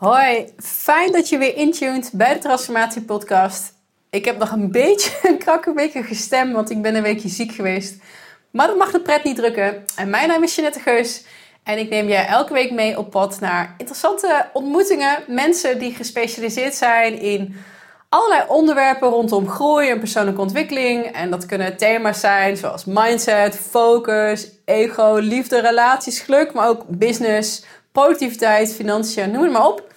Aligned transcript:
Hoi, 0.00 0.46
fijn 0.58 1.12
dat 1.12 1.28
je 1.28 1.38
weer 1.38 1.56
intuned 1.56 2.10
bij 2.12 2.34
de 2.34 2.38
Transformatie 2.38 3.02
Podcast. 3.02 3.72
Ik 4.10 4.24
heb 4.24 4.38
nog 4.38 4.50
een 4.50 4.70
beetje 4.70 5.10
een 5.28 5.38
krakkemikkige 5.38 6.06
gestem, 6.06 6.52
want 6.52 6.70
ik 6.70 6.82
ben 6.82 6.94
een 6.94 7.02
weekje 7.02 7.28
ziek 7.28 7.52
geweest. 7.52 8.02
Maar 8.50 8.66
dat 8.66 8.76
mag 8.76 8.90
de 8.90 9.00
pret 9.00 9.24
niet 9.24 9.36
drukken. 9.36 9.84
En 9.96 10.10
mijn 10.10 10.28
naam 10.28 10.42
is 10.42 10.54
Jeanette 10.54 10.80
Geus. 10.80 11.24
En 11.62 11.78
ik 11.78 11.88
neem 11.88 12.08
je 12.08 12.14
elke 12.14 12.52
week 12.52 12.70
mee 12.70 12.98
op 12.98 13.10
pad 13.10 13.40
naar 13.40 13.74
interessante 13.78 14.48
ontmoetingen. 14.52 15.18
Mensen 15.26 15.78
die 15.78 15.94
gespecialiseerd 15.94 16.74
zijn 16.74 17.20
in 17.20 17.56
allerlei 18.08 18.42
onderwerpen 18.48 19.08
rondom 19.08 19.48
groei 19.48 19.88
en 19.88 19.98
persoonlijke 19.98 20.40
ontwikkeling. 20.40 21.04
En 21.04 21.30
dat 21.30 21.46
kunnen 21.46 21.76
thema's 21.76 22.20
zijn 22.20 22.56
zoals 22.56 22.84
mindset, 22.84 23.56
focus, 23.56 24.48
ego, 24.64 25.14
liefde, 25.14 25.60
relaties, 25.60 26.20
geluk, 26.20 26.52
maar 26.52 26.68
ook 26.68 26.84
business, 26.88 27.64
productiviteit, 27.92 28.74
financiën, 28.74 29.30
noem 29.30 29.42
het 29.42 29.52
maar 29.52 29.66
op. 29.66 29.92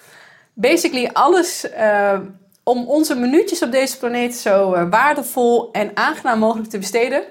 Basically 0.52 1.10
alles 1.12 1.66
uh, 1.78 2.18
om 2.62 2.88
onze 2.88 3.14
minuutjes 3.14 3.62
op 3.62 3.72
deze 3.72 3.98
planeet 3.98 4.36
zo 4.36 4.74
uh, 4.74 4.90
waardevol 4.90 5.68
en 5.72 5.90
aangenaam 5.94 6.38
mogelijk 6.38 6.70
te 6.70 6.78
besteden. 6.78 7.22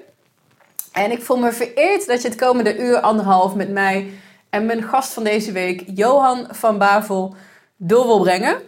En 0.92 1.10
ik 1.10 1.22
voel 1.22 1.38
me 1.38 1.52
vereerd 1.52 2.06
dat 2.06 2.22
je 2.22 2.28
het 2.28 2.36
komende 2.36 2.78
uur 2.78 3.00
anderhalf 3.00 3.54
met 3.54 3.70
mij 3.70 4.12
en 4.50 4.66
mijn 4.66 4.82
gast 4.82 5.12
van 5.12 5.24
deze 5.24 5.52
week, 5.52 5.82
Johan 5.86 6.46
van 6.50 6.78
Bavel, 6.78 7.34
door 7.76 8.06
wil 8.06 8.20
brengen. 8.20 8.62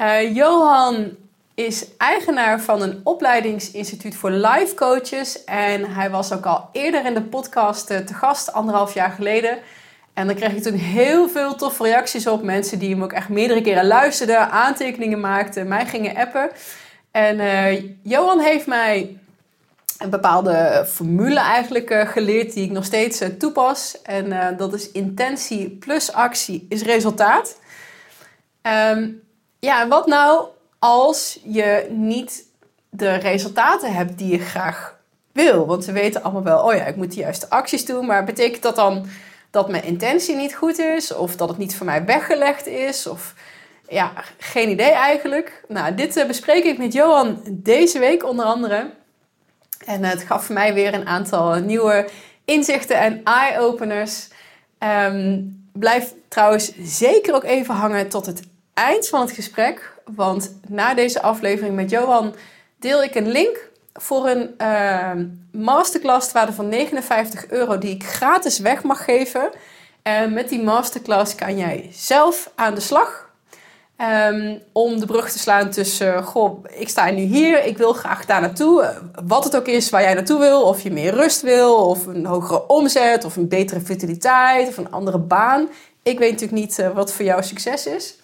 Uh, 0.00 0.34
Johan 0.34 1.16
is 1.54 1.86
eigenaar 1.96 2.60
van 2.60 2.82
een 2.82 3.00
opleidingsinstituut 3.04 4.14
voor 4.14 4.30
life 4.30 4.74
coaches. 4.74 5.44
En 5.44 5.84
hij 5.84 6.10
was 6.10 6.32
ook 6.32 6.46
al 6.46 6.68
eerder 6.72 7.04
in 7.04 7.14
de 7.14 7.22
podcast 7.22 7.86
te 7.86 8.14
gast, 8.14 8.52
anderhalf 8.52 8.94
jaar 8.94 9.10
geleden. 9.10 9.58
En 10.14 10.26
dan 10.26 10.36
kreeg 10.36 10.52
ik 10.52 10.62
toen 10.62 10.74
heel 10.74 11.28
veel 11.28 11.54
toffe 11.54 11.82
reacties 11.82 12.26
op. 12.26 12.42
Mensen 12.42 12.78
die 12.78 12.90
hem 12.90 13.02
ook 13.02 13.12
echt 13.12 13.28
meerdere 13.28 13.60
keren 13.60 13.86
luisterden, 13.86 14.50
aantekeningen 14.50 15.20
maakten, 15.20 15.68
mij 15.68 15.86
gingen 15.86 16.16
appen. 16.16 16.50
En 17.10 17.38
uh, 17.38 17.82
Johan 18.02 18.40
heeft 18.40 18.66
mij 18.66 19.18
een 19.98 20.10
bepaalde 20.10 20.86
formule 20.88 21.40
eigenlijk 21.40 21.90
uh, 21.90 22.08
geleerd 22.08 22.52
die 22.52 22.64
ik 22.64 22.70
nog 22.70 22.84
steeds 22.84 23.22
uh, 23.22 23.28
toepas. 23.28 24.02
En 24.02 24.56
dat 24.56 24.74
is 24.74 24.90
intentie 24.90 25.70
plus 25.70 26.12
actie 26.12 26.66
is 26.68 26.82
resultaat. 26.82 27.58
Um, 28.92 29.22
ja, 29.58 29.82
en 29.82 29.88
wat 29.88 30.06
nou 30.06 30.46
als 30.78 31.40
je 31.44 31.86
niet 31.90 32.44
de 32.90 33.14
resultaten 33.14 33.94
hebt 33.94 34.18
die 34.18 34.30
je 34.30 34.38
graag 34.38 34.98
wil? 35.32 35.66
Want 35.66 35.84
we 35.84 35.92
weten 35.92 36.22
allemaal 36.22 36.42
wel, 36.42 36.64
oh 36.64 36.74
ja, 36.74 36.84
ik 36.84 36.96
moet 36.96 37.14
de 37.14 37.20
juiste 37.20 37.50
acties 37.50 37.84
doen. 37.84 38.06
Maar 38.06 38.24
betekent 38.24 38.62
dat 38.62 38.76
dan 38.76 39.06
dat 39.54 39.68
mijn 39.68 39.84
intentie 39.84 40.36
niet 40.36 40.54
goed 40.54 40.78
is? 40.78 41.12
Of 41.12 41.36
dat 41.36 41.48
het 41.48 41.58
niet 41.58 41.76
voor 41.76 41.86
mij 41.86 42.04
weggelegd 42.04 42.66
is? 42.66 43.06
Of 43.06 43.34
ja, 43.88 44.12
geen 44.38 44.68
idee 44.68 44.90
eigenlijk. 44.90 45.64
Nou, 45.68 45.94
dit 45.94 46.16
uh, 46.16 46.26
bespreek 46.26 46.64
ik 46.64 46.78
met 46.78 46.92
Johan 46.92 47.40
deze 47.50 47.98
week 47.98 48.24
onder 48.24 48.44
andere. 48.44 48.90
En 49.86 50.02
uh, 50.02 50.10
het 50.10 50.22
gaf 50.22 50.48
mij 50.48 50.74
weer 50.74 50.94
een 50.94 51.06
aantal 51.06 51.54
nieuwe 51.54 52.08
inzichten 52.44 52.98
en 52.98 53.20
eye-openers. 53.24 54.28
Um, 54.78 55.62
blijf 55.72 56.14
trouwens 56.28 56.72
zeker 56.78 57.34
ook 57.34 57.44
even 57.44 57.74
hangen 57.74 58.08
tot 58.08 58.26
het 58.26 58.42
eind 58.74 59.08
van 59.08 59.20
het 59.20 59.30
gesprek. 59.30 59.92
Want 60.14 60.54
na 60.68 60.94
deze 60.94 61.22
aflevering 61.22 61.74
met 61.74 61.90
Johan 61.90 62.34
deel 62.78 63.02
ik 63.02 63.14
een 63.14 63.30
link 63.30 63.70
voor 64.00 64.28
een 64.28 64.54
uh, 64.58 65.10
masterclass 65.52 66.32
waarde 66.32 66.52
van 66.52 66.68
59 66.68 67.50
euro 67.50 67.78
die 67.78 67.94
ik 67.94 68.04
gratis 68.04 68.58
weg 68.58 68.82
mag 68.82 69.04
geven. 69.04 69.50
En 70.02 70.32
met 70.32 70.48
die 70.48 70.62
masterclass 70.62 71.34
kan 71.34 71.56
jij 71.56 71.88
zelf 71.92 72.50
aan 72.54 72.74
de 72.74 72.80
slag. 72.80 73.32
Um, 74.30 74.62
om 74.72 75.00
de 75.00 75.06
brug 75.06 75.30
te 75.30 75.38
slaan 75.38 75.70
tussen, 75.70 76.24
goh, 76.24 76.64
ik 76.68 76.88
sta 76.88 77.10
nu 77.10 77.20
hier, 77.20 77.64
ik 77.64 77.78
wil 77.78 77.92
graag 77.92 78.24
daar 78.24 78.40
naartoe. 78.40 79.02
Wat 79.24 79.44
het 79.44 79.56
ook 79.56 79.66
is 79.66 79.90
waar 79.90 80.02
jij 80.02 80.14
naartoe 80.14 80.38
wil. 80.38 80.62
Of 80.62 80.80
je 80.80 80.90
meer 80.90 81.14
rust 81.14 81.40
wil, 81.40 81.74
of 81.74 82.06
een 82.06 82.26
hogere 82.26 82.66
omzet, 82.66 83.24
of 83.24 83.36
een 83.36 83.48
betere 83.48 83.80
vitaliteit, 83.80 84.68
of 84.68 84.76
een 84.76 84.90
andere 84.90 85.18
baan. 85.18 85.68
Ik 86.02 86.18
weet 86.18 86.30
natuurlijk 86.30 86.60
niet 86.60 86.78
uh, 86.78 86.90
wat 86.90 87.12
voor 87.12 87.24
jou 87.24 87.42
succes 87.42 87.86
is. 87.86 88.18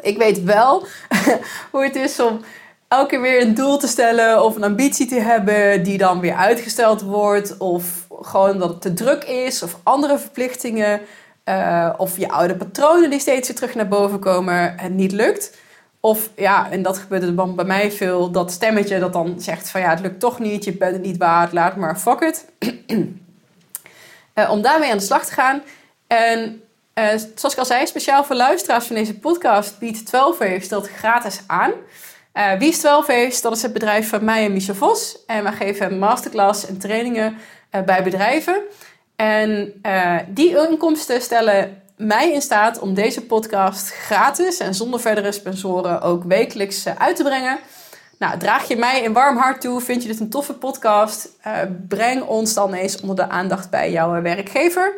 Ik 0.00 0.18
weet 0.18 0.42
wel 0.42 0.86
hoe 1.70 1.84
het 1.84 1.96
is 1.96 2.20
om 2.20 2.40
elke 2.88 3.08
keer 3.08 3.20
weer 3.20 3.42
een 3.42 3.54
doel 3.54 3.78
te 3.78 3.86
stellen 3.86 4.44
of 4.44 4.56
een 4.56 4.64
ambitie 4.64 5.06
te 5.06 5.20
hebben 5.20 5.82
die 5.82 5.98
dan 5.98 6.20
weer 6.20 6.34
uitgesteld 6.34 7.00
wordt. 7.02 7.56
Of 7.56 8.06
gewoon 8.22 8.58
dat 8.58 8.68
het 8.68 8.80
te 8.80 8.92
druk 8.92 9.24
is 9.24 9.62
of 9.62 9.78
andere 9.82 10.18
verplichtingen. 10.18 11.00
Uh, 11.44 11.94
of 11.96 12.18
je 12.18 12.28
oude 12.28 12.56
patronen 12.56 13.10
die 13.10 13.20
steeds 13.20 13.48
weer 13.48 13.56
terug 13.56 13.74
naar 13.74 13.88
boven 13.88 14.18
komen 14.18 14.78
en 14.78 14.94
niet 14.94 15.12
lukt. 15.12 15.56
Of 16.00 16.30
ja, 16.36 16.70
en 16.70 16.82
dat 16.82 16.98
gebeurde 16.98 17.34
dan 17.34 17.54
bij 17.54 17.64
mij 17.64 17.92
veel, 17.92 18.30
dat 18.30 18.52
stemmetje 18.52 18.98
dat 18.98 19.12
dan 19.12 19.40
zegt 19.40 19.70
van 19.70 19.80
ja, 19.80 19.90
het 19.90 20.00
lukt 20.00 20.20
toch 20.20 20.38
niet, 20.38 20.64
je 20.64 20.72
bent 20.72 20.92
het 20.92 21.02
niet 21.02 21.16
waard, 21.16 21.52
laat 21.52 21.76
maar, 21.76 21.96
fuck 21.96 22.20
it. 22.20 22.44
uh, 24.34 24.50
om 24.54 24.62
daarmee 24.62 24.90
aan 24.90 24.98
de 24.98 25.04
slag 25.04 25.24
te 25.24 25.32
gaan. 25.32 25.62
En 26.06 26.62
uh, 26.94 27.04
zoals 27.34 27.52
ik 27.52 27.58
al 27.58 27.64
zei, 27.64 27.86
speciaal 27.86 28.24
voor 28.24 28.36
luisteraars 28.36 28.86
van 28.86 28.96
deze 28.96 29.18
podcast 29.18 29.78
biedt 29.78 30.06
12 30.06 30.38
Waves 30.38 30.68
dat 30.68 30.88
gratis 30.88 31.40
aan. 31.46 31.72
Uh, 32.38 32.52
wie 32.58 32.68
is 32.68 32.78
12 32.78 33.06
Waves? 33.06 33.40
Dat 33.40 33.56
is 33.56 33.62
het 33.62 33.72
bedrijf 33.72 34.08
van 34.08 34.24
mij 34.24 34.44
en 34.44 34.52
Michel 34.52 34.74
Vos. 34.74 35.24
En 35.26 35.44
we 35.44 35.52
geven 35.52 35.98
masterclass 35.98 36.66
en 36.66 36.78
trainingen 36.78 37.36
uh, 37.74 37.82
bij 37.82 38.02
bedrijven. 38.02 38.62
En 39.16 39.72
die 40.28 40.68
inkomsten 40.68 41.20
stellen 41.20 41.82
mij 41.96 42.32
in 42.32 42.42
staat 42.42 42.78
om 42.78 42.94
deze 42.94 43.26
podcast 43.26 43.90
gratis 43.92 44.58
en 44.58 44.74
zonder 44.74 45.00
verdere 45.00 45.32
sponsoren 45.32 46.00
ook 46.00 46.24
wekelijks 46.24 46.86
uit 46.86 47.16
te 47.16 47.22
brengen. 47.22 47.58
Nou, 48.18 48.38
draag 48.38 48.68
je 48.68 48.76
mij 48.76 49.04
een 49.04 49.12
warm 49.12 49.36
hart 49.36 49.60
toe? 49.60 49.80
Vind 49.80 50.02
je 50.02 50.08
dit 50.08 50.20
een 50.20 50.30
toffe 50.30 50.54
podcast? 50.54 51.28
breng 51.88 52.22
ons 52.22 52.54
dan 52.54 52.72
eens 52.72 53.00
onder 53.00 53.16
de 53.16 53.28
aandacht 53.28 53.70
bij 53.70 53.90
jouw 53.90 54.22
werkgever. 54.22 54.94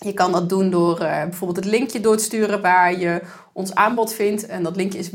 Je 0.00 0.12
kan 0.12 0.32
dat 0.32 0.48
doen 0.48 0.70
door 0.70 0.98
bijvoorbeeld 0.98 1.64
het 1.64 1.74
linkje 1.74 2.00
door 2.00 2.16
te 2.16 2.24
sturen 2.24 2.60
waar 2.60 2.98
je 2.98 3.20
ons 3.52 3.74
aanbod 3.74 4.12
vindt. 4.12 4.46
En 4.46 4.62
dat 4.62 4.76
linkje 4.76 4.98
is 4.98 5.10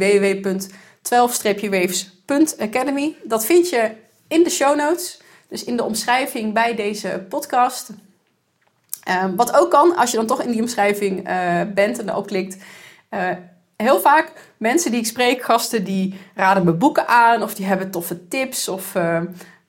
www.12-waves.academy. 1.01 3.15
Dat 3.23 3.45
vind 3.45 3.69
je 3.69 3.91
in 4.27 4.43
de 4.43 4.49
show 4.49 4.75
notes, 4.75 5.21
dus 5.47 5.63
in 5.63 5.77
de 5.77 5.83
omschrijving 5.83 6.53
bij 6.53 6.75
deze 6.75 7.25
podcast. 7.29 7.89
Um, 9.23 9.35
wat 9.35 9.53
ook 9.53 9.71
kan, 9.71 9.95
als 9.95 10.11
je 10.11 10.17
dan 10.17 10.25
toch 10.25 10.41
in 10.41 10.51
die 10.51 10.61
omschrijving 10.61 11.29
uh, 11.29 11.61
bent 11.73 11.99
en 11.99 12.05
daarop 12.05 12.27
klikt. 12.27 12.57
Uh, 13.11 13.29
heel 13.75 13.99
vaak 13.99 14.31
mensen 14.57 14.91
die 14.91 14.99
ik 14.99 15.05
spreek, 15.05 15.41
gasten 15.41 15.83
die 15.83 16.19
raden 16.35 16.63
me 16.63 16.73
boeken 16.73 17.07
aan 17.07 17.43
of 17.43 17.53
die 17.53 17.65
hebben 17.65 17.91
toffe 17.91 18.27
tips 18.27 18.67
of 18.67 18.95
uh, 18.95 19.21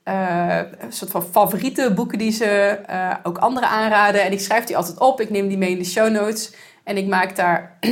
een 0.04 0.92
soort 0.92 1.10
van 1.10 1.22
favoriete 1.22 1.92
boeken 1.94 2.18
die 2.18 2.32
ze 2.32 2.78
ook 3.22 3.38
anderen 3.38 3.68
aanraden. 3.68 4.22
En 4.22 4.32
ik 4.32 4.40
schrijf 4.40 4.64
die 4.64 4.76
altijd 4.76 4.98
op. 4.98 5.20
Ik 5.20 5.30
neem 5.30 5.48
die 5.48 5.58
mee 5.58 5.70
in 5.70 5.78
de 5.78 5.84
show 5.84 6.10
notes. 6.10 6.52
En 6.84 6.96
ik 6.96 7.06
maak 7.06 7.36
daar 7.36 7.78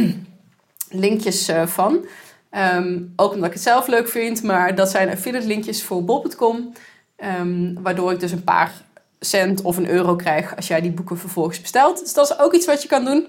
linkjes 1.04 1.50
van. 1.64 2.06
Um, 2.50 3.12
ook 3.16 3.32
omdat 3.32 3.46
ik 3.46 3.54
het 3.54 3.62
zelf 3.62 3.86
leuk 3.86 4.08
vind. 4.08 4.42
Maar 4.42 4.74
dat 4.74 4.90
zijn 4.90 5.10
affiliate 5.10 5.46
linkjes 5.46 5.84
voor 5.84 6.04
bol.com. 6.04 6.56
Um, 6.56 6.72
ehm, 7.16 7.82
waardoor 7.82 8.12
ik 8.12 8.20
dus 8.20 8.32
een 8.32 8.44
paar 8.44 8.72
cent 9.20 9.62
of 9.62 9.76
een 9.76 9.88
euro 9.88 10.16
krijg 10.16 10.56
als 10.56 10.66
jij 10.66 10.80
die 10.80 10.90
boeken 10.90 11.18
vervolgens 11.18 11.60
bestelt. 11.60 11.98
Dus 11.98 12.14
dat 12.14 12.30
is 12.30 12.38
ook 12.38 12.52
iets 12.52 12.66
wat 12.66 12.82
je 12.82 12.88
kan 12.88 13.04
doen. 13.04 13.26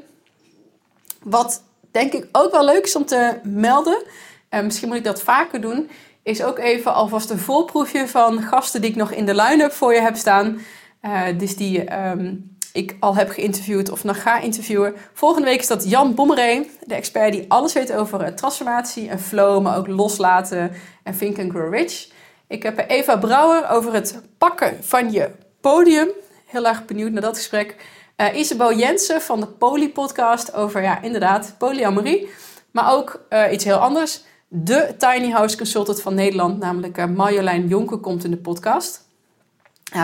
Wat 1.23 1.63
denk 1.91 2.13
ik 2.13 2.27
ook 2.31 2.51
wel 2.51 2.65
leuk 2.65 2.85
is 2.85 2.95
om 2.95 3.05
te 3.05 3.39
melden. 3.43 4.03
misschien 4.49 4.87
moet 4.87 4.97
ik 4.97 5.03
dat 5.03 5.21
vaker 5.21 5.61
doen 5.61 5.89
is 6.29 6.43
ook 6.43 6.59
even 6.59 6.93
alvast 6.93 7.29
een 7.29 7.39
voorproefje 7.39 8.07
van 8.07 8.41
gasten 8.41 8.81
die 8.81 8.89
ik 8.89 8.95
nog 8.95 9.11
in 9.11 9.25
de 9.25 9.35
line-up 9.35 9.71
voor 9.71 9.93
je 9.93 10.01
heb 10.01 10.15
staan. 10.15 10.59
Uh, 11.01 11.21
dus 11.37 11.55
die 11.55 12.07
um, 12.09 12.57
ik 12.73 12.95
al 12.99 13.15
heb 13.15 13.29
geïnterviewd 13.29 13.91
of 13.91 14.03
nog 14.03 14.21
ga 14.21 14.39
interviewen. 14.39 14.95
Volgende 15.13 15.47
week 15.47 15.59
is 15.59 15.67
dat 15.67 15.89
Jan 15.89 16.15
Bommeré, 16.15 16.65
de 16.83 16.95
expert 16.95 17.31
die 17.31 17.45
alles 17.47 17.73
weet 17.73 17.93
over 17.93 18.21
uh, 18.21 18.27
transformatie 18.27 19.09
en 19.09 19.19
flow, 19.19 19.61
maar 19.61 19.77
ook 19.77 19.87
loslaten 19.87 20.71
en 21.03 21.17
think 21.17 21.39
and 21.39 21.51
grow 21.51 21.73
rich. 21.73 22.09
Ik 22.47 22.63
heb 22.63 22.83
Eva 22.87 23.17
Brouwer 23.17 23.69
over 23.69 23.93
het 23.93 24.21
pakken 24.37 24.77
van 24.81 25.11
je 25.11 25.31
podium. 25.61 26.09
Heel 26.45 26.65
erg 26.65 26.85
benieuwd 26.85 27.11
naar 27.11 27.21
dat 27.21 27.37
gesprek. 27.37 27.75
Uh, 28.17 28.35
Isabel 28.35 28.73
Jensen 28.73 29.21
van 29.21 29.39
de 29.39 29.47
Poly 29.47 29.89
podcast 29.89 30.53
over, 30.53 30.81
ja, 30.81 31.01
inderdaad, 31.01 31.55
polyamorie. 31.57 32.29
Maar 32.71 32.93
ook 32.93 33.21
iets 33.51 33.63
heel 33.63 33.77
anders 33.77 34.23
de 34.47 34.95
Tiny 34.97 35.31
House 35.31 35.57
Consultant 35.57 36.01
van 36.01 36.13
Nederland, 36.13 36.59
namelijk 36.59 36.97
uh, 36.97 37.05
Marjolein 37.05 37.67
Jonker, 37.67 37.97
komt 37.97 38.23
in 38.23 38.31
de 38.31 38.37
podcast. 38.37 39.08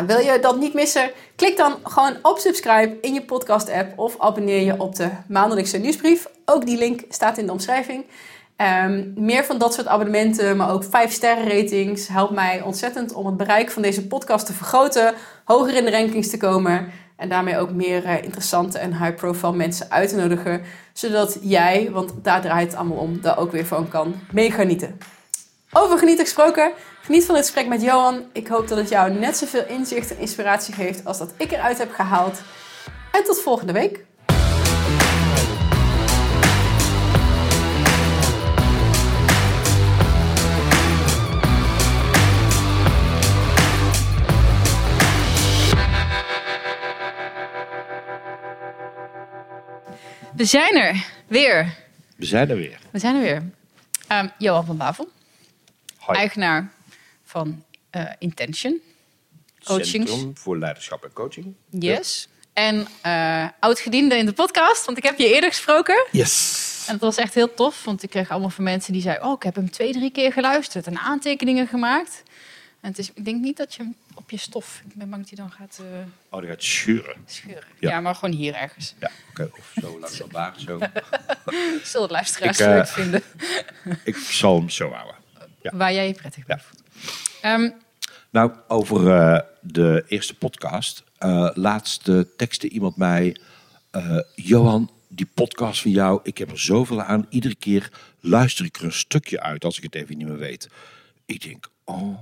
Wil 0.06 0.20
je 0.20 0.40
dat 0.42 0.60
niet 0.60 0.74
missen? 0.74 1.12
Klik 1.36 1.58
dan 1.58 1.76
gewoon 1.84 2.18
op 2.22 2.38
subscribe 2.38 2.98
in 3.02 3.14
je 3.14 3.22
podcast-app 3.22 4.00
of 4.00 4.20
abonneer 4.20 4.62
je 4.62 4.80
op 4.80 4.96
de 4.96 5.10
maandelijkse 5.28 5.78
nieuwsbrief. 5.78 6.28
Ook 6.46 6.66
die 6.66 6.78
link 6.78 7.02
staat 7.10 7.38
in 7.38 7.46
de 7.46 7.52
omschrijving. 7.52 8.06
Um, 8.58 9.14
meer 9.18 9.44
van 9.44 9.58
dat 9.58 9.74
soort 9.74 9.88
abonnementen, 9.88 10.58
maar 10.58 10.72
ook 10.72 10.84
5 10.84 11.12
sterren 11.12 11.48
ratings 11.48 12.08
helpt 12.08 12.34
mij 12.34 12.62
ontzettend 12.62 13.14
om 13.14 13.26
het 13.26 13.38
bereik 13.38 13.72
van 13.72 13.82
deze 13.82 14.08
podcast 14.08 14.46
te 14.46 14.54
vergroten, 14.54 15.14
hoger 15.46 15.76
in 15.76 15.86
de 15.86 15.92
rankings 15.92 16.30
te 16.30 16.38
komen. 16.38 16.92
En 17.16 17.30
daarmee 17.30 17.58
ook 17.58 17.72
meer 17.72 18.06
eh, 18.06 18.24
interessante 18.24 18.80
en 18.80 19.04
high-profile 19.04 19.56
mensen 19.56 19.92
uit 19.92 20.10
te 20.10 20.16
nodigen. 20.16 20.62
Zodat 20.94 21.38
jij, 21.42 21.90
want 21.92 22.14
daar 22.22 22.42
draait 22.42 22.68
het 22.68 22.76
allemaal 22.76 22.98
om, 22.98 23.22
daar 23.22 23.38
ook 23.38 23.52
weer 23.52 23.66
van 23.66 23.88
kan 23.88 24.16
meegenieten. 24.32 24.98
Over 25.78 25.98
genieten 25.98 26.26
gesproken, 26.26 26.72
geniet 27.02 27.26
van 27.26 27.36
dit 27.36 27.44
gesprek 27.44 27.68
met 27.68 27.82
Johan. 27.82 28.30
Ik 28.34 28.48
hoop 28.48 28.68
dat 28.68 28.78
het 28.78 28.90
jou 28.90 29.12
net 29.12 29.38
zoveel 29.38 29.66
inzicht 29.68 30.12
en 30.12 30.20
inspiratie 30.20 30.74
geeft 30.74 31.06
als 31.06 31.18
dat 31.18 31.34
ik 31.38 31.52
eruit 31.52 31.78
heb 31.78 31.92
gehaald. 31.92 32.42
En 33.12 33.24
tot 33.24 33.42
volgende 33.42 33.74
week. 33.74 34.06
We 50.36 50.46
zijn 50.46 50.76
er 50.76 51.06
weer. 51.28 51.76
We 52.16 52.26
zijn 52.26 52.50
er 52.50 52.56
weer. 52.56 52.78
We 52.92 53.00
zijn 53.00 53.16
er 53.16 53.22
weer. 53.22 53.44
Um, 54.12 54.32
Johan 54.38 54.66
van 54.66 54.78
Bavel, 54.78 55.10
Eigenaar 56.08 56.72
van 57.24 57.64
uh, 57.92 58.10
Intention. 58.20 58.82
Coachings. 59.64 60.10
Centrum 60.12 60.38
voor 60.38 60.58
leiderschap 60.58 61.04
en 61.04 61.14
coaching. 61.14 61.54
Yes. 61.70 62.28
En 62.54 62.88
uh, 63.06 63.48
oud-gediende 63.60 64.18
in 64.18 64.26
de 64.26 64.34
podcast, 64.34 64.86
want 64.86 64.98
ik 64.98 65.04
heb 65.04 65.18
je 65.18 65.34
eerder 65.34 65.50
gesproken. 65.50 66.08
Yes. 66.12 66.86
En 66.88 66.94
dat 66.94 67.02
was 67.02 67.18
echt 67.18 67.34
heel 67.34 67.54
tof, 67.54 67.84
want 67.84 68.04
ik 68.04 68.10
kreeg 68.10 68.30
allemaal 68.30 68.50
van 68.50 68.64
mensen 68.64 68.94
die 68.94 69.02
zeiden... 69.02 69.28
oh, 69.28 69.34
ik 69.34 69.44
heb 69.44 69.56
hem 69.56 69.72
twee, 69.72 69.92
drie 69.92 70.12
keer 70.12 70.32
geluisterd 70.32 70.88
en 70.88 70.98
aantekeningen 70.98 71.68
gemaakt. 71.68 72.24
En 72.82 72.90
het 72.90 73.00
is, 73.00 73.12
ik 73.14 73.26
denk 73.26 73.42
niet 73.42 73.58
dat 73.58 73.74
je 73.74 73.84
hem 73.84 73.96
op 74.14 74.30
je 74.30 74.38
stof... 74.38 74.82
Ik 74.88 74.96
ben 74.96 75.10
bang 75.10 75.22
dat 75.28 75.38
hij 75.38 75.48
dan 75.48 75.52
gaat... 75.58 75.80
Uh, 75.82 75.88
oh, 76.30 76.40
die 76.40 76.50
gaat 76.50 76.64
schuren. 76.64 77.16
Schuren. 77.26 77.64
Ja. 77.80 77.90
ja. 77.90 78.02
maar 78.02 78.16
gewoon 78.16 78.36
hier 78.36 78.54
ergens. 78.54 78.96
Ja, 79.00 79.12
oké. 79.30 79.50
Of 79.58 79.72
zo 79.82 80.00
langs 80.00 80.18
dat 80.18 80.32
daar, 80.32 80.54
zo. 80.58 80.80
Zullen 81.84 82.02
het 82.02 82.12
luisteraars 82.12 82.60
ik, 82.60 82.68
uh, 82.68 82.74
leuk 82.74 82.88
vinden? 82.88 83.24
ik 84.04 84.16
zal 84.16 84.58
hem 84.58 84.70
zo 84.70 84.92
houden. 84.92 85.16
Ja. 85.72 85.78
Waar 85.78 85.94
jij 85.94 86.08
je 86.08 86.14
prettig. 86.14 86.44
Ja. 86.48 86.60
Um, 87.54 87.74
nou, 88.30 88.52
over 88.68 89.02
uh, 89.02 89.40
de 89.62 90.04
eerste 90.08 90.36
podcast. 90.36 91.04
Uh, 91.20 91.50
laatste 91.54 92.28
tekste 92.38 92.70
iemand 92.70 92.98
mij... 92.98 93.38
Uh, 93.92 94.20
Johan, 94.36 94.92
die 95.08 95.30
podcast 95.34 95.82
van 95.82 95.92
jou, 95.92 96.20
ik 96.24 96.38
heb 96.38 96.52
er 96.52 96.60
zoveel 96.60 97.02
aan. 97.02 97.26
Iedere 97.30 97.56
keer 97.56 97.92
luister 98.20 98.66
ik 98.66 98.78
er 98.78 98.84
een 98.84 98.92
stukje 98.92 99.42
uit 99.42 99.66
als 99.66 99.78
ik 99.78 99.84
het 99.84 99.96
even 99.96 100.18
niet 100.18 100.28
meer 100.28 100.38
weet. 100.38 100.70
Ik 101.26 101.42
denk, 101.42 101.70
oh, 101.84 102.20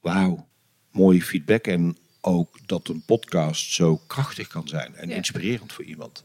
wauw, 0.00 0.46
mooie 0.90 1.22
feedback. 1.22 1.66
En 1.66 1.96
ook 2.20 2.58
dat 2.66 2.88
een 2.88 3.02
podcast 3.06 3.72
zo 3.72 4.00
krachtig 4.06 4.48
kan 4.48 4.68
zijn 4.68 4.96
en 4.96 5.08
ja. 5.08 5.14
inspirerend 5.14 5.72
voor 5.72 5.84
iemand. 5.84 6.24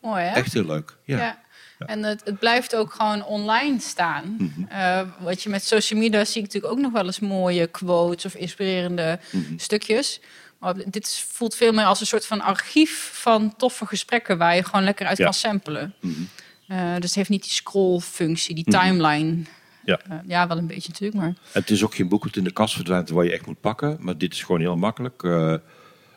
Mooi 0.00 0.24
hè? 0.24 0.34
Echt 0.34 0.52
heel 0.52 0.66
leuk, 0.66 0.96
ja. 1.04 1.18
ja. 1.18 1.44
Ja. 1.78 1.86
En 1.86 2.02
het, 2.02 2.22
het, 2.24 2.38
blijft 2.38 2.76
ook 2.76 2.92
gewoon 2.92 3.24
online 3.24 3.80
staan. 3.80 4.36
Mm 4.38 4.52
-hmm. 4.54 4.68
uh, 4.72 5.00
wat 5.18 5.42
je 5.42 5.48
met 5.48 5.64
social 5.64 6.00
media 6.00 6.24
zie 6.24 6.36
ik 6.36 6.42
natuurlijk 6.42 6.72
ook 6.72 6.80
nog 6.80 6.92
wel 6.92 7.04
eens 7.04 7.20
mooie 7.20 7.66
quotes 7.66 8.24
of 8.24 8.34
inspirerende 8.34 9.18
mm 9.30 9.44
-hmm. 9.44 9.58
stukjes. 9.58 10.20
Maar 10.58 10.74
dit 10.86 11.24
voelt 11.28 11.54
veel 11.54 11.72
meer 11.72 11.84
als 11.84 12.00
een 12.00 12.06
soort 12.06 12.26
van 12.26 12.40
archief 12.40 13.10
van 13.12 13.56
toffe 13.56 13.86
gesprekken 13.86 14.38
waar 14.38 14.56
je 14.56 14.64
gewoon 14.64 14.84
lekker 14.84 15.06
uit 15.06 15.18
ja. 15.18 15.24
kan 15.24 15.34
samplen. 15.34 15.94
Mm 16.00 16.14
-hmm. 16.14 16.28
uh, 16.76 16.94
dus 16.94 17.04
het 17.04 17.14
heeft 17.14 17.28
niet 17.28 17.42
die 17.42 17.52
scroll-functie, 17.52 18.54
die 18.54 18.64
timeline. 18.64 19.42
Ja. 19.84 20.00
Uh, 20.10 20.18
ja, 20.26 20.46
wel 20.46 20.58
een 20.58 20.66
beetje 20.66 20.88
natuurlijk, 20.88 21.20
maar... 21.20 21.34
Het 21.52 21.70
is 21.70 21.84
ook 21.84 21.94
geen 21.94 22.08
boek 22.08 22.22
dat 22.24 22.36
in 22.36 22.44
de 22.44 22.52
kast 22.52 22.74
verdwijnt 22.74 23.08
waar 23.08 23.24
je 23.24 23.32
echt 23.32 23.46
moet 23.46 23.60
pakken. 23.60 23.96
Maar 24.00 24.18
dit 24.18 24.32
is 24.32 24.42
gewoon 24.42 24.60
heel 24.60 24.76
makkelijk. 24.76 25.22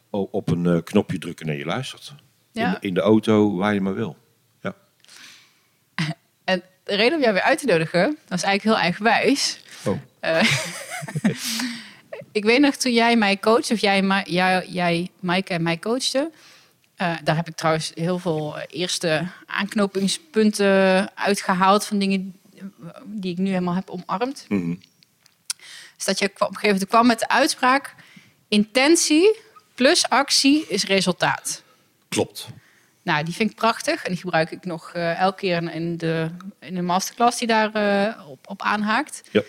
Op 0.10 0.50
een 0.50 0.84
knopje 0.84 1.18
drukken 1.18 1.48
en 1.50 1.58
je 1.58 1.66
luistert. 1.66 2.14
Ja. 2.52 2.74
In, 2.74 2.78
in, 2.88 2.94
de 2.94 3.02
auto, 3.02 3.56
waar 3.56 3.74
je 3.74 3.82
maar 3.82 3.96
wil. 3.96 4.18
De 6.90 6.96
reden 6.96 7.18
om 7.18 7.22
jou 7.22 7.34
weer 7.34 7.44
uit 7.44 7.60
te 7.60 7.66
nodigen, 7.66 8.18
dat 8.28 8.38
is 8.38 8.44
eigenlijk 8.44 8.64
heel 8.64 8.78
eigenwijs. 8.84 9.60
Oh. 9.86 9.98
ik 12.40 12.44
weet 12.44 12.60
nog, 12.60 12.76
toen 12.76 12.94
jij 12.94 13.16
mij 13.16 13.38
coachte, 13.38 13.74
of 13.74 13.80
jij, 13.80 14.24
jij, 14.26 14.66
jij 14.68 15.10
Maaike 15.20 15.54
en 15.54 15.64
mij 15.64 15.80
coachte... 15.80 16.32
Uh, 17.02 17.16
daar 17.24 17.36
heb 17.36 17.48
ik 17.48 17.56
trouwens 17.56 17.92
heel 17.96 18.20
veel 18.20 18.60
eerste 18.68 19.28
aanknopingspunten 19.46 21.12
uitgehaald 21.16 21.86
van 21.86 22.00
dingen 22.00 22.36
die 23.04 23.32
ik 23.32 23.38
nu 23.38 23.50
helemaal 23.50 23.76
heb 23.76 23.90
omarmd. 23.90 24.46
Mm 24.48 24.62
-hmm. 24.62 24.80
Dus 25.96 26.06
dat 26.06 26.20
je 26.20 26.26
op 26.26 26.40
een 26.40 26.48
gegeven 26.48 26.68
moment 26.68 26.88
kwam 26.88 27.08
met 27.08 27.20
de 27.20 27.30
uitspraak: 27.30 27.96
intentie 28.48 29.40
plus 29.76 30.10
actie 30.10 30.66
is 30.68 30.84
resultaat. 30.84 31.64
Klopt. 32.10 32.48
Nou, 33.10 33.24
die 33.24 33.34
vind 33.34 33.52
ik 33.52 33.56
prachtig 33.56 34.04
en 34.04 34.12
die 34.12 34.20
gebruik 34.20 34.52
ik 34.52 34.66
nog 34.66 34.94
uh, 34.96 35.20
elke 35.20 35.38
keer 35.38 35.74
in 35.74 35.98
de, 35.98 36.30
in 36.60 36.76
de 36.76 36.82
masterclass 36.82 37.38
die 37.38 37.48
daar 37.48 37.76
uh, 37.76 38.30
op, 38.30 38.48
op 38.48 38.62
aanhaakt. 38.62 39.22
Ja. 39.32 39.42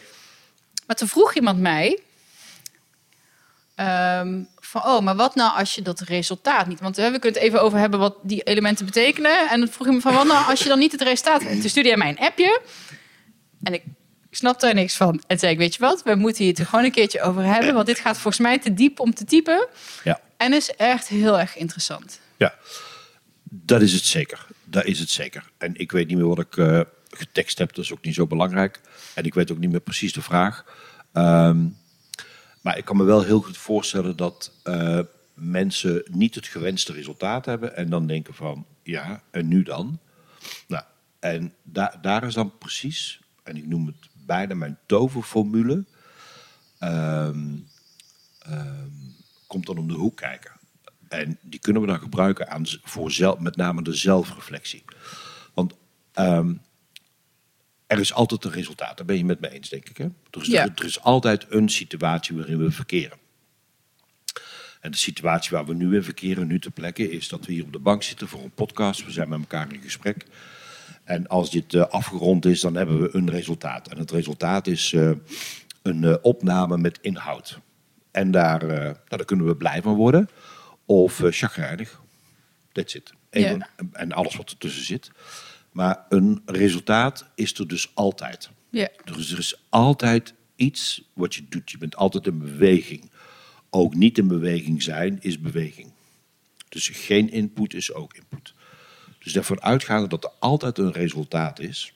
Maar 0.87 0.97
toen 0.97 1.09
vroeg 1.09 1.35
iemand 1.35 1.59
mij: 1.59 2.01
um, 3.77 4.49
van, 4.61 4.85
oh, 4.85 5.01
maar 5.01 5.17
wat 5.17 5.35
nou 5.35 5.59
als 5.59 5.75
je 5.75 5.83
dat 5.83 6.01
resultaat 6.01 6.67
niet... 6.67 6.81
Want 6.81 6.97
we 6.97 7.03
kunnen 7.03 7.23
het 7.23 7.37
even 7.37 7.62
over 7.62 7.79
hebben 7.79 8.01
wat 8.01 8.17
die 8.23 8.43
elementen 8.43 8.85
betekenen. 8.85 9.49
En 9.49 9.61
dan 9.61 9.69
vroeg 9.69 9.87
ik 9.87 9.93
me 9.93 10.01
van, 10.01 10.15
wat 10.15 10.27
nou 10.27 10.47
als 10.47 10.62
je 10.62 10.69
dan 10.69 10.79
niet 10.79 10.93
het 10.93 11.03
resultaat 11.03 11.43
hebt? 11.43 11.61
Toen 11.61 11.71
stuurde 11.71 11.89
hij 11.89 11.99
mij 11.99 12.09
een 12.09 12.19
appje. 12.19 12.61
En 13.62 13.75
ik 13.75 13.83
snapte 14.31 14.67
er 14.67 14.75
niks 14.75 14.97
van. 14.97 15.23
En 15.27 15.39
zei 15.39 15.53
ik, 15.53 15.59
weet 15.59 15.75
je 15.75 15.81
wat, 15.81 16.03
we 16.03 16.15
moeten 16.15 16.45
hier 16.45 16.55
het 16.55 16.69
gewoon 16.69 16.85
een 16.85 16.93
keertje 16.93 17.23
over 17.23 17.45
hebben. 17.45 17.75
Want 17.75 17.87
dit 17.87 17.99
gaat 17.99 18.19
volgens 18.19 18.39
mij 18.39 18.59
te 18.59 18.75
diep 18.75 19.01
om 19.01 19.15
te 19.15 19.25
typen. 19.25 19.67
Ja. 20.05 20.21
En 20.37 20.53
is 20.53 20.71
echt 20.71 21.09
heel 21.09 21.39
erg 21.39 21.57
interessant. 21.57 22.21
Ja, 22.37 22.55
dat 23.50 23.82
is 23.82 23.93
het 23.93 24.05
zeker. 24.05 24.47
Dat 24.64 24.85
is 24.85 24.99
het 24.99 25.11
zeker. 25.11 25.50
En 25.58 25.76
ik 25.76 25.93
weet 25.93 26.08
niet 26.08 26.17
meer 26.17 26.26
wat 26.26 26.38
ik 26.38 26.56
uh, 26.56 26.81
getekst 27.11 27.58
heb. 27.58 27.75
Dat 27.75 27.85
is 27.85 27.93
ook 27.93 28.05
niet 28.05 28.14
zo 28.14 28.26
belangrijk. 28.26 28.81
En 29.14 29.25
ik 29.25 29.35
weet 29.35 29.52
ook 29.52 29.58
niet 29.58 29.70
meer 29.70 29.81
precies 29.81 30.12
de 30.12 30.23
vraag. 30.23 30.64
Um, 31.12 31.76
maar 32.61 32.79
ik 32.79 32.85
kan 32.85 32.97
me 32.97 33.05
wel 33.05 33.23
heel 33.23 33.41
goed 33.41 33.56
voorstellen 33.56 34.17
dat 34.17 34.52
uh, 34.64 35.00
mensen 35.35 36.02
niet 36.11 36.35
het 36.35 36.47
gewenste 36.47 36.93
resultaat 36.93 37.44
hebben 37.44 37.76
en 37.76 37.91
dan 37.91 38.06
denken 38.06 38.35
van 38.35 38.67
ja, 38.82 39.23
en 39.31 39.49
nu 39.49 39.62
dan? 39.62 39.99
Nou, 40.67 40.85
en 41.19 41.55
da 41.62 41.99
daar 42.02 42.25
is 42.25 42.35
dan 42.35 42.58
precies, 42.58 43.20
en 43.43 43.56
ik 43.56 43.67
noem 43.67 43.87
het 43.87 44.08
bijna 44.26 44.55
mijn 44.55 44.79
toverformule, 44.87 45.85
um, 46.81 47.67
komt 49.47 49.67
dan 49.67 49.79
om 49.79 49.88
de 49.88 49.94
hoek 49.94 50.17
kijken. 50.17 50.60
En 51.11 51.39
die 51.41 51.61
kunnen 51.61 51.83
we 51.83 51.89
dan 51.89 51.99
gebruiken 51.99 52.49
aan, 52.49 52.65
voor 52.83 53.11
zelf, 53.11 53.39
met 53.39 53.57
name 53.57 53.83
de 53.83 53.95
zelfreflectie. 53.95 54.85
Want 55.55 55.75
um, 56.15 56.61
er 57.87 57.99
is 57.99 58.12
altijd 58.12 58.45
een 58.45 58.50
resultaat. 58.50 58.97
Daar 58.97 59.07
ben 59.07 59.17
je 59.17 59.25
met 59.25 59.40
me 59.40 59.50
eens, 59.50 59.69
denk 59.69 59.88
ik. 59.88 59.97
Hè? 59.97 60.05
Er, 60.05 60.40
is, 60.40 60.47
ja. 60.47 60.69
er 60.75 60.85
is 60.85 61.00
altijd 61.00 61.47
een 61.49 61.69
situatie 61.69 62.37
waarin 62.37 62.59
we 62.59 62.71
verkeren. 62.71 63.19
En 64.81 64.90
de 64.90 64.97
situatie 64.97 65.50
waar 65.50 65.67
we 65.67 65.75
nu 65.75 65.95
in 65.95 66.05
verkeren, 66.05 66.47
nu 66.47 66.59
ter 66.59 66.71
plekke, 66.71 67.11
is 67.11 67.29
dat 67.29 67.47
we 67.47 67.52
hier 67.52 67.64
op 67.64 67.73
de 67.73 67.79
bank 67.79 68.02
zitten 68.02 68.29
voor 68.29 68.43
een 68.43 68.55
podcast. 68.55 69.05
We 69.05 69.11
zijn 69.11 69.29
met 69.29 69.38
elkaar 69.38 69.73
in 69.73 69.83
gesprek. 69.83 70.26
En 71.05 71.26
als 71.26 71.50
dit 71.50 71.73
uh, 71.73 71.87
afgerond 71.87 72.45
is, 72.45 72.61
dan 72.61 72.75
hebben 72.75 73.00
we 73.00 73.17
een 73.17 73.31
resultaat. 73.31 73.88
En 73.88 73.99
het 73.99 74.11
resultaat 74.11 74.67
is 74.67 74.93
uh, 74.93 75.11
een 75.83 76.02
uh, 76.02 76.14
opname 76.23 76.79
met 76.79 76.99
inhoud. 77.00 77.59
En 78.11 78.31
daar, 78.31 78.67
nou, 78.67 78.95
daar 79.07 79.25
kunnen 79.25 79.47
we 79.47 79.57
blij 79.57 79.83
van 79.83 79.95
worden. 79.95 80.29
Of 80.90 81.23
chagrijnig. 81.25 82.00
That's 82.73 82.94
it. 82.94 83.12
En, 83.30 83.68
en 83.92 84.12
alles 84.12 84.37
wat 84.37 84.50
ertussen 84.50 84.85
zit. 84.85 85.11
Maar 85.73 86.06
een 86.09 86.42
resultaat 86.47 87.26
is 87.35 87.59
er 87.59 87.68
dus 87.68 87.90
altijd. 87.94 88.50
Ja. 88.70 88.88
Dus 89.04 89.32
er 89.32 89.38
is 89.38 89.62
altijd 89.68 90.35
iets 90.56 91.02
wat 91.12 91.35
je 91.35 91.49
doet. 91.49 91.70
Je 91.70 91.78
bent 91.78 91.97
altijd 91.97 92.26
in 92.26 92.38
beweging. 92.38 93.11
Ook 93.70 93.94
niet 93.94 94.18
in 94.18 94.28
beweging 94.28 94.82
zijn 94.82 95.18
is 95.20 95.40
beweging. 95.40 95.90
Dus 96.68 96.88
geen 96.88 97.30
input 97.30 97.75
is 97.75 97.92
ook 97.92 98.14
input. 98.14 98.54
Dus 99.18 99.37
ervan 99.37 99.62
uitgaande 99.62 100.09
dat 100.09 100.25
er 100.25 100.32
altijd 100.38 100.78
een 100.78 100.92
resultaat 100.92 101.59
is, 101.59 101.92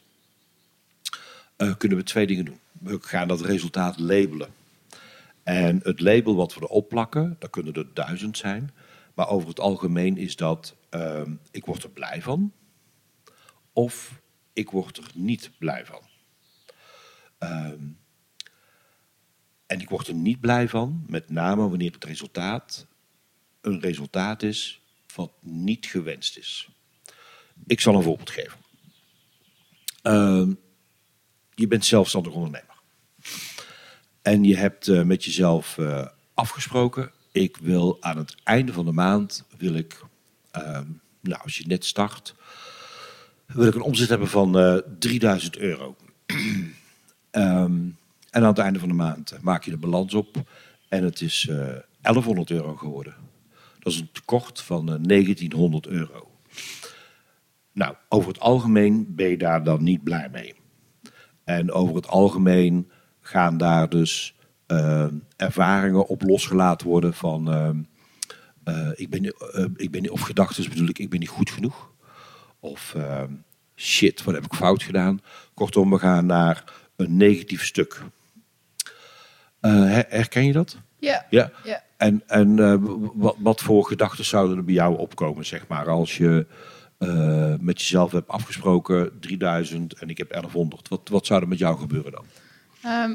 uh, 1.59 1.75
kunnen 1.79 1.99
we 1.99 2.05
twee 2.05 2.27
dingen 2.27 2.45
doen. 2.45 2.59
We 2.73 2.99
gaan 3.01 3.29
dat 3.29 3.41
resultaat 3.41 3.99
labelen. 3.99 4.49
En 5.43 5.81
het 5.83 6.01
label 6.01 6.35
wat 6.35 6.55
we 6.55 6.61
erop 6.61 6.89
plakken, 6.89 7.37
dat 7.39 7.51
kunnen 7.51 7.75
er 7.75 7.87
duizend 7.95 8.37
zijn. 8.37 8.71
Maar 9.15 9.29
over 9.29 9.49
het 9.49 9.61
algemeen 9.61 10.17
is 10.17 10.37
dat, 10.37 10.77
uh, 10.91 11.23
ik 11.51 11.65
word 11.65 11.83
er 11.83 11.91
blij 11.91 12.23
van 12.23 12.53
of 13.73 14.21
ik 14.53 14.71
word 14.71 14.97
er 14.97 15.11
niet 15.15 15.51
blij 15.59 15.87
van. 15.87 16.01
Um, 17.39 17.99
en 19.67 19.81
ik 19.81 19.89
word 19.89 20.09
er 20.09 20.15
niet 20.15 20.41
blij 20.41 20.69
van, 20.69 21.05
met 21.07 21.31
name 21.31 21.69
wanneer 21.69 21.93
het 21.93 22.05
resultaat 22.05 22.87
een 23.61 23.81
resultaat 23.81 24.43
is 24.43 24.81
wat 25.15 25.33
niet 25.41 25.87
gewenst 25.87 26.37
is. 26.37 26.69
Ik 27.67 27.81
zal 27.81 27.95
een 27.95 28.03
voorbeeld 28.03 28.31
geven. 28.31 28.59
Um, 30.03 30.61
je 31.55 31.67
bent 31.67 31.85
zelfstandig 31.85 32.33
ondernemer. 32.33 32.83
En 34.23 34.45
je 34.45 34.57
hebt 34.57 34.87
uh, 34.87 35.03
met 35.03 35.25
jezelf 35.25 35.77
uh, 35.77 36.09
afgesproken, 36.35 37.13
ik 37.35 37.57
wil 37.57 37.97
aan 38.01 38.17
het 38.17 38.35
einde 38.45 38.73
van 38.73 38.85
de 38.85 38.93
maand, 38.93 39.45
wil 39.57 39.75
ik, 39.75 40.01
ehm, 40.51 40.87
nou 41.21 41.43
als 41.43 41.57
je 41.57 41.67
net 41.67 41.85
start, 41.85 42.35
wil 43.47 43.67
ik 43.67 43.75
een 43.75 43.81
omzet 43.81 44.09
hebben 44.09 44.29
van 44.29 44.59
eh 44.59 44.77
3000 44.99 45.57
euro. 45.59 45.97
Ehm, 47.31 47.73
en 48.31 48.43
aan 48.43 48.45
het 48.45 48.59
einde 48.59 48.79
van 48.79 48.89
de 48.89 48.95
maand 48.95 49.31
eh, 49.31 49.41
maak 49.41 49.65
je 49.65 49.71
de 49.71 49.77
balans 49.77 50.15
op 50.15 50.51
en 50.89 51.05
het 51.05 51.21
is 51.21 51.49
eh 51.49 51.77
1100 52.01 52.51
euro 52.51 52.77
geworden. 52.77 53.15
Dat 53.79 53.93
is 53.93 54.01
een 54.01 54.13
tekort 54.13 54.61
van 54.61 54.93
eh, 54.93 54.99
1900 55.01 55.87
euro. 55.87 56.31
Nou, 57.73 57.95
over 58.09 58.29
het 58.29 58.41
algemeen 58.41 59.15
ben 59.15 59.29
je 59.29 59.39
daar 59.39 59.65
dan 59.65 59.83
niet 59.83 60.03
blij 60.03 60.29
mee. 60.33 60.55
En 61.45 61.73
over 61.73 61.95
het 61.95 62.07
algemeen 62.09 62.91
gaan 63.21 63.57
daar 63.57 63.89
dus 63.89 64.35
eh, 64.39 64.44
ervaringen 65.37 66.07
op 66.07 66.23
losgelaten 66.23 66.87
worden 66.87 67.15
van... 67.15 67.53
eh, 67.53 67.69
eh, 68.65 68.91
ik, 68.95 69.11
ben, 69.11 69.25
eh, 69.25 69.65
ik 69.77 69.91
ben, 69.91 70.11
of 70.11 70.21
gedachten 70.21 70.69
bedoel 70.69 70.89
ik, 70.89 70.99
ik 70.99 71.11
ben 71.11 71.19
niet 71.21 71.29
goed 71.29 71.51
genoeg. 71.51 71.91
Of 72.61 72.95
eh, 72.97 73.23
shit, 73.77 74.25
wat 74.25 74.35
heb 74.35 74.45
ik 74.45 74.55
fout 74.55 74.83
gedaan. 74.83 75.21
Kortom, 75.55 75.91
we 75.91 75.99
gaan 75.99 76.27
naar 76.27 76.65
een 76.97 77.17
negatief 77.17 77.65
stuk. 77.65 78.03
Eh, 79.61 79.73
her- 79.73 80.07
herken 80.09 80.45
je 80.47 80.53
dat? 80.53 80.77
Ja. 80.99 81.27
Ja. 81.31 81.51
Ja. 81.65 81.83
En, 81.97 82.23
en 82.27 82.59
eh, 82.59 82.75
wat, 83.15 83.37
wat 83.39 83.61
voor 83.61 83.85
gedachten 83.87 84.25
zouden 84.25 84.57
er 84.57 84.65
bij 84.65 84.75
jou 84.75 84.99
opkomen, 84.99 85.47
zeg 85.47 85.67
maar, 85.69 85.89
als 85.89 86.17
je 86.17 86.47
eh, 86.99 87.55
met 87.61 87.81
jezelf 87.81 88.13
hebt 88.13 88.29
afgesproken 88.29 89.21
3000 89.21 89.93
en 89.95 90.09
ik 90.09 90.19
heb 90.19 90.31
1100. 90.31 90.89
Wat, 90.89 91.09
wat 91.09 91.27
zou 91.27 91.43
er 91.43 91.49
met 91.49 91.59
jou 91.59 91.79
gebeuren 91.79 92.13
dan? 92.13 92.25
Ehm, 92.83 93.15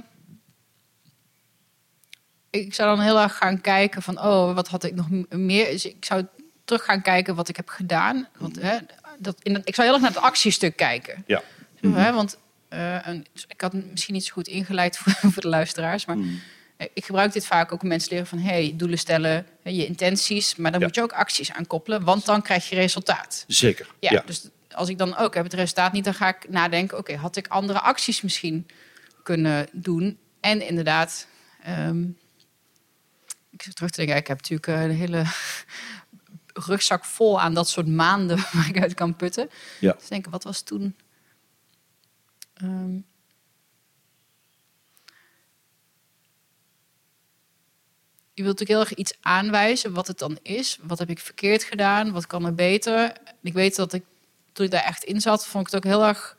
ik 2.49 2.73
zou 2.73 2.95
dan 2.95 3.05
heel 3.05 3.19
erg 3.19 3.37
gaan 3.37 3.61
kijken 3.61 4.01
van, 4.01 4.19
oh, 4.21 4.53
wat 4.55 4.67
had 4.67 4.83
ik 4.83 4.95
nog 4.95 5.07
meer? 5.29 5.65
Dus 5.71 5.85
ik 5.85 6.05
zou 6.05 6.25
terug 6.65 6.83
gaan 6.83 7.01
kijken 7.01 7.35
wat 7.35 7.49
ik 7.49 7.55
heb 7.55 7.69
gedaan. 7.69 8.27
Want 8.37 8.61
hè, 8.61 8.77
dat, 9.19 9.37
in, 9.43 9.53
dat- 9.53 9.67
ik 9.67 9.75
zou 9.75 9.87
heel 9.87 9.95
erg 9.95 10.05
naar 10.05 10.15
het 10.15 10.23
actiestuk 10.23 10.75
kijken. 10.75 11.23
Ja. 11.27 11.41
Zo, 11.81 11.93
hè, 11.93 12.13
want 12.13 12.37
eh, 12.69 13.07
een- 13.07 13.25
ik 13.47 13.61
had 13.61 13.73
misschien 13.73 14.13
niet 14.13 14.25
zo 14.25 14.33
goed 14.33 14.47
ingeleid 14.47 14.97
voor, 14.97 15.11
voor 15.31 15.41
de 15.41 15.47
luisteraars, 15.47 16.05
maar 16.05 16.17
eh, 16.77 16.87
ik 16.93 17.05
gebruik 17.05 17.33
dit 17.33 17.45
vaak 17.45 17.71
ook 17.71 17.81
om 17.81 17.87
mensen 17.87 18.07
te 18.09 18.13
leren 18.15 18.29
van, 18.29 18.39
hey, 18.39 18.73
doelen 18.75 18.97
stellen, 18.97 19.45
je 19.63 19.85
intenties, 19.85 20.55
maar 20.55 20.71
dan 20.71 20.79
Ja. 20.79 20.85
moet 20.85 20.95
je 20.95 21.01
ook 21.01 21.13
acties 21.13 21.51
aan 21.51 21.67
koppelen, 21.67 22.03
want 22.03 22.25
dan 22.25 22.41
krijg 22.41 22.69
je 22.69 22.75
resultaat. 22.75 23.43
Zeker. 23.47 23.87
Ja, 23.99 24.23
dus 24.25 24.47
als 24.71 24.89
ik 24.89 24.97
dan 24.97 25.17
ook 25.17 25.33
heb 25.33 25.43
het 25.43 25.53
resultaat 25.53 25.91
niet, 25.91 26.03
dan 26.03 26.13
ga 26.13 26.27
ik 26.27 26.49
nadenken: 26.49 26.97
oké, 26.97 27.15
had 27.15 27.35
ik 27.35 27.47
andere 27.47 27.79
acties 27.79 28.21
misschien 28.21 28.67
kunnen 29.23 29.67
doen? 29.71 30.17
En 30.39 30.67
inderdaad, 30.67 31.27
ehm, 31.63 32.03
ik 33.59 33.65
zit 33.65 33.75
terug 33.75 33.91
te 33.91 33.97
denken, 33.97 34.15
ik 34.15 34.27
heb 34.27 34.37
natuurlijk 34.37 34.67
eh, 34.67 34.83
een 34.83 34.95
hele 34.95 35.23
rugzak 36.69 37.05
vol 37.05 37.41
aan 37.41 37.53
dat 37.53 37.69
soort 37.69 37.87
maanden 37.87 38.37
waar 38.51 38.69
ik 38.69 38.81
uit 38.81 38.93
kan 38.93 39.15
putten. 39.15 39.49
Ja. 39.79 39.93
Dus 39.93 40.07
denken, 40.07 40.31
wat 40.31 40.43
was 40.43 40.61
toen? 40.61 40.95
Ehm, 42.53 42.95
je 48.33 48.43
wilt 48.43 48.59
natuurlijk 48.59 48.69
heel 48.69 48.79
erg 48.79 48.93
iets 48.93 49.17
aanwijzen 49.21 49.93
wat 49.93 50.07
het 50.07 50.19
dan 50.19 50.39
is. 50.41 50.77
Wat 50.81 50.99
heb 50.99 51.09
ik 51.09 51.19
verkeerd 51.19 51.63
gedaan? 51.63 52.11
Wat 52.11 52.27
kan 52.27 52.45
er 52.45 52.55
beter? 52.55 53.13
Ik 53.41 53.53
weet 53.53 53.75
dat 53.75 53.93
ik, 53.93 54.03
toen 54.53 54.65
ik 54.65 54.71
daar 54.71 54.83
echt 54.83 55.03
in 55.03 55.21
zat, 55.21 55.47
vond 55.47 55.67
ik 55.67 55.73
het 55.73 55.85
ook 55.85 55.91
heel 55.91 56.05
erg, 56.05 56.37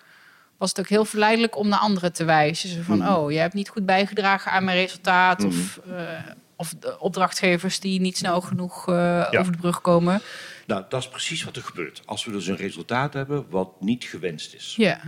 was 0.56 0.68
het 0.68 0.80
ook 0.80 0.88
heel 0.88 1.04
verleidelijk 1.04 1.56
om 1.56 1.68
naar 1.68 1.78
anderen 1.78 2.12
te 2.12 2.24
wijzen. 2.24 2.68
Zo 2.68 2.82
van, 2.82 3.08
oh, 3.08 3.32
je 3.32 3.38
hebt 3.38 3.54
niet 3.54 3.68
goed 3.68 3.86
bijgedragen 3.86 4.52
aan 4.52 4.64
mijn 4.64 4.76
resultaat. 4.76 5.44
Of, 5.44 5.76
eh, 5.76 6.18
of 6.60 6.74
de 6.80 6.98
opdrachtgevers 6.98 7.80
die 7.80 8.00
niet 8.00 8.16
snel 8.16 8.40
genoeg 8.40 8.88
eh, 8.88 9.30
over 9.38 9.52
de 9.52 9.58
brug 9.58 9.80
komen. 9.80 10.20
Nou, 10.66 10.84
dat 10.88 11.00
is 11.00 11.08
precies 11.08 11.44
wat 11.44 11.56
er 11.56 11.62
gebeurt. 11.62 12.02
Als 12.06 12.24
we 12.24 12.30
dus 12.32 12.46
een 12.46 12.56
resultaat 12.56 13.12
hebben 13.12 13.46
wat 13.50 13.80
niet 13.80 14.04
gewenst 14.04 14.54
is. 14.54 14.74
Ja, 14.76 15.00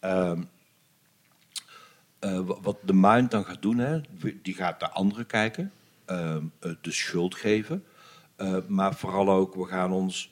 Ehm, 0.00 0.42
eh, 2.18 2.38
wa- 2.40 2.60
wat 2.60 2.76
de 2.82 2.92
mind 2.94 3.30
dan 3.30 3.44
gaat 3.44 3.62
doen, 3.62 3.78
hè, 3.78 4.00
die 4.42 4.54
gaat 4.54 4.80
naar 4.80 4.90
anderen 4.90 5.26
kijken, 5.26 5.72
ehm, 6.04 6.42
eh, 6.60 6.70
de 6.80 6.92
schuld 6.92 7.34
geven. 7.34 7.84
Maar 8.68 8.94
vooral 8.94 9.30
ook, 9.30 9.54
we 9.54 9.64
gaan 9.66 9.92
ons, 9.92 10.30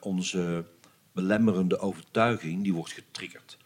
onze 0.00 0.64
belemmerende 1.12 1.78
overtuiging, 1.78 2.62
die 2.62 2.74
wordt 2.74 2.92
getriggerd. 2.92 3.56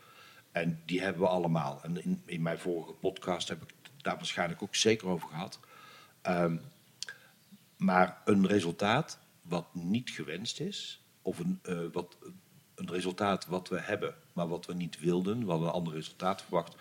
En 0.52 0.80
die 0.87 1.00
hebben 1.02 1.23
we 1.23 1.28
allemaal. 1.28 1.80
En 1.82 2.02
in, 2.04 2.23
in 2.25 2.42
mijn 2.42 2.58
vorige 2.58 2.92
podcast 2.92 3.49
heb 3.49 3.62
ik 3.62 3.68
daar 4.02 4.16
waarschijnlijk 4.16 4.62
ook 4.62 4.75
zeker 4.75 5.08
over 5.08 5.28
gehad. 5.28 5.58
Ehm, 6.26 6.56
maar 7.76 8.23
een 8.25 8.47
resultaat 8.47 9.18
wat 9.42 9.75
niet 9.75 10.11
gewenst 10.11 10.61
is, 10.61 11.02
of 11.23 11.38
een, 11.38 11.59
eh, 11.62 11.78
wat, 11.92 12.16
een 12.75 12.90
resultaat 12.90 13.47
wat 13.47 13.68
we 13.68 13.80
hebben, 13.80 14.14
maar 14.33 14.49
wat 14.49 14.66
we 14.66 14.75
niet 14.75 15.00
wilden, 15.00 15.47
we 15.47 15.52
een 15.52 15.66
ander 15.66 15.92
resultaat 15.92 16.42
verwacht, 16.42 16.75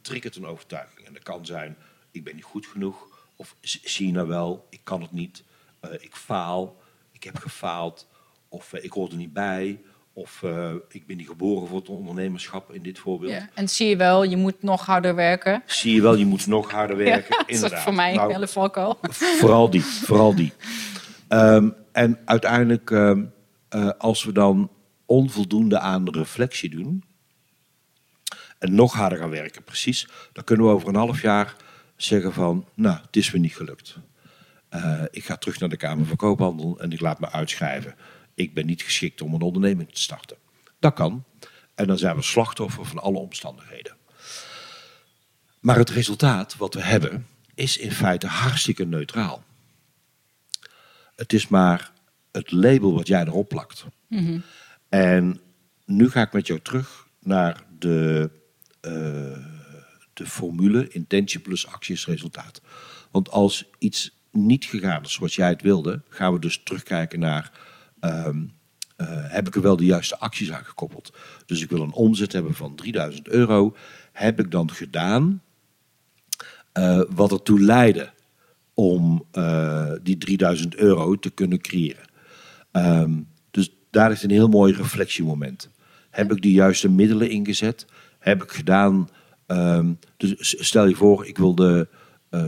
triggert 0.00 0.36
een 0.36 0.46
overtuiging. 0.46 1.06
En 1.06 1.12
dat 1.12 1.22
kan 1.22 1.46
zijn, 1.46 1.76
ik 2.10 2.24
ben 2.24 2.34
niet 2.34 2.44
goed 2.44 2.66
genoeg, 2.66 3.26
of 3.36 3.56
zie 3.60 4.06
je 4.06 4.12
nou 4.12 4.28
wel, 4.28 4.66
ik 4.70 4.80
kan 4.82 5.02
het 5.02 5.12
niet, 5.12 5.42
eh, 5.80 5.92
ik 5.92 6.16
faal, 6.16 6.82
ik 7.12 7.24
heb 7.24 7.36
gefaald, 7.36 8.06
of 8.48 8.72
eh, 8.72 8.84
ik 8.84 8.92
hoor 8.92 9.10
er 9.10 9.16
niet 9.16 9.32
bij, 9.32 9.80
of 10.18 10.42
eh, 10.42 10.72
ik 10.88 11.06
ben 11.06 11.16
niet 11.16 11.26
geboren 11.26 11.68
voor 11.68 11.78
het 11.78 11.88
ondernemerschap 11.88 12.72
in 12.72 12.82
dit 12.82 12.98
voorbeeld. 12.98 13.32
ja. 13.32 13.48
En 13.54 13.68
zie 13.68 13.88
je 13.88 13.96
wel, 13.96 14.24
je 14.24 14.36
moet 14.36 14.62
nog 14.62 14.86
harder 14.86 15.14
werken. 15.14 15.62
Zie 15.66 15.94
je 15.94 16.02
wel, 16.02 16.14
je 16.14 16.26
moet 16.26 16.46
nog 16.46 16.70
harder 16.70 16.96
werken. 16.96 17.26
Ja, 17.28 17.36
dat 17.36 17.48
is 17.48 17.54
inderdaad. 17.54 17.82
voor 17.82 17.94
mij 17.94 18.14
Nou, 18.14 18.28
een 18.28 18.34
hele 18.34 18.48
valkuil. 18.48 18.98
Vooral 19.40 19.70
die, 19.70 19.84
vooral 19.84 20.34
die. 20.34 20.52
Ehm, 21.28 21.70
en 21.92 22.18
uiteindelijk, 22.24 22.90
ehm, 22.90 23.24
eh, 23.68 23.90
als 23.98 24.24
we 24.24 24.32
dan 24.32 24.70
onvoldoende 25.06 25.78
aan 25.78 26.04
de 26.04 26.10
reflectie 26.10 26.70
doen 26.70 27.04
en 28.58 28.74
nog 28.74 28.92
harder 28.92 29.18
gaan 29.18 29.30
werken, 29.30 29.64
precies, 29.64 30.08
dan 30.32 30.44
kunnen 30.44 30.66
we 30.66 30.72
over 30.72 30.88
een 30.88 30.94
half 30.94 31.22
jaar 31.22 31.56
zeggen 31.96 32.32
van, 32.32 32.66
nou, 32.74 32.96
het 33.06 33.16
is 33.16 33.30
me 33.30 33.38
niet 33.38 33.56
gelukt. 33.56 33.96
Eh, 34.68 35.02
ik 35.10 35.24
ga 35.24 35.36
terug 35.36 35.60
naar 35.60 35.68
de 35.68 35.76
Kamer 35.76 36.06
van 36.06 36.16
Koophandel 36.16 36.80
en 36.80 36.92
ik 36.92 37.00
laat 37.00 37.20
me 37.20 37.30
uitschrijven. 37.30 37.94
Ik 38.38 38.54
ben 38.54 38.66
niet 38.66 38.82
geschikt 38.82 39.20
om 39.20 39.34
een 39.34 39.40
onderneming 39.40 39.92
te 39.92 40.00
starten. 40.00 40.36
Dat 40.78 40.94
kan. 40.94 41.24
En 41.74 41.86
dan 41.86 41.98
zijn 41.98 42.16
we 42.16 42.22
slachtoffer 42.22 42.84
van 42.84 42.98
alle 42.98 43.18
omstandigheden. 43.18 43.96
Maar 45.60 45.76
het 45.76 45.90
resultaat 45.90 46.56
wat 46.56 46.74
we 46.74 46.82
hebben 46.82 47.26
is 47.54 47.76
in 47.76 47.92
feite 47.92 48.26
hartstikke 48.26 48.84
neutraal. 48.84 49.44
Het 51.16 51.32
is 51.32 51.48
maar 51.48 51.92
het 52.32 52.50
label 52.50 52.94
wat 52.94 53.06
jij 53.06 53.22
erop 53.22 53.48
plakt. 53.48 53.84
En 54.88 55.40
nu 55.84 56.10
ga 56.10 56.22
ik 56.22 56.32
met 56.32 56.46
jou 56.46 56.60
terug 56.60 57.06
naar 57.20 57.64
de, 57.78 58.30
eh, 58.80 58.92
de 60.12 60.26
formule 60.26 60.88
intentie 60.88 61.40
plus 61.40 61.66
actie 61.66 61.94
is 61.94 62.06
resultaat. 62.06 62.60
Want 63.10 63.30
als 63.30 63.64
iets 63.78 64.16
niet 64.30 64.64
gegaan 64.64 65.02
is 65.02 65.12
zoals 65.12 65.34
jij 65.34 65.48
het 65.48 65.62
wilde, 65.62 66.02
gaan 66.08 66.32
we 66.32 66.38
dus 66.38 66.60
terugkijken 66.64 67.18
naar 67.18 67.52
ehm, 68.00 68.38
eh, 68.98 69.06
heb 69.10 69.46
ik 69.46 69.54
er 69.54 69.62
wel 69.62 69.76
de 69.76 69.84
juiste 69.84 70.18
acties 70.18 70.52
aan 70.52 70.64
gekoppeld. 70.64 71.12
Dus 71.46 71.62
ik 71.62 71.70
wil 71.70 71.82
een 71.82 71.92
omzet 71.92 72.32
hebben 72.32 72.54
van 72.54 72.74
3000 72.74 73.28
euro. 73.28 73.76
Heb 74.12 74.40
ik 74.40 74.50
dan 74.50 74.70
gedaan 74.70 75.42
eh, 76.72 77.00
wat 77.08 77.32
ertoe 77.32 77.60
leidde 77.60 78.10
om 78.74 79.24
eh, 79.30 79.92
die 80.02 80.18
3000 80.18 80.76
euro 80.76 81.18
te 81.18 81.30
kunnen 81.30 81.60
creëren? 81.60 82.04
Ehm, 82.70 83.12
dus 83.50 83.70
daar 83.90 84.10
is 84.10 84.22
een 84.22 84.30
heel 84.30 84.48
mooi 84.48 84.72
reflectiemoment. 84.72 85.70
Heb 86.10 86.32
ik 86.32 86.42
de 86.42 86.52
juiste 86.52 86.90
middelen 86.90 87.30
ingezet? 87.30 87.86
Heb 88.18 88.42
ik 88.42 88.50
gedaan. 88.50 89.08
ehm, 89.46 89.92
dus 90.16 90.66
stel 90.66 90.86
je 90.86 90.94
voor, 90.94 91.26
ik 91.26 91.38
wil 91.38 91.54
de 91.54 91.88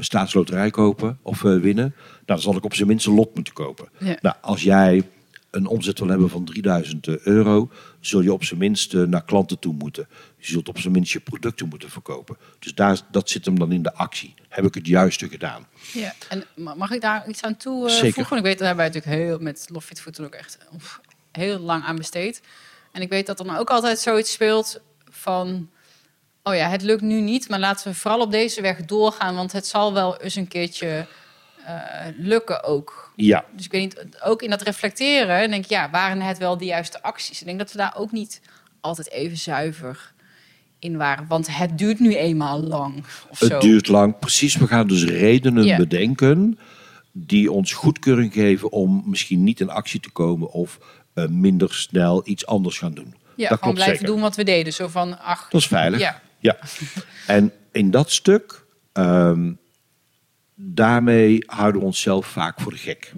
staatsloterij 0.00 0.71
kopen 0.71 1.19
of 1.23 1.40
winnen. 1.40 1.75
Nou, 1.75 2.23
dan 2.25 2.40
zal 2.40 2.57
ik 2.57 2.64
op 2.64 2.75
zijn 2.75 2.88
minst 2.88 3.07
een 3.07 3.14
lot 3.14 3.35
moeten 3.35 3.52
kopen. 3.52 3.88
Ja. 3.99 4.16
Nou, 4.21 4.37
als 4.40 4.62
jij 4.62 5.04
een 5.50 5.66
omzet 5.66 5.99
wil 5.99 6.09
hebben 6.09 6.30
van 6.30 6.45
3000 6.45 7.07
euro, 7.09 7.71
zul 8.00 8.21
je 8.21 8.33
op 8.33 8.45
zijn 8.45 8.61
minst 8.61 8.95
eh, 8.95 9.02
naar 9.02 9.25
klanten 9.25 9.59
toe 9.59 9.75
moeten. 9.75 10.09
Je 10.38 10.47
zult 10.47 10.69
op 10.69 10.78
zijn 10.78 10.92
minst 10.92 11.12
je 11.12 11.21
producten 11.21 11.69
moeten 11.69 11.90
verkopen. 11.90 12.37
Dus 12.59 12.75
daar, 12.75 13.00
dat 13.11 13.30
zit 13.30 13.45
hem 13.45 13.59
dan 13.59 13.73
in 13.73 13.83
de 13.83 13.95
actie. 13.95 14.35
Heb 14.49 14.64
ik 14.64 14.75
het 14.75 14.87
juiste 14.87 15.28
gedaan? 15.28 15.66
Ja, 15.92 16.14
en 16.28 16.45
ma- 16.57 16.75
mag 16.75 16.90
ik 16.90 17.00
daar 17.00 17.28
iets 17.28 17.42
aan 17.42 17.57
toe 17.57 17.87
eh, 17.88 17.92
Zeker. 17.92 18.12
voegen? 18.12 18.28
Want 18.35 18.40
ik 18.40 18.47
weet, 18.47 18.59
daar 18.59 18.66
hebben 18.66 18.85
wij 18.87 18.95
natuurlijk 18.95 19.28
heel, 19.28 19.38
met 19.38 19.66
Lofit 19.73 20.00
Food 20.00 20.21
ook 20.21 20.35
echt 20.35 20.59
oef, 20.75 21.00
heel 21.33 21.59
lang 21.59 21.85
aan 21.85 21.97
besteed. 21.97 22.42
En 22.92 23.02
ik 23.02 23.09
weet 23.09 23.26
dat 23.26 23.37
dan 23.37 23.57
ook 23.57 23.71
altijd 23.71 23.99
zoiets 23.99 24.33
speelt 24.33 24.80
van... 25.11 25.71
Oh 26.42 26.54
ja, 26.54 26.69
het 26.69 26.83
lukt 26.83 27.02
nu 27.02 27.21
niet, 27.21 27.49
maar 27.49 27.59
laten 27.59 27.88
we 27.90 27.99
vooral 27.99 28.21
op 28.21 28.30
deze 28.30 28.61
weg 28.61 28.85
doorgaan. 28.85 29.35
Want 29.35 29.52
het 29.52 29.66
zal 29.66 29.92
wel 29.92 30.21
eens 30.21 30.35
een 30.35 30.49
keertje 30.49 30.87
eh, 30.88 31.04
lukken 32.17 32.62
ook. 32.62 33.12
Ja, 33.17 33.45
Dus 33.57 33.65
ik 33.65 33.73
weet 33.73 33.81
niet, 33.81 34.07
ook 34.25 34.43
in 34.43 34.50
dat 34.50 34.62
reflecteren 34.62 35.50
denk 35.50 35.65
ik... 35.65 35.71
Ja, 35.71 35.91
waren 35.91 36.21
het 36.21 36.39
wel 36.39 36.59
de 36.59 36.65
juiste 36.65 37.03
acties? 37.03 37.41
Ik 37.41 37.47
denk 37.47 37.59
dat 37.59 37.73
we 37.73 37.79
daar 37.79 37.95
ook 37.97 38.12
niet 38.12 38.41
altijd 38.81 39.11
even 39.11 39.37
zuiver 39.37 40.12
in 40.79 40.97
waren. 40.97 41.27
Want 41.29 41.57
het 41.57 41.79
duurt 41.79 41.99
nu 42.00 42.15
eenmaal 42.17 42.61
lang 42.61 43.05
of 43.31 43.39
zo. 43.39 43.49
Het 43.49 43.61
duurt 43.61 43.89
lang. 43.89 44.19
Precies, 44.19 44.57
we 44.57 44.67
gaan 44.67 44.87
dus 44.87 45.05
redenen 45.05 45.77
bedenken 45.77 46.59
die 47.12 47.53
ons 47.53 47.73
goedkeuring 47.73 48.33
geven 48.33 48.73
om 48.73 49.03
misschien 49.07 49.45
niet 49.45 49.61
in 49.61 49.71
actie 49.71 50.00
te 50.00 50.11
komen 50.11 50.50
of 50.50 50.79
eh, 51.15 51.27
minder 51.27 51.75
snel 51.75 52.23
iets 52.25 52.47
anders 52.47 52.79
gaan 52.79 52.95
doen. 52.95 53.15
Ja, 53.37 53.49
dat 53.49 53.59
gewoon 53.59 53.75
blijven 53.75 53.97
zeker. 53.97 54.12
doen 54.12 54.21
wat 54.23 54.37
we 54.37 54.45
deden. 54.45 54.73
Zo 54.73 54.89
van, 54.89 55.19
ach, 55.21 55.49
Dat 55.50 55.61
is 55.61 55.67
veilig. 55.67 56.00
Ja. 56.00 56.21
Ja. 56.39 56.59
En 57.27 57.53
in 57.73 57.91
dat 57.91 58.11
stuk, 58.11 58.65
ehm, 58.93 59.53
daarmee 60.62 61.43
houden 61.47 61.81
we 61.81 61.87
onszelf 61.87 62.26
vaak 62.26 62.61
voor 62.61 62.73
de 62.73 62.79
gek. 62.79 63.12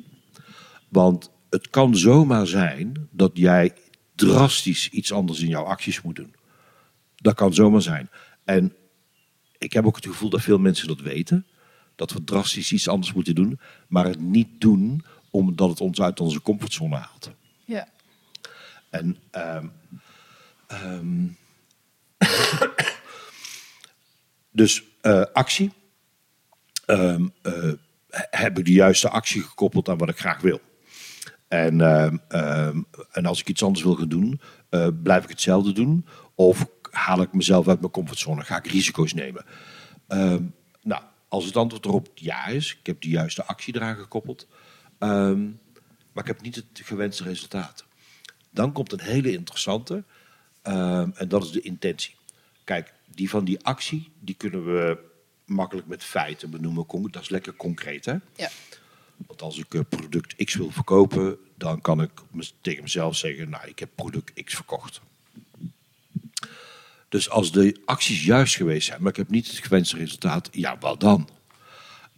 Want 0.88 1.30
het 1.50 1.70
kan 1.70 1.96
zomaar 1.96 2.46
zijn 2.46 3.08
dat 3.11 3.30
jij 3.34 3.72
drastisch 4.14 4.88
iets 4.88 5.12
anders 5.12 5.40
in 5.40 5.49
jouw 5.49 5.64
acties 5.64 6.02
moet 6.02 6.16
doen. 6.16 6.34
Dat 7.16 7.34
kan 7.34 7.54
zomaar 7.54 7.82
zijn. 7.82 8.11
En 8.44 8.75
ik 9.58 9.72
heb 9.72 9.87
ook 9.87 9.96
het 9.96 10.06
gevoel 10.06 10.30
dat 10.30 10.42
veel 10.42 10.58
mensen 10.58 10.88
dat 10.88 11.00
weten. 11.00 11.46
Dat 11.96 12.12
we 12.12 12.25
drastisch 12.25 12.72
iets 12.72 12.88
anders 12.88 13.12
moeten 13.12 13.34
doen. 13.34 13.61
Maar 13.88 14.04
het 14.04 14.20
niet 14.20 14.61
doen 14.61 15.04
omdat 15.30 15.68
het 15.68 15.80
ons 15.80 16.00
uit 16.00 16.20
onze 16.20 16.42
comfortzone 16.42 16.96
haalt. 16.96 17.30
ja. 17.64 17.88
En 18.90 19.16
ehm, 19.30 19.66
ehm, 20.66 21.26
dus 24.61 24.82
eh, 25.00 25.25
actie. 25.32 25.72
Eh, 26.92 27.72
heb 28.30 28.58
ik 28.58 28.64
de 28.64 28.72
juiste 28.72 29.08
actie 29.08 29.42
gekoppeld 29.42 29.88
aan 29.88 29.99
wat 29.99 30.08
ik 30.08 30.18
graag 30.18 30.40
wil. 30.40 30.61
En, 31.49 31.80
ehm, 31.80 32.16
ehm, 32.28 32.82
en 33.11 33.26
als 33.26 33.40
ik 33.40 33.49
iets 33.49 33.62
anders 33.62 33.84
wil 33.84 33.94
gaan 33.94 34.08
doen, 34.08 34.40
eh, 34.68 34.88
blijf 35.02 35.22
ik 35.22 35.28
hetzelfde 35.28 35.72
doen. 35.72 36.06
Of 36.34 36.66
haal 36.90 37.22
ik 37.22 37.32
mezelf 37.32 37.68
uit 37.68 37.80
mijn 37.80 37.92
comfortzone, 37.92 38.42
ga 38.42 38.56
ik 38.56 38.66
risico's 38.66 39.14
nemen. 39.14 39.44
Ehm, 40.08 40.42
nou, 40.82 41.02
als 41.28 41.44
het 41.44 41.56
antwoord 41.56 41.84
erop 41.84 42.08
ja 42.14 42.46
is, 42.46 42.76
ik 42.80 42.87
heb 42.87 43.00
de 43.00 43.08
juiste 43.08 43.44
actie 43.44 43.76
eraan 43.76 43.96
gekoppeld. 43.96 44.46
maar 46.12 46.25
ik 46.25 46.26
heb 46.26 46.42
niet 46.42 46.54
het 46.54 46.80
gewenste 46.84 47.22
resultaat. 47.22 47.84
Dan 48.50 48.72
komt 48.72 48.92
een 48.92 49.00
hele 49.00 49.32
interessante. 49.32 50.04
en 50.62 51.28
dat 51.28 51.44
is 51.44 51.50
de 51.50 51.61
intentie. 51.61 52.14
Kijk, 52.64 52.94
die 53.14 53.30
van 53.30 53.44
die 53.44 53.64
actie, 53.64 54.12
die 54.20 54.34
kunnen 54.34 54.64
we 54.64 54.99
makkelijk 55.52 55.87
met 55.87 56.04
feiten 56.04 56.50
benoemen. 56.50 57.11
Dat 57.11 57.23
is 57.23 57.28
lekker 57.28 57.54
concreet, 57.54 58.04
hè? 58.04 58.14
Ja. 58.37 58.50
Want 59.26 59.42
als 59.42 59.59
ik 59.59 59.75
eh, 59.75 59.80
product 59.88 60.44
X 60.44 60.54
wil 60.54 60.71
verkopen, 60.71 61.37
dan 61.56 61.80
kan 61.80 62.02
ik 62.02 62.11
tegen 62.61 62.82
mezelf 62.82 63.16
zeggen, 63.16 63.50
nou, 63.50 63.68
ik 63.68 63.78
heb 63.78 63.88
product 63.94 64.44
X 64.44 64.54
verkocht. 64.54 65.00
Dus 67.09 67.30
als 67.30 67.52
de 67.52 67.80
acties 67.85 68.25
juist 68.25 68.56
geweest 68.56 68.87
zijn, 68.87 69.02
maar 69.02 69.11
ik 69.11 69.16
heb 69.16 69.28
niet 69.28 69.47
het 69.47 69.59
gewenste 69.59 69.97
resultaat, 69.97 70.49
ja, 70.52 70.78
wat 70.78 71.00
dan? 71.00 71.28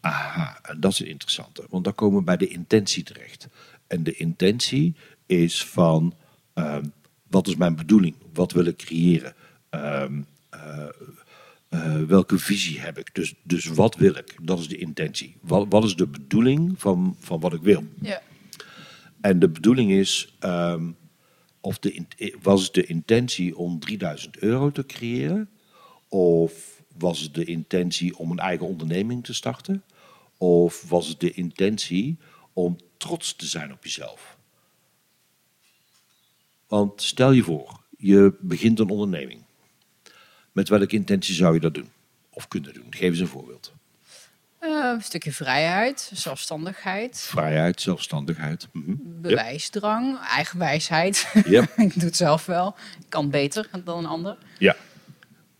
Aha, 0.01 0.59
en 0.63 0.81
dat 0.81 0.93
is 0.93 0.99
een 0.99 1.07
interessante, 1.07 1.65
want 1.69 1.85
dan 1.85 1.95
komen 1.95 2.19
we 2.19 2.25
bij 2.25 2.37
de 2.37 2.49
intentie 2.49 3.03
terecht. 3.03 3.49
En 3.87 4.03
de 4.03 4.15
intentie 4.15 4.95
is 5.27 5.65
van, 5.65 6.15
ehm, 6.53 6.85
wat 7.29 7.47
is 7.47 7.57
mijn 7.57 7.77
bedoeling? 7.77 8.15
Wat 8.33 8.53
wil 8.53 8.65
ik 8.65 8.77
creëren? 8.77 9.35
Eh, 9.71 10.05
eh, 11.75 12.03
welke 12.03 12.39
visie 12.39 12.81
heb 12.81 12.99
ik? 12.99 13.15
Dus, 13.15 13.35
dus 13.43 13.65
wat 13.67 13.95
wil 13.97 14.15
ik? 14.17 14.37
Dat 14.43 14.59
is 14.59 14.69
de 14.69 14.77
intentie. 14.77 15.37
Wat, 15.41 15.67
wat 15.69 15.85
is 15.85 15.97
de 15.97 16.07
bedoeling 16.07 16.75
van, 16.81 17.17
van 17.19 17.41
wat 17.41 17.53
ik 17.53 17.63
wil? 17.63 17.85
Ja. 18.01 18.23
En 19.21 19.39
de 19.39 19.49
bedoeling 19.49 19.91
is, 19.91 20.35
ehm, 20.39 20.91
of 21.61 21.79
de, 21.79 21.93
in- 21.93 22.35
was 22.43 22.63
het 22.63 22.75
de 22.75 22.85
intentie 22.87 23.57
om 23.57 23.79
3000 23.79 24.39
euro 24.39 24.71
te 24.73 24.87
creëren? 24.87 25.51
Of 26.09 26.83
was 26.99 27.21
het 27.21 27.35
de 27.35 27.45
intentie 27.45 28.19
om 28.19 28.31
een 28.31 28.39
eigen 28.39 28.67
onderneming 28.67 29.25
te 29.25 29.35
starten? 29.35 29.83
Of 30.39 30.85
was 30.89 31.09
het 31.09 31.21
de 31.21 31.33
intentie 31.33 32.19
om 32.53 32.77
trots 32.97 33.37
te 33.37 33.47
zijn 33.47 33.73
op 33.73 33.85
jezelf? 33.85 34.37
Want 36.69 37.03
stel 37.03 37.33
je 37.33 37.43
voor, 37.43 37.81
je 37.99 38.35
begint 38.41 38.79
een 38.79 38.89
onderneming. 38.89 39.44
Met 40.55 40.69
welke 40.69 40.97
intentie 40.97 41.35
zou 41.35 41.55
je 41.55 41.61
dat 41.61 41.75
doen? 41.75 41.89
Of 42.31 42.49
kunnen 42.49 42.75
doen? 42.75 42.87
Geef 42.91 43.11
eens 43.11 43.19
een 43.19 43.27
voorbeeld. 43.27 43.73
Eh, 44.59 44.91
een 44.95 45.03
stukje 45.03 45.33
vrijheid, 45.33 46.11
zelfstandigheid, 46.15 47.21
Vrijheid, 47.21 47.81
zelfstandigheid. 47.81 48.69
Mhm. 48.73 48.95
bewijsdrang, 48.99 50.19
eigenwijsheid. 50.21 51.33
Ja. 51.47 51.63
ik 51.77 51.95
doe 51.95 52.05
het 52.05 52.17
zelf 52.17 52.47
wel. 52.47 52.75
Ik 53.01 53.07
kan 53.09 53.31
beter 53.31 53.69
dan 53.85 53.99
een 53.99 54.07
ander. 54.07 54.37
Ja. 54.59 54.77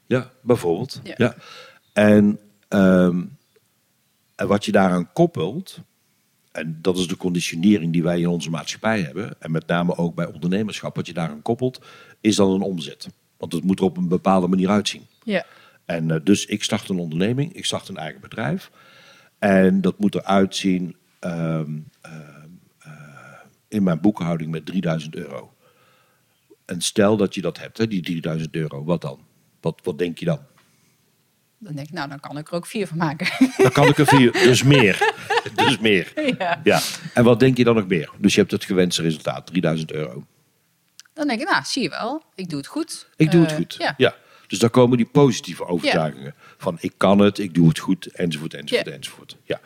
Ja, 0.07 0.31
bijvoorbeeld. 0.41 1.01
Ja. 1.05 1.15
Ja. 1.17 1.35
En, 1.93 2.39
ehm, 2.69 3.23
en 4.35 4.47
wat 4.47 4.65
je 4.65 4.73
daaraan 4.73 5.13
koppelt, 5.13 5.79
en 6.53 6.79
dat 6.83 6.99
is 6.99 7.07
de 7.07 7.17
conditionering 7.17 7.93
die 7.93 8.03
wij 8.03 8.21
in 8.21 8.29
onze 8.29 8.51
maatschappij 8.51 9.01
hebben, 9.01 9.41
en 9.41 9.51
met 9.51 9.67
name 9.67 9.97
ook 9.97 10.15
bij 10.15 10.27
ondernemerschap, 10.27 10.97
wat 10.97 11.07
je 11.07 11.13
daaraan 11.13 11.43
koppelt, 11.43 11.85
is 12.21 12.37
dan 12.37 12.51
een 12.51 12.63
omzet. 12.63 13.09
Want 13.45 13.57
het 13.57 13.65
moet 13.65 13.79
er 13.79 13.85
op 13.85 13.97
een 13.97 14.09
bepaalde 14.09 14.49
manier 14.49 14.71
uitzien. 14.71 15.07
Ja. 15.25 15.45
En 15.85 16.11
eh, 16.11 16.21
dus 16.23 16.47
ik 16.47 16.63
start 16.63 16.89
een 16.89 16.99
onderneming, 16.99 17.53
ik 17.53 17.65
start 17.65 17.89
een 17.89 17.97
eigen 17.97 18.21
bedrijf. 18.21 18.71
En 19.39 19.81
dat 19.81 19.99
moet 19.99 20.15
eruit 20.15 20.57
zien 20.57 20.97
ehm, 21.19 21.79
ehm, 22.01 22.49
eh, 22.79 22.91
in 23.69 23.83
mijn 23.83 24.01
boekhouding 24.01 24.51
met 24.51 24.67
3000 24.67 25.17
euro. 25.17 25.55
En 26.65 26.81
stel 26.81 27.17
dat 27.17 27.35
je 27.35 27.41
dat 27.41 27.59
hebt, 27.59 27.79
hè, 27.79 27.89
die 27.89 28.03
3000 28.03 28.55
euro, 28.55 28.85
wat 28.85 29.01
dan? 29.01 29.21
Wat, 29.61 29.81
wat 29.83 29.99
denk 29.99 30.19
je 30.19 30.25
dan? 30.25 30.41
Dan 31.59 31.75
denk 31.75 31.89
ik, 31.89 31.95
nou, 31.95 32.09
dan 32.09 32.21
kan 32.21 32.39
ik 32.39 32.49
er 32.49 32.55
ook 32.55 32.67
vier 32.67 32.87
van 32.87 32.97
maken. 32.97 33.49
Dan 33.57 33.73
kan 33.73 33.89
ik 33.89 33.99
er 33.99 34.07
vier, 34.07 34.33
dus 34.49 34.63
meer. 34.63 35.13
Dus 35.55 35.79
meer. 35.79 36.13
ja. 36.39 36.61
Ja. 36.65 36.81
En 37.15 37.25
wat 37.25 37.41
denk 37.41 37.57
je 37.57 37.65
dan 37.65 37.75
nog 37.75 37.87
meer? 37.87 38.11
Dus 38.19 38.35
je 38.35 38.41
hebt 38.41 38.53
het 38.53 38.65
gewenste 38.65 39.03
resultaat, 39.03 39.47
3000 39.47 39.93
euro. 39.93 40.27
Dan 41.15 41.29
denk 41.29 41.41
ik, 41.41 41.49
nou, 41.51 41.63
zie 41.65 41.83
je 41.83 41.89
wel. 41.89 42.23
Ik 42.35 42.49
doe 42.49 42.59
het 42.59 42.67
goed. 42.67 43.09
Ik 43.17 43.31
doe 43.31 43.41
het 43.41 43.51
Eh, 43.51 43.57
goed. 43.57 43.75
Ja. 43.79 43.95
Ja. 43.97 44.15
Dus 44.47 44.59
daar 44.59 44.71
komen 44.71 44.97
die 44.97 45.07
positieve 45.07 45.67
overtuigingen. 45.67 46.35
Van 46.59 46.77
ik 46.81 46.93
kan 46.97 47.19
het, 47.19 47.39
ik 47.39 47.55
doe 47.55 47.69
het 47.69 47.79
goed, 47.79 48.07
enzovoort, 48.07 48.55
enzovoort, 48.55 48.87
Ja. 48.87 48.93
enzovoort. 48.93 49.37
Ja. 49.45 49.61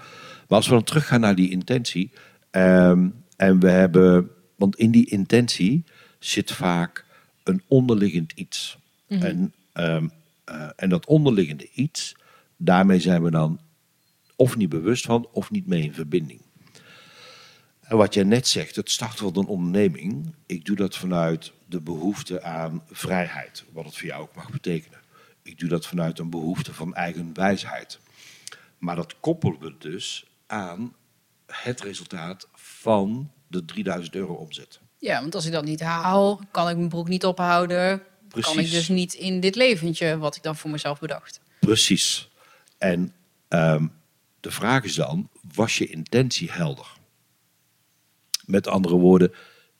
Maar 0.48 0.58
als 0.58 0.66
we 0.66 0.72
dan 0.72 0.84
teruggaan 0.84 1.20
naar 1.20 1.34
die 1.34 1.50
intentie. 1.50 2.10
ehm, 2.50 3.08
en 3.36 3.60
we 3.60 3.68
hebben, 3.70 4.30
want 4.56 4.76
in 4.76 4.90
die 4.90 5.06
intentie 5.10 5.84
zit 6.18 6.52
vaak 6.52 7.04
een 7.42 7.62
onderliggend 7.66 8.32
iets. 8.34 8.78
en, 9.08 9.52
ehm, 9.72 10.08
eh, 10.44 10.68
en 10.76 10.88
dat 10.88 11.06
onderliggende 11.06 11.68
iets, 11.74 12.14
daarmee 12.56 13.00
zijn 13.00 13.22
we 13.22 13.30
dan 13.30 13.60
of 14.36 14.56
niet 14.56 14.68
bewust 14.68 15.04
van 15.04 15.28
of 15.32 15.50
niet 15.50 15.66
mee 15.66 15.82
in 15.82 15.94
verbinding. 15.94 16.40
En 17.88 17.96
wat 17.96 18.14
jij 18.14 18.24
net 18.24 18.48
zegt, 18.48 18.76
het 18.76 18.90
starten 18.90 19.18
van 19.18 19.36
een 19.36 19.46
onderneming. 19.46 20.34
Ik 20.46 20.64
doe 20.64 20.76
dat 20.76 20.96
vanuit 20.96 21.52
de 21.66 21.80
behoefte 21.80 22.42
aan 22.42 22.82
vrijheid, 22.90 23.64
wat 23.72 23.84
het 23.84 23.96
voor 23.96 24.06
jou 24.06 24.22
ook 24.22 24.34
mag 24.34 24.50
betekenen. 24.50 24.98
Ik 25.42 25.58
doe 25.58 25.68
dat 25.68 25.86
vanuit 25.86 26.18
een 26.18 26.30
behoefte 26.30 26.74
van 26.74 26.94
eigen 26.94 27.30
wijsheid. 27.34 27.98
Maar 28.78 28.96
dat 28.96 29.20
koppelen 29.20 29.60
we 29.60 29.74
dus 29.78 30.26
aan 30.46 30.94
het 31.46 31.80
resultaat 31.80 32.48
van 32.54 33.30
de 33.46 33.64
3000 33.64 34.14
euro 34.14 34.34
omzet. 34.34 34.80
Ja, 34.98 35.20
want 35.20 35.34
als 35.34 35.46
ik 35.46 35.52
dat 35.52 35.64
niet 35.64 35.80
haal, 35.80 36.40
kan 36.50 36.68
ik 36.68 36.76
mijn 36.76 36.88
broek 36.88 37.08
niet 37.08 37.24
ophouden. 37.24 38.02
Kan 38.40 38.58
ik 38.58 38.70
dus 38.70 38.88
niet 38.88 39.14
in 39.14 39.40
dit 39.40 39.54
leventje 39.54 40.18
wat 40.18 40.36
ik 40.36 40.42
dan 40.42 40.56
voor 40.56 40.70
mezelf 40.70 41.00
bedacht. 41.00 41.40
Precies. 41.60 42.28
En 42.78 43.14
ehm, 43.48 43.86
de 44.40 44.50
vraag 44.50 44.84
is 44.84 44.94
dan, 44.94 45.28
was 45.54 45.78
je 45.78 45.86
intentie 45.86 46.52
helder? 46.52 46.97
Met 48.48 48.66
andere 48.66 48.94
woorden, 48.96 49.32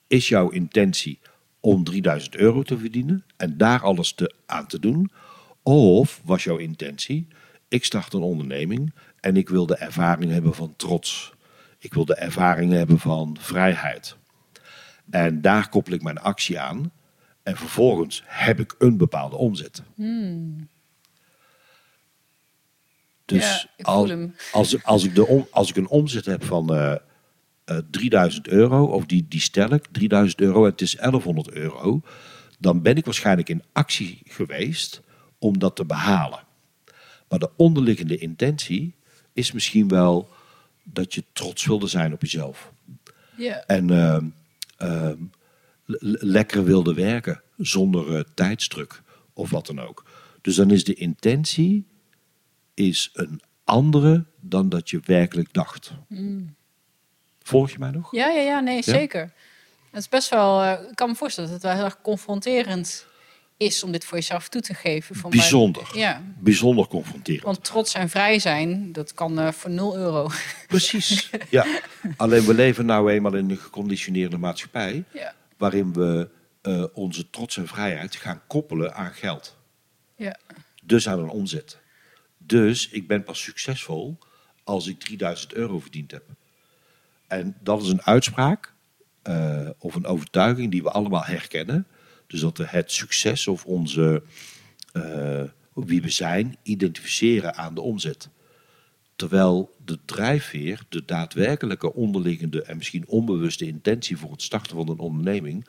is 0.07 0.27
jouw 0.27 0.49
intentie 0.49 1.19
om 1.59 1.83
3000 1.83 2.35
euro 2.35 2.61
te 2.63 2.77
verdienen 2.77 3.23
en 3.37 3.57
daar 3.57 3.81
alles 3.83 4.11
te, 4.11 4.33
aan 4.45 4.67
te 4.67 4.79
doen? 4.79 5.11
Of 5.63 6.21
was 6.23 6.43
jouw 6.43 6.57
intentie, 6.57 7.27
ik 7.67 7.85
start 7.85 8.13
een 8.13 8.21
onderneming 8.21 8.93
en 9.19 9.37
ik 9.37 9.49
wil 9.49 9.65
de 9.65 9.75
ervaring 9.75 10.31
hebben 10.31 10.53
van 10.55 10.73
trots. 10.77 11.33
Ik 11.79 11.93
wil 11.93 12.05
de 12.05 12.15
ervaring 12.15 12.71
hebben 12.71 12.99
van 12.99 13.37
vrijheid. 13.39 14.15
En 15.09 15.41
daar 15.41 15.69
koppel 15.69 15.93
ik 15.93 16.01
mijn 16.01 16.17
actie 16.19 16.59
aan. 16.59 16.91
En 17.43 17.57
vervolgens 17.57 18.23
heb 18.25 18.59
ik 18.59 18.75
een 18.77 18.97
bepaalde 18.97 19.35
omzet. 19.35 19.81
Dus 23.25 23.43
Ja, 23.45 23.69
ik 23.75 23.85
voel 23.85 23.93
al- 23.95 24.07
hem. 24.07 24.35
als, 24.51 24.83
als, 24.83 25.03
ik 25.03 25.15
de 25.15 25.25
om, 25.27 25.47
als 25.51 25.69
ik 25.69 25.75
een 25.75 25.87
omzet 25.87 26.25
heb 26.25 26.43
van 26.43 26.75
eh 26.75 26.95
eh, 27.69 27.77
3000 27.91 28.47
euro, 28.47 28.85
of 28.85 29.05
die, 29.05 29.25
die 29.29 29.39
stel 29.39 29.73
ik, 29.73 29.85
3000 29.91 30.41
euro 30.41 30.65
en 30.65 30.71
het 30.71 30.81
is 30.81 30.95
1100 30.95 31.51
euro, 31.51 32.01
dan 32.59 32.81
ben 32.81 32.95
ik 32.95 33.05
waarschijnlijk 33.05 33.49
in 33.49 33.63
actie 33.71 34.21
geweest 34.25 35.01
om 35.37 35.59
dat 35.59 35.75
te 35.75 35.85
behalen. 35.85 36.39
Maar 37.29 37.39
de 37.39 37.49
onderliggende 37.55 38.17
intentie 38.17 38.93
is 39.33 39.51
misschien 39.51 39.87
wel 39.87 40.29
dat 40.83 41.13
je 41.13 41.23
trots 41.33 41.65
wilde 41.65 41.87
zijn 41.87 42.13
op 42.13 42.21
jezelf. 42.21 42.71
En 43.67 43.89
ehm, 43.89 44.25
ehm, 44.77 45.17
le- 45.85 45.97
le- 45.99 46.17
lekker 46.21 46.63
wilde 46.63 46.93
werken 46.93 47.41
zonder 47.57 48.15
eh, 48.15 48.23
tijdsdruk 48.33 49.01
of 49.33 49.49
wat 49.49 49.65
dan 49.65 49.79
ook. 49.79 50.05
Dus 50.41 50.55
dan 50.55 50.71
is 50.71 50.83
de 50.83 50.93
intentie 50.93 51.85
is 52.73 53.09
een 53.13 53.41
andere 53.63 54.25
dan 54.39 54.69
dat 54.69 54.89
je 54.89 54.99
werkelijk 55.05 55.53
dacht. 55.53 55.91
Volg 57.49 57.71
je 57.71 57.79
mij 57.79 57.91
nog? 57.91 58.11
Ja, 58.11 58.27
ja, 58.27 58.41
ja, 58.41 58.59
nee, 58.59 58.83
zeker. 58.83 59.31
Het 59.91 59.99
is 59.99 60.09
best 60.09 60.29
wel, 60.29 60.63
uh, 60.63 60.71
ik 60.89 60.95
kan 60.95 61.09
me 61.09 61.15
voorstellen 61.15 61.49
dat 61.49 61.61
het 61.61 61.67
wel 61.67 61.77
heel 61.77 61.85
erg 61.85 62.01
confronterend 62.01 63.05
is 63.57 63.83
om 63.83 63.91
dit 63.91 64.05
voor 64.05 64.17
jezelf 64.17 64.49
toe 64.49 64.61
te 64.61 64.73
geven. 64.73 65.15
Van 65.15 65.29
Bijzonder. 65.29 65.89
Bij, 65.91 66.01
ja. 66.01 66.21
Bijzonder 66.39 66.87
confronterend. 66.87 67.43
Want 67.43 67.63
trots 67.63 67.93
en 67.93 68.09
vrij 68.09 68.39
zijn, 68.39 68.91
dat 68.91 69.13
kan 69.13 69.39
uh, 69.39 69.51
voor 69.51 69.69
0 69.69 69.97
euro. 69.97 70.29
Precies, 70.67 71.29
ja. 71.49 71.65
Alleen 72.17 72.45
we 72.45 72.53
leven 72.53 72.85
nou 72.85 73.11
eenmaal 73.11 73.35
in 73.35 73.49
een 73.49 73.57
geconditioneerde 73.57 74.37
maatschappij... 74.37 75.03
Ja. 75.13 75.33
waarin 75.57 75.93
we 75.93 76.29
uh, 76.63 76.83
onze 76.93 77.29
trots 77.29 77.57
en 77.57 77.67
vrijheid 77.67 78.15
gaan 78.15 78.41
koppelen 78.47 78.95
aan 78.95 79.13
geld. 79.13 79.57
Ja. 80.15 80.37
Dus 80.83 81.07
aan 81.07 81.19
een 81.19 81.29
omzet. 81.29 81.79
Dus 82.37 82.89
ik 82.89 83.07
ben 83.07 83.23
pas 83.23 83.41
succesvol 83.41 84.17
als 84.63 84.87
ik 84.87 84.99
3000 84.99 85.53
euro 85.53 85.79
verdiend 85.79 86.11
heb. 86.11 86.23
En 87.29 87.55
dat 87.63 87.81
is 87.81 87.89
een 87.89 88.01
uitspraak 88.01 88.73
uh, 89.23 89.69
of 89.77 89.95
een 89.95 90.05
overtuiging 90.05 90.71
die 90.71 90.83
we 90.83 90.91
allemaal 90.91 91.23
herkennen. 91.23 91.87
Dus 92.27 92.39
dat 92.39 92.57
we 92.57 92.65
het 92.67 92.91
succes 92.91 93.47
of 93.47 93.65
onze, 93.65 94.23
uh, 94.93 95.43
wie 95.73 96.01
we 96.01 96.09
zijn, 96.09 96.57
identificeren 96.63 97.55
aan 97.55 97.75
de 97.75 97.81
omzet. 97.81 98.29
Terwijl 99.15 99.75
de 99.85 99.99
drijfveer, 100.05 100.83
de 100.89 101.05
daadwerkelijke 101.05 101.93
onderliggende 101.93 102.63
en 102.63 102.77
misschien 102.77 103.07
onbewuste 103.07 103.65
intentie 103.65 104.17
voor 104.17 104.31
het 104.31 104.41
starten 104.41 104.75
van 104.75 104.89
een 104.89 104.99
onderneming, 104.99 105.67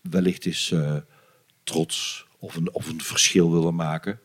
wellicht 0.00 0.46
is 0.46 0.70
uh, 0.70 0.96
trots 1.64 2.26
of 2.38 2.56
een, 2.56 2.74
of 2.74 2.88
een 2.88 3.02
verschil 3.02 3.52
willen 3.52 3.74
maken. 3.74 4.20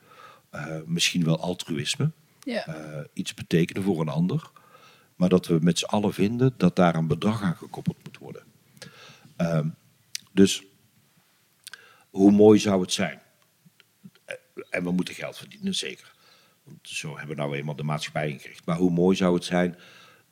Misschien 0.85 1.23
wel 1.23 1.39
altruïsme. 1.39 2.11
Ja. 2.43 2.65
Iets 3.13 3.33
betekenen 3.33 3.83
voor 3.83 4.01
een 4.01 4.09
ander. 4.09 4.51
Maar 5.21 5.29
dat 5.29 5.47
we 5.47 5.57
met 5.61 5.79
z'n 5.79 5.85
allen 5.85 6.13
vinden 6.13 6.53
dat 6.57 6.75
daar 6.75 6.95
een 6.95 7.07
bedrag 7.07 7.41
aan 7.41 7.55
gekoppeld 7.55 7.97
moet 8.03 8.17
worden. 8.17 8.43
Uh, 9.37 9.65
dus 10.31 10.63
hoe 12.09 12.31
mooi 12.31 12.59
zou 12.59 12.81
het 12.81 12.93
zijn? 12.93 13.21
En 14.69 14.83
we 14.83 14.91
moeten 14.91 15.13
geld 15.13 15.37
verdienen, 15.37 15.75
zeker. 15.75 16.13
Want 16.63 16.79
zo 16.81 17.17
hebben 17.17 17.35
we 17.35 17.41
nou 17.41 17.55
eenmaal 17.55 17.75
de 17.75 17.83
maatschappij 17.83 18.29
ingericht. 18.29 18.65
Maar 18.65 18.77
hoe 18.77 18.91
mooi 18.91 19.15
zou 19.15 19.33
het 19.33 19.43
zijn 19.43 19.77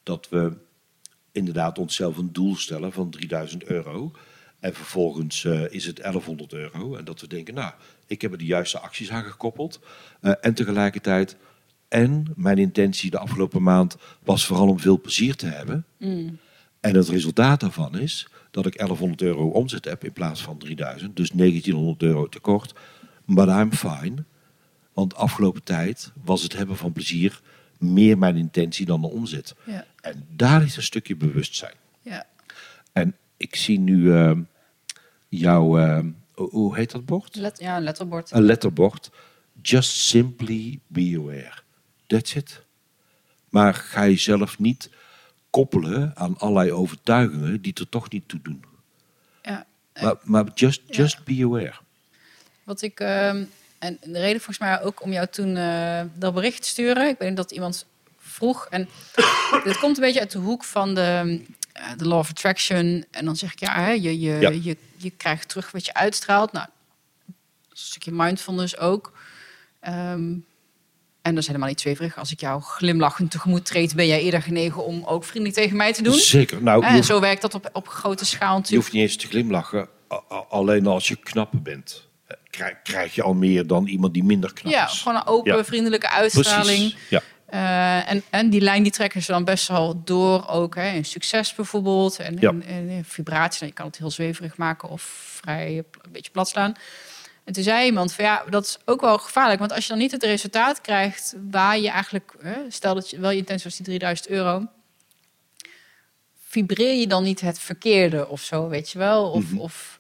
dat 0.04 0.30
we 0.30 0.58
inderdaad 1.32 1.78
onszelf 1.78 2.17
een 2.17 2.34
doel 2.34 2.56
stellen 2.56 2.91
van 2.91 3.10
3000 3.10 3.63
euro. 3.63 4.12
En 4.60 4.73
vervolgens 4.73 5.43
uh, 5.43 5.71
is 5.71 5.86
het 5.86 5.97
1100 5.97 6.54
euro. 6.54 6.95
En 6.95 7.06
dat 7.06 7.21
we 7.21 7.28
denken, 7.28 7.54
nou, 7.54 7.73
ik 8.08 8.21
heb 8.21 8.32
er 8.32 8.38
de 8.38 8.45
juiste 8.45 8.80
acties 8.80 9.12
aan 9.12 9.23
gekoppeld. 9.23 9.80
Uh, 10.21 10.34
en 10.41 10.54
tegelijkertijd, 10.54 11.38
en 11.89 12.25
mijn 12.36 12.58
intentie 12.58 13.12
de 13.12 13.19
afgelopen 13.19 13.63
maand 13.63 13.95
was 14.23 14.45
vooral 14.45 14.67
om 14.67 14.80
veel 14.80 15.02
plezier 15.02 15.36
te 15.36 15.45
hebben. 15.45 15.86
Mm. 15.97 16.38
En 16.80 16.95
het 16.95 17.08
resultaat 17.08 17.60
daarvan 17.60 17.97
is 17.97 18.28
dat 18.52 18.65
ik 18.65 18.78
1100 18.78 19.21
euro 19.21 19.47
omzet 19.47 19.86
heb 19.86 20.04
in 20.04 20.13
plaats 20.13 20.41
van 20.41 20.58
3000. 20.58 21.15
Dus 21.15 21.30
1900 21.30 22.02
euro 22.02 22.28
tekort. 22.28 22.73
But 23.25 23.47
I'm 23.47 23.73
fine. 23.73 24.23
Want 24.93 25.15
afgelopen 25.15 25.63
tijd 25.63 26.12
was 26.23 26.43
het 26.43 26.58
hebben 26.58 26.78
van 26.78 26.91
plezier 26.91 27.41
meer 27.78 28.17
mijn 28.17 28.36
intentie 28.36 28.86
dan 28.86 29.02
de 29.02 29.08
omzet. 29.08 29.56
Ja. 29.65 29.86
En 30.02 30.25
daar 30.36 30.63
is 30.63 30.78
een 30.78 30.84
stukje 30.84 31.15
bewustzijn. 31.15 31.75
Ja. 32.02 32.25
En 32.91 33.15
ik 33.38 33.56
zie 33.56 33.80
nu 33.80 33.97
uh, 33.97 34.32
jouw, 35.30 35.80
uh, 35.80 35.99
hoe 36.34 36.75
heet 36.75 36.91
dat 36.91 37.06
bord? 37.06 37.36
Let, 37.36 37.60
ja, 37.60 37.78
een 37.78 37.84
letterbord. 37.84 38.32
Een 38.32 38.43
letterbord. 38.43 39.12
Just 39.62 39.91
simply 39.91 40.80
be 40.88 41.15
aware. 41.17 41.67
That's 42.10 42.36
it. 42.36 42.62
Maar 43.50 43.74
ga 43.74 44.08
jezelf 44.08 44.60
niet 44.60 44.89
koppelen 45.50 46.12
aan 46.15 46.38
allerlei 46.38 46.72
overtuigingen 46.72 47.62
die 47.62 47.74
er 47.74 47.89
toch 47.89 48.10
niet 48.10 48.28
toe 48.28 48.39
doen. 48.41 48.63
Ja. 49.41 49.65
Maar, 50.02 50.15
maar 50.24 50.45
just, 50.54 50.82
just 50.88 51.17
ja. 51.17 51.24
be 51.24 51.43
aware. 51.43 51.76
Wat 52.63 52.82
ik, 52.82 53.00
uh, 53.00 53.30
en 53.80 53.98
de 54.02 54.19
reden 54.19 54.41
volgens 54.41 54.58
mij 54.58 54.82
ook 54.82 55.02
om 55.02 55.12
jou 55.12 55.28
toen 55.28 55.56
uh, 55.56 56.02
dat 56.13 56.34
bericht 56.34 56.62
te 56.62 56.67
sturen. 56.67 57.08
Ik 57.08 57.17
weet 57.17 57.36
dat 57.36 57.52
iemand 57.52 57.86
vroeg. 58.17 58.67
En 58.69 58.89
dit 59.63 59.80
komt 59.80 59.98
een 59.98 60.04
beetje 60.04 60.19
uit 60.19 60.32
de 60.32 60.39
hoek 60.39 60.63
van 60.63 60.95
de, 60.95 61.41
uh, 61.78 61.98
de 61.98 62.08
law 62.08 62.19
of 62.19 62.30
attraction. 62.30 63.06
En 63.12 63.26
dan 63.26 63.36
zeg 63.36 63.52
ik, 63.52 63.60
ja, 63.60 63.82
hè, 63.82 63.91
je, 63.91 64.19
je, 64.19 64.39
Ja. 64.39 64.50
Je, 64.50 64.78
je 64.98 65.10
krijgt 65.10 65.50
terug 65.50 65.72
wat 65.72 65.86
je 65.86 65.93
uitstraalt. 65.93 66.52
Nou, 66.52 66.67
een 67.26 67.36
stukje 67.74 68.12
mindfulness 68.12 68.78
ook. 68.78 69.17
Ehm, 69.80 70.34
en 71.21 71.32
dat 71.34 71.41
is 71.41 71.47
helemaal 71.47 71.67
niet 71.69 71.82
zweverig. 71.82 72.17
Als 72.17 72.32
ik 72.32 72.39
jou 72.39 72.62
glimlachend 72.62 73.32
tegemoet 73.32 73.65
treed, 73.65 73.95
ben 73.95 74.08
jij 74.08 74.21
eerder 74.21 74.41
genegen 74.41 74.86
om 74.86 75.03
ook 75.05 75.23
vriendelijk 75.23 75.60
tegen 75.60 75.77
mij 75.77 75.93
te 75.93 76.03
doen. 76.03 76.13
Zeker. 76.13 76.63
Nou, 76.63 76.82
je 76.82 76.88
En 76.88 76.93
hoeft, 76.93 77.08
zo 77.08 77.19
werkt 77.19 77.41
dat 77.41 77.53
op, 77.53 77.69
op 77.73 77.88
grote 77.88 78.25
schaal 78.25 78.51
je 78.53 78.55
natuurlijk. 78.60 78.82
hoeft 78.84 78.93
niet 78.93 79.03
eens 79.03 79.15
te 79.15 79.27
glimlachen. 79.27 79.88
Alleen 80.49 80.88
als 80.88 81.08
je 81.08 81.15
knap 81.15 81.51
bent, 81.55 82.08
eh, 82.27 82.65
krijg, 82.84 83.15
je 83.15 83.23
al 83.23 83.34
meer 83.34 83.67
dan 83.67 83.88
iemand 83.88 84.13
die 84.13 84.23
minder 84.23 84.53
knap 84.53 84.71
Ja, 84.73 84.86
is. 84.88 85.01
gewoon 85.01 85.17
een 85.17 85.27
open, 85.27 85.55
Ja. 85.55 85.63
vriendelijke 85.63 86.10
uitstraling. 86.10 86.65
Precies. 86.93 87.10
Ja. 87.10 87.21
Eh, 87.45 88.12
en, 88.12 88.23
en 88.29 88.49
die 88.49 88.62
lijn 88.62 88.84
die 88.84 88.91
trekken 88.91 89.21
ze 89.21 89.32
dan 89.32 89.43
best 89.43 89.67
wel 89.67 90.01
door 90.05 90.47
ook. 90.47 90.75
Hè, 90.75 90.89
in 90.91 91.05
succes 91.05 91.55
bijvoorbeeld. 91.55 92.19
En, 92.19 92.38
Ja. 92.39 92.53
en, 92.67 93.03
vibratie. 93.08 93.60
Nou, 93.60 93.71
je 93.71 93.77
kan 93.77 93.86
het 93.86 93.97
heel 93.97 94.12
zweverig 94.12 94.58
maken 94.58 94.89
of 94.89 95.01
vrij 95.41 95.75
een 96.01 96.12
beetje 96.12 96.32
plat 96.32 96.49
slaan. 96.49 96.73
En 97.49 97.55
toen 97.55 97.63
zei 97.63 97.85
iemand 97.85 98.13
van 98.13 98.25
ja, 98.25 98.43
dat 98.49 98.65
is 98.65 98.77
ook 98.85 99.01
wel 99.01 99.17
gevaarlijk. 99.17 99.59
Want 99.59 99.71
als 99.71 99.83
je 99.83 99.89
dan 99.89 99.97
niet 99.97 100.12
het 100.12 100.23
resultaat 100.23 100.81
krijgt 100.81 101.35
waar 101.51 101.79
je 101.79 101.89
eigenlijk... 101.89 102.33
Stel 102.67 102.95
dat 102.95 103.09
je 103.09 103.19
wel 103.19 103.29
je 103.31 103.38
intentie 103.38 103.63
was 103.63 103.75
die 103.75 103.85
3000 103.85 104.29
euro. 104.29 104.65
Vibreer 106.47 106.93
je 106.99 107.07
dan 107.07 107.23
niet 107.23 107.41
het 107.41 107.59
verkeerde 107.59 108.27
of 108.27 108.41
zo, 108.41 108.67
weet 108.67 108.89
je 108.91 108.97
wel? 108.97 109.31
Of, 109.31 109.43
Mhm. 109.51 109.57
of 109.57 109.99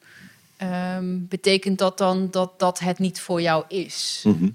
ehm, 0.57 1.17
betekent 1.19 1.77
dat 1.77 1.97
dan 1.97 2.27
dat 2.31 2.59
dat 2.59 2.79
het 2.79 2.99
niet 2.99 3.19
voor 3.21 3.41
jou 3.41 3.63
is? 3.67 4.21
Mhm. 4.25 4.49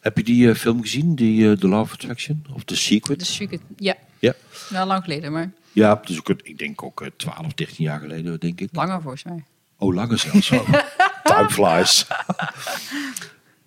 Heb 0.00 0.16
je 0.16 0.22
die 0.24 0.48
eh, 0.50 0.54
film 0.56 0.80
gezien, 0.82 1.14
die 1.14 1.50
eh, 1.50 1.56
The 1.58 1.68
Law 1.68 1.80
of 1.80 1.92
Attraction? 1.92 2.44
Of 2.54 2.64
The 2.64 2.76
Secret? 2.76 3.18
Dus 3.18 3.38
je, 3.38 3.60
ja, 3.76 3.94
Ja. 4.18 4.34
wel 4.68 4.86
lang 4.86 5.02
geleden, 5.04 5.32
maar 5.32 5.50
Ja, 5.72 6.00
dus 6.04 6.18
ook, 6.18 6.28
ik 6.42 6.58
denk 6.58 6.82
ook 6.82 7.00
eh, 7.02 7.08
12, 7.16 7.52
13 7.54 7.84
jaar 7.84 8.00
geleden, 8.00 8.40
denk 8.40 8.60
ik. 8.60 8.68
langer 8.72 9.00
volgens 9.02 9.22
mij. 9.22 9.44
Oh, 9.78 9.94
langer 9.94 10.18
zelfs. 10.18 10.50
Time 11.34 11.50
flies. 11.50 12.06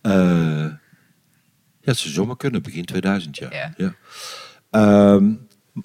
Eh, 0.01 0.13
ja, 0.13 0.80
het 1.82 1.97
zou 1.97 2.13
zomaar 2.13 2.38
kunnen, 2.38 2.62
begin 2.63 2.86
2000, 2.86 3.38
ja. 3.38 3.73
Ja. 3.77 3.95
Ehm, 4.69 5.34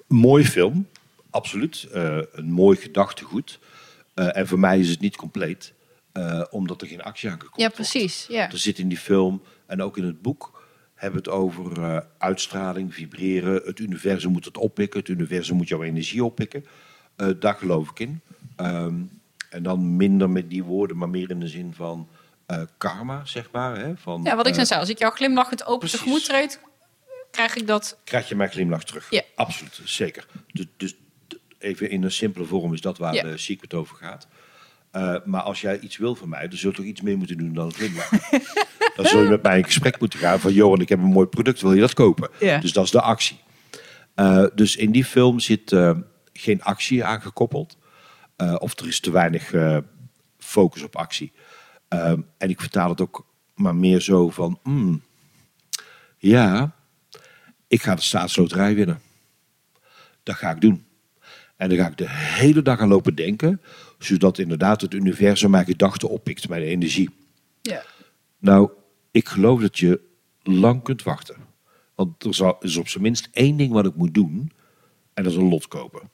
mooie 0.07 0.45
film, 0.45 0.87
absoluut. 1.29 1.87
Eh, 1.93 2.17
een 2.31 2.51
mooi 2.51 2.77
gedachtegoed. 2.77 3.59
Eh, 4.13 4.37
en 4.37 4.47
voor 4.47 4.59
mij 4.59 4.79
is 4.79 4.89
het 4.89 4.99
niet 4.99 5.15
compleet, 5.15 5.73
eh, 6.11 6.41
omdat 6.49 6.81
er 6.81 6.87
geen 6.87 7.01
actie 7.01 7.29
aan 7.29 7.39
gekoppeld 7.39 7.61
Ja, 7.61 7.69
precies. 7.69 8.25
Ja. 8.29 8.51
Er 8.51 8.57
zit 8.57 8.77
in 8.77 8.87
die 8.87 8.97
film 8.97 9.43
en 9.67 9.81
ook 9.81 9.97
in 9.97 10.03
het 10.03 10.21
boek 10.21 10.63
hebben 11.03 11.23
we 11.23 11.29
het 11.29 11.39
over 11.39 11.83
eh, 11.83 11.97
uitstraling, 12.17 12.93
vibreren. 12.93 13.61
Het 13.65 13.79
universum 13.79 14.31
moet 14.31 14.45
het 14.45 14.57
oppikken. 14.57 14.99
Het 14.99 15.09
universum 15.09 15.55
moet 15.55 15.67
jouw 15.67 15.83
energie 15.83 16.23
oppikken. 16.23 16.65
Eh, 17.15 17.27
daar 17.39 17.55
geloof 17.55 17.89
ik 17.89 17.99
in. 17.99 18.21
Ehm, 18.55 18.95
en 19.53 19.63
dan 19.63 19.95
minder 19.95 20.29
met 20.29 20.49
die 20.49 20.63
woorden, 20.63 20.97
maar 20.97 21.09
meer 21.09 21.29
in 21.29 21.39
de 21.39 21.47
zin 21.47 21.73
van 21.75 22.07
eh, 22.45 22.61
karma, 22.77 23.21
zeg 23.25 23.49
maar. 23.51 23.77
Hè? 23.77 23.97
Van, 23.97 24.23
ja, 24.23 24.35
wat 24.35 24.45
ik 24.45 24.51
eh, 24.51 24.57
net 24.57 24.67
zei, 24.67 24.79
als 24.79 24.89
ik 24.89 24.99
jou 24.99 25.13
glimlachend 25.13 25.65
open 25.65 25.79
precies. 25.79 25.97
tegemoet 25.97 26.25
treed, 26.25 26.59
krijg 27.31 27.55
ik 27.55 27.67
dat. 27.67 27.97
krijg 28.03 28.29
je 28.29 28.35
mijn 28.35 28.49
glimlach 28.49 28.83
terug. 28.83 29.09
Ja. 29.09 29.21
Absoluut, 29.35 29.81
zeker. 29.83 30.25
Dus, 30.51 30.65
dus 30.77 30.95
even 31.59 31.89
in 31.89 32.03
een 32.03 32.11
simpele 32.11 32.45
vorm 32.45 32.73
is 32.73 32.81
dat 32.81 32.97
waar 32.97 33.13
Ja. 33.13 33.23
de 33.23 33.37
secret 33.37 33.73
over 33.73 33.95
gaat. 33.95 34.27
Eh, 34.91 35.15
maar 35.25 35.41
als 35.41 35.61
jij 35.61 35.79
iets 35.79 35.97
wil 35.97 36.15
van 36.15 36.29
mij, 36.29 36.47
dan 36.47 36.57
zul 36.57 36.69
je 36.69 36.75
toch 36.75 36.85
iets 36.85 37.01
meer 37.01 37.17
moeten 37.17 37.37
doen 37.37 37.53
dan 37.53 37.65
een 37.65 37.73
glimlach. 37.73 38.09
dan 38.95 39.05
zul 39.05 39.23
je 39.23 39.29
met 39.29 39.43
mij 39.43 39.57
in 39.57 39.63
gesprek 39.63 39.99
moeten 39.99 40.19
gaan 40.19 40.39
van... 40.39 40.53
Johan, 40.53 40.81
ik 40.81 40.89
heb 40.89 40.99
een 40.99 41.05
mooi 41.05 41.27
product, 41.27 41.61
wil 41.61 41.73
je 41.73 41.79
dat 41.81 41.93
kopen? 41.93 42.29
Ja. 42.39 42.57
Dus 42.57 42.73
dat 42.73 42.83
is 42.83 42.91
de 42.91 43.01
actie. 43.01 43.37
Dus 44.55 44.75
in 44.75 44.91
die 44.91 45.05
film 45.05 45.39
zit 45.39 45.75
geen 46.33 46.63
actie 46.63 47.03
aangekoppeld. 47.03 47.77
Of 48.57 48.79
er 48.79 48.87
is 48.87 48.99
te 48.99 49.11
weinig 49.11 49.53
eh, 49.53 49.77
focus 50.37 50.83
op 50.83 50.95
actie. 50.95 51.31
Ehm, 51.87 52.21
en 52.37 52.49
ik 52.49 52.59
vertaal 52.59 52.89
het 52.89 53.01
ook 53.01 53.25
maar 53.55 53.75
meer 53.75 54.01
zo 54.01 54.29
van... 54.29 54.59
hmm, 54.63 55.01
ja, 56.17 56.75
ik 57.67 57.81
ga 57.81 57.95
de 57.95 58.01
staatsloterij 58.01 58.75
winnen. 58.75 59.01
Dat 60.23 60.35
ga 60.35 60.51
ik 60.51 60.61
doen. 60.61 60.85
En 61.55 61.69
dan 61.69 61.77
ga 61.77 61.87
ik 61.87 61.97
de 61.97 62.09
hele 62.09 62.61
dag 62.61 62.79
aan 62.79 62.87
lopen 62.87 63.15
denken, 63.15 63.61
zodat 63.99 64.37
inderdaad 64.37 64.81
het 64.81 64.93
universum 64.93 65.49
mijn 65.49 65.65
gedachten 65.65 66.09
oppikt, 66.09 66.49
mijn 66.49 66.61
energie. 66.61 67.09
Ja. 67.61 67.83
Nou, 68.37 68.71
ik 69.11 69.27
geloof 69.27 69.61
dat 69.61 69.77
je 69.79 70.01
lang 70.41 70.83
kunt 70.83 71.03
wachten. 71.03 71.35
Want 71.95 72.23
er 72.23 72.55
is 72.59 72.77
op 72.77 72.87
zijn 72.87 73.03
minst 73.03 73.29
één 73.31 73.57
ding 73.57 73.71
wat 73.71 73.85
ik 73.85 73.95
moet 73.95 74.13
doen, 74.13 74.51
en 75.13 75.23
dat 75.23 75.31
is 75.31 75.37
een 75.37 75.49
lot 75.49 75.67
kopen. 75.67 76.09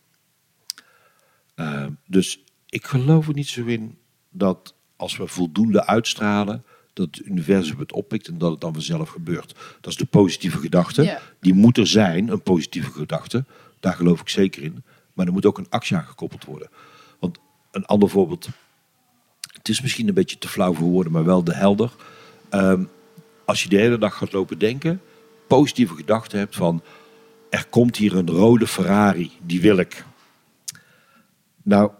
Eh, 1.59 1.85
dus 2.07 2.43
ik 2.69 2.85
geloof 2.85 3.27
er 3.27 3.33
niet 3.33 3.47
zo 3.47 3.65
in 3.65 3.97
dat 4.29 4.73
als 4.95 5.17
we 5.17 5.27
voldoende 5.27 5.85
uitstralen, 5.85 6.63
dat 6.93 7.07
het 7.11 7.25
universum 7.25 7.79
het 7.79 7.91
oppikt 7.91 8.27
en 8.27 8.37
dat 8.37 8.51
het 8.51 8.61
dan 8.61 8.73
vanzelf 8.73 9.09
gebeurt. 9.09 9.55
Dat 9.81 9.91
is 9.91 9.97
de 9.97 10.05
positieve 10.05 10.57
gedachte. 10.57 11.03
Ja. 11.03 11.21
Die 11.39 11.53
moet 11.53 11.77
er 11.77 11.87
zijn, 11.87 12.27
een 12.27 12.41
positieve 12.41 12.91
gedachte. 12.91 13.45
Daar 13.79 13.93
geloof 13.93 14.21
ik 14.21 14.29
zeker 14.29 14.63
in. 14.63 14.83
Maar 15.13 15.25
er 15.25 15.31
moet 15.31 15.45
ook 15.45 15.57
een 15.57 15.69
actie 15.69 15.95
aan 15.95 16.05
gekoppeld 16.05 16.45
worden. 16.45 16.69
Want 17.19 17.39
een 17.71 17.85
ander 17.85 18.09
voorbeeld. 18.09 18.47
Het 19.53 19.69
is 19.69 19.81
misschien 19.81 20.07
een 20.07 20.13
beetje 20.13 20.37
te 20.37 20.47
flauw 20.47 20.73
voor 20.73 20.87
woorden, 20.87 21.11
maar 21.11 21.25
wel 21.25 21.43
de 21.43 21.53
helder. 21.53 21.91
Ehm, 22.49 22.83
als 23.45 23.63
je 23.63 23.69
de 23.69 23.77
hele 23.77 23.97
dag 23.97 24.17
gaat 24.17 24.33
lopen 24.33 24.59
denken, 24.59 25.01
positieve 25.47 25.95
gedachten 25.95 26.39
hebt 26.39 26.55
van 26.55 26.83
er 27.49 27.65
komt 27.69 27.97
hier 27.97 28.15
een 28.15 28.29
rode 28.29 28.67
Ferrari, 28.67 29.31
die 29.41 29.61
wil 29.61 29.77
ik. 29.77 30.07
Nou, 31.69 31.91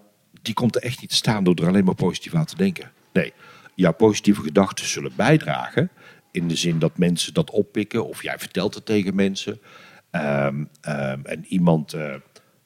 die 0.41 0.53
komt 0.53 0.75
er 0.75 0.81
echt 0.81 1.01
niet 1.01 1.09
te 1.09 1.15
staan 1.15 1.43
door 1.43 1.55
er 1.55 1.67
alleen 1.67 1.85
maar 1.85 1.95
positief 1.95 2.35
aan 2.35 2.45
te 2.45 2.55
denken. 2.55 2.91
Nee, 3.13 3.33
jouw 3.75 3.93
positieve 3.93 4.41
gedachten 4.41 4.85
zullen 4.85 5.11
bijdragen 5.15 5.89
in 6.31 6.47
de 6.47 6.55
zin 6.55 6.79
dat 6.79 6.97
mensen 6.97 7.33
dat 7.33 7.49
oppikken 7.49 8.07
of 8.07 8.23
jij 8.23 8.39
vertelt 8.39 8.73
het 8.75 8.85
tegen 8.85 9.15
mensen. 9.15 9.61
Ehm, 10.11 10.63
ehm, 10.81 11.19
en 11.23 11.45
iemand, 11.45 11.93
uh, 11.93 12.15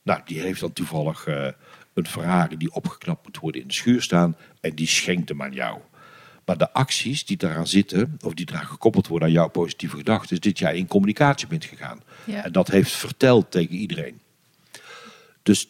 nou, 0.03 0.21
die 0.25 0.39
heeft 0.39 0.59
dan 0.59 0.73
toevallig 0.73 1.27
uh, 1.27 1.47
een 1.93 2.07
Ferrari 2.07 2.57
die 2.57 2.73
opgeknapt 2.73 3.25
moet 3.25 3.39
worden 3.39 3.61
in 3.61 3.67
de 3.67 3.73
schuur 3.73 4.01
staan 4.01 4.37
en 4.61 4.75
die 4.75 4.87
schenkt 4.87 5.29
hem 5.29 5.41
aan 5.41 5.53
jou. 5.53 5.79
Maar 6.45 6.57
de 6.57 6.73
acties 6.73 7.25
die 7.25 7.37
daaraan 7.37 7.67
zitten, 7.67 8.17
of 8.25 8.33
die 8.33 8.49
eraan 8.49 8.65
gekoppeld 8.65 9.07
worden 9.07 9.27
aan 9.27 9.33
jouw 9.33 9.49
positieve 9.49 9.95
gedachten, 9.95 10.31
is 10.31 10.39
dat 10.39 10.59
jij 10.59 10.75
in 10.75 10.87
communicatie 10.87 11.47
bent 11.47 11.65
gegaan. 11.65 12.03
Ja. 12.23 12.43
En 12.43 12.51
dat 12.51 12.67
heeft 12.67 12.91
verteld 12.91 13.51
tegen 13.51 13.75
iedereen. 13.75 14.21
Dus 15.41 15.67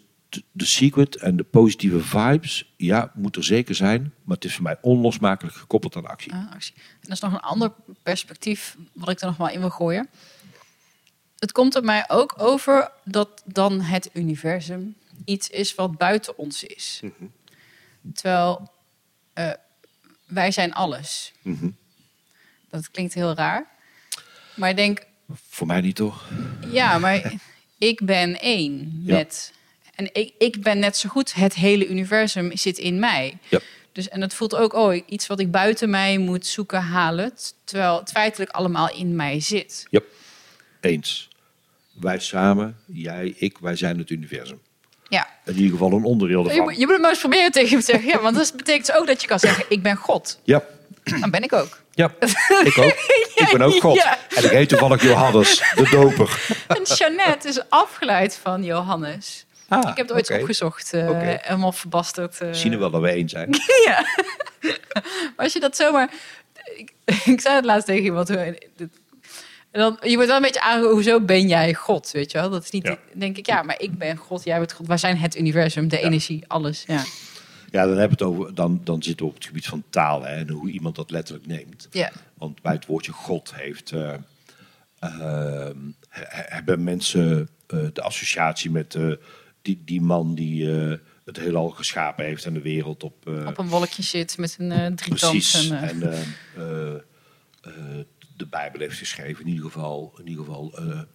de 0.52 0.65
secret 0.65 1.15
en 1.15 1.36
de 1.36 1.43
positieve 1.43 2.00
vibes, 2.00 2.74
ja, 2.78 3.12
moet 3.13 3.36
er 3.36 3.43
zeker 3.43 3.76
zijn. 3.76 4.13
Maar 4.24 4.36
het 4.36 4.46
is 4.46 4.54
voor 4.54 4.63
mij 4.63 4.78
onlosmakelijk 4.82 5.56
gekoppeld 5.56 5.96
aan 5.96 6.08
actie. 6.08 6.34
Ah, 6.34 6.52
actie. 6.52 6.74
En 6.76 6.98
dat 7.02 7.12
is 7.12 7.19
nog 7.19 7.34
een 7.34 7.39
ander 7.39 7.74
perspectief 8.04 8.78
wat 8.93 9.10
ik 9.10 9.19
er 9.19 9.28
nog 9.28 9.38
wel 9.38 9.50
in 9.50 9.60
wil 9.60 9.69
gooien. 9.69 10.10
Het 11.38 11.52
komt 11.52 11.76
er 11.76 11.84
mij 11.84 12.04
ook 12.08 12.34
over 12.38 12.91
dat 13.04 13.43
dan 13.46 13.82
het 13.82 14.10
universum 14.13 14.96
iets 15.26 15.50
is 15.50 15.76
wat 15.76 15.98
buiten 15.98 16.38
ons 16.38 16.63
is. 16.63 17.00
Mhm. 17.02 17.12
Terwijl 18.13 18.72
uh, 19.36 19.52
wij 20.26 20.52
zijn 20.52 20.74
alles. 20.74 21.34
Mhm. 21.41 21.69
Dat 22.69 22.91
klinkt 22.91 23.13
heel 23.13 23.34
raar. 23.34 23.67
Maar 24.56 24.69
ik 24.69 24.76
denk... 24.76 25.06
Voor 25.50 25.67
mij 25.67 25.82
niet 25.82 25.96
toch? 25.96 26.30
Ja, 26.72 26.98
maar 26.98 27.34
ik 27.78 28.06
ben 28.06 28.39
één 28.39 29.02
Ja. 29.06 29.15
met... 29.15 29.54
En 29.96 30.10
ik, 30.14 30.34
ik 30.38 30.62
ben 30.64 30.80
net 30.80 30.98
zo 30.98 31.10
goed, 31.10 31.34
het 31.34 31.54
hele 31.54 31.88
universum 31.88 32.58
zit 32.58 32.78
in 32.78 33.00
mij. 33.00 33.38
Ja. 33.50 33.60
Dus, 33.92 34.10
en 34.10 34.20
dat 34.20 34.34
voelt 34.34 34.56
ook, 34.56 34.74
oh, 34.74 35.02
iets 35.06 35.28
wat 35.28 35.40
ik 35.40 35.52
buiten 35.52 35.90
mij 35.90 36.18
moet 36.18 36.46
zoeken, 36.46 36.82
halen. 36.82 37.32
Terwijl 37.64 38.00
het 38.00 38.12
feitelijk 38.12 38.52
allemaal 38.52 38.90
in 38.94 39.16
mij 39.16 39.40
zit. 39.40 39.86
Ja, 39.90 40.00
eens. 40.82 41.28
Wij 41.94 42.20
samen, 42.20 42.78
jij, 42.86 43.34
ik, 43.38 43.58
wij 43.62 43.76
zijn 43.76 43.98
het 43.98 44.10
universum. 44.10 44.60
Ja. 45.10 45.28
In 45.46 45.56
ieder 45.56 45.72
geval 45.72 45.92
een 45.92 46.04
onderdeel 46.04 46.44
Je 46.44 46.50
ervan. 46.50 46.64
moet, 46.64 46.74
je 46.78 46.80
moet 46.80 46.92
het 46.92 47.02
maar 47.02 47.10
eens 47.10 47.20
proberen 47.20 47.52
tegen 47.52 47.76
me 47.78 47.84
te 47.84 47.92
zeggen. 47.92 48.10
Ja, 48.10 48.22
want 48.22 48.36
dat 48.36 48.54
betekent 48.56 48.92
ook 48.92 49.08
dat 49.08 49.22
je 49.22 49.28
kan 49.28 49.40
zeggen, 49.40 49.66
ik 49.70 49.82
ben 49.82 49.96
God. 49.96 50.40
Ja, 50.44 50.64
Dan 51.20 51.32
ben 51.32 51.44
ik 51.44 51.54
ook. 51.54 51.80
ja, 51.92 52.14
ik 52.64 52.78
ook. 52.78 52.94
ik 53.36 53.48
ben 53.52 53.62
ook 53.62 53.80
God. 53.82 53.96
Ja. 54.04 54.18
En 54.36 54.44
ik 54.44 54.50
heet 54.50 54.70
toevallig 54.70 55.04
Johannes, 55.04 55.58
de 55.76 55.88
doper. 55.92 56.46
En 56.68 56.84
Jeannette 56.84 57.48
is 57.48 57.70
afgeleid 57.70 58.40
van 58.42 58.64
Johannes. 58.64 59.46
Ah, 59.82 59.90
ik 59.90 59.98
heb 59.98 60.08
het 60.10 60.16
ooit 60.32 60.40
opgezocht. 60.42 60.94
eh, 60.94 61.10
Oké. 61.10 61.38
Helemaal 61.42 61.72
verbasterd. 61.72 62.42
eh. 62.42 62.54
Zien 62.54 62.72
we 62.72 62.78
wel 62.78 62.90
dat 62.92 63.02
we 63.02 63.10
één 63.10 63.30
zijn. 63.30 63.50
ja. 63.88 64.06
Maar 65.02 65.34
als 65.36 65.54
je 65.54 65.60
dat 65.60 65.76
zomaar... 65.76 66.12
Ik, 66.76 66.94
ik 67.26 67.42
zei 67.42 67.56
het 67.56 67.66
laatst 67.66 67.86
tegen 67.86 68.04
iemand. 68.04 68.28
hoe- 68.30 68.58
dit- 68.76 69.00
En 69.72 69.80
dan, 69.80 69.98
je 70.02 70.14
wordt 70.14 70.28
wel 70.28 70.36
een 70.36 70.42
beetje 70.44 70.62
aan, 70.62 70.82
hoezo 70.84 71.22
ben 71.22 71.48
jij 71.48 71.74
God, 71.74 72.12
weet 72.12 72.32
je 72.32 72.38
wel? 72.38 72.50
Dat 72.50 72.64
is 72.64 72.70
niet, 72.70 72.88
Ja. 72.88 72.98
denk 73.14 73.38
ik, 73.38 73.46
ja, 73.46 73.62
maar 73.64 73.80
ik 73.82 73.98
ben 73.98 74.18
God, 74.18 74.44
jij 74.44 74.58
bent 74.58 74.74
God. 74.74 74.88
Wij 74.88 74.98
zijn 74.98 75.18
het 75.18 75.36
universum, 75.38 75.88
de 75.88 76.00
energie, 76.00 76.44
alles. 76.48 76.84
Ja. 76.88 77.04
Ja, 77.72 77.86
dan, 77.86 77.98
hebben 77.98 78.18
we 78.18 78.24
het 78.26 78.34
over, 78.34 78.56
dan, 78.56 78.82
dan 78.84 79.04
zitten 79.04 79.26
we 79.26 79.32
op 79.32 79.38
het 79.38 79.48
gebied 79.48 79.66
van 79.66 79.84
taal 79.90 80.24
hè, 80.24 80.36
en 80.36 80.50
hoe 80.50 80.70
iemand 80.72 80.96
dat 80.96 81.12
letterlijk 81.12 81.48
neemt. 81.48 81.88
Ja. 81.92 82.12
Want 82.34 82.62
bij 82.62 82.74
het 82.74 82.86
woordje 82.86 83.12
God 83.12 83.52
heeft, 83.56 83.92
eh, 83.92 84.14
ehm, 85.00 85.76
he- 86.10 86.44
hebben 86.56 86.84
mensen 86.84 87.50
eh, 87.68 87.80
de 87.94 88.02
associatie 88.02 88.72
met 88.72 88.96
eh, 88.96 89.12
die, 89.63 89.82
die 89.86 90.02
man 90.02 90.36
die 90.36 90.71
eh, 90.71 90.97
het 91.26 91.38
heelal 91.38 91.69
geschapen 91.69 92.26
heeft 92.26 92.45
en 92.45 92.54
de 92.54 92.62
wereld 92.62 93.04
op, 93.04 93.28
eh, 93.28 93.47
Op 93.47 93.58
een 93.58 93.67
wolkje 93.67 94.04
zit 94.04 94.38
met 94.38 94.56
een 94.60 94.71
eh 94.71 94.91
drietand. 94.91 95.32
Precies. 95.32 95.69
En, 95.69 95.99
de 98.38 98.45
Bijbel 98.49 98.80
heeft 98.80 98.97
geschreven, 98.97 99.45
in 99.45 99.49
ieder 99.52 99.65
geval, 99.65 100.13
in 100.17 100.28
ieder 100.28 100.45
geval 100.45 100.71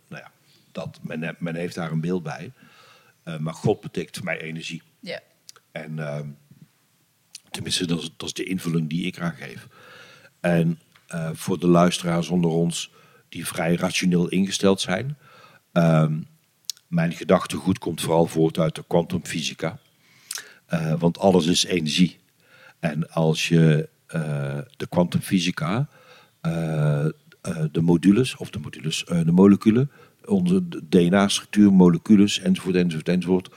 nou 0.08 0.22
ja, 0.22 0.30
dat, 0.72 0.98
men, 1.02 1.37
men 1.38 1.54
heeft 1.54 1.74
daar 1.74 1.92
een 1.92 2.00
beeld 2.00 2.22
bij. 2.22 2.52
Maar 3.38 3.54
God 3.54 3.80
betekent 3.80 4.16
voor 4.16 4.24
mij 4.24 4.40
energie. 4.40 4.82
ja. 5.00 5.20
En 5.72 5.98
ehm, 5.98 6.26
tenminste, 7.50 7.87
dat 7.87 8.02
is, 8.02 8.11
dat 8.16 8.26
is 8.28 8.34
de 8.34 8.44
invulling 8.44 8.88
die 8.88 9.06
ik 9.06 9.16
eraan 9.16 9.34
geef. 9.34 9.66
En 10.40 10.78
voor 11.32 11.58
de 11.58 11.66
luisteraars 11.66 12.28
onder 12.28 12.50
ons 12.50 12.90
die 13.28 13.46
vrij 13.46 13.74
rationeel 13.74 14.28
ingesteld 14.28 14.80
zijn. 14.80 15.16
ehm, 15.72 16.18
mijn 16.88 17.12
gedachtegoed 17.12 17.79
komt 17.79 18.01
vooral 18.01 18.27
voort 18.27 18.59
uit 18.59 18.74
de 18.74 18.85
kwantumfysica. 18.87 19.79
Eh, 20.66 20.94
want 20.98 21.18
alles 21.18 21.46
is 21.46 21.64
energie. 21.64 22.18
En 22.79 23.11
als 23.11 23.48
je 23.48 23.88
eh, 24.07 24.59
de 24.77 24.87
kwantumfysica, 24.87 25.88
eh, 26.40 27.07
de 27.72 27.81
modules, 27.81 28.37
of 28.37 28.51
de 28.51 28.59
modules, 28.59 29.05
de 29.05 29.33
moleculen, 29.33 29.90
onze 30.24 30.62
DNA-structuur, 30.88 31.72
molecules, 31.72 32.38
enzovoort, 32.40 32.77
enzovoort, 32.77 33.09
enzovoort. 33.09 33.51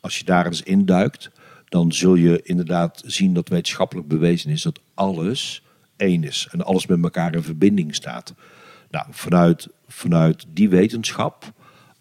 Als 0.00 0.18
je 0.18 0.24
daar 0.24 0.46
eens 0.46 0.62
induikt, 0.62 1.30
dan 1.68 1.92
zul 1.92 2.14
je 2.14 2.40
inderdaad 2.42 3.02
zien 3.06 3.34
dat 3.34 3.48
wetenschappelijk 3.48 4.08
bewezen 4.08 4.50
is 4.50 4.62
dat 4.62 4.80
alles 4.94 5.62
één 5.96 6.24
is. 6.24 6.48
En 6.50 6.64
alles 6.64 6.86
met 6.86 7.02
elkaar 7.02 7.34
in 7.34 7.42
verbinding 7.42 7.94
staat. 7.94 8.34
Nou, 8.90 9.06
vanuit, 9.10 9.68
vanuit 9.88 10.46
die 10.48 10.68
wetenschap, 10.68 11.52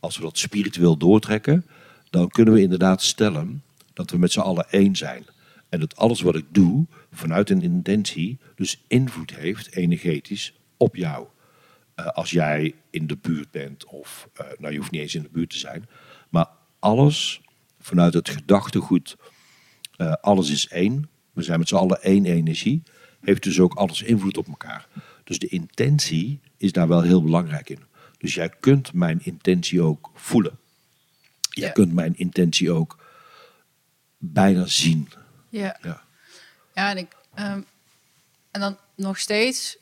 als 0.07 0.17
we 0.17 0.23
dat 0.23 0.37
spiritueel 0.37 0.97
doortrekken, 0.97 1.65
dan 2.09 2.27
kunnen 2.27 2.53
we 2.53 2.61
inderdaad 2.61 3.01
stellen 3.01 3.63
dat 3.93 4.11
we 4.11 4.17
met 4.17 4.31
z'n 4.31 4.39
allen 4.39 4.69
één 4.69 4.95
zijn. 4.95 5.25
En 5.69 5.79
dat 5.79 5.95
alles 5.95 6.21
wat 6.21 6.35
ik 6.35 6.45
doe, 6.49 6.85
vanuit 7.11 7.49
een 7.49 7.61
intentie, 7.61 8.37
dus 8.55 8.83
invloed 8.87 9.35
heeft, 9.35 9.75
energetisch, 9.75 10.53
op 10.77 10.95
jou. 10.95 11.27
Eh, 11.95 12.05
als 12.05 12.31
jij 12.31 12.75
in 12.89 13.07
de 13.07 13.17
buurt 13.17 13.51
bent, 13.51 13.85
of 13.85 14.29
eh, 14.33 14.45
nou, 14.57 14.71
je 14.71 14.79
hoeft 14.79 14.91
niet 14.91 15.01
eens 15.01 15.15
in 15.15 15.21
de 15.21 15.29
buurt 15.31 15.49
te 15.49 15.57
zijn, 15.57 15.89
maar 16.29 16.47
alles 16.79 17.41
vanuit 17.79 18.13
het 18.13 18.29
gedachtegoed, 18.29 19.15
eh, 19.95 20.13
alles 20.21 20.49
is 20.49 20.67
één. 20.67 21.09
We 21.33 21.41
zijn 21.41 21.59
met 21.59 21.67
z'n 21.67 21.75
allen 21.75 22.01
één 22.01 22.25
energie, 22.25 22.83
heeft 23.21 23.43
dus 23.43 23.59
ook 23.59 23.73
alles 23.73 24.01
invloed 24.01 24.37
op 24.37 24.47
elkaar. 24.47 24.87
Dus 25.23 25.39
de 25.39 25.47
intentie 25.47 26.39
is 26.57 26.71
daar 26.71 26.87
wel 26.87 27.01
heel 27.01 27.23
belangrijk 27.23 27.69
in. 27.69 27.95
Dus 28.17 28.33
jij 28.33 28.49
kunt 28.59 28.93
mijn 28.93 29.25
intentie 29.25 29.81
ook 29.81 30.11
voelen. 30.13 30.59
Ja. 31.49 31.69
kunt 31.69 31.93
mijn 31.93 32.17
intentie 32.17 32.71
ook 32.71 33.05
bijna 34.17 34.65
zien. 34.65 35.09
Ja. 35.49 35.77
Ja. 35.81 36.05
Ja, 36.73 36.89
en, 36.89 36.97
ik, 36.97 37.11
ehm, 37.33 37.61
en 38.51 38.59
dan 38.59 38.77
nog 38.95 39.19
steeds, 39.19 39.77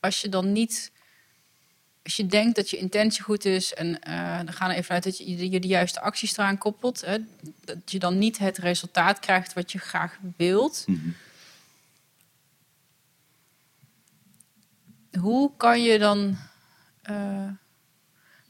als 0.00 0.20
je 0.20 0.28
dan 0.28 0.52
niet, 0.52 0.92
als 2.02 2.16
je 2.16 2.26
denkt 2.26 2.56
dat 2.56 2.70
je 2.70 2.76
intentie 2.76 3.22
goed 3.22 3.44
is 3.44 3.74
en 3.74 4.00
eh, 4.00 4.36
dan 4.36 4.52
gaan 4.52 4.68
we 4.68 4.74
even 4.74 4.94
uit 4.94 5.04
dat 5.04 5.18
je, 5.18 5.50
je 5.50 5.60
de 5.60 5.68
juiste 5.68 6.00
acties 6.00 6.36
eraan 6.36 6.58
koppelt, 6.58 7.00
hè, 7.00 7.18
dat 7.64 7.90
je 7.90 7.98
dan 7.98 8.18
niet 8.18 8.38
het 8.38 8.58
resultaat 8.58 9.18
krijgt 9.18 9.52
wat 9.52 9.72
je 9.72 9.78
graag 9.78 10.18
wilt. 10.36 10.84
Hoe 15.20 15.50
kan 15.56 15.82
je 15.82 15.98
dan, 15.98 16.36
eh, 17.02 17.14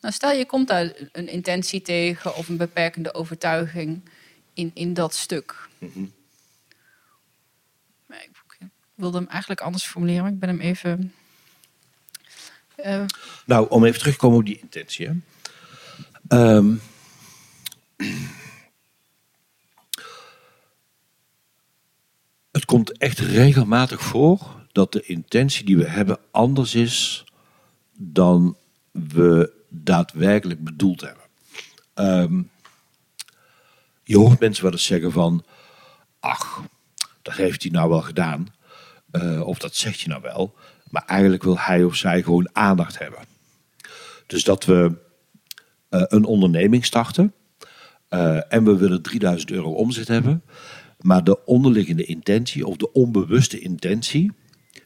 nou 0.01 0.15
stel 0.15 0.33
je 0.33 0.47
komt 0.47 0.69
daar 0.69 0.93
een 1.13 1.29
intentie 1.29 1.83
tegen 1.83 2.37
of 2.37 2.49
een 2.49 2.57
beperkende 2.57 3.15
overtuiging 3.15 4.11
in, 4.55 4.71
in 4.75 4.95
dat 4.95 5.15
stuk. 5.15 5.69
Maar 8.07 8.23
ik, 8.23 8.31
ik 8.59 8.69
wilde 8.95 9.19
hem 9.19 9.27
eigenlijk 9.29 9.61
anders 9.61 9.85
formuleren, 9.87 10.23
maar 10.23 10.33
ik 10.33 10.39
ben 10.39 10.49
hem 10.49 10.61
even. 10.61 11.13
eh, 12.77 13.05
Nou, 13.47 13.69
om 13.71 13.85
even 13.85 13.99
terug 13.99 14.15
te 14.15 14.21
komen 14.21 14.39
op 14.39 14.45
die 14.47 14.61
intentie. 14.61 15.07
Hè. 15.09 15.15
Ehm, 16.29 16.75
het 22.53 22.65
komt 22.65 22.99
echt 22.99 23.19
regelmatig 23.19 24.01
voor 24.01 24.62
dat 24.73 24.93
de 24.93 25.03
intentie 25.03 25.65
die 25.65 25.77
we 25.77 25.89
hebben 25.89 26.19
anders 26.31 26.75
is 26.75 27.25
dan 27.99 28.57
we 28.91 29.53
daadwerkelijk 29.69 30.65
bedoeld 30.65 31.01
hebben. 31.01 31.25
Ehm, 31.95 32.43
je 34.05 34.19
hoort 34.19 34.41
mensen 34.41 34.63
wel 34.65 34.73
eens 34.73 34.85
zeggen 34.85 35.13
van, 35.13 35.45
ach, 36.21 36.63
dat 37.23 37.35
heeft 37.35 37.63
hij 37.63 37.73
nou 37.73 37.89
wel 37.89 38.01
gedaan. 38.03 38.47
Eh, 39.11 39.47
of 39.47 39.59
dat 39.59 39.75
zegt 39.75 40.01
je 40.01 40.09
nou 40.09 40.23
wel. 40.23 40.55
Maar 40.91 41.05
eigenlijk 41.07 41.43
wil 41.43 41.59
hij 41.59 41.85
of 41.85 41.97
zij 41.97 42.23
gewoon 42.23 42.49
aandacht 42.53 42.99
hebben. 42.99 43.19
Dus 44.27 44.45
dat 44.45 44.65
we 44.65 44.93
eh, 45.89 46.03
een 46.09 46.25
onderneming 46.25 46.85
starten. 46.85 47.35
eh, 48.09 48.53
en 48.53 48.65
we 48.65 48.77
willen 48.77 49.03
3000 49.03 49.51
euro 49.51 49.73
omzet 49.73 50.09
hebben. 50.09 50.43
Maar 51.01 51.25
de 51.25 51.45
onderliggende 51.45 52.05
intentie 52.05 52.67
of 52.67 52.77
de 52.77 52.93
onbewuste 52.93 53.59
intentie 53.59 54.33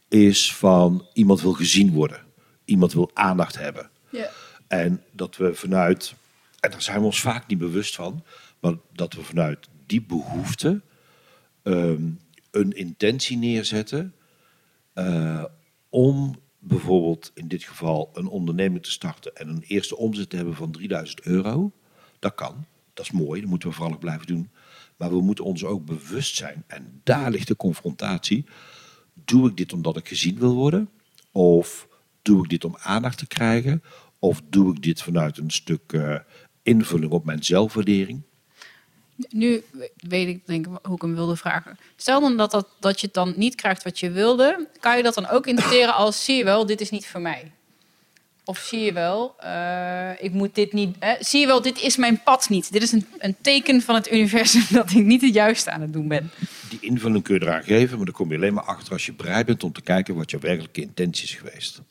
is 0.09 0.55
van 0.55 1.07
iemand 1.13 1.41
wil 1.41 1.53
gezien 1.53 1.93
worden. 1.93 2.25
Iemand 2.65 2.93
wil 2.93 3.11
aandacht 3.15 3.59
hebben. 3.59 3.91
En 4.67 5.03
dat 5.13 5.37
we 5.37 5.55
vanuit, 5.55 6.15
en 6.61 6.71
daar 6.71 6.83
zijn 6.83 6.99
we 6.99 7.05
ons 7.05 7.21
vaak 7.21 7.47
niet 7.47 7.59
bewust 7.59 7.95
van, 7.95 8.25
maar 8.61 8.75
dat 8.93 9.13
we 9.15 9.23
vanuit 9.23 9.69
die 9.87 10.03
behoefte 10.03 10.81
ehm, 11.63 12.11
een 12.51 12.73
intentie 12.73 13.37
neerzetten 13.37 14.15
eh, 14.93 15.45
om 15.89 16.37
bijvoorbeeld 16.59 17.31
in 17.35 17.49
dit 17.49 17.65
geval 17.65 18.11
een 18.15 18.27
onderneming 18.27 18.83
te 18.83 18.91
starten 18.91 19.35
en 19.37 19.49
een 19.49 19.65
eerste 19.67 19.97
omzet 19.97 20.31
te 20.31 20.37
hebben 20.37 20.55
van 20.55 20.71
3000 20.71 21.21
euro. 21.21 21.73
Dat 22.19 22.35
kan, 22.35 22.67
dat 22.95 23.05
is 23.05 23.11
mooi, 23.11 23.41
dat 23.41 23.51
moeten 23.51 23.69
we 23.69 23.75
vooral 23.75 23.95
ook 23.95 24.01
blijven 24.01 24.27
doen. 24.27 24.51
Maar 24.97 25.11
we 25.11 25.21
moeten 25.21 25.45
ons 25.45 25.65
ook 25.65 25.85
bewust 25.85 26.37
zijn, 26.37 26.65
en 26.67 27.01
daar 27.05 27.31
ligt 27.31 27.49
de 27.49 27.57
confrontatie. 27.57 28.47
Doe 29.25 29.49
ik 29.49 29.57
dit 29.57 29.73
omdat 29.73 29.97
ik 29.97 30.09
gezien 30.09 30.39
wil 30.39 30.55
worden? 30.55 30.91
Of 31.33 31.89
doe 32.23 32.45
ik 32.45 32.51
dit 32.51 32.65
om 32.65 32.77
aandacht 32.83 33.19
te 33.19 33.27
krijgen? 33.27 33.83
Of 34.19 34.43
doe 34.49 34.75
ik 34.75 34.83
dit 34.83 35.03
vanuit 35.03 35.39
een 35.39 35.51
stuk 35.51 35.93
eh, 35.93 36.17
invulling 36.63 37.13
op 37.13 37.25
mijn 37.25 37.45
zelfwaardering? 37.45 38.23
Nu 39.29 39.63
weet 39.97 40.29
ik 40.29 40.47
denk 40.47 40.67
hoe 40.83 40.95
ik 40.95 41.03
hem 41.03 41.15
wilde 41.15 41.37
vragen. 41.37 41.79
Stel 41.97 42.21
dan 42.21 42.37
dat, 42.37 42.51
dat, 42.51 42.69
dat 42.81 43.01
je 43.01 43.07
het 43.07 43.15
dan 43.15 43.35
niet 43.37 43.55
krijgt 43.55 43.83
wat 43.83 44.01
je 44.01 44.11
wilde. 44.11 44.69
Kan 44.81 44.97
je 44.97 45.03
dat 45.03 45.15
dan 45.15 45.29
ook 45.29 45.47
interpreteren 45.47 45.95
als 45.95 46.25
zie 46.25 46.37
je 46.37 46.45
wel, 46.45 46.67
dit 46.67 46.81
is 46.81 46.91
niet 46.91 47.07
voor 47.07 47.21
mij? 47.21 47.53
Of 48.45 48.59
zie 48.59 48.81
je 48.81 48.93
wel, 48.93 49.35
eh, 49.39 50.11
ik 50.19 50.33
moet 50.33 50.55
dit 50.55 50.73
niet. 50.73 50.97
eh, 50.99 51.11
zie 51.21 51.41
je 51.41 51.47
wel, 51.47 51.63
dit 51.63 51.81
is 51.83 51.97
mijn 51.97 52.23
pad 52.23 52.49
niet. 52.49 52.73
Dit 52.73 52.83
is 52.83 52.93
een, 52.93 53.07
een 53.19 53.37
teken 53.41 53.83
van 53.83 53.95
het 53.95 54.13
universum 54.13 54.65
dat 54.79 54.91
ik 54.91 55.05
niet 55.05 55.21
het 55.23 55.35
juiste 55.35 55.71
aan 55.71 55.81
het 55.81 55.93
doen 55.93 56.09
ben. 56.09 56.31
Invulling 56.87 57.23
kun 57.23 57.35
je 57.35 57.43
eraan 57.43 57.63
geven, 57.63 57.97
maar 57.97 58.07
dan 58.07 58.15
kom 58.15 58.31
je 58.31 58.37
alleen 58.37 58.55
maar 58.55 58.65
achter 58.65 58.93
als 58.93 59.07
je 59.07 59.15
bereid 59.15 59.47
bent 59.47 59.65
om 59.65 59.73
te 59.73 59.83
kijken 59.83 60.15
wat 60.15 60.31
jouw 60.31 60.41
werkelijke 60.41 60.81
intentie 60.81 61.25
is 61.25 61.35
geweest. 61.35 61.83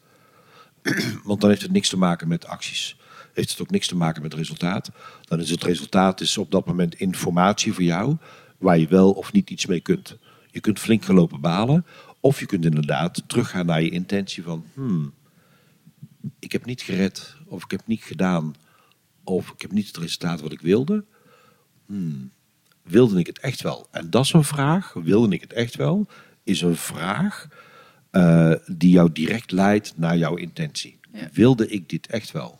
Want 1.23 1.41
dan 1.41 1.49
heeft 1.49 1.61
het 1.61 1.71
niks 1.71 1.89
te 1.89 1.97
maken 1.97 2.27
met 2.27 2.47
acties. 2.47 2.97
Heeft 3.33 3.49
het 3.49 3.61
ook 3.61 3.69
niks 3.69 3.87
te 3.87 3.95
maken 3.95 4.21
met 4.21 4.33
resultaat. 4.33 4.91
Dan 5.21 5.39
is 5.39 5.49
het 5.49 5.63
resultaat 5.63 6.21
is 6.21 6.37
op 6.37 6.51
dat 6.51 6.65
moment 6.65 6.95
informatie 6.95 7.73
voor 7.73 7.83
jou 7.83 8.17
waar 8.57 8.77
je 8.77 8.87
wel 8.87 9.11
of 9.11 9.31
niet 9.31 9.49
iets 9.49 9.65
mee 9.65 9.79
kunt. 9.79 10.17
Je 10.51 10.59
kunt 10.59 10.79
flink 10.79 11.05
gelopen 11.05 11.41
balen, 11.41 11.85
of 12.19 12.39
je 12.39 12.45
kunt 12.45 12.65
inderdaad 12.65 13.23
teruggaan 13.27 13.65
naar 13.65 13.81
je 13.81 13.89
intentie 13.89 14.43
van, 14.43 14.65
hmm, 14.73 15.13
ik 16.39 16.51
heb 16.51 16.65
niet 16.65 16.81
gered, 16.81 17.35
of 17.45 17.63
ik 17.63 17.71
heb 17.71 17.81
niet 17.85 18.03
gedaan, 18.03 18.55
of 19.23 19.49
ik 19.49 19.61
heb 19.61 19.71
niet 19.71 19.87
het 19.87 19.97
resultaat 19.97 20.41
wat 20.41 20.51
ik 20.51 20.61
wilde. 20.61 21.05
Hmm, 21.85 22.31
wilde 22.85 23.19
ik 23.19 23.27
het 23.27 23.39
echt 23.39 23.61
wel? 23.61 23.87
En 23.91 24.09
dat 24.09 24.23
is 24.25 24.33
een 24.33 24.43
vraag, 24.43 24.93
wilde 24.93 25.35
ik 25.35 25.41
het 25.41 25.53
echt 25.53 25.75
wel, 25.75 26.07
is 26.43 26.61
een 26.61 26.75
vraag 26.75 27.47
eh, 28.11 28.51
die 28.65 28.89
jou 28.91 29.11
direct 29.11 29.51
leidt 29.51 29.93
naar 29.97 30.17
jouw 30.17 30.35
intentie. 30.35 30.99
Ja. 31.13 31.29
Wilde 31.33 31.67
ik 31.67 31.89
dit 31.89 32.07
echt 32.07 32.31
wel? 32.31 32.59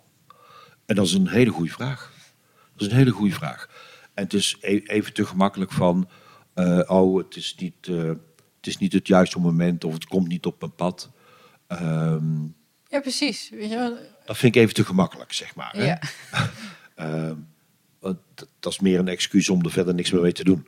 En 0.85 0.95
dat 0.95 1.05
is 1.05 1.13
een 1.13 1.27
hele 1.27 1.51
goede 1.51 1.71
vraag. 1.71 2.13
Dat 2.75 2.88
is 2.88 2.93
een 2.93 2.97
hele 2.99 3.11
goede 3.11 3.33
vraag. 3.33 3.69
En 4.13 4.23
het 4.23 4.33
is 4.33 4.57
e- 4.61 4.81
even 4.85 5.13
te 5.13 5.25
gemakkelijk 5.25 5.71
van, 5.71 6.09
eh, 6.53 6.79
oh, 6.85 7.17
het 7.17 7.35
is, 7.35 7.55
niet, 7.57 7.88
eh, 7.88 7.97
het 8.57 8.67
is 8.67 8.77
niet 8.77 8.93
het 8.93 9.07
juiste 9.07 9.39
moment 9.39 9.83
of 9.83 9.93
het 9.93 10.05
komt 10.05 10.27
niet 10.27 10.45
op 10.45 10.59
mijn 10.59 10.75
pad. 10.75 11.09
Ehm, 11.67 12.41
Ja, 12.88 12.99
precies. 13.01 13.49
Weet 13.49 13.69
je 13.69 13.75
wel? 13.75 13.97
dat 14.25 14.38
vind 14.38 14.55
ik 14.55 14.61
even 14.61 14.73
te 14.73 14.85
gemakkelijk, 14.85 15.33
zeg 15.33 15.55
maar. 15.55 15.71
Hè? 15.75 15.85
Ja. 15.85 15.99
Want 18.05 18.19
dat, 18.59 18.71
is 18.71 18.79
meer 18.79 18.99
een 18.99 19.07
excuus 19.07 19.49
om 19.49 19.63
er 19.63 19.71
verder 19.71 19.93
niks 19.93 20.11
meer 20.11 20.21
mee 20.21 20.31
te 20.31 20.43
doen. 20.43 20.67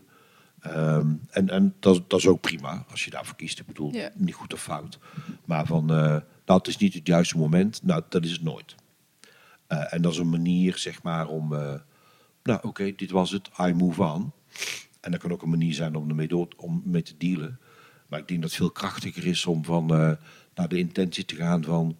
Ehm, 0.59 1.13
en 1.29 1.49
en 1.49 1.75
dat, 1.79 2.09
dat 2.09 2.19
is 2.19 2.27
ook 2.27 2.41
prima 2.41 2.85
als 2.89 3.05
je 3.05 3.11
daarvoor 3.11 3.35
kiest. 3.35 3.59
Ik 3.59 3.65
bedoel, 3.65 3.93
niet 4.13 4.33
goed 4.33 4.53
of 4.53 4.61
fout. 4.61 4.99
Maar 5.45 5.65
van, 5.65 5.91
eh, 5.91 5.97
nou, 6.45 6.59
het 6.59 6.67
is 6.67 6.77
niet 6.77 6.93
het 6.93 7.07
juiste 7.07 7.37
moment. 7.37 7.83
Nou, 7.83 8.03
dat 8.09 8.23
is 8.23 8.31
het 8.31 8.43
nooit. 8.43 8.75
Eh, 9.67 9.93
en 9.93 10.01
dat 10.01 10.11
is 10.11 10.17
een 10.17 10.29
manier, 10.29 10.77
zeg 10.77 11.03
maar, 11.03 11.27
om... 11.27 11.53
eh, 11.53 11.73
nou, 12.43 12.59
oké, 12.61 12.95
dit 12.95 13.11
was 13.11 13.31
het. 13.31 13.49
I 13.59 13.73
move 13.73 14.03
on. 14.03 14.31
En 15.01 15.11
dat 15.11 15.19
kan 15.19 15.31
ook 15.31 15.41
een 15.41 15.49
manier 15.49 15.73
zijn 15.73 15.95
om 15.95 16.09
ermee 16.09 16.27
door, 16.27 16.47
om 16.57 16.81
mee 16.85 17.01
te 17.01 17.17
dealen. 17.17 17.59
Maar 18.07 18.19
ik 18.19 18.27
denk 18.27 18.41
dat 18.41 18.49
het 18.49 18.59
veel 18.59 18.71
krachtiger 18.71 19.25
is 19.25 19.45
om 19.45 19.65
van, 19.65 19.93
eh, 19.93 20.11
naar 20.55 20.67
de 20.67 20.77
intentie 20.77 21.25
te 21.25 21.35
gaan 21.35 21.63
van... 21.63 21.97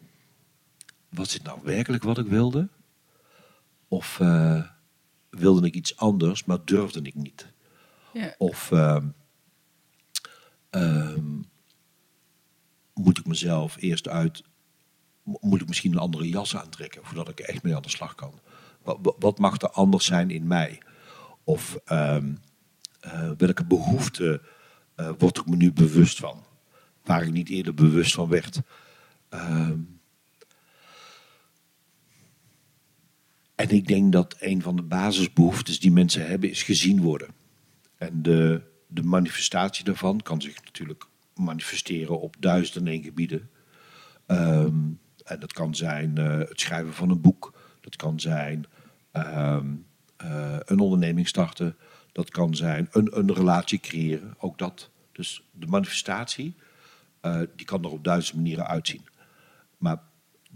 Was 1.10 1.32
dit 1.32 1.44
nou 1.44 1.60
werkelijk 1.64 2.04
wat 2.04 2.18
ik 2.18 2.28
wilde? 2.28 2.68
Of 3.88 4.20
eh, 4.20 4.64
wilde 5.30 5.68
ik 5.68 5.74
iets 5.76 5.98
anders, 5.98 6.44
maar 6.46 6.66
durfde 6.66 7.02
ik 7.02 7.16
niet? 7.16 7.48
Ja. 8.14 8.36
Of 8.38 8.72
ehm, 8.72 9.08
ehm, 10.70 11.42
moet 12.94 13.18
ik 13.18 13.26
mezelf 13.26 13.76
eerst 13.80 14.08
uit, 14.08 14.44
mo- 15.24 15.38
moet 15.42 15.62
ik 15.62 15.68
misschien 15.68 15.92
een 15.92 15.98
andere 15.98 16.30
jas 16.30 16.56
aantrekken 16.56 17.06
voordat 17.06 17.30
ik 17.30 17.40
er 17.40 17.46
echt 17.50 17.64
mee 17.64 17.76
aan 17.76 17.82
de 17.82 17.90
slag 17.90 18.16
kan? 18.16 18.40
Wat, 18.84 19.16
wat- 19.20 19.40
mag 19.40 19.62
er 19.62 19.70
anders 19.70 20.06
zijn 20.06 20.30
in 20.32 20.48
mij? 20.48 20.82
Of 21.44 21.78
ehm, 21.86 22.36
eh, 23.00 23.32
welke 23.38 23.66
behoefte 23.66 24.42
eh, 24.96 25.12
word 25.18 25.38
ik 25.38 25.46
me 25.46 25.56
nu 25.56 25.72
bewust 25.74 26.20
van? 26.20 26.44
Waar 27.04 27.24
ik 27.24 27.32
niet 27.32 27.50
eerder 27.50 27.74
bewust 27.74 28.14
van 28.14 28.30
werd. 28.30 28.62
En 33.58 33.70
ik 33.70 33.88
denk 33.88 34.12
dat 34.12 34.36
een 34.40 34.62
van 34.62 34.76
de 34.76 34.82
basisbehoeftes 34.82 35.80
die 35.80 35.92
mensen 35.92 36.28
hebben 36.28 36.50
is 36.50 36.64
gezien 36.64 37.02
worden. 37.02 37.30
En 37.98 38.22
de, 38.22 38.62
de 38.88 39.04
manifestatie 39.04 39.84
daarvan 39.84 40.22
kan 40.22 40.42
zich 40.42 40.64
natuurlijk 40.64 41.06
manifesteren 41.36 42.20
op 42.20 42.36
duizenden 42.40 42.94
en 42.94 43.04
gebieden. 43.04 43.50
Ehm, 44.26 44.76
en 45.24 45.40
dat 45.40 45.54
kan 45.54 45.76
zijn 45.76 46.18
eh, 46.18 46.38
het 46.38 46.60
schrijven 46.60 46.94
van 46.94 47.10
een 47.10 47.22
boek. 47.22 47.54
Dat 47.82 47.96
kan 47.96 48.20
zijn 48.20 48.66
ehm, 49.12 49.76
eh, 50.18 50.58
een 50.66 50.80
onderneming 50.80 51.28
starten. 51.28 51.76
Dat 52.12 52.30
kan 52.30 52.56
zijn 52.56 52.88
een, 52.92 53.18
een 53.18 53.34
relatie 53.34 53.80
creëren. 53.80 54.36
Ook 54.38 54.58
dat. 54.58 54.90
Dus 55.12 55.44
de 55.52 55.68
manifestatie, 55.68 56.56
eh, 57.22 57.42
die 57.56 57.66
kan 57.66 57.84
er 57.84 57.92
op 57.92 58.04
duizend 58.04 58.36
manieren 58.36 58.68
uitzien. 58.68 59.06
Maar 59.78 60.02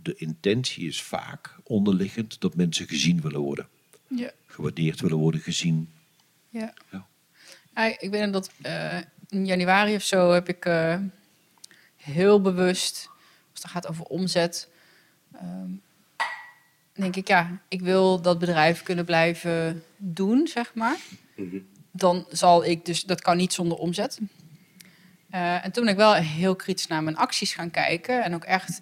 de 0.04 0.16
intentie 0.16 0.88
is 0.88 1.02
vaak 1.02 1.56
onderliggend 1.64 2.42
dat 2.42 2.56
mensen 2.56 2.88
gezien 2.88 3.22
willen 3.22 3.40
worden. 3.40 3.68
Ja. 4.08 4.32
Gewaardeerd 4.46 5.02
willen 5.02 5.18
worden, 5.18 5.42
gezien. 5.42 5.90
Ja. 6.50 6.74
Ja. 6.92 7.08
Ja, 7.76 8.00
ik 8.00 8.10
weet 8.10 8.34
dat 8.34 8.52
eh, 8.62 8.98
in 9.30 9.46
januari 9.46 9.96
of 9.96 10.04
zo 10.04 10.32
heb 10.32 10.50
ik 10.50 10.66
eh, 10.66 11.00
heel 11.96 12.42
bewust, 12.42 13.10
als 13.52 13.62
het 13.62 13.72
gaat 13.72 13.88
over 13.88 14.06
omzet, 14.06 14.70
ehm, 15.32 15.70
denk 16.94 17.16
ik, 17.16 17.28
ja, 17.28 17.62
ik 17.68 17.82
wil 17.82 18.22
dat 18.22 18.40
bedrijf 18.40 18.84
kunnen 18.84 19.06
blijven 19.06 19.84
doen, 19.98 20.48
zeg 20.48 20.74
maar. 20.74 20.98
Dan 21.92 22.26
zal 22.30 22.66
ik 22.66 22.86
dus, 22.86 23.04
dat 23.04 23.22
kan 23.22 23.38
niet 23.38 23.54
zonder 23.54 23.78
omzet. 23.78 24.20
Eh, 25.30 25.66
en 25.66 25.72
toen 25.72 25.84
ben 25.84 25.94
ik 25.94 26.00
wel 26.00 26.14
heel 26.14 26.56
kritisch 26.56 26.88
naar 26.88 27.04
mijn 27.04 27.18
acties 27.18 27.54
gaan 27.54 27.72
kijken 27.72 28.24
en 28.24 28.34
ook 28.34 28.44
echt 28.44 28.82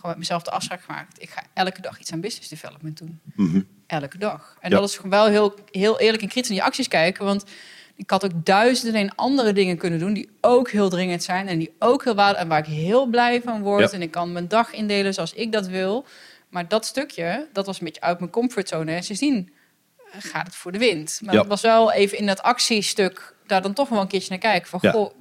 gewoon 0.00 0.10
met 0.10 0.18
mezelf 0.18 0.42
de 0.42 0.50
afspraak 0.50 0.82
gemaakt. 0.82 1.22
Ik 1.22 1.30
ga 1.30 1.42
elke 1.54 1.80
dag 1.80 1.98
iets 2.00 2.12
aan 2.12 2.20
business 2.20 2.48
development 2.48 2.98
doen 2.98 3.20
Mhm. 3.34 3.60
elke 3.86 4.18
dag. 4.18 4.56
En 4.60 4.70
Ja. 4.70 4.76
dat 4.78 4.88
is 4.88 4.94
gewoon 4.96 5.10
wel 5.10 5.26
heel, 5.26 5.54
heel 5.70 5.98
eerlijk 6.00 6.22
en 6.22 6.28
kritisch 6.28 6.50
naar 6.50 6.58
die 6.58 6.66
acties 6.68 6.88
kijken. 6.88 7.24
Want 7.24 7.44
ik 7.96 8.10
had 8.10 8.24
ook 8.24 8.44
duizenden 8.46 9.00
en 9.00 9.14
andere 9.14 9.52
dingen 9.52 9.76
kunnen 9.76 9.98
doen... 9.98 10.12
die 10.12 10.30
ook 10.40 10.70
heel 10.70 10.88
dringend 10.88 11.22
zijn 11.22 11.48
en 11.48 11.58
die 11.58 11.74
ook 11.78 12.04
heel 12.04 12.14
waardevol... 12.14 12.42
en 12.42 12.48
waar 12.48 12.58
ik 12.58 12.66
heel 12.66 13.06
blij 13.06 13.42
van 13.42 13.62
word. 13.62 13.90
Ja. 13.90 13.96
En 13.96 14.02
ik 14.02 14.10
kan 14.10 14.32
mijn 14.32 14.48
dag 14.48 14.72
indelen 14.72 15.14
zoals 15.14 15.32
ik 15.32 15.52
dat 15.52 15.66
wil. 15.66 16.06
Maar 16.48 16.68
dat 16.68 16.86
stukje, 16.86 17.48
dat 17.52 17.66
was 17.66 17.78
een 17.78 17.84
beetje 17.84 18.00
uit 18.00 18.18
mijn 18.18 18.30
comfortzone. 18.30 18.92
En 18.94 19.02
sindsdien 19.02 19.52
eh, 20.12 20.18
gaat 20.18 20.46
het 20.46 20.54
voor 20.56 20.72
de 20.72 20.78
wind. 20.78 21.20
Maar 21.24 21.34
Ja. 21.34 21.40
het 21.40 21.48
was 21.48 21.60
wel 21.60 21.92
even 21.92 22.18
in 22.18 22.26
dat 22.26 22.42
actiestuk... 22.42 23.34
daar 23.46 23.62
dan 23.62 23.72
toch 23.72 23.88
wel 23.88 24.00
een 24.00 24.08
keertje 24.08 24.30
naar 24.30 24.38
kijken. 24.38 24.68
Van, 24.68 24.78
Ja. 24.82 24.90
goh, 24.90 25.14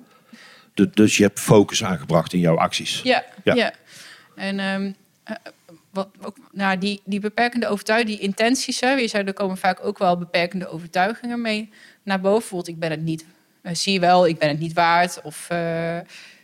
Du- 0.73 0.89
dus 0.93 1.17
je 1.17 1.23
hebt 1.23 1.39
focus 1.39 1.83
aangebracht 1.83 2.33
in 2.33 2.39
jouw 2.39 2.57
acties. 2.57 3.01
ja, 3.03 3.23
Ja. 3.43 3.53
ja. 3.53 3.73
En 4.39 4.59
ehm, 4.59 4.91
eh, 5.23 5.35
wat 5.89 6.09
ook, 6.21 6.37
nou, 6.51 6.77
die, 6.77 7.01
die 7.05 7.19
beperkende 7.19 7.67
overtuiging, 7.67 8.11
die 8.17 8.19
intenties, 8.19 8.79
hè, 8.79 8.91
je 8.91 9.07
zei, 9.07 9.23
er 9.23 9.33
komen 9.33 9.57
vaak 9.57 9.85
ook 9.85 9.97
wel 9.97 10.17
beperkende 10.17 10.67
overtuigingen 10.67 11.41
mee 11.41 11.69
naar 12.03 12.19
boven. 12.19 12.39
Bijvoorbeeld, 12.39 12.67
ik 12.67 12.79
ben 12.79 12.91
het 12.91 13.01
niet, 13.01 13.25
eh, 13.61 13.75
zie 13.75 13.93
je 13.93 13.99
wel, 13.99 14.27
ik 14.27 14.39
ben 14.39 14.49
het 14.49 14.59
niet 14.59 14.73
waard. 14.73 15.21
Of 15.21 15.49
eh, 15.49 15.97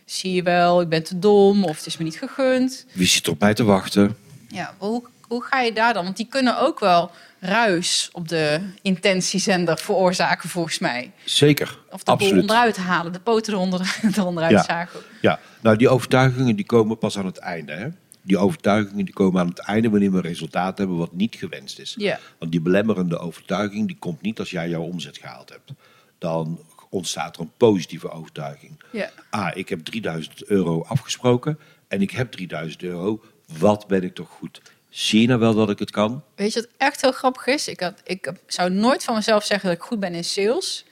zie 0.04 0.32
je 0.32 0.42
wel, 0.42 0.80
ik 0.80 0.88
ben 0.88 1.02
te 1.02 1.18
dom. 1.18 1.64
Of 1.64 1.76
het 1.76 1.86
is 1.86 1.96
me 1.96 2.04
niet 2.04 2.18
gegund. 2.18 2.86
Wie 2.92 3.06
zit 3.06 3.26
er 3.26 3.32
op 3.32 3.40
mij 3.40 3.54
te 3.54 3.64
wachten? 3.64 4.16
Ja, 4.48 4.74
hoe, 4.78 5.02
hoe 5.28 5.42
ga 5.44 5.60
je 5.60 5.72
daar 5.72 5.94
dan? 5.94 6.04
Want 6.04 6.16
die 6.16 6.26
kunnen 6.28 6.58
ook 6.60 6.80
wel 6.80 7.10
ruis 7.40 8.08
op 8.12 8.28
de 8.28 8.60
intentiezender 8.82 9.78
veroorzaken, 9.78 10.48
volgens 10.48 10.78
mij. 10.78 11.12
Zeker, 11.24 11.78
Of 11.90 11.98
de 11.98 12.04
boel 12.04 12.14
absoluut. 12.14 12.40
onderuit 12.40 12.76
halen, 12.76 13.12
de 13.12 13.20
poten 13.20 13.52
eronder, 13.52 13.98
eronderuit 14.16 14.52
Ja. 14.52 14.62
zagen. 14.62 15.00
Ja, 15.20 15.38
nou 15.60 15.76
die 15.76 15.88
overtuigingen 15.88 16.56
die 16.56 16.66
komen 16.66 16.98
pas 16.98 17.18
aan 17.18 17.26
het 17.26 17.38
einde. 17.38 17.72
Hè? 17.72 17.88
die 18.22 18.38
overtuigingen 18.38 19.04
die 19.04 19.14
komen 19.14 19.40
aan 19.40 19.48
het 19.48 19.58
einde 19.58 19.90
wanneer 19.90 20.10
we 20.10 20.16
een 20.16 20.22
resultaat 20.22 20.78
hebben 20.78 20.96
wat 20.96 21.12
niet 21.12 21.34
gewenst 21.34 21.78
is. 21.78 21.94
Ja. 21.98 22.18
Want 22.38 22.50
die 22.52 22.60
belemmerende 22.60 23.18
overtuiging 23.18 23.86
die 23.86 23.96
komt 23.98 24.20
niet 24.22 24.38
als 24.38 24.50
jij 24.50 24.68
jouw 24.68 24.80
omzet 24.82 25.18
gehaald 25.18 25.48
hebt. 25.48 25.72
Dan 26.18 26.60
ontstaat 26.90 27.36
er 27.36 27.42
een 27.42 27.52
positieve 27.56 28.10
overtuiging. 28.10 28.80
Ja. 28.92 29.10
Ah, 29.30 29.50
ik 29.56 29.68
heb 29.68 29.80
3000 29.84 30.44
euro 30.44 30.82
afgesproken 30.88 31.58
en 31.88 32.02
ik 32.02 32.10
heb 32.10 32.32
3000 32.32 32.82
euro. 32.82 33.24
Wat 33.58 33.86
ben 33.86 34.02
ik 34.02 34.14
toch 34.14 34.28
goed? 34.28 34.60
Zie 34.96 35.20
je 35.20 35.26
nou 35.26 35.40
wel 35.40 35.54
dat 35.54 35.70
ik 35.70 35.78
het 35.78 35.90
kan? 35.90 36.22
Weet 36.34 36.52
je 36.52 36.60
wat 36.60 36.68
echt 36.76 37.00
heel 37.00 37.12
grappig 37.12 37.46
is? 37.46 37.68
Ik, 37.68 37.80
had, 37.80 37.94
ik 38.04 38.32
zou 38.46 38.70
nooit 38.70 39.04
van 39.04 39.14
mezelf 39.14 39.44
zeggen 39.44 39.68
dat 39.68 39.78
ik 39.78 39.84
goed 39.84 40.00
ben 40.00 40.14
in 40.14 40.24
sales. 40.24 40.84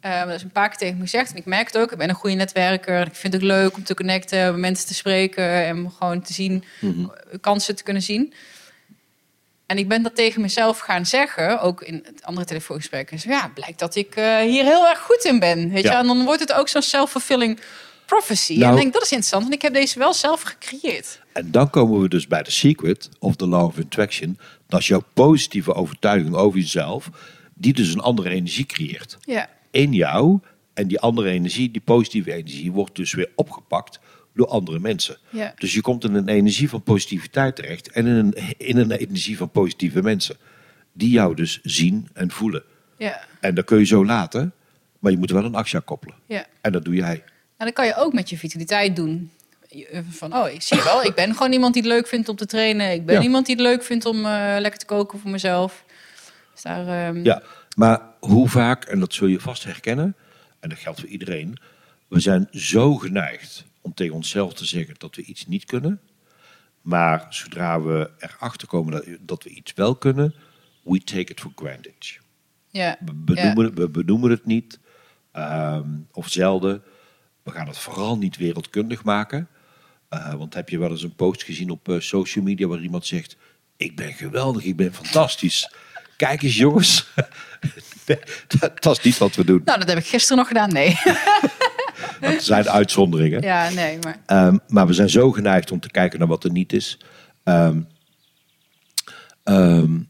Eh, 0.00 0.24
dat 0.24 0.34
is 0.34 0.42
een 0.42 0.50
paar 0.50 0.68
keer 0.68 0.78
tegen 0.78 0.96
me 0.96 1.02
gezegd. 1.02 1.30
En 1.30 1.36
ik 1.36 1.44
merk 1.44 1.66
het 1.66 1.78
ook. 1.78 1.92
Ik 1.92 1.98
ben 1.98 2.08
een 2.08 2.14
goede 2.14 2.36
netwerker. 2.36 3.06
Ik 3.06 3.14
vind 3.14 3.32
het 3.32 3.42
leuk 3.42 3.76
om 3.76 3.84
te 3.84 3.94
connecten, 3.94 4.50
met 4.50 4.60
mensen 4.60 4.86
te 4.86 4.94
spreken. 4.94 5.44
En 5.64 5.90
gewoon 5.98 6.22
te 6.22 6.32
zien, 6.32 6.64
kansen 7.40 7.76
te 7.76 7.82
kunnen 7.82 8.02
zien. 8.02 8.32
En 9.66 9.78
ik 9.78 9.88
ben 9.88 10.02
dat 10.02 10.14
tegen 10.14 10.40
mezelf 10.40 10.78
gaan 10.78 11.06
zeggen, 11.06 11.60
ook 11.60 11.82
in 11.82 12.00
het 12.06 12.22
andere 12.24 12.46
telefoongesprekken. 12.46 13.18
Ja, 13.22 13.50
blijkt 13.54 13.78
dat 13.78 13.94
ik 13.94 14.14
eh, 14.16 14.38
hier 14.38 14.64
heel 14.64 14.88
erg 14.88 14.98
goed 15.00 15.24
in 15.24 15.38
ben. 15.38 15.70
Weet 15.70 15.82
Ja. 15.82 15.90
je? 15.92 15.96
En 15.98 16.06
dan 16.06 16.24
wordt 16.24 16.40
het 16.40 16.52
ook 16.52 16.68
zo'n 16.68 16.82
self-fulfilling 16.82 17.60
prophecy. 18.06 18.52
en 18.52 18.58
Nou- 18.58 18.74
ik 18.74 18.80
denk, 18.80 18.92
dat 18.92 19.02
is 19.02 19.08
interessant, 19.10 19.42
want 19.42 19.54
ik 19.54 19.62
heb 19.62 19.72
deze 19.72 19.98
wel 19.98 20.14
zelf 20.14 20.42
gecreëerd. 20.42 21.20
En 21.32 21.50
dan 21.50 21.70
komen 21.70 22.00
we 22.00 22.08
dus 22.08 22.26
bij 22.26 22.42
de 22.42 22.50
secret 22.50 23.08
of 23.18 23.36
the 23.36 23.46
law 23.46 23.64
of 23.64 23.78
attraction. 23.78 24.38
Dat 24.66 24.80
is 24.80 24.86
jouw 24.86 25.02
positieve 25.14 25.74
overtuiging 25.74 26.34
over 26.34 26.58
jezelf, 26.58 27.10
die 27.54 27.72
dus 27.72 27.94
een 27.94 28.00
andere 28.00 28.30
energie 28.30 28.66
creëert. 28.66 29.18
Ja, 29.20 29.48
in 29.70 29.92
jou. 29.92 30.38
En 30.74 30.88
die 30.88 31.00
andere 31.00 31.30
energie, 31.30 31.70
die 31.70 31.80
positieve 31.84 32.32
energie, 32.32 32.72
wordt 32.72 32.96
dus 32.96 33.12
weer 33.14 33.30
opgepakt 33.34 33.98
door 34.34 34.46
andere 34.46 34.78
mensen. 34.78 35.16
Ja. 35.30 35.54
Dus 35.58 35.74
je 35.74 35.80
komt 35.80 36.04
in 36.04 36.14
een 36.14 36.28
energie 36.28 36.68
van 36.68 36.82
positiviteit 36.82 37.56
terecht 37.56 37.90
en 37.90 38.06
in 38.06 38.14
een, 38.14 38.34
in 38.56 38.76
een 38.76 38.90
energie 38.90 39.36
van 39.36 39.50
positieve 39.50 40.02
mensen. 40.02 40.36
Die 40.92 41.10
jou 41.10 41.34
dus 41.34 41.60
zien 41.62 42.08
en 42.14 42.30
voelen. 42.30 42.62
ja, 42.98 43.24
En 43.40 43.54
dat 43.54 43.64
kun 43.64 43.78
je 43.78 43.84
zo 43.84 44.04
laten, 44.04 44.52
maar 44.98 45.12
je 45.12 45.18
moet 45.18 45.30
wel 45.30 45.44
een 45.44 45.54
actie 45.54 45.80
koppelen. 45.80 46.14
ja. 46.26 46.46
En 46.60 46.72
dat 46.72 46.84
doe 46.84 46.94
jij. 46.94 47.24
En 47.56 47.66
dat 47.66 47.74
kan 47.74 47.86
je 47.86 47.94
ook 47.96 48.12
met 48.12 48.28
je 48.30 48.38
vitaliteit 48.38 48.96
doen. 48.96 49.30
Van, 50.08 50.34
oh, 50.36 50.48
ik 50.48 50.62
zie 50.62 50.82
wel, 50.82 51.04
ik 51.04 51.14
ben 51.14 51.32
gewoon 51.34 51.52
iemand 51.52 51.74
die 51.74 51.82
het 51.82 51.92
leuk 51.92 52.06
vindt 52.06 52.28
om 52.28 52.36
te 52.36 52.46
trainen. 52.46 52.92
Ik 52.92 53.06
ben 53.06 53.14
Ja. 53.14 53.22
iemand 53.22 53.46
die 53.46 53.54
het 53.54 53.64
leuk 53.64 53.82
vindt 53.82 54.04
om 54.06 54.16
eh, 54.16 54.56
lekker 54.58 54.78
te 54.80 54.86
koken 54.86 55.18
voor 55.18 55.30
mezelf. 55.30 55.84
Dus 56.52 56.62
daar, 56.62 57.06
ehm, 57.08 57.24
Ja, 57.24 57.42
maar 57.76 58.00
hoe 58.20 58.48
vaak, 58.48 58.84
en 58.84 59.00
dat 59.00 59.14
zul 59.14 59.26
je 59.26 59.40
vast 59.40 59.64
herkennen, 59.64 60.16
en 60.60 60.68
dat 60.68 60.78
geldt 60.78 61.00
voor 61.00 61.08
iedereen, 61.08 61.56
we 62.08 62.20
zijn 62.20 62.48
zo 62.50 62.94
geneigd 62.94 63.64
om 63.80 63.94
tegen 63.94 64.14
onszelf 64.14 64.54
te 64.54 64.64
zeggen 64.64 64.94
dat 64.98 65.16
we 65.16 65.22
iets 65.22 65.46
niet 65.46 65.64
kunnen. 65.64 66.00
Maar 66.82 67.26
zodra 67.30 67.82
we 67.82 68.10
erachter 68.18 68.68
komen 68.68 68.92
dat, 68.92 69.04
dat 69.20 69.44
we 69.44 69.50
iets 69.50 69.72
wel 69.74 69.96
kunnen, 69.96 70.34
we 70.82 70.98
take 71.04 71.20
it 71.32 71.40
for 71.40 71.52
granted. 71.54 72.18
ja, 72.68 72.96
We 73.04 73.12
benoemen, 73.14 73.64
het, 73.64 73.74
we 73.78 73.88
benoemen 73.88 74.30
het 74.30 74.46
niet, 74.46 74.78
ehm, 75.32 75.88
of 76.12 76.28
zelden. 76.28 76.82
We 77.44 77.50
gaan 77.50 77.66
het 77.66 77.78
vooral 77.78 78.18
niet 78.18 78.36
wereldkundig 78.36 79.04
maken. 79.04 79.48
Eh, 80.08 80.34
want 80.34 80.54
heb 80.54 80.68
je 80.68 80.78
wel 80.78 80.90
eens 80.90 81.02
een 81.02 81.14
post 81.14 81.42
gezien 81.42 81.70
op 81.70 81.88
eh, 81.88 82.00
social 82.00 82.44
media 82.44 82.66
waar 82.66 82.80
iemand 82.80 83.06
zegt: 83.06 83.36
Ik 83.76 83.96
ben 83.96 84.12
geweldig, 84.12 84.64
ik 84.64 84.76
ben 84.76 84.94
fantastisch. 84.94 85.74
Kijk 86.16 86.42
eens, 86.42 86.56
jongens. 86.56 87.06
Nee, 88.06 88.18
dat, 88.58 88.82
dat 88.82 88.98
is 88.98 89.04
niet 89.04 89.18
wat 89.18 89.34
we 89.34 89.44
doen. 89.44 89.62
Nou, 89.64 89.78
dat 89.78 89.88
heb 89.88 89.98
ik 89.98 90.06
gisteren 90.06 90.36
nog 90.36 90.46
gedaan. 90.46 90.72
Nee. 90.72 90.94
Dat 92.20 92.42
zijn 92.42 92.68
uitzonderingen. 92.68 93.42
ja, 93.42 93.70
nee, 93.70 93.98
maar 93.98 94.18
Ehm, 94.26 94.56
maar 94.68 94.86
we 94.86 94.92
zijn 94.92 95.10
zo 95.10 95.32
geneigd 95.32 95.70
om 95.70 95.80
te 95.80 95.90
kijken 95.90 96.18
naar 96.18 96.28
wat 96.28 96.44
er 96.44 96.50
niet 96.50 96.72
is. 96.72 96.98
Ehm, 97.44 97.80
ehm, 99.42 100.00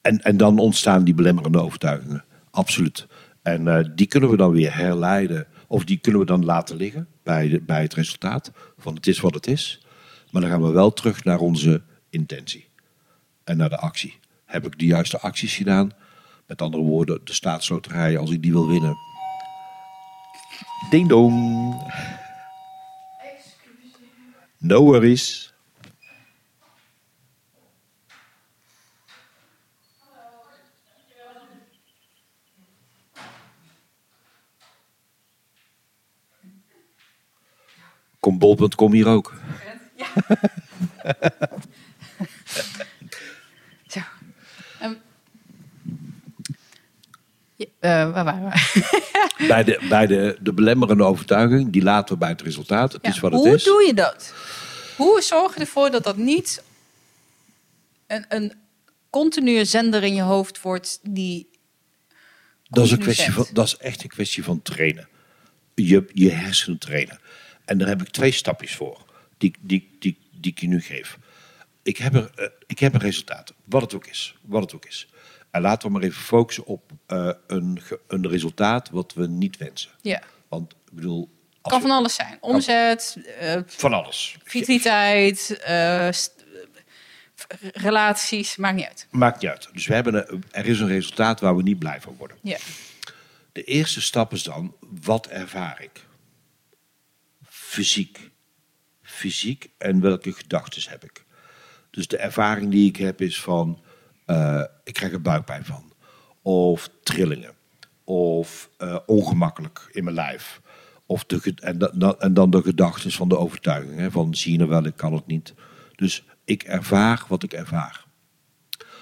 en, 0.00 0.22
en 0.22 0.36
dan 0.36 0.58
ontstaan 0.58 1.04
die 1.04 1.14
belemmerende 1.14 1.60
overtuigingen. 1.60 2.24
Absoluut. 2.50 3.06
En 3.42 3.68
eh, 3.68 3.84
die 3.94 4.06
kunnen 4.06 4.30
we 4.30 4.36
dan 4.36 4.52
weer 4.52 4.76
herleiden. 4.76 5.46
Of 5.74 5.84
die 5.84 5.98
kunnen 5.98 6.20
we 6.20 6.26
dan 6.26 6.44
laten 6.44 6.76
liggen 6.76 7.08
bij, 7.22 7.48
de, 7.48 7.60
bij 7.60 7.82
het 7.82 7.94
resultaat. 7.94 8.52
Van 8.78 8.94
het 8.94 9.06
is 9.06 9.20
wat 9.20 9.34
het 9.34 9.46
is. 9.46 9.86
Maar 10.30 10.42
dan 10.42 10.50
gaan 10.50 10.62
we 10.62 10.70
wel 10.70 10.92
terug 10.92 11.24
naar 11.24 11.38
onze 11.38 11.82
intentie. 12.10 12.68
En 13.44 13.56
naar 13.56 13.68
de 13.68 13.78
actie. 13.78 14.18
Heb 14.44 14.66
ik 14.66 14.78
de 14.78 14.86
juiste 14.86 15.20
acties 15.20 15.56
gedaan? 15.56 15.90
Met 16.46 16.62
andere 16.62 16.82
woorden, 16.82 17.20
de 17.24 17.32
staatsloterij, 17.32 18.18
als 18.18 18.30
ik 18.30 18.42
die 18.42 18.52
wil 18.52 18.68
winnen. 18.68 18.96
Ding 20.90 21.08
dong. 21.08 21.34
No 24.58 24.82
worries. 24.84 25.53
Kom 38.24 38.38
bol.com 38.38 38.92
hier 38.92 39.06
ook. 39.06 39.34
zo. 43.86 44.00
Ja, 47.56 47.66
eh, 47.80 48.12
waar 48.12 48.24
waren 48.24 48.50
we? 48.50 48.56
Bij, 49.48 49.64
de, 49.64 49.86
bij 49.88 50.06
de, 50.06 50.36
de 50.40 50.52
belemmerende 50.52 51.02
overtuiging, 51.04 51.72
die 51.72 51.82
laten 51.82 52.14
we 52.14 52.20
bij 52.20 52.28
het 52.28 52.42
resultaat. 52.42 52.92
Het 52.92 53.02
Ja, 53.02 53.10
is 53.10 53.20
wat 53.20 53.32
het 53.32 53.40
hoe 53.40 53.54
is. 53.54 53.64
doe 53.64 53.84
je 53.86 53.94
dat? 53.94 54.34
Hoe 54.96 55.22
zorg 55.22 55.54
je 55.54 55.60
ervoor 55.60 55.90
dat 55.90 56.04
dat 56.04 56.16
niet 56.16 56.62
een, 58.06 58.24
een 58.28 58.52
continue 59.10 59.64
zender 59.64 60.02
in 60.02 60.14
je 60.14 60.22
hoofd 60.22 60.60
wordt 60.62 60.98
die 61.02 61.48
Dat 62.68 62.84
is, 62.84 62.90
een 62.90 62.98
kwestie 62.98 63.24
zet? 63.24 63.34
van, 63.34 63.46
dat 63.52 63.66
is 63.66 63.76
echt 63.76 64.02
een 64.02 64.08
kwestie 64.08 64.44
van 64.44 64.62
trainen. 64.62 65.08
Je, 65.74 66.04
je 66.12 66.30
hersenen 66.30 66.78
trainen. 66.78 67.20
En 67.64 67.78
daar 67.78 67.88
heb 67.88 68.02
ik 68.02 68.08
twee 68.08 68.32
stapjes 68.32 68.74
voor, 68.74 69.04
die, 69.38 69.54
die, 69.60 69.96
die, 69.98 70.18
die 70.30 70.52
ik 70.52 70.60
je 70.60 70.66
nu 70.66 70.80
geef. 70.80 71.18
Ik 71.82 71.96
heb, 71.96 72.14
er, 72.14 72.30
eh, 72.34 72.46
ik 72.66 72.78
heb 72.78 72.94
een 72.94 73.00
resultaat, 73.00 73.52
wat 73.64 73.82
het 73.82 73.94
ook 73.94 74.06
is. 74.06 74.36
Wat 74.42 74.62
het 74.62 74.74
ook 74.74 74.84
is. 74.86 75.08
En 75.50 75.60
laten 75.60 75.86
we 75.88 75.94
maar 75.94 76.02
even 76.02 76.22
focussen 76.22 76.64
op 76.66 76.90
eh, 77.06 77.30
een, 77.46 77.80
een 78.06 78.28
resultaat 78.28 78.90
wat 78.90 79.12
we 79.14 79.26
niet 79.26 79.56
wensen. 79.56 79.90
Ja, 80.00 80.22
Want 80.48 80.72
ik 80.72 80.92
bedoel, 80.92 81.28
kan 81.62 81.80
van 81.80 81.90
alles 81.90 82.14
zijn. 82.14 82.36
Omzet, 82.40 83.18
eh, 83.38 83.60
van 83.66 83.92
alles. 83.92 84.36
vitaliteit, 84.44 85.60
relaties, 87.72 88.56
maakt 88.56 88.76
niet 88.76 88.86
uit. 88.86 89.06
Maakt 89.10 89.40
niet 89.42 89.50
uit. 89.50 89.68
Dus 89.72 89.86
we 89.86 89.94
hebben 89.94 90.32
een, 90.32 90.44
er 90.50 90.66
is 90.66 90.80
een 90.80 90.88
resultaat 90.88 91.40
waar 91.40 91.56
we 91.56 91.62
niet 91.62 91.78
blij 91.78 92.00
van 92.00 92.14
worden. 92.18 92.36
Ja, 92.42 92.56
De 93.52 93.64
eerste 93.64 94.00
stap 94.00 94.32
is 94.32 94.42
dan, 94.42 94.74
wat 95.02 95.26
ervaar 95.26 95.82
ik? 95.82 96.04
Fysiek. 97.74 98.30
Fysiek 99.02 99.70
en 99.78 100.00
welke 100.00 100.32
gedachten 100.32 100.90
heb 100.90 101.04
ik? 101.04 101.24
Dus 101.90 102.06
de 102.08 102.16
ervaring 102.16 102.70
die 102.70 102.88
ik 102.88 102.96
heb 102.96 103.20
is 103.20 103.40
van, 103.40 103.82
eh, 104.26 104.62
ik 104.84 104.94
krijg 104.94 105.12
er 105.12 105.20
buikpijn 105.20 105.64
van. 105.64 105.92
Of 106.42 106.90
trillingen. 107.02 107.54
Of 108.04 108.70
eh, 108.78 108.98
ongemakkelijk 109.06 109.88
in 109.90 110.04
mijn 110.04 110.16
lijf. 110.16 110.60
Of 111.06 111.24
de, 111.24 111.52
en, 111.56 111.78
da- 111.78 112.16
en 112.18 112.34
dan 112.34 112.50
de 112.50 112.62
gedachten 112.62 113.10
van 113.10 113.28
de 113.28 113.38
overtuiging. 113.38 113.98
Hè, 113.98 114.10
van, 114.10 114.34
zie 114.34 114.52
je 114.52 114.58
nou 114.58 114.70
wel, 114.70 114.84
ik 114.84 114.96
kan 114.96 115.12
het 115.12 115.26
niet. 115.26 115.54
Dus 115.96 116.24
ik 116.44 116.62
ervaar 116.62 117.24
wat 117.28 117.42
ik 117.42 117.52
ervaar. 117.52 118.04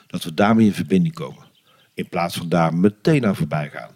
Dat 0.07 0.25
we 0.25 0.35
daarmee 0.35 0.66
in 0.66 0.75
verbinding 0.75 1.14
komen. 1.14 1.45
In 1.95 2.09
plaats 2.09 2.37
van 2.37 2.49
daar 2.49 2.75
meteen 2.75 3.27
aan 3.27 3.37
voorbij 3.37 3.70
gaan. 3.70 3.93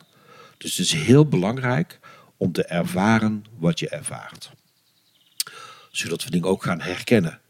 Dus 0.58 0.76
het 0.76 0.86
is 0.86 0.92
heel 0.92 1.26
belangrijk 1.28 2.00
om 2.36 2.52
te 2.52 2.64
ervaren 2.64 3.44
wat 3.58 3.78
je 3.78 3.88
ervaart. 3.88 4.55
Zodat 5.96 6.24
we 6.24 6.30
dingen 6.30 6.48
ook 6.48 6.62
gaan 6.62 6.80
herkennen. 6.80 7.40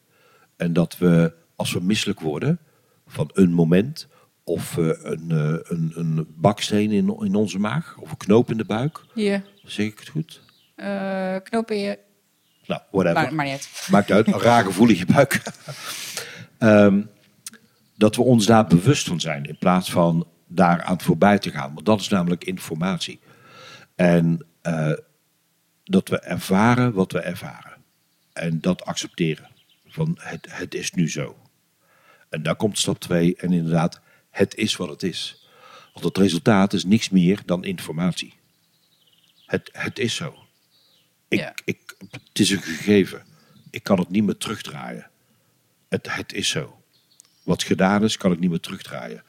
En 0.57 0.72
dat 0.72 0.99
we, 0.99 1.32
als 1.57 1.72
we 1.72 1.80
misselijk 1.80 2.20
worden 2.20 2.59
van 3.07 3.30
een 3.32 3.53
moment, 3.53 4.09
of 4.44 4.78
eh, 4.78 4.86
een, 4.86 5.30
eh, 5.30 5.59
een, 5.62 5.92
een 5.94 6.26
baksteen 6.36 6.90
in, 6.90 7.16
in 7.20 7.34
onze 7.34 7.59
maag, 7.59 7.97
of 8.01 8.11
een 8.11 8.16
knoop 8.16 8.51
in 8.51 8.57
de 8.57 8.64
buik, 8.64 9.01
hier. 9.14 9.44
zeg 9.64 9.86
ik 9.86 9.99
het 9.99 10.09
goed? 10.09 10.42
eh 10.74 11.36
knop 11.42 11.70
in 11.70 11.78
je... 11.78 11.99
Nou, 12.66 12.80
whatever. 12.90 13.22
Maar, 13.22 13.34
maar 13.34 13.44
niet 13.44 13.55
uit. 13.55 13.88
Maakt 13.90 14.11
uit, 14.11 14.26
een 14.26 14.40
raar 14.40 14.64
gevoel 14.64 14.88
in 14.88 14.97
je 14.97 15.07
buik. 15.07 15.42
Ehm, 16.59 17.03
dat 17.97 18.16
we 18.16 18.22
ons 18.22 18.47
daar 18.47 18.66
bewust 18.66 19.09
van 19.09 19.20
zijn 19.20 19.44
in 19.44 19.59
plaats 19.59 19.90
van 19.90 20.26
daar 20.47 20.82
aan 20.82 21.01
voorbij 21.01 21.38
te 21.38 21.51
gaan. 21.51 21.74
Want 21.74 21.86
dat 21.86 22.01
is 22.01 22.09
namelijk 22.09 22.44
informatie. 22.44 23.20
En 23.94 24.47
dat 25.84 26.09
we 26.09 26.18
ervaren 26.18 26.92
wat 26.92 27.12
we 27.12 27.20
ervaren. 27.20 27.76
En 28.37 28.61
dat 28.61 28.84
accepteren. 28.84 29.49
Van 29.87 30.18
het, 30.20 30.47
het 30.51 30.74
is 30.74 30.91
nu 30.93 31.11
zo. 31.11 31.37
En 32.28 32.43
daar 32.43 32.57
komt 32.57 32.78
stap 32.78 33.01
2. 33.01 33.37
En 33.37 33.53
inderdaad, 33.53 34.01
het 34.30 34.55
is 34.55 34.76
wat 34.76 34.89
het 34.89 35.03
is. 35.03 35.49
Want 35.93 36.05
het 36.05 36.18
resultaat 36.18 36.72
is 36.72 36.84
niks 36.84 37.11
meer 37.11 37.43
dan 37.45 37.64
informatie. 37.64 38.34
Het, 39.47 39.70
het 39.72 39.99
is 39.99 40.14
zo. 40.14 40.34
Ik, 41.28 41.39
Ja. 41.39 41.55
ik, 41.64 41.97
het 42.11 42.39
is 42.39 42.51
een 42.51 42.62
gegeven. 42.62 43.24
ik 43.70 43.82
kan 43.82 43.99
het 43.99 44.11
niet 44.11 44.24
meer 44.24 44.37
terugdraaien. 44.37 45.11
Het, 45.89 46.14
het 46.14 46.32
is 46.32 46.49
zo. 46.49 46.80
Wat 47.43 47.62
gedaan 47.62 48.05
is, 48.05 48.16
kan 48.16 48.32
ik 48.32 48.39
niet 48.39 48.51
meer 48.51 48.61
terugdraaien. 48.61 49.22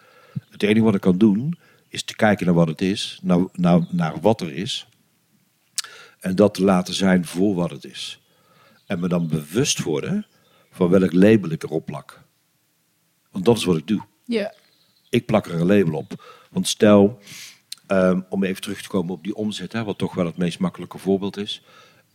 Het 0.50 0.64
enige 0.64 0.86
wat 0.86 0.96
ik 0.96 1.02
kan 1.02 1.18
doen, 1.18 1.58
is 1.88 2.04
te 2.04 2.16
kijken 2.16 2.46
naar 2.46 2.56
wat 2.56 2.68
het 2.68 2.82
is, 2.82 3.20
naar, 3.22 3.46
naar, 3.54 3.88
naar 3.90 4.20
wat 4.20 4.42
er 4.42 4.54
is. 4.54 4.88
En 6.20 6.36
dat 6.36 6.54
te 6.54 6.64
laten 6.64 6.94
zijn 6.94 7.26
voor 7.26 7.56
wat 7.56 7.72
het 7.72 7.86
is. 7.86 8.20
En 8.88 9.00
me 9.00 9.08
dan 9.08 9.28
bewust 9.28 9.84
worden 9.84 10.26
van 10.72 10.90
welk 10.90 11.14
label 11.14 11.50
ik 11.50 11.64
erop 11.64 11.86
plak. 11.86 12.22
Want 13.32 13.46
dat 13.46 13.58
is 13.58 13.64
wat 13.64 13.78
ik 13.78 13.88
doe. 13.88 14.02
Ja. 14.26 14.54
Ik 15.10 15.26
plak 15.26 15.46
er 15.46 15.54
een 15.60 15.66
label 15.66 15.94
op. 15.94 16.46
Want 16.52 16.68
stel, 16.68 17.20
ehm, 17.88 18.22
om 18.30 18.44
even 18.44 18.62
terug 18.62 18.82
te 18.82 18.88
komen 18.90 19.14
op 19.14 19.24
die 19.24 19.36
omzet, 19.36 19.74
hè, 19.74 19.84
wat 19.84 19.98
toch 19.98 20.14
wel 20.14 20.26
het 20.26 20.38
meest 20.38 20.60
makkelijke 20.60 20.98
voorbeeld 20.98 21.38
is. 21.38 21.64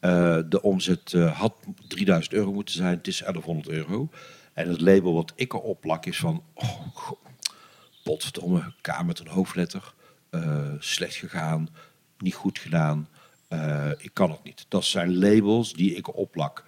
Eh, 0.01 0.39
de 0.49 0.63
omzet 0.63 1.13
eh, 1.13 1.39
had 1.39 1.55
3000 1.89 2.35
euro 2.35 2.53
moeten 2.53 2.75
zijn, 2.75 2.97
het 2.97 3.07
is 3.07 3.19
1100 3.19 3.69
euro. 3.69 4.09
En 4.53 4.69
het 4.69 4.81
label 4.81 5.15
wat 5.15 5.33
ik 5.37 5.53
erop 5.53 5.81
plak 5.81 6.07
is 6.07 6.19
van, 6.19 6.43
oh, 6.55 6.87
go- 6.95 7.19
potverdomme, 8.03 8.73
K 8.81 9.03
met 9.05 9.19
een 9.19 9.27
hoofdletter, 9.27 9.95
eh, 10.31 10.73
slecht 10.79 11.15
gegaan, 11.15 11.69
niet 12.19 12.35
goed 12.35 12.59
gedaan, 12.59 13.09
eh, 13.53 13.91
ik 13.99 14.11
kan 14.13 14.31
het 14.31 14.43
niet. 14.43 14.67
Dat 14.69 14.85
zijn 14.85 15.19
labels 15.19 15.73
die 15.73 15.95
ik 15.95 16.09
erop 16.09 16.31
plak. 16.31 16.65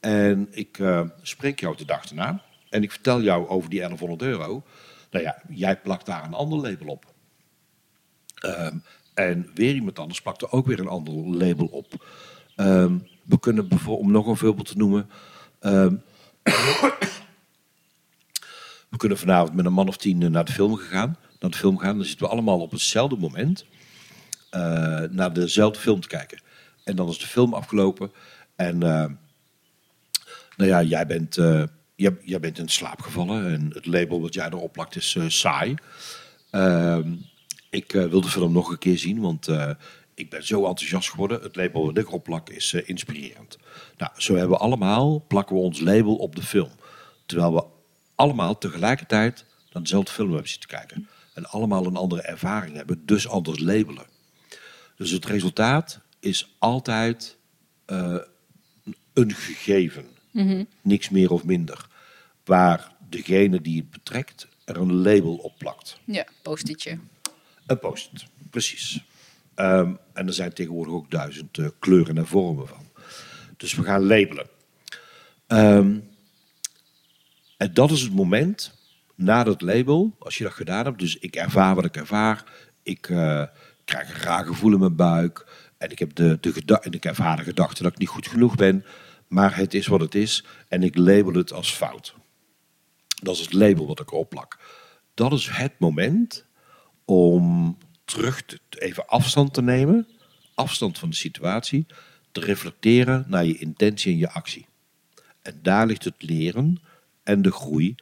En 0.00 0.48
ik 0.50 0.78
eh, 0.78 1.02
spreek 1.22 1.60
jou 1.60 1.76
de 1.76 1.84
dag 1.84 2.04
erna 2.04 2.42
en 2.68 2.82
ik 2.82 2.90
vertel 2.90 3.22
jou 3.22 3.48
over 3.48 3.70
die 3.70 3.78
1100 3.78 4.22
euro. 4.22 4.62
Nou 5.10 5.24
ja, 5.24 5.42
jij 5.48 5.76
plakt 5.76 6.06
daar 6.06 6.24
een 6.24 6.34
ander 6.34 6.58
label 6.58 6.86
op. 6.86 7.04
Ehm, 8.34 8.76
en 9.14 9.50
weer 9.54 9.74
iemand 9.74 9.98
anders 9.98 10.22
plakt 10.22 10.42
er 10.42 10.52
ook 10.52 10.66
weer 10.66 10.80
een 10.80 10.88
ander 10.88 11.14
label 11.14 11.66
op. 11.66 12.06
Ehm, 12.56 12.98
we 13.22 13.40
kunnen 13.40 13.68
bijvoorbeeld, 13.68 14.06
om 14.06 14.12
nog 14.12 14.26
een 14.26 14.36
voorbeeld 14.36 14.68
te 14.68 14.76
noemen. 14.76 15.10
ehm, 15.60 15.94
we 18.90 18.96
kunnen 18.96 19.18
vanavond 19.18 19.54
met 19.54 19.66
een 19.66 19.72
man 19.72 19.88
of 19.88 19.96
tien 19.96 20.22
eh, 20.22 20.28
naar 20.28 20.44
de 20.44 20.52
film 20.52 20.76
gegaan. 20.76 21.16
Naar 21.40 21.50
de 21.50 21.56
film 21.56 21.78
gaan. 21.78 21.96
Dan 21.96 22.06
zitten 22.06 22.26
we 22.26 22.32
allemaal 22.32 22.60
op 22.60 22.70
hetzelfde 22.70 23.16
moment 23.16 23.66
naar 25.10 25.32
dezelfde 25.32 25.80
film 25.80 26.00
te 26.00 26.08
kijken. 26.08 26.40
En 26.84 26.96
dan 26.96 27.08
is 27.08 27.18
de 27.18 27.26
film 27.26 27.54
afgelopen. 27.54 28.12
En 28.56 28.82
eh, 28.82 29.06
nou 30.56 30.70
ja, 30.70 30.82
jij 30.82 31.06
bent, 31.06 31.36
eh, 31.36 31.62
jij, 32.24 32.40
bent 32.40 32.58
in 32.58 32.68
slaap 32.68 33.00
gevallen. 33.00 33.52
En 33.52 33.70
het 33.74 33.86
label 33.86 34.20
wat 34.20 34.34
jij 34.34 34.46
erop 34.46 34.72
plakt 34.72 34.96
is 34.96 35.14
eh, 35.16 35.24
saai. 35.28 35.74
Ehm, 36.50 37.12
ik 37.70 37.94
eh, 37.94 38.04
wil 38.04 38.20
de 38.20 38.28
film 38.28 38.52
nog 38.52 38.70
een 38.70 38.78
keer 38.78 38.98
zien, 38.98 39.20
want 39.20 39.48
eh, 39.48 39.70
ik 40.14 40.30
ben 40.30 40.46
zo 40.46 40.66
enthousiast 40.66 41.10
geworden. 41.10 41.42
Het 41.42 41.56
label 41.56 41.86
wat 41.86 41.98
ik 41.98 42.06
erop 42.06 42.24
plak 42.24 42.50
is 42.50 42.72
eh, 42.72 42.88
inspirerend. 42.88 43.58
Nou, 43.96 44.12
zo 44.16 44.32
hebben 44.32 44.56
we 44.56 44.62
allemaal, 44.62 45.24
plakken 45.28 45.56
we 45.56 45.62
ons 45.62 45.80
label 45.80 46.16
op 46.16 46.36
de 46.36 46.42
film. 46.42 46.70
Terwijl 47.26 47.54
we 47.54 47.64
allemaal 48.14 48.58
tegelijkertijd 48.58 49.44
naar 49.72 49.82
dezelfde 49.82 50.12
film 50.12 50.30
hebben 50.30 50.48
zitten 50.48 50.68
kijken. 50.68 51.08
En 51.34 51.46
allemaal 51.46 51.86
een 51.86 51.96
andere 51.96 52.22
ervaring 52.22 52.76
hebben, 52.76 53.02
dus 53.06 53.28
anders 53.28 53.58
labelen. 53.58 54.06
Dus 54.96 55.10
het 55.10 55.24
resultaat 55.24 56.00
is 56.20 56.54
altijd 56.58 57.36
eh, 57.84 58.16
een 59.12 59.32
gegeven. 59.32 60.06
Niks 60.82 61.08
meer 61.08 61.30
of 61.30 61.44
minder. 61.44 61.88
Waar 62.44 62.92
degene 63.08 63.60
die 63.60 63.80
het 63.80 63.90
betrekt 63.90 64.48
er 64.64 64.76
een 64.76 64.94
label 64.94 65.34
op 65.34 65.58
plakt. 65.58 66.00
Ja, 66.04 66.26
post-itje. 66.42 66.98
Een 67.66 67.78
post 67.78 68.26
precies. 68.50 69.04
Ehm, 69.54 69.92
en 70.12 70.26
er 70.26 70.32
zijn 70.32 70.52
tegenwoordig 70.52 70.94
ook 70.94 71.10
duizend 71.10 71.58
eh, 71.58 71.66
kleuren 71.78 72.18
en 72.18 72.26
vormen 72.26 72.68
van. 72.68 72.84
Dus 73.56 73.74
we 73.74 73.82
gaan 73.82 74.06
labelen. 74.06 74.46
Ehm, 75.46 75.98
en 77.56 77.74
dat 77.74 77.90
is 77.90 78.00
het 78.00 78.12
moment 78.12 78.74
na 79.14 79.44
dat 79.44 79.60
label, 79.60 80.16
als 80.18 80.38
je 80.38 80.44
dat 80.44 80.52
gedaan 80.52 80.84
hebt. 80.84 80.98
Dus 80.98 81.18
ik 81.18 81.36
ervaar 81.36 81.74
wat 81.74 81.84
ik 81.84 81.96
ervaar. 81.96 82.44
Ik 82.82 83.08
eh, 83.08 83.42
krijg 83.86 84.08
een 84.08 84.20
raar 84.20 84.46
gevoel 84.46 84.72
in 84.72 84.78
mijn 84.78 84.96
buik. 84.96 85.46
En 85.78 85.90
ik, 85.90 85.98
heb 85.98 86.14
de, 86.14 86.38
de 86.40 86.80
en 86.80 86.92
ik 86.92 87.04
ervaar 87.04 87.36
de 87.36 87.42
gedachte 87.42 87.82
dat 87.82 87.92
ik 87.92 87.98
niet 87.98 88.08
goed 88.08 88.28
genoeg 88.28 88.54
ben. 88.54 88.84
Maar 89.28 89.56
het 89.56 89.74
is 89.74 89.86
wat 89.86 90.00
het 90.00 90.14
is. 90.14 90.44
En 90.68 90.82
ik 90.82 90.96
label 90.96 91.32
het 91.32 91.52
als 91.52 91.72
fout. 91.72 92.14
Dat 93.22 93.34
is 93.34 93.40
het 93.40 93.52
label 93.52 93.86
wat 93.86 94.00
ik 94.00 94.10
erop 94.10 94.28
plak. 94.28 94.58
Dat 95.14 95.32
is 95.32 95.48
het 95.48 95.78
moment 95.78 96.44
om 97.04 97.76
terug 98.04 98.42
te, 98.42 98.60
even 98.70 99.06
afstand 99.06 99.54
te 99.54 99.62
nemen, 99.62 100.08
afstand 100.54 100.98
van 100.98 101.10
de 101.10 101.16
situatie, 101.16 101.86
te 102.32 102.40
reflecteren 102.40 103.24
naar 103.28 103.44
je 103.44 103.58
intentie 103.58 104.12
en 104.12 104.18
je 104.18 104.30
actie. 104.30 104.66
En 105.42 105.58
daar 105.62 105.86
ligt 105.86 106.04
het 106.04 106.22
leren 106.22 106.82
en 107.22 107.42
de 107.42 107.52
groei 107.52 107.94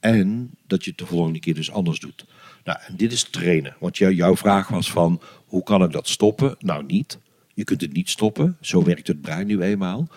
en 0.00 0.50
dat 0.66 0.84
je 0.84 0.90
het 0.90 0.98
de 0.98 1.06
volgende 1.06 1.38
keer 1.38 1.54
dus 1.54 1.70
anders 1.70 2.00
doet. 2.00 2.24
Nou, 2.68 2.80
en 2.86 2.96
dit 2.96 3.12
is 3.12 3.22
trainen, 3.22 3.76
want 3.78 3.96
jou- 3.96 4.14
jouw 4.14 4.36
vraag 4.36 4.68
was 4.68 4.90
van 4.90 5.20
hoe 5.46 5.62
kan 5.62 5.82
ik 5.82 5.92
dat 5.92 6.08
stoppen? 6.08 6.56
Nou, 6.58 6.84
niet. 6.84 7.18
Je 7.54 7.64
kunt 7.64 7.80
het 7.80 7.92
niet 7.92 8.10
stoppen, 8.10 8.56
zo 8.60 8.82
werkt 8.82 9.06
het 9.06 9.20
brein 9.20 9.46
nu 9.46 9.60
eenmaal. 9.60 10.08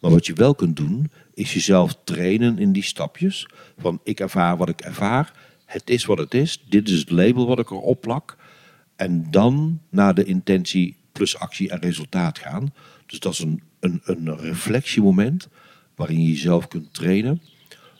Maar 0.00 0.10
wat 0.10 0.26
je 0.26 0.32
wel 0.32 0.54
kunt 0.54 0.76
doen, 0.76 1.10
is 1.34 1.52
jezelf 1.52 1.96
trainen 2.04 2.58
in 2.58 2.72
die 2.72 2.82
stapjes. 2.82 3.46
Van 3.78 4.00
ik 4.04 4.20
ervaar 4.20 4.56
wat 4.56 4.68
ik 4.68 4.80
ervaar. 4.80 5.32
Het 5.64 5.90
is 5.90 6.04
wat 6.04 6.18
het 6.18 6.34
is. 6.34 6.64
Dit 6.68 6.88
is 6.88 6.98
het 6.98 7.10
label 7.10 7.46
wat 7.46 7.58
ik 7.58 7.70
erop 7.70 8.00
plak. 8.00 8.36
En 8.96 9.30
dan 9.30 9.80
naar 9.90 10.14
de 10.14 10.24
intentie 10.24 10.96
plus 11.12 11.38
actie 11.38 11.70
en 11.70 11.80
resultaat 11.80 12.38
gaan. 12.38 12.72
Dus 13.06 13.20
dat 13.20 13.32
is 13.32 13.38
een, 13.38 13.62
een, 13.80 14.00
een 14.04 14.36
reflectiemoment 14.38 15.48
waarin 15.94 16.22
je 16.22 16.28
jezelf 16.28 16.68
kunt 16.68 16.94
trainen. 16.94 17.42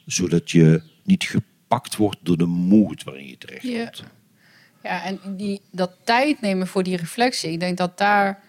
Zodat 0.06 0.50
je 0.50 0.82
niet 1.04 1.24
gepakt 1.68 1.96
wordt 1.96 2.18
door 2.22 2.36
de 2.36 2.46
moed 2.46 3.04
waarin 3.04 3.26
je 3.26 3.38
terecht 3.38 3.62
Ja. 3.62 3.84
komt. 3.84 4.02
Ja, 4.82 5.04
en 5.04 5.20
die, 5.36 5.60
dat 5.70 5.90
tijd 6.04 6.40
nemen 6.40 6.66
voor 6.66 6.82
die 6.82 6.96
reflectie, 6.96 7.50
ik 7.52 7.60
denk 7.60 7.76
dat 7.78 7.98
daar 7.98 8.40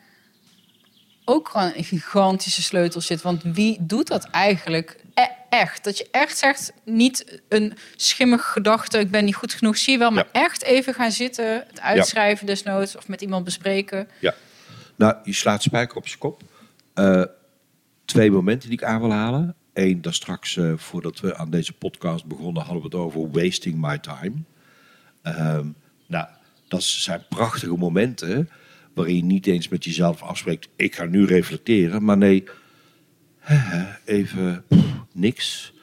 ook 1.25 1.49
gewoon 1.49 1.71
een 1.75 1.83
gigantische 1.83 2.61
sleutel 2.61 3.01
zit. 3.01 3.21
Want 3.21 3.43
wie 3.43 3.77
doet 3.79 4.07
dat 4.07 4.23
eigenlijk 4.23 4.99
e- 5.13 5.23
echt? 5.49 5.83
Dat 5.83 5.97
je 5.97 6.07
echt 6.11 6.37
zegt, 6.37 6.73
niet 6.85 7.41
een 7.49 7.73
schimmige 7.95 8.43
gedachte, 8.51 8.99
ik 8.99 9.11
ben 9.11 9.25
niet 9.25 9.35
goed 9.35 9.53
genoeg, 9.53 9.77
zie 9.77 9.93
je 9.93 9.99
wel, 9.99 10.11
maar 10.11 10.27
echt 10.31 10.63
even 10.63 10.93
gaan 10.93 11.11
zitten, 11.11 11.65
het 11.67 11.79
uitschrijven 11.81 12.45
desnoods 12.45 12.95
of 12.95 13.07
met 13.07 13.21
iemand 13.21 13.43
bespreken. 13.43 14.07
Ja. 14.19 14.33
Nou, 14.95 15.15
je 15.23 15.33
slaat 15.33 15.61
spijker 15.63 15.97
op 15.97 16.07
zijn 16.07 16.19
kop. 16.19 16.41
Eh, 16.93 17.23
twee 18.05 18.31
momenten 18.31 18.69
die 18.69 18.77
ik 18.77 18.83
aan 18.85 18.99
wil 19.01 19.11
halen. 19.11 19.55
Eén, 19.73 20.01
daar 20.01 20.13
straks, 20.13 20.57
eh, 20.57 20.73
voordat 20.75 21.19
we 21.19 21.35
aan 21.35 21.49
deze 21.49 21.73
podcast 21.73 22.25
begonnen, 22.25 22.63
hadden 22.63 22.81
we 22.81 22.87
het 22.97 23.05
over 23.05 23.31
wasting 23.31 23.75
my 23.81 23.97
time. 23.97 24.33
Ehm, 25.21 25.67
nou, 26.07 26.27
dat 26.67 26.83
zijn 26.83 27.23
prachtige 27.29 27.77
momenten 27.77 28.49
waarin 28.93 29.15
je 29.15 29.23
niet 29.23 29.47
eens 29.47 29.67
met 29.67 29.83
jezelf 29.83 30.21
afspreekt, 30.21 30.67
ik 30.75 30.95
ga 30.95 31.05
nu 31.05 31.25
reflecteren, 31.25 32.03
maar 32.03 32.17
nee, 32.17 32.43
even 34.05 34.63
niks, 35.11 35.73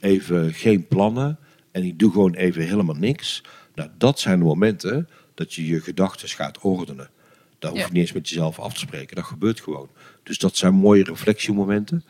even 0.00 0.54
geen 0.54 0.86
plannen 0.86 1.38
en 1.72 1.82
ik 1.84 1.98
doe 1.98 2.12
gewoon 2.12 2.34
even 2.34 2.62
helemaal 2.62 2.94
niks. 2.94 3.42
Nou, 3.74 3.90
dat 3.98 4.20
zijn 4.20 4.38
de 4.38 4.44
momenten 4.44 5.08
dat 5.34 5.54
je 5.54 5.66
je 5.66 5.80
gedachten 5.80 6.28
gaat 6.28 6.58
ordenen. 6.58 7.10
Daar 7.58 7.70
hoef 7.70 7.80
je 7.80 7.86
Ja. 7.86 7.92
niet 7.92 8.02
eens 8.02 8.12
met 8.12 8.28
jezelf 8.28 8.58
af 8.58 8.72
te 8.72 8.78
spreken, 8.80 9.16
dat 9.16 9.24
gebeurt 9.24 9.60
gewoon. 9.60 9.88
Dus 10.22 10.38
dat 10.38 10.56
zijn 10.56 10.74
mooie 10.74 11.04
reflectiemomenten. 11.04 12.04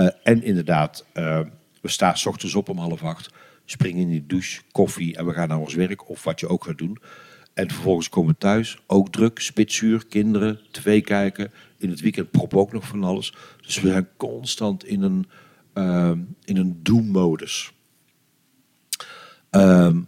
Eh, 0.00 0.08
en 0.22 0.42
inderdaad, 0.42 1.04
eh, 1.12 1.40
we 1.80 1.88
staan 1.88 2.18
s 2.18 2.26
ochtends 2.26 2.54
op 2.54 2.68
om 2.68 2.78
half 2.78 3.02
acht, 3.02 3.30
springen 3.64 4.02
in 4.02 4.08
die 4.08 4.26
douche, 4.26 4.60
koffie 4.72 5.16
en 5.16 5.26
we 5.26 5.32
gaan 5.32 5.48
naar 5.48 5.58
ons 5.58 5.74
werk 5.74 6.08
of 6.08 6.24
wat 6.24 6.40
je 6.40 6.48
ook 6.48 6.64
gaat 6.64 6.78
doen. 6.78 6.98
En 7.54 7.70
vervolgens 7.70 8.08
komen 8.08 8.32
we 8.32 8.38
thuis, 8.38 8.78
ook 8.86 9.12
druk, 9.12 9.40
spitsuur, 9.40 10.06
kinderen, 10.06 10.60
tv 10.70 11.02
kijken. 11.02 11.52
In 11.78 11.90
het 11.90 12.00
weekend 12.00 12.30
prop 12.30 12.56
ook 12.56 12.72
nog 12.72 12.86
van 12.86 13.04
alles. 13.04 13.34
Dus 13.66 13.80
we 13.80 13.88
zijn 13.88 14.08
constant 14.16 14.84
in 14.84 15.02
een, 15.02 15.26
eh, 15.72 16.12
in 16.44 16.56
een 16.56 16.80
do-modus. 16.82 17.72
Ehm, 19.50 20.00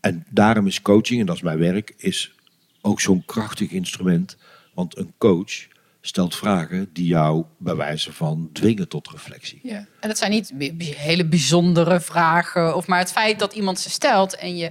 en 0.00 0.26
daarom 0.30 0.66
is 0.66 0.82
coaching, 0.82 1.20
en 1.20 1.26
dat 1.26 1.36
is 1.36 1.42
mijn 1.42 1.58
werk, 1.58 1.94
is 1.96 2.34
ook 2.80 3.00
zo'n 3.00 3.24
krachtig 3.24 3.70
instrument. 3.70 4.36
Want 4.74 4.98
een 4.98 5.12
coach 5.18 5.66
stelt 6.06 6.36
vragen 6.36 6.88
die 6.92 7.06
jou 7.06 7.44
bij 7.58 7.76
wijze 7.76 8.12
van 8.12 8.50
dwingen 8.52 8.88
tot 8.88 9.08
reflectie. 9.10 9.60
Ja. 9.62 9.86
En 10.00 10.08
dat 10.08 10.18
zijn 10.18 10.30
niet 10.30 10.52
hele 10.96 11.26
bijzondere 11.26 12.00
vragen, 12.00 12.76
of 12.76 12.86
maar 12.86 12.98
het 12.98 13.12
feit 13.12 13.38
dat 13.38 13.54
iemand 13.54 13.78
ze 13.80 13.90
stelt 13.90 14.36
en 14.36 14.56
je 14.56 14.70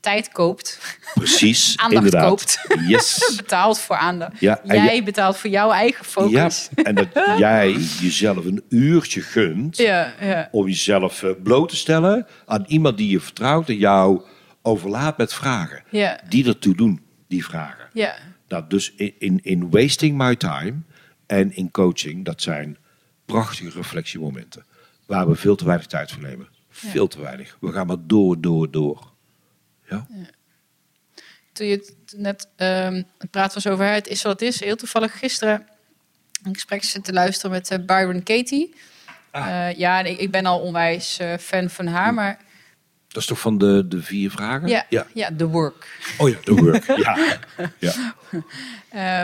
tijd 0.00 0.28
koopt, 0.32 0.78
Precies, 1.14 1.76
Aandacht 1.76 2.04
inderdaad. 2.04 2.28
koopt. 2.28 2.58
Yes. 2.88 3.32
betaalt 3.36 3.78
voor 3.78 3.96
aandacht. 3.96 4.40
Ja, 4.40 4.60
en 4.64 4.84
Jij 4.84 5.04
betaalt 5.04 5.36
voor 5.36 5.50
jouw 5.50 5.70
eigen 5.70 6.04
focus. 6.04 6.68
Ja, 6.74 6.82
en 6.82 6.94
dat 6.94 7.08
jij 7.38 7.72
jezelf 8.00 8.44
een 8.44 8.62
uurtje 8.68 9.20
gunt 9.20 9.76
Ja, 9.76 10.14
ja. 10.20 10.48
om 10.50 10.66
jezelf 10.66 11.22
eh, 11.22 11.30
bloot 11.42 11.68
te 11.68 11.76
stellen 11.76 12.26
aan 12.46 12.64
iemand 12.66 12.96
die 12.96 13.10
je 13.10 13.20
vertrouwt 13.20 13.68
en 13.68 13.76
jou 13.76 14.22
overlaat 14.62 15.18
met 15.18 15.34
vragen. 15.34 15.82
Ja. 15.90 16.20
Die 16.28 16.46
ertoe 16.46 16.74
doen, 16.76 17.00
die 17.28 17.44
vragen. 17.44 17.88
ja. 17.92 18.14
Nou, 18.52 18.64
dus 18.68 18.92
in, 18.96 19.14
in, 19.18 19.40
in 19.42 19.70
wasting 19.70 20.16
my 20.16 20.36
time 20.36 20.74
en 21.26 21.56
in 21.56 21.70
coaching, 21.70 22.24
dat 22.24 22.42
zijn 22.42 22.76
prachtige 23.24 23.70
reflectiemomenten. 23.70 24.64
Waar 25.06 25.28
we 25.28 25.34
veel 25.34 25.56
te 25.56 25.64
weinig 25.64 25.86
tijd 25.86 26.12
voor 26.12 26.22
nemen. 26.22 26.48
Veel 26.70 27.08
te 27.08 27.20
weinig. 27.20 27.56
We 27.60 27.72
gaan 27.72 27.86
maar 27.86 27.96
door, 28.00 28.40
door, 28.40 28.70
door. 28.70 29.12
Ja? 29.88 30.06
Toen 31.52 31.66
je 31.66 31.76
het 31.76 32.14
net 32.16 32.48
um, 32.56 33.04
het 33.18 33.30
praat 33.30 33.54
was 33.54 33.66
over 33.66 33.86
het 33.86 34.06
is 34.06 34.22
wat 34.22 34.40
het 34.40 34.48
is. 34.48 34.60
Heel 34.60 34.76
toevallig 34.76 35.18
gisteren 35.18 35.66
een 36.42 36.54
gesprek 36.54 36.84
zitten 36.84 37.14
luisteren 37.14 37.50
met 37.50 37.70
uh, 37.70 37.78
Byron 37.86 38.22
Katie. 38.22 38.74
Ah. 39.30 39.46
Uh, 39.46 39.78
ja, 39.78 40.00
ik, 40.00 40.18
ik, 40.18 40.30
ben 40.30 40.46
al 40.46 40.60
onwijs 40.60 41.20
uh, 41.20 41.36
fan 41.36 41.70
van 41.70 41.86
haar, 41.86 42.08
hm. 42.08 42.14
maar... 42.14 42.50
Dat 43.12 43.22
is 43.22 43.28
toch 43.28 43.40
van 43.40 43.58
de, 43.58 43.88
de 43.88 44.02
vier 44.02 44.30
vragen? 44.30 44.68
Ja, 44.68 44.86
ja. 44.88 45.06
ja 45.14 45.30
The 45.36 45.46
Work. 45.48 45.98
Oh 46.18 46.28
ja, 46.28 46.36
The 46.44 46.54
Work, 46.54 46.86
ja. 46.96 47.38
ja. 47.78 48.14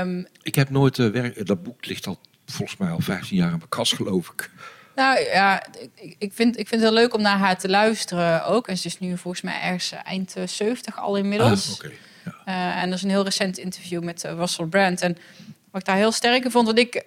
Um, 0.01 0.26
ik 0.43 0.55
heb 0.55 0.70
nooit 0.70 0.97
werk... 0.97 1.47
Dat 1.47 1.62
boek 1.62 1.86
ligt 1.86 2.07
al 2.07 2.18
volgens 2.47 2.78
mij 2.78 2.91
al 2.91 3.01
15 3.01 3.36
jaar 3.36 3.51
in 3.51 3.57
mijn 3.57 3.68
kast, 3.68 3.95
geloof 3.95 4.28
ik. 4.28 4.51
Nou 4.99 5.20
ja, 5.20 5.66
ik, 5.95 6.14
ik, 6.18 6.32
vind, 6.32 6.59
ik 6.59 6.68
vind 6.68 6.80
het 6.80 6.91
heel 6.91 7.01
leuk 7.01 7.14
om 7.14 7.22
naar 7.22 7.39
haar 7.39 7.59
te 7.59 7.68
luisteren 7.68 8.45
ook. 8.45 8.68
En 8.68 8.78
ze 8.78 8.86
is 8.86 8.99
nu 8.99 9.18
volgens 9.18 9.43
mij 9.43 9.61
ergens 9.61 9.93
eind 10.05 10.34
70 10.45 10.99
al 10.99 11.16
inmiddels. 11.16 11.82
Ah, 11.82 11.91
ja. 12.24 12.74
uh, 12.74 12.82
en 12.82 12.89
er 12.89 12.95
is 12.95 13.03
een 13.03 13.11
heel 13.11 13.24
recent 13.24 13.59
interview 13.59 14.03
met 14.03 14.24
uh, 14.24 14.32
Russell 14.32 14.66
Brand. 14.66 15.01
En 15.01 15.16
wat 15.70 15.80
ik 15.80 15.86
daar 15.86 15.97
heel 15.97 16.12
sterk 16.12 16.45
in 16.45 16.51
vond, 16.51 16.66
dat 16.66 16.78
ik 16.78 17.05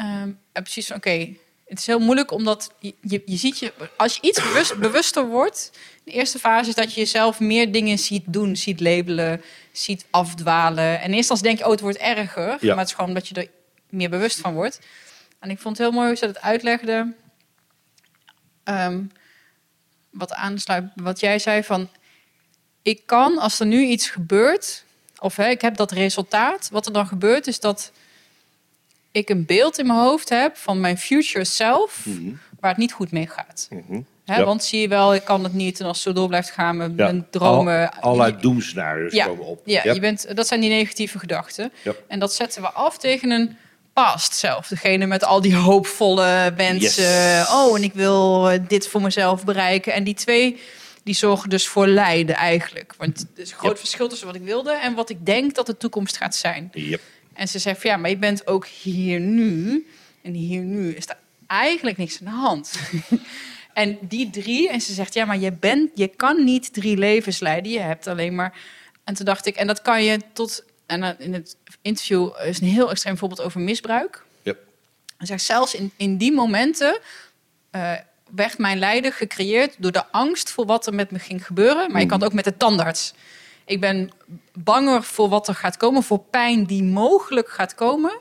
uh, 0.00 0.22
precies 0.52 0.86
van 0.86 0.96
oké, 0.96 1.28
het 1.70 1.78
is 1.78 1.86
heel 1.86 1.98
moeilijk 1.98 2.30
omdat 2.30 2.70
je, 2.78 2.94
je, 3.24 3.36
ziet 3.36 3.58
je, 3.58 3.72
als 3.96 4.14
je 4.14 4.20
iets 4.22 4.42
bewust, 4.42 4.76
bewuster 4.76 5.26
wordt, 5.26 5.70
de 6.04 6.10
eerste 6.10 6.38
fase 6.38 6.68
is 6.68 6.74
dat 6.74 6.94
je 6.94 7.00
jezelf 7.00 7.40
meer 7.40 7.72
dingen 7.72 7.98
ziet 7.98 8.22
doen, 8.26 8.56
ziet 8.56 8.80
labelen, 8.80 9.42
ziet 9.72 10.06
afdwalen. 10.10 11.00
En 11.00 11.12
eerst 11.12 11.30
als 11.30 11.42
denk 11.42 11.58
je, 11.58 11.64
oh, 11.64 11.70
het 11.70 11.80
wordt 11.80 11.98
erger. 11.98 12.46
Maar 12.46 12.76
het 12.76 12.86
is 12.86 12.92
gewoon 12.92 13.08
omdat 13.08 13.28
je 13.28 13.34
er 13.34 13.48
meer 13.88 14.10
bewust 14.10 14.40
van 14.40 14.54
wordt. 14.54 14.80
En 15.38 15.50
ik 15.50 15.58
vond 15.58 15.78
het 15.78 15.86
heel 15.86 15.96
mooi 15.96 16.08
hoe 16.08 16.16
ze 16.16 16.26
het 16.26 16.40
uitlegde. 16.40 17.14
Um, 18.64 19.10
wat 20.10 20.32
aansluit 20.32 20.84
wat 20.94 21.20
jij 21.20 21.38
zei 21.38 21.62
van... 21.62 21.88
Ik 22.82 23.02
kan, 23.06 23.38
als 23.38 23.60
er 23.60 23.66
nu 23.66 23.84
iets 23.84 24.08
gebeurt... 24.10 24.84
of 25.18 25.36
hè, 25.36 25.48
ik 25.48 25.60
heb 25.60 25.76
dat 25.76 25.92
resultaat... 25.92 26.68
wat 26.72 26.86
er 26.86 26.92
dan 26.92 27.06
gebeurt 27.06 27.46
is 27.46 27.60
dat 27.60 27.92
ik 29.12 29.28
een 29.28 29.46
beeld 29.46 29.78
in 29.78 29.86
mijn 29.86 29.98
hoofd 29.98 30.28
heb... 30.28 30.56
van 30.56 30.80
mijn 30.80 30.98
future 30.98 31.44
self... 31.44 32.06
Mhm. 32.06 32.32
waar 32.60 32.70
het 32.70 32.78
niet 32.78 32.92
goed 32.92 33.10
mee 33.10 33.26
gaat. 33.26 33.68
Mm 33.70 34.06
Want 34.24 34.64
zie 34.64 34.80
je 34.80 34.88
wel, 34.88 35.14
ik 35.14 35.24
kan 35.24 35.44
het 35.44 35.52
niet. 35.52 35.80
En 35.80 35.86
als 35.86 35.96
het 35.96 36.06
zo 36.06 36.12
door 36.12 36.28
blijft 36.28 36.50
gaan, 36.50 36.76
mijn, 36.76 36.94
ja. 36.96 37.24
dromen... 37.30 37.92
Al, 37.92 38.00
allerlei 38.00 38.40
doemscenario's 38.40 39.12
ja, 39.12 39.26
komen 39.26 39.44
op. 39.44 39.62
Ja, 39.64 39.92
Je 39.92 40.00
bent, 40.00 40.36
dat 40.36 40.46
zijn 40.46 40.60
die 40.60 40.70
negatieve 40.70 41.18
gedachten. 41.18 41.72
En 42.08 42.18
dat 42.18 42.34
zetten 42.34 42.62
we 42.62 42.70
af 42.70 42.98
tegen 42.98 43.30
een 43.30 43.56
past 43.92 44.34
zelf. 44.34 44.68
Degene 44.68 45.06
met 45.06 45.24
al 45.24 45.40
die 45.40 45.54
hoopvolle 45.54 46.52
wensen. 46.56 47.46
Oh, 47.52 47.76
en 47.76 47.82
ik 47.82 47.92
wil 47.92 48.50
eh, 48.50 48.60
dit 48.68 48.88
voor 48.88 49.02
mezelf 49.02 49.44
bereiken. 49.44 49.92
En 49.92 50.04
die 50.04 50.14
twee, 50.14 50.60
die 51.04 51.14
zorgen 51.14 51.50
dus 51.50 51.68
voor 51.68 51.86
lijden 51.86 52.36
eigenlijk. 52.36 52.94
Want 52.98 53.26
er 53.34 53.42
is 53.42 53.50
een 53.50 53.58
groot 53.58 53.78
verschil 53.78 54.08
tussen 54.08 54.26
wat 54.26 54.36
ik 54.36 54.42
wilde 54.42 54.72
en 54.72 54.94
wat 54.94 55.10
ik 55.10 55.26
denk 55.26 55.54
dat 55.54 55.66
de 55.66 55.76
toekomst 55.76 56.16
gaat 56.16 56.34
zijn. 56.34 56.70
Yep. 56.72 57.00
En 57.40 57.48
ze 57.48 57.58
zegt, 57.58 57.82
ja, 57.82 57.96
maar 57.96 58.10
je 58.10 58.16
bent 58.16 58.46
ook 58.46 58.66
hier 58.66 59.20
nu. 59.20 59.86
En 60.22 60.32
hier 60.32 60.60
nu 60.60 60.94
is 60.94 61.08
er 61.08 61.16
eigenlijk 61.46 61.96
niks 61.96 62.18
aan 62.18 62.32
de 62.32 62.38
hand. 62.38 62.80
en 63.72 63.98
die 64.00 64.30
drie, 64.30 64.68
en 64.68 64.80
ze 64.80 64.92
zegt, 64.92 65.14
ja, 65.14 65.24
maar 65.24 65.38
je, 65.38 65.52
bent, 65.52 65.90
je 65.94 66.08
kan 66.08 66.44
niet 66.44 66.72
drie 66.72 66.96
levens 66.96 67.40
leiden. 67.40 67.72
Je 67.72 67.78
hebt 67.78 68.06
alleen 68.06 68.34
maar... 68.34 68.58
En 69.04 69.14
toen 69.14 69.24
dacht 69.24 69.46
ik, 69.46 69.56
en 69.56 69.66
dat 69.66 69.82
kan 69.82 70.04
je 70.04 70.20
tot 70.32 70.64
en 70.86 71.18
in 71.18 71.34
het 71.34 71.56
interview 71.82 72.30
is 72.44 72.60
een 72.60 72.66
heel 72.66 72.90
extreem 72.90 73.18
voorbeeld 73.18 73.42
over 73.42 73.60
misbruik. 73.60 74.24
Yep. 74.42 74.58
Hij 75.16 75.26
zegt, 75.26 75.42
zelfs 75.42 75.74
in, 75.74 75.92
in 75.96 76.16
die 76.16 76.32
momenten 76.32 76.98
uh, 77.72 77.92
werd 78.30 78.58
mijn 78.58 78.78
lijden 78.78 79.12
gecreëerd 79.12 79.74
door 79.78 79.92
de 79.92 80.06
angst 80.06 80.50
voor 80.50 80.66
wat 80.66 80.86
er 80.86 80.94
met 80.94 81.10
me 81.10 81.18
ging 81.18 81.46
gebeuren. 81.46 81.92
Maar 81.92 82.00
je 82.00 82.06
kan 82.06 82.18
het 82.18 82.28
ook 82.28 82.34
met 82.34 82.44
de 82.44 82.56
tandarts. 82.56 83.14
Ik 83.70 83.80
ben 83.80 84.10
banger 84.52 85.02
voor 85.02 85.28
wat 85.28 85.48
er 85.48 85.54
gaat 85.54 85.76
komen, 85.76 86.02
voor 86.02 86.18
pijn 86.18 86.64
die 86.64 86.82
mogelijk 86.82 87.48
gaat 87.48 87.74
komen, 87.74 88.20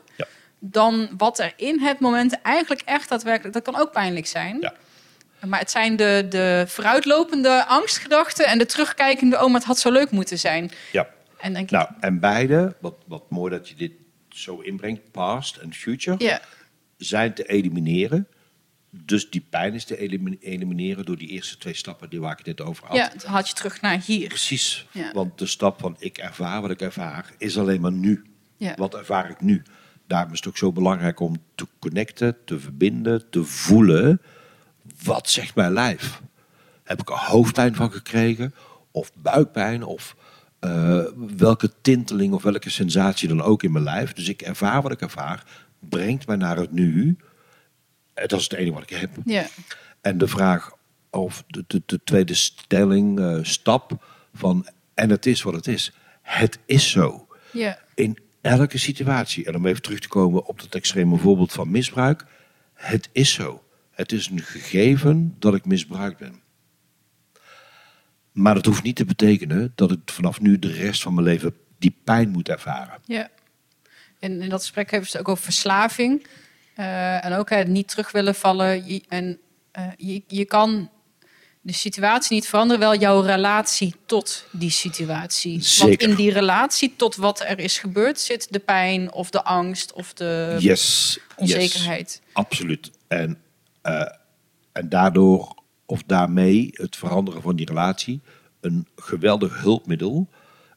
dan 0.60 1.10
wat 1.18 1.40
er 1.40 1.54
in 1.56 1.80
het 1.80 2.00
moment 2.00 2.42
eigenlijk 2.42 2.82
echt 2.82 3.10
daadwerkelijk. 3.10 3.54
Dat 3.54 3.64
kan 3.64 3.82
ook 3.82 3.92
pijnlijk 3.92 4.28
zijn. 4.28 4.58
Ja. 4.62 4.74
Maar 5.46 5.60
het 5.60 5.72
zijn 5.72 5.96
de, 5.96 6.26
de 6.30 6.66
vooruitlopende 6.68 7.66
angstgedachten 7.66 8.46
en 8.46 8.58
de 8.58 8.66
terugkijkende, 8.66 9.36
oh, 9.36 9.46
maar 9.46 9.60
het 9.60 9.64
had 9.64 9.80
zo 9.80 9.92
leuk 9.92 10.12
moeten 10.12 10.40
zijn. 10.40 10.72
Ja. 10.92 11.10
En, 11.38 11.54
denk 11.54 11.72
nou, 11.72 11.90
en 12.00 12.20
beide, 12.20 12.76
wat, 12.80 12.96
wat 13.08 13.30
mooi 13.30 13.52
dat 13.52 13.70
je 13.70 13.76
dit 13.76 13.92
zo 14.30 14.60
inbrengt, 14.60 15.12
past 15.12 15.58
en 15.58 15.74
future, 15.74 16.42
zijn 16.98 17.34
te 17.34 17.44
elimineren. 17.44 18.28
Dus 18.90 19.30
die 19.30 19.46
pijn 19.50 19.74
is 19.74 19.86
te 19.86 19.98
elimineren 20.40 21.06
door 21.06 21.18
die 21.18 21.28
eerste 21.28 21.58
twee 21.58 21.74
stappen 21.74 22.10
die 22.10 22.20
waar 22.20 22.32
ik 22.32 22.38
het 22.38 22.48
net 22.58 22.62
over 22.62 22.88
had. 22.88 22.96
Ja, 22.96 23.12
dan 23.18 23.32
had 23.32 23.48
je 23.48 23.54
terug 23.54 23.82
naar 23.82 24.02
hier. 24.06 24.28
Precies, 24.28 24.88
want 25.14 25.38
de 25.38 25.46
stap 25.46 25.80
van 25.80 25.96
ik 26.00 26.18
ervaar 26.18 26.62
wat 26.62 26.72
ik 26.72 26.82
ervaar 26.82 27.34
is 27.38 27.58
alleen 27.58 27.82
maar 27.82 27.92
nu. 27.92 28.26
Ja. 28.58 28.74
Wat 28.76 28.96
ervaar 28.96 29.30
ik 29.30 29.42
nu? 29.42 29.64
Daarom 30.08 30.32
is 30.32 30.38
het 30.38 30.48
ook 30.48 30.58
zo 30.58 30.72
belangrijk 30.72 31.20
om 31.20 31.36
te 31.56 31.68
connecten, 31.80 32.38
te 32.46 32.60
verbinden, 32.60 33.30
te 33.30 33.44
voelen. 33.44 34.22
Wat 35.04 35.30
zegt 35.30 35.56
mijn 35.56 35.74
lijf? 35.74 36.22
Heb 36.84 37.02
ik 37.02 37.10
er 37.10 37.16
hoofdpijn 37.16 37.76
van 37.76 37.92
gekregen? 37.92 38.54
Of 38.92 39.12
buikpijn? 39.14 39.84
Of 39.84 40.16
uh, 40.62 41.04
welke 41.38 41.72
tinteling 41.82 42.34
of 42.34 42.44
welke 42.44 42.70
sensatie 42.70 43.28
dan 43.28 43.42
ook 43.42 43.64
in 43.64 43.72
mijn 43.72 43.84
lijf. 43.84 44.14
Dus 44.14 44.30
ik 44.30 44.42
ervaar 44.42 44.82
wat 44.82 44.92
ik 44.92 45.02
ervaar, 45.02 45.44
brengt 45.80 46.28
mij 46.28 46.36
naar 46.36 46.58
het 46.58 46.72
nu. 46.72 47.18
Eh, 48.20 48.28
dat 48.28 48.40
is 48.40 48.44
het 48.44 48.54
enige 48.54 48.74
wat 48.74 48.92
ik 48.92 48.98
heb. 48.98 49.10
Ja. 49.26 49.48
En 50.02 50.18
de 50.18 50.28
vraag, 50.28 50.72
of 51.10 51.44
de, 51.48 51.64
de, 51.68 51.82
de 51.86 52.00
tweede 52.04 52.34
stelling, 52.34 53.20
uh, 53.20 53.40
stap 53.42 54.06
van, 54.34 54.68
en 54.94 55.10
het 55.10 55.26
is 55.26 55.42
wat 55.42 55.54
het 55.54 55.68
is. 55.68 55.94
Het 56.22 56.60
is 56.66 56.90
zo. 56.90 57.28
Ja. 57.52 57.80
In 57.96 58.18
elke 58.42 58.78
situatie. 58.78 59.46
En 59.46 59.56
om 59.56 59.66
even 59.66 59.82
terug 59.82 60.00
te 60.00 60.08
komen 60.08 60.46
op 60.46 60.60
dat 60.60 60.76
extreme 60.76 61.18
voorbeeld 61.18 61.52
van 61.52 61.72
misbruik. 61.72 62.26
Het 62.74 63.10
is 63.12 63.34
zo. 63.34 63.64
Het 63.92 64.12
is 64.12 64.30
een 64.30 64.42
gegeven 64.42 65.36
dat 65.40 65.54
ik 65.54 65.66
misbruikt 65.66 66.20
ben. 66.20 66.42
Maar 68.32 68.54
dat 68.54 68.66
hoeft 68.66 68.84
niet 68.84 68.96
te 68.96 69.06
betekenen 69.06 69.72
dat 69.76 69.92
ik 69.92 70.00
vanaf 70.06 70.42
nu 70.42 70.60
de 70.60 70.72
rest 70.72 71.02
van 71.02 71.14
mijn 71.14 71.26
leven 71.26 71.54
die 71.78 71.96
pijn 72.04 72.30
moet 72.30 72.50
ervaren. 72.50 73.00
Ja. 73.06 73.30
En 74.20 74.42
in 74.42 74.50
dat 74.50 74.60
gesprek 74.60 74.92
hebben 74.92 75.10
ze 75.10 75.18
het 75.18 75.26
ook 75.26 75.32
over 75.32 75.44
verslaving. 75.44 76.28
Uh, 76.80 77.26
en 77.26 77.34
ook 77.34 77.66
niet 77.66 77.88
terug 77.88 78.12
willen 78.12 78.36
vallen. 78.36 79.02
en 79.08 79.40
uh, 79.78 79.88
je, 79.98 80.24
je 80.28 80.46
kan 80.46 80.90
de 81.62 81.74
situatie 81.74 82.36
niet 82.36 82.48
veranderen, 82.48 82.80
wel 82.80 82.96
jouw 82.96 83.22
relatie 83.22 83.96
tot 84.06 84.46
die 84.52 84.70
situatie. 84.70 85.62
Zeker. 85.62 85.88
Want 85.88 86.02
in 86.02 86.16
die 86.16 86.32
relatie 86.32 86.94
tot 86.96 87.16
wat 87.16 87.40
er 87.40 87.60
is 87.60 87.78
gebeurd 87.78 88.20
zit 88.20 88.48
de 88.54 88.60
pijn 88.60 89.12
of 89.14 89.30
de 89.30 89.44
angst 89.44 89.94
of 89.94 90.14
de 90.14 90.56
yes, 90.60 91.20
onzekerheid. 91.36 92.22
Yes, 92.24 92.34
absoluut. 92.34 92.92
En, 93.08 93.42
uh, 93.84 94.02
en 94.72 94.90
daardoor 94.90 95.56
of 95.86 96.04
daarmee 96.06 96.70
het 96.72 96.96
veranderen 96.96 97.42
van 97.42 97.56
die 97.56 97.66
relatie 97.66 98.22
een 98.62 98.88
geweldig 98.96 99.62
hulpmiddel. 99.62 100.30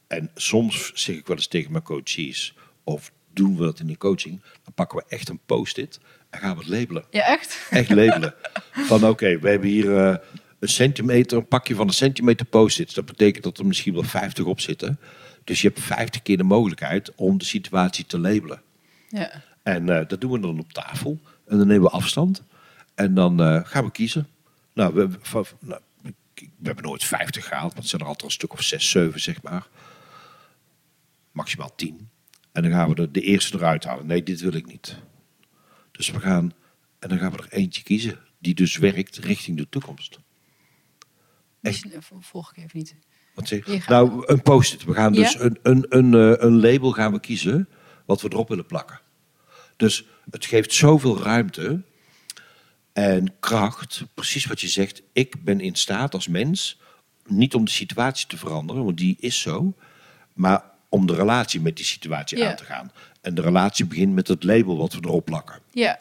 En 0.07 0.31
soms 0.35 0.93
zeg 0.95 1.17
ik 1.17 1.27
wel 1.27 1.37
eens 1.37 1.47
tegen 1.47 1.73
mijn 1.73 1.85
coaches, 1.85 2.55
of 2.85 3.13
doen 3.35 3.57
we 3.57 3.65
dat 3.65 3.81
in 3.81 3.87
de 3.87 3.97
coaching, 3.97 4.43
dan 4.65 4.75
pakken 4.75 4.99
we 4.99 5.05
echt 5.09 5.29
een 5.29 5.41
post-it 5.47 6.01
en 6.31 6.41
gaan 6.41 6.57
we 6.57 6.59
het 6.59 6.69
labelen. 6.69 7.05
Ja, 7.11 7.23
echt? 7.23 7.67
Echt 7.71 7.91
labelen. 7.91 8.35
van 8.73 9.07
oké, 9.07 9.39
we 9.39 9.49
hebben 9.49 9.69
hier 9.69 9.85
uh, 9.85 10.17
een 10.59 10.69
centimeter, 10.69 11.39
een 11.39 11.49
pakje 11.49 11.75
van 11.75 11.87
een 11.87 11.95
centimeter 11.95 12.47
post-its. 12.47 12.95
Dat 12.95 13.07
betekent 13.07 13.45
dat 13.45 13.59
er 13.59 13.67
misschien 13.67 13.93
wel 13.93 14.03
50 14.03 14.45
op 14.45 14.61
zitten. 14.61 14.99
Dus 15.45 15.61
je 15.61 15.69
hebt 15.69 15.81
50 15.81 16.23
keer 16.23 16.37
de 16.37 16.43
mogelijkheid 16.43 17.13
om 17.15 17.39
de 17.39 17.45
situatie 17.45 18.07
te 18.07 18.19
labelen. 18.19 18.63
Ja. 19.09 19.43
En 19.63 19.87
uh, 19.87 20.01
dat 20.09 20.21
doen 20.21 20.31
we 20.31 20.41
dan 20.41 20.59
op 20.59 20.73
tafel. 20.73 21.21
En 21.47 21.59
dan 21.59 21.67
nemen 21.67 21.83
we 21.83 21.91
afstand. 21.91 22.43
En 22.95 23.15
dan 23.15 23.41
uh, 23.41 23.61
gaan 23.65 23.85
we 23.85 23.91
kiezen. 23.91 24.29
Nou, 24.75 24.95
we, 24.95 25.09
nou, 25.61 25.81
we 26.33 26.49
hebben 26.63 26.85
nooit 26.85 27.05
50 27.05 27.49
gehaald, 27.49 27.73
want 27.73 27.77
het 27.77 27.89
zijn 27.89 28.03
er 28.03 28.09
altijd 28.09 28.25
een 28.25 28.37
stuk 28.37 28.53
of 28.53 28.63
6, 28.63 28.91
7, 28.91 29.21
zeg 29.21 29.43
maar. 29.43 29.67
Maximaal 31.33 31.75
10. 31.75 32.09
En 32.53 32.63
dan 32.63 32.71
gaan 32.71 32.95
we 32.95 33.03
er 33.03 33.13
de 33.13 33.21
eerste 33.21 33.57
eruit 33.57 33.85
halen. 33.85 34.07
Nee, 34.07 34.23
dit 34.23 34.41
wil 34.41 34.55
ik 34.55 34.67
niet. 34.67 34.97
Dus 35.93 36.11
we 36.11 36.21
gaan, 36.21 36.53
en 36.99 37.09
dan 37.09 37.19
gaan 37.19 37.33
we 37.33 37.39
er 37.39 37.53
eentje 37.53 37.83
kiezen 37.83 38.19
die 38.39 38.55
dus 38.55 38.77
werkt 38.77 39.17
richting 39.17 39.57
de 39.57 39.69
toekomst. 39.69 40.19
Echt. 41.63 41.87
Volg 42.21 42.51
ik 42.51 42.57
even 42.57 42.79
niet. 42.79 42.95
Wat 43.35 43.49
zeg 43.49 43.67
je? 43.67 43.83
Nou, 43.87 44.23
een 44.27 44.43
post-it. 44.43 44.85
We 44.85 44.95
gaan 44.95 45.13
dus 45.13 45.39
een, 45.41 45.59
een, 45.63 45.87
een, 45.89 46.15
eh, 46.15 46.45
een 46.45 46.61
label 46.61 46.93
gaan 46.93 47.13
we 47.13 47.21
kiezen 47.21 47.69
wat 48.07 48.23
we 48.23 48.29
erop 48.33 48.49
willen 48.49 48.67
plakken. 48.67 49.01
Dus 49.77 50.07
het 50.31 50.45
geeft 50.45 50.73
zoveel 50.73 51.19
ruimte 51.19 51.83
en 52.93 53.35
kracht, 53.41 54.05
precies 54.15 54.47
wat 54.47 54.61
je 54.61 54.69
zegt, 54.69 55.03
ik 55.13 55.45
ben 55.45 55.61
in 55.61 55.75
staat 55.75 56.15
als 56.15 56.29
mens, 56.29 56.81
niet 57.27 57.55
om 57.55 57.65
de 57.65 57.71
situatie 57.71 58.27
te 58.27 58.37
veranderen, 58.37 58.85
want 58.85 58.97
die 58.97 59.17
is 59.19 59.41
zo, 59.41 59.75
maar 60.33 60.72
om 60.93 61.07
de 61.07 61.15
relatie 61.15 61.61
met 61.61 61.77
die 61.77 61.85
situatie 61.85 62.47
aan 62.47 62.57
te 62.57 62.65
gaan. 62.65 62.93
En 63.21 63.35
de 63.35 63.43
relatie 63.43 63.87
begint 63.87 64.15
met 64.15 64.29
het 64.29 64.45
label 64.45 64.77
wat 64.77 64.93
we 64.93 65.01
erop 65.03 65.25
plakken. 65.25 65.59
Ja. 65.71 65.99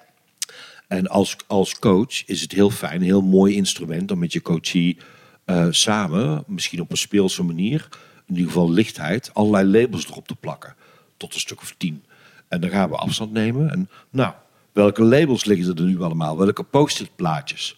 En 0.88 1.08
als, 1.08 1.36
als 1.48 1.80
coach 1.80 2.26
is 2.26 2.42
het 2.42 2.52
heel 2.52 2.70
fijn, 2.70 2.96
een 2.96 3.02
heel 3.02 3.22
mooi 3.22 3.56
instrument 3.56 4.12
om 4.12 4.20
met 4.20 4.34
je 4.34 4.42
coachie 4.42 4.98
eh, 5.46 5.68
samen, 5.70 6.44
misschien 6.48 6.82
op 6.82 6.92
een 6.92 6.98
speelse 6.98 7.44
manier, 7.44 7.88
in 8.28 8.36
ieder 8.36 8.52
geval 8.52 8.72
lichtheid, 8.72 9.34
allerlei 9.34 9.82
labels 9.82 10.08
erop 10.08 10.28
te 10.28 10.36
plakken. 10.36 10.76
Tot 11.18 11.34
een 11.34 11.39
stuk 11.39 11.62
of 11.62 11.76
tien. 11.78 12.04
En 12.48 12.62
dan 12.62 12.70
gaan 12.70 12.89
we 12.89 12.96
afstand 12.96 13.32
nemen. 13.32 13.72
En 13.72 13.89
nou, 14.10 14.34
welke 14.72 15.04
labels 15.04 15.46
liggen 15.46 15.76
er 15.76 15.84
nu 15.84 16.02
allemaal? 16.02 16.38
Welke 16.38 16.64
post-it 16.64 17.16
plaatjes? 17.16 17.76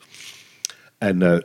En 0.97 1.21
eh, 1.21 1.37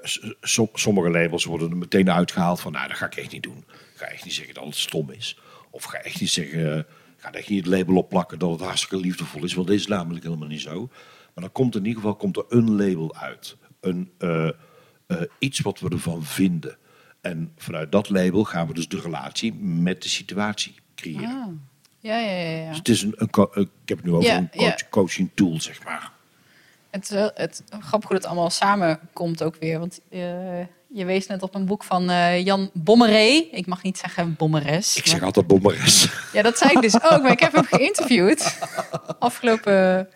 sommige 0.72 1.10
labels 1.10 1.44
worden 1.44 1.70
er 1.70 1.76
meteen 1.76 2.10
uitgehaald 2.10 2.60
van, 2.60 2.72
nou, 2.72 2.88
dat 2.88 2.96
ga 2.96 3.06
ik 3.06 3.16
echt 3.16 3.32
niet 3.32 3.42
doen. 3.42 3.64
Ik 3.68 4.04
ga 4.04 4.06
echt 4.06 4.24
niet 4.24 4.34
zeggen 4.34 4.54
dat 4.54 4.64
het 4.64 4.76
stom 4.76 5.10
is. 5.10 5.38
Of 5.70 5.84
ga 5.84 5.98
echt 5.98 6.20
niet 6.20 6.30
zeggen, 6.30 6.76
eh, 6.76 6.82
ga 7.16 7.30
niet 7.30 7.48
het 7.48 7.66
label 7.66 7.96
opplakken 7.96 8.38
dat 8.38 8.50
het 8.50 8.60
hartstikke 8.60 8.96
liefdevol 8.96 9.44
is. 9.44 9.54
Want 9.54 9.66
dat 9.66 9.76
is 9.76 9.86
namelijk 9.86 10.24
helemaal 10.24 10.48
niet 10.48 10.60
zo. 10.60 10.86
Maar 11.34 11.44
dan 11.44 11.52
komt 11.52 11.74
in 11.74 11.84
ieder 11.84 12.00
geval 12.00 12.16
komt 12.16 12.36
er 12.36 12.44
een 12.48 12.70
label 12.70 13.16
uit. 13.16 13.56
Een, 13.80 14.12
eh, 14.18 14.48
eh, 15.06 15.22
iets 15.38 15.60
wat 15.60 15.80
we 15.80 15.88
ervan 15.88 16.24
vinden. 16.24 16.76
En 17.20 17.52
vanuit 17.56 17.92
dat 17.92 18.08
label 18.08 18.44
gaan 18.44 18.66
we 18.66 18.74
dus 18.74 18.88
de 18.88 19.00
relatie 19.00 19.54
met 19.54 20.02
de 20.02 20.08
situatie 20.08 20.74
creëren. 20.94 21.28
Ah. 21.28 21.48
Ja, 22.00 22.18
ja, 22.18 22.32
ja. 22.32 22.58
ja. 22.58 22.68
Dus 22.68 22.78
het 22.78 22.88
is 22.88 23.02
een, 23.02 23.14
ik 23.18 23.88
heb 23.88 23.96
het 23.96 24.04
nu 24.04 24.12
over 24.12 24.28
Ja, 24.30 24.36
een 24.36 24.50
coach, 24.50 24.80
ja. 24.80 24.86
coaching 24.90 25.30
tool, 25.34 25.60
zeg 25.60 25.84
maar. 25.84 26.12
Het, 26.90 27.08
het 27.34 27.64
grappig 27.80 28.08
hoe 28.08 28.16
het 28.16 28.26
allemaal 28.26 28.50
samenkomt 28.50 29.42
ook 29.42 29.56
weer. 29.56 29.78
Want 29.78 30.00
je 30.88 31.04
wees 31.04 31.26
net 31.26 31.42
op 31.42 31.54
een 31.54 31.66
boek 31.66 31.84
van 31.84 32.10
eh, 32.10 32.44
Jan 32.44 32.70
Bommeré. 32.72 33.46
Ik 33.50 33.66
mag 33.66 33.82
niet 33.82 33.98
zeggen 33.98 34.34
Bommeres. 34.38 34.96
Ik 34.96 35.04
maar- 35.06 35.14
zeg 35.14 35.22
altijd 35.22 35.46
bommeres. 35.46 36.08
Ja, 36.32 36.42
dat 36.42 36.58
zei 36.58 36.70
ik 36.72 36.80
dus 36.80 36.94
ook. 37.02 37.22
Maar 37.22 37.30
ik 37.30 37.40
heb 37.40 37.52
hem 37.52 37.64
geïnterviewd 37.64 38.58
afgelopen 39.18 40.08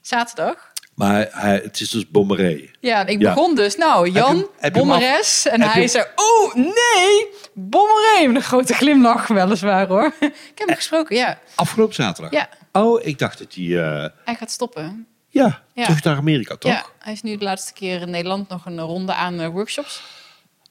zaterdag. 0.00 0.72
Maar 0.94 1.28
hij, 1.30 1.60
het 1.64 1.80
is 1.80 1.90
dus 1.90 2.10
bommeré. 2.10 2.70
Ja, 2.80 3.06
ik 3.06 3.20
Ja. 3.20 3.34
begon 3.34 3.54
dus. 3.54 3.76
Nou, 3.76 4.10
Jan, 4.10 4.36
je 4.36 4.46
je 4.60 4.70
Bommeres. 4.70 5.46
En 5.46 5.60
je 5.60 5.66
hij 5.68 5.88
zei, 5.88 6.04
oh 6.14 6.54
nee, 6.54 7.26
Bommeré. 7.54 8.26
Met 8.26 8.36
een 8.36 8.42
grote 8.42 8.74
glimlach 8.74 9.26
weliswaar 9.26 9.86
hoor. 9.86 10.12
Ik 10.20 10.58
heb 10.58 10.66
hem 10.68 10.76
gesproken, 10.76 11.16
ja. 11.16 11.38
Afgelopen 11.54 11.94
zaterdag? 11.94 12.32
Ja, 12.32 12.48
Oh, 12.72 13.06
ik 13.06 13.18
dacht 13.18 13.38
dat 13.38 13.54
hij... 13.54 13.64
eh, 13.64 14.08
hij 14.24 14.34
gaat 14.34 14.50
stoppen. 14.50 15.06
Ja, 15.34 15.62
Ja. 15.74 15.84
terug 15.84 16.02
naar 16.02 16.16
Amerika, 16.16 16.56
toch? 16.56 16.72
Ja, 16.72 16.84
hij 16.98 17.12
is 17.12 17.22
nu 17.22 17.36
de 17.36 17.44
laatste 17.44 17.72
keer 17.72 18.00
in 18.00 18.10
Nederland 18.10 18.48
nog 18.48 18.66
een 18.66 18.80
ronde 18.80 19.14
aan 19.14 19.40
eh, 19.40 19.48
workshops. 19.48 20.02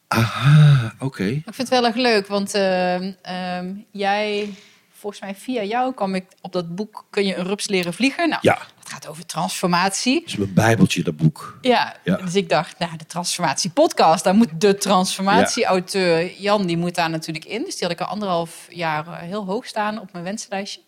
Aha, 0.07 0.93
oké. 0.99 1.24
Ik 1.24 1.41
vind 1.43 1.57
het 1.57 1.70
wel 1.70 1.86
erg 1.86 1.95
leuk, 1.95 2.28
want 2.28 2.53
ehm, 2.53 3.11
ehm, 3.22 3.74
jij, 3.91 4.53
volgens 4.93 5.22
mij 5.22 5.36
via 5.36 5.64
jou 5.64 5.93
kwam 5.93 6.16
ik 6.16 6.26
op 6.41 6.51
dat 6.51 6.76
boek 6.76 7.05
Kun 7.09 7.26
je 7.26 7.36
een 7.36 7.45
rups 7.45 7.68
leren 7.68 7.93
vliegen? 7.93 8.30
Nou, 8.30 8.39
Ja, 8.41 8.57
het 8.80 8.89
gaat 8.89 9.07
over 9.07 9.26
transformatie. 9.26 10.20
dat 10.20 10.30
is 10.30 10.36
mijn 10.36 10.53
bijbeltje, 10.53 11.03
dat 11.03 11.18
boek. 11.18 11.57
Ja, 11.61 11.95
Ja. 12.03 12.16
dus 12.16 12.36
ik 12.36 12.49
dacht, 12.49 12.80
nou, 12.80 12.97
de 12.97 13.05
transformatie 13.05 13.70
podcast, 13.70 14.24
daar 14.24 14.36
moet 14.36 14.61
de 14.61 14.76
transformatieauteur 14.78 16.32
Jan, 16.41 16.66
die 16.66 16.78
moet 16.78 16.95
daar 16.95 17.09
natuurlijk 17.09 17.45
in. 17.45 17.64
Dus 17.64 17.74
die 17.78 17.84
had 17.88 17.91
ik 17.91 18.01
al 18.01 18.07
anderhalf 18.07 18.66
jaar 18.70 19.07
eh, 19.07 19.14
heel 19.20 19.45
hoog 19.45 19.66
staan 19.66 19.99
op 19.99 20.11
mijn 20.11 20.24
wensenlijstje. 20.24 20.82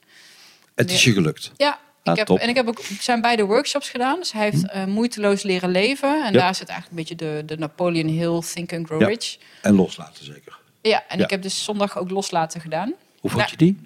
Het 0.75 0.91
is 0.91 1.03
je 1.03 1.11
gelukt. 1.13 1.51
Ja, 1.57 1.79
ik 2.13 2.17
heb. 2.19 2.27
Hm. 2.27 2.35
en 2.35 2.49
ik 2.49 2.55
heb 2.55 2.67
ook 2.67 2.81
zijn 2.99 3.21
beide 3.21 3.43
workshops 3.43 3.89
gedaan. 3.89 4.19
Dus 4.19 4.31
hij 4.31 4.43
heeft 4.43 4.67
eh, 4.69 4.85
moeiteloos 4.85 5.43
leren 5.43 5.69
leven. 5.69 6.25
En 6.25 6.33
Ja. 6.33 6.39
daar 6.39 6.55
zit 6.55 6.67
eigenlijk 6.69 6.89
een 6.89 7.15
beetje 7.15 7.15
de, 7.35 7.43
de 7.45 7.57
Napoleon 7.57 8.07
Hill 8.07 8.39
Think 8.53 8.73
and 8.73 8.85
Grow 8.85 9.01
Ja. 9.01 9.07
Rich. 9.07 9.37
En 9.61 9.75
loslaten 9.75 10.25
zeker. 10.25 10.57
Ja, 10.81 11.03
en 11.07 11.17
Ja. 11.17 11.23
ik 11.23 11.29
heb 11.29 11.41
dus 11.41 11.63
zondag 11.63 11.97
ook 11.97 12.09
loslaten 12.09 12.61
gedaan. 12.61 12.93
Hoe 13.19 13.29
vond 13.31 13.35
Nou, 13.35 13.49
je 13.51 13.57
die? 13.57 13.81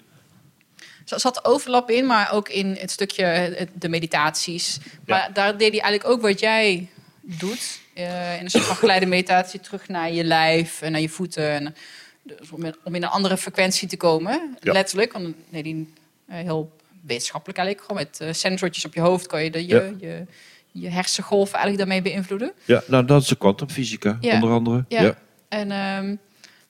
Er 1.08 1.20
zat 1.20 1.46
overlap 1.46 1.90
in, 1.90 2.06
maar 2.06 2.32
ook 2.34 2.50
in 2.50 2.76
het 2.80 2.92
stukje 2.92 3.24
eh, 3.24 3.68
de 3.74 3.90
meditaties. 3.90 4.78
Maar 5.06 5.30
daar 5.34 5.58
deed 5.58 5.72
hij 5.72 5.80
eigenlijk 5.82 6.14
ook 6.14 6.22
wat 6.22 6.40
jij 6.40 6.88
doet. 7.22 7.80
eh, 7.94 8.38
in 8.38 8.44
een 8.44 8.50
soort 8.50 8.64
van 8.64 8.76
geleide 8.76 9.06
meditatie 9.06 9.60
terug 9.60 9.88
naar 9.88 10.12
je 10.12 10.24
lijf 10.24 10.82
en 10.82 10.92
naar 10.92 11.02
je 11.02 11.10
voeten. 11.10 11.50
En, 11.52 11.76
dus 12.24 12.52
om, 12.52 12.64
in, 12.66 12.76
om 12.84 12.96
in 12.96 13.04
een 13.04 13.10
andere 13.10 13.38
frequentie 13.38 13.88
te 13.88 13.98
komen. 13.98 14.58
Letterlijk. 14.60 15.14
Want 15.14 15.36
hij 15.50 15.86
eh, 16.28 16.36
heel 16.36 16.76
wetenschappelijk 17.10 17.60
eigenlijk. 17.60 17.88
Gewoon 17.88 18.03
met 18.10 18.20
eh 18.20 18.34
sensortjes 18.34 18.86
op 18.86 18.93
je 18.93 19.01
hoofd 19.01 19.28
kan 19.28 19.43
je 19.43 19.51
de, 19.51 19.68
je, 19.68 19.76
Ja. 19.76 19.91
je, 20.07 20.26
je 20.72 20.89
hersengolven 20.89 21.53
eigenlijk 21.60 21.78
daarmee 21.89 22.01
beïnvloeden. 22.12 22.51
Ja, 22.66 22.82
nou 22.88 23.05
dat 23.05 23.22
is 23.22 23.28
de 23.28 23.36
kwantumfysica, 23.36 24.18
Ja. 24.22 24.34
onder 24.34 24.49
andere. 24.51 24.86
Ja. 24.88 25.16
En 25.49 25.72
ehm, 25.72 26.05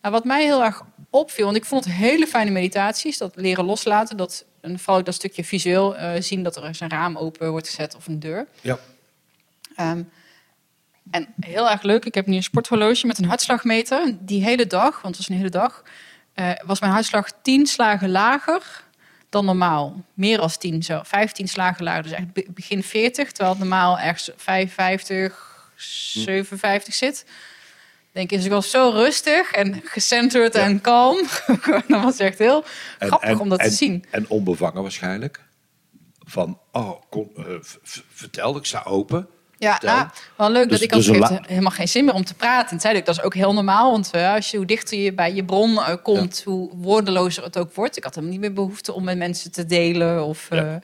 nou, 0.02 0.14
wat 0.14 0.24
mij 0.26 0.44
heel 0.44 0.64
erg 0.64 0.82
opviel, 1.10 1.46
want 1.46 1.58
ik 1.58 1.66
vond 1.66 1.86
het 1.86 1.94
hele 1.94 2.28
fijne 2.28 2.52
meditaties, 2.52 3.18
dat 3.18 3.32
leren 3.36 3.66
loslaten, 3.66 4.18
dat, 4.18 4.46
en 4.62 4.80
vooral 4.80 5.04
dat 5.04 5.14
stukje 5.14 5.44
visueel 5.44 5.96
eh, 5.98 6.22
zien 6.22 6.44
dat 6.44 6.56
er 6.56 6.64
eens 6.66 6.80
een 6.80 6.90
raam 6.90 7.18
open 7.18 7.52
wordt 7.52 7.68
gezet 7.68 7.96
of 7.96 8.08
een 8.08 8.20
deur. 8.20 8.48
ja. 8.62 8.80
Ehm, 9.76 10.04
en 11.12 11.28
heel 11.40 11.70
erg 11.70 11.82
leuk, 11.82 12.06
ik 12.06 12.14
heb 12.14 12.26
nu 12.26 12.36
een 12.36 12.44
sporthorloge 12.44 13.08
met 13.08 13.18
een 13.18 13.26
hartslagmeter. 13.26 14.16
Die 14.20 14.44
hele 14.44 14.68
dag, 14.68 15.02
want 15.02 15.06
het 15.06 15.18
was 15.18 15.30
een 15.30 15.36
hele 15.36 15.50
dag, 15.50 15.84
eh, 16.34 16.52
was 16.66 16.80
mijn 16.80 16.92
hartslag 16.92 17.32
10 17.42 17.66
slagen 17.68 18.10
lager 18.12 18.84
dan 19.30 19.46
normaal. 19.46 20.04
Meer 20.14 20.40
als 20.40 20.58
10, 20.58 20.84
zo 20.84 21.02
15 21.04 21.48
slagen 21.48 21.84
lager. 21.84 22.04
Dus 22.04 22.12
echt 22.12 22.54
begin 22.54 22.84
40, 22.84 23.28
terwijl 23.32 23.50
het 23.50 23.60
normaal 23.60 24.00
ergens 24.00 24.30
55, 24.36 25.72
57 25.76 26.94
zit. 26.94 27.26
Denk 28.12 28.30
dus 28.30 28.46
ik 28.46 28.52
was 28.52 28.70
zo 28.70 28.90
rustig 28.90 29.52
en 29.52 29.82
gecenterd 29.84 30.54
Ja. 30.54 30.62
en 30.64 30.82
kalm. 30.82 31.28
dat 31.88 32.04
was 32.04 32.18
echt 32.18 32.38
heel 32.38 32.64
En- 33.00 33.08
grappig 33.08 33.30
en- 33.30 33.40
om 33.40 33.50
dat 33.50 33.60
en- 33.60 33.70
te 33.70 33.76
zien. 33.76 34.06
En 34.12 34.30
onbevangen 34.30 34.82
waarschijnlijk. 34.82 35.44
Van, 36.26 36.60
oh, 36.72 37.02
kom, 37.10 37.30
eh, 37.36 37.44
vertel, 38.14 38.58
ik 38.58 38.66
sta 38.66 38.82
open. 38.84 39.28
Ja, 39.60 39.80
ah, 39.86 40.10
wel 40.36 40.52
leuk 40.52 40.70
Dus- 40.70 40.80
dat 40.80 40.82
ik 40.82 40.92
dus 40.94 41.08
la- 41.18 41.42
helemaal 41.48 41.72
geen 41.72 41.88
zin 41.88 42.06
meer 42.06 42.14
om 42.14 42.26
te 42.26 42.34
praten. 42.34 42.72
En 42.72 42.80
zei 42.80 42.98
ik, 42.98 43.06
dat 43.06 43.18
is 43.18 43.22
ook 43.24 43.34
heel 43.34 43.54
normaal, 43.54 43.92
want 43.92 44.12
eh, 44.12 44.34
als 44.34 44.52
je, 44.52 44.58
hoe 44.58 44.66
dichter 44.66 44.98
je 45.00 45.14
bij 45.14 45.34
je 45.34 45.44
bron 45.46 45.78
eh, 45.80 45.96
komt, 46.04 46.42
hoe 46.46 46.70
woordelozer 46.76 47.44
het 47.44 47.58
ook 47.58 47.74
wordt. 47.76 47.98
Ik 47.98 48.04
had 48.04 48.16
hem 48.16 48.30
niet 48.30 48.40
meer 48.40 48.54
behoefte 48.54 48.94
om 48.94 49.04
met 49.04 49.18
mensen 49.18 49.52
te 49.52 49.66
delen 49.66 50.24
of 50.26 50.48
Ja. 50.50 50.58
eh, 50.74 50.76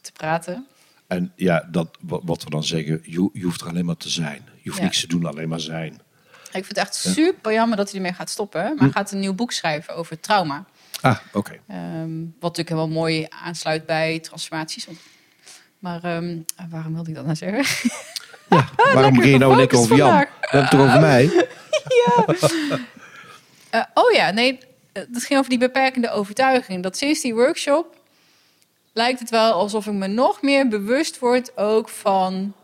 te 0.00 0.12
praten. 0.12 0.66
En 1.06 1.32
ja, 1.36 1.68
dat, 1.70 1.88
wat, 2.00 2.44
we 2.44 2.50
dan 2.50 2.64
zeggen, 2.64 3.00
je, 3.04 3.28
je 3.32 3.42
hoeft 3.44 3.60
er 3.60 3.68
alleen 3.68 3.84
maar 3.84 3.96
te 3.96 4.08
zijn. 4.08 4.42
Je 4.62 4.68
hoeft 4.68 4.78
Ja. 4.80 4.84
niks 4.84 5.00
te 5.00 5.06
doen, 5.06 5.26
alleen 5.26 5.48
maar 5.48 5.60
zijn. 5.60 5.92
Ik 6.44 6.64
vind 6.64 6.68
het 6.68 6.76
echt 6.76 6.94
super 6.94 7.52
jammer 7.52 7.76
dat 7.76 7.86
hij 7.90 7.96
ermee 7.96 8.12
gaat 8.12 8.30
stoppen. 8.30 8.62
Maar 8.62 8.74
hij 8.78 8.90
gaat 8.90 9.12
een 9.12 9.20
nieuw 9.20 9.34
boek 9.34 9.52
schrijven 9.52 9.94
over 9.96 10.20
trauma. 10.20 10.64
Ah, 11.00 11.16
oké. 11.32 11.52
Ehm, 11.68 12.10
wat 12.40 12.56
natuurlijk 12.56 12.68
wel 12.76 12.88
mooi 12.88 13.26
aansluit 13.44 13.86
bij 13.86 14.18
transformaties. 14.18 14.86
Want- 14.86 14.98
Maar 15.82 16.04
ehm, 16.04 16.38
waarom 16.70 16.94
wilde 16.94 17.08
ik 17.08 17.14
dat 17.14 17.24
nou 17.24 17.36
zeggen? 17.36 17.90
Ja, 18.48 18.68
waarom 18.94 19.14
begin 19.14 19.30
je 19.30 19.38
nou 19.38 19.56
lekker 19.56 19.78
over 19.78 19.96
Jan? 19.96 20.08
vandaag. 20.08 20.28
We 20.28 20.36
hebben 20.40 20.60
het 20.60 20.70
toch 20.70 20.80
over 20.80 21.00
mij? 21.00 21.30
Eh, 23.70 23.82
oh 23.94 24.12
ja, 24.12 24.30
nee, 24.30 24.58
eh, 24.92 25.02
dat 25.08 25.22
ging 25.22 25.38
over 25.38 25.50
die 25.50 25.58
beperkende 25.58 26.10
overtuiging. 26.10 26.82
Dat 26.82 26.96
sinds 26.96 27.20
die 27.20 27.34
workshop 27.34 27.96
lijkt 28.92 29.18
het 29.18 29.30
wel 29.30 29.52
alsof 29.52 29.86
ik 29.86 29.92
me 29.92 30.06
nog 30.06 30.42
meer 30.42 30.68
bewust 30.68 31.18
word 31.18 31.56
ook 31.56 31.88
van 31.88 32.54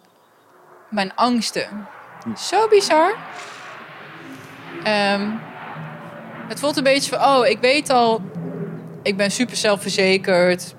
mijn 0.90 1.14
angsten. 1.14 1.86
Zo 2.38 2.68
bizar. 2.68 3.14
Ehm, 4.84 5.30
het 6.48 6.60
voelt 6.60 6.76
een 6.76 6.82
beetje 6.82 7.16
van, 7.16 7.28
oh, 7.28 7.46
ik 7.46 7.58
weet 7.58 7.90
al, 7.90 8.22
ik 9.02 9.16
ben 9.16 9.30
super 9.30 9.56
zelfverzekerd. 9.56 10.74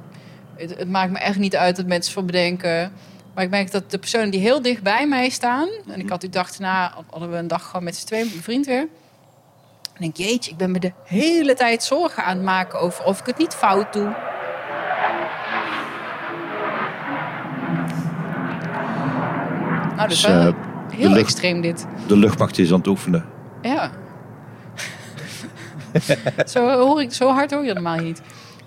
Het, 0.59 0.77
het 0.77 0.89
maakt 0.89 1.11
me 1.11 1.17
echt 1.19 1.37
niet 1.37 1.55
uit 1.55 1.75
dat 1.75 1.85
mensen 1.85 2.13
van 2.13 2.25
me 2.25 2.31
denken. 2.31 2.91
Maar 3.33 3.43
ik 3.43 3.49
merk 3.49 3.71
dat 3.71 3.91
de 3.91 3.97
personen 3.99 4.29
die 4.31 4.39
heel 4.39 4.61
dicht 4.61 4.83
bij 4.83 5.07
mij 5.07 5.29
staan... 5.29 5.69
en 5.87 5.99
ik 5.99 6.09
had 6.09 6.21
die 6.21 6.29
dag 6.29 6.51
daarna, 6.51 6.93
hadden 7.09 7.31
we 7.31 7.37
een 7.37 7.47
dag 7.47 7.65
gewoon 7.65 7.83
met 7.83 7.95
z'n 7.95 8.05
tweeën, 8.05 8.23
met 8.23 8.31
mijn 8.33 8.43
vriend 8.43 8.65
weer... 8.65 8.87
En 9.93 10.05
denk, 10.05 10.15
jeetje, 10.17 10.51
ik 10.51 10.57
ben 10.57 10.71
me 10.71 10.79
de 10.79 10.91
hele 11.05 11.53
tijd 11.53 11.83
zorgen 11.83 12.23
aan 12.23 12.35
het 12.35 12.45
maken 12.45 12.79
over 12.79 13.05
of 13.05 13.19
ik 13.19 13.25
het 13.25 13.37
niet 13.37 13.53
fout 13.53 13.93
doe. 13.93 14.15
Nou, 19.95 19.95
dat 19.97 20.11
is 20.11 20.21
Dus, 20.21 20.31
wel 20.31 20.47
eh, 20.47 20.53
heel 20.89 21.07
lucht- 21.09 21.19
extreem 21.19 21.61
dit. 21.61 21.85
De 22.07 22.17
luchtmacht 22.17 22.57
is 22.57 22.71
aan 22.71 22.77
het 22.77 22.87
oefenen. 22.87 23.25
Ja. 23.61 23.91
zo, 26.45 26.69
hoor 26.69 27.01
ik, 27.01 27.13
zo 27.13 27.27
hard 27.31 27.51
hoor 27.51 27.61
je 27.61 27.65
dat 27.73 27.75
normaal 27.83 27.97
niet. 28.03 28.21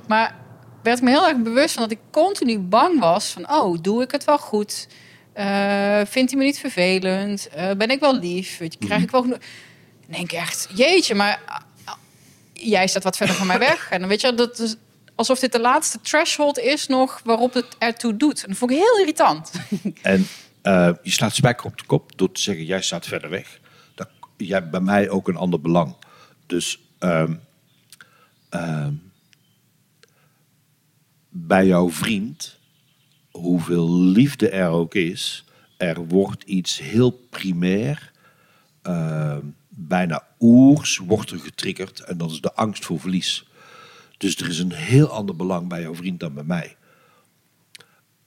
Maar 0.09 0.35
werd 0.83 1.03
me 1.03 1.11
heel 1.11 1.29
erg 1.29 1.37
bewust 1.37 1.75
van 1.75 1.83
dat 1.83 1.93
ik 1.93 1.99
continu 2.11 2.59
bang 2.59 3.01
was 3.01 3.31
van... 3.31 3.51
oh, 3.51 3.79
doe 3.81 4.03
ik 4.03 4.11
het 4.11 4.25
wel 4.25 4.39
goed? 4.39 4.89
Eh, 5.33 6.01
vindt 6.07 6.31
hij 6.31 6.41
me 6.41 6.45
niet 6.45 6.59
vervelend? 6.59 7.49
Eh, 7.49 7.71
ben 7.77 7.91
ik 7.91 8.01
wel 8.01 8.19
lief? 8.19 8.59
Weet 8.59 8.77
je, 8.79 8.87
krijg 8.87 9.03
ik 9.03 9.11
wel 9.11 9.23
genoeg? 9.23 9.39
Denk 10.07 10.33
ik 10.33 10.39
echt, 10.39 10.69
jeetje, 10.75 11.15
maar 11.15 11.43
ah, 11.85 11.95
jij 12.53 12.87
staat 12.87 13.03
wat 13.03 13.17
verder 13.17 13.37
van 13.37 13.47
mij 13.47 13.59
weg. 13.59 13.91
En 13.91 14.01
dan 14.01 14.09
weet 14.09 14.21
je, 14.21 14.35
dat 14.35 14.77
alsof 15.15 15.39
dit 15.39 15.53
de 15.53 15.61
laatste 15.61 16.01
threshold 16.01 16.59
is 16.59 16.87
nog 16.87 17.21
waarop 17.25 17.55
het 17.55 17.77
ertoe 17.79 18.17
doet. 18.17 18.43
En 18.43 18.49
dat 18.49 18.59
vond 18.59 18.71
ik 18.71 18.77
heel 18.77 18.99
irritant. 18.99 19.53
En 20.03 20.27
eh, 20.63 20.91
je 21.03 21.11
slaat 21.11 21.35
spijker 21.35 21.67
op 21.67 21.79
de 21.79 21.85
kop 21.87 22.19
door 22.19 22.33
te 22.33 22.41
zeggen, 22.41 22.65
jij 22.65 22.83
staat 22.83 23.07
verder 23.07 23.31
weg. 23.31 23.61
Dat, 23.95 24.09
jij 24.37 24.69
bij 24.69 24.81
mij 24.81 25.11
ook 25.11 25.29
een 25.29 25.37
ander 25.37 25.61
belang. 25.61 25.97
Dus 26.47 26.79
ehm, 26.99 27.35
ehm, 28.49 28.93
bij 31.33 31.67
jouw 31.67 31.91
vriend 31.91 32.59
hoeveel 33.31 34.01
liefde 34.01 34.49
er 34.49 34.69
ook 34.69 34.95
is, 34.95 35.45
er 35.77 36.07
wordt 36.07 36.43
iets 36.43 36.79
heel 36.79 37.11
primair, 37.11 38.13
eh, 38.83 39.37
bijna 39.69 40.27
oers, 40.41 40.97
wordt 40.97 41.31
er 41.31 41.39
getriggerd. 41.39 42.01
En 42.01 42.19
dat 42.19 42.31
is 42.31 42.41
de 42.41 42.53
angst 42.53 42.85
voor 42.85 43.01
verlies. 43.01 43.47
Dus 44.19 44.37
er 44.37 44.49
is 44.49 44.59
een 44.59 44.73
heel 44.73 45.09
ander 45.09 45.37
belang 45.37 45.69
bij 45.69 45.81
jouw 45.81 45.95
vriend 45.95 46.21
dan 46.21 46.35
bij 46.35 46.45
mij. 46.45 46.77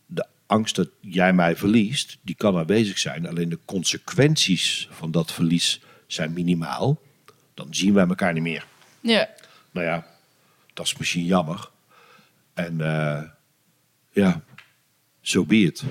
De 0.06 0.26
angst 0.46 0.76
dat 0.76 0.90
jij 1.00 1.34
mij 1.34 1.56
verliest, 1.56 2.18
die 2.22 2.36
kan 2.36 2.58
aanwezig 2.58 2.98
zijn. 2.98 3.28
Alleen 3.28 3.50
de 3.50 3.60
consequenties 3.66 4.88
van 4.92 5.12
dat 5.12 5.32
verlies 5.32 5.82
zijn 6.08 6.34
minimaal. 6.34 7.02
Dan 7.54 7.68
zien 7.70 7.94
wij 7.94 8.08
elkaar 8.08 8.34
niet 8.34 8.44
meer. 8.44 8.66
Ja. 9.02 9.30
Nou 9.72 9.86
ja, 9.86 10.08
dat 10.74 10.86
is 10.86 10.98
misschien 10.98 11.26
jammer. 11.26 11.70
En 12.56 12.82
eh, 12.82 13.22
ja, 14.12 14.42
zo 15.22 15.46
so. 15.48 15.84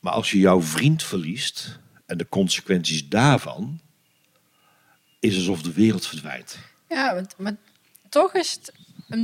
Maar 0.00 0.12
als 0.12 0.30
je 0.30 0.38
jouw 0.38 0.62
vriend 0.62 1.02
verliest 1.02 1.78
en 2.06 2.18
de 2.18 2.28
consequenties 2.28 3.08
daarvan, 3.08 3.80
is 5.20 5.36
alsof 5.36 5.62
de 5.62 5.72
wereld 5.72 6.06
verdwijnt. 6.06 6.58
Ja, 6.88 7.12
maar, 7.12 7.24
maar 7.36 7.56
toch 8.08 8.34
is 8.34 8.52
het 8.52 8.72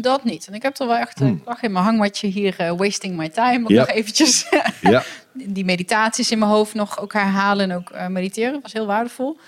dat 0.03 0.24
niet. 0.24 0.47
En 0.47 0.55
ik 0.55 0.62
heb 0.62 0.78
er 0.78 0.87
wel 0.87 0.97
echt, 0.97 1.20
ik 1.20 1.45
lag 1.45 1.62
in 1.62 1.72
mijn 1.72 1.85
hangmatje 1.85 2.26
hier, 2.26 2.59
eh, 2.59 2.76
wasting 2.76 3.16
my 3.16 3.28
time, 3.28 3.64
ook 3.64 3.70
Ja. 3.70 3.80
nog 3.80 3.89
eventjes 3.91 4.47
Ja, 4.80 5.05
die 5.32 5.64
meditaties 5.64 6.30
in 6.30 6.39
mijn 6.39 6.51
hoofd 6.51 6.74
nog 6.74 6.99
ook 7.01 7.12
herhalen 7.12 7.70
en 7.70 7.76
ook 7.76 7.91
eh, 7.91 8.07
mediteren. 8.07 8.61
Was 8.62 8.72
heel 8.72 8.87
waardevol. 8.87 9.39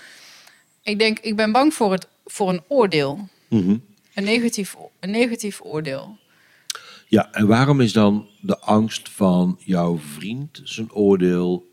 Ik 0.81 0.99
denk, 0.99 1.19
ik 1.19 1.35
ben 1.35 1.51
bang 1.51 1.73
voor, 1.73 1.91
het, 1.91 2.07
voor 2.25 2.49
een 2.49 2.63
oordeel. 2.67 3.27
Mhm. 3.47 3.77
Een 4.17 4.23
negatief, 4.23 4.75
een 4.99 5.11
negatief 5.11 5.61
oordeel. 5.61 6.17
ja, 7.07 7.31
en 7.31 7.47
waarom 7.47 7.81
is 7.81 7.93
dan 7.93 8.29
de 8.41 8.59
angst 8.59 9.09
van 9.09 9.59
jouw 9.59 9.97
vriend 9.97 10.61
zijn 10.63 10.91
oordeel 10.91 11.71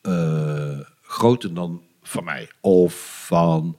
eh, 0.00 0.80
groter 1.02 1.54
dan 1.54 1.82
van 2.02 2.24
mij? 2.24 2.50
Of 2.60 3.24
van 3.26 3.78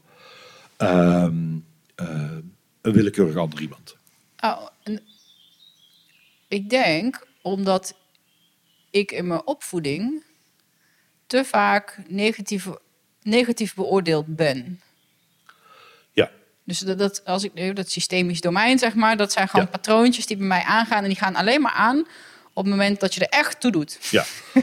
ehm, 0.78 1.58
eh, 1.96 2.38
een 2.82 2.94
willekeurig 2.94 3.36
ander 3.36 3.62
iemand? 3.62 3.96
Oh, 4.40 4.68
ik 6.48 6.70
denk 6.70 7.28
omdat 7.42 7.96
ik 8.90 9.12
in 9.12 9.28
mijn 9.28 9.48
opvoeding 9.48 10.24
te 11.28 11.46
vaak 11.46 12.02
negatief, 12.08 12.70
negatief 13.22 13.76
beoordeeld 13.76 14.36
ben. 14.36 14.82
Dus 16.72 16.80
dat, 16.80 17.00
dat, 17.00 17.22
als 17.26 17.44
ik, 17.44 17.76
dat 17.76 17.92
systemisch 17.92 18.42
domein, 18.42 18.80
zeg 18.80 18.94
maar, 18.96 19.18
dat 19.18 19.32
zijn 19.32 19.48
gewoon 19.50 19.66
Ja. 19.66 19.72
patroontjes 19.72 20.26
die 20.26 20.38
bij 20.38 20.48
mij 20.48 20.62
aangaan. 20.64 21.04
En 21.04 21.10
die 21.10 21.18
gaan 21.18 21.36
alleen 21.36 21.62
maar 21.62 21.72
aan 21.72 22.00
op 22.54 22.64
het 22.64 22.74
moment 22.74 23.00
dat 23.00 23.14
je 23.14 23.20
er 23.26 23.40
echt 23.40 23.60
toe 23.62 23.72
doet. 23.72 23.98
ja. 24.12 24.26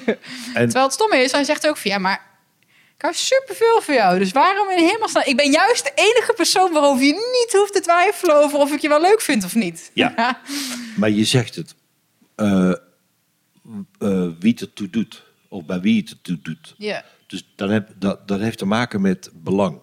En 0.55 0.65
Terwijl 0.65 0.85
het 0.85 0.93
stomme 0.93 1.17
is, 1.17 1.33
hij 1.33 1.45
zegt 1.45 1.67
ook 1.69 1.77
van 1.77 1.91
ja, 1.91 1.99
maar 1.99 2.27
ik 2.97 3.03
hou 3.03 3.15
superveel 3.15 3.81
van 3.83 3.95
jou. 3.95 4.19
Dus 4.19 4.33
waarom 4.33 4.71
in 4.71 4.85
hemelsnaam? 4.89 5.23
Ik 5.27 5.37
ben 5.37 5.51
juist 5.51 5.85
de 5.85 5.93
enige 5.95 6.33
persoon 6.37 6.73
waarover 6.73 7.05
je 7.05 7.13
niet 7.13 7.53
hoeft 7.53 7.73
te 7.73 7.81
twijfelen 7.81 8.37
over 8.37 8.59
of 8.59 8.73
ik 8.73 8.81
je 8.81 8.89
wel 8.89 9.01
leuk 9.01 9.21
vind 9.21 9.45
of 9.45 9.55
niet. 9.55 9.91
Ja. 9.95 10.41
Maar 10.97 11.11
je 11.11 11.25
zegt 11.25 11.55
het. 11.55 11.75
eh, 12.35 12.71
eh, 12.71 14.29
wie 14.39 14.51
het 14.53 14.61
ertoe 14.61 14.91
doet. 14.91 15.23
Of 15.49 15.65
bij 15.65 15.81
wie 15.81 16.01
het 16.01 16.11
ertoe 16.11 16.39
doet. 16.43 16.75
ja. 16.79 17.05
Dus 17.27 17.49
dan 17.57 17.71
heb, 17.71 17.89
dat, 17.97 18.29
dat 18.29 18.41
heeft 18.41 18.59
te 18.59 18.65
maken 18.65 19.01
met 19.01 19.31
belang. 19.33 19.81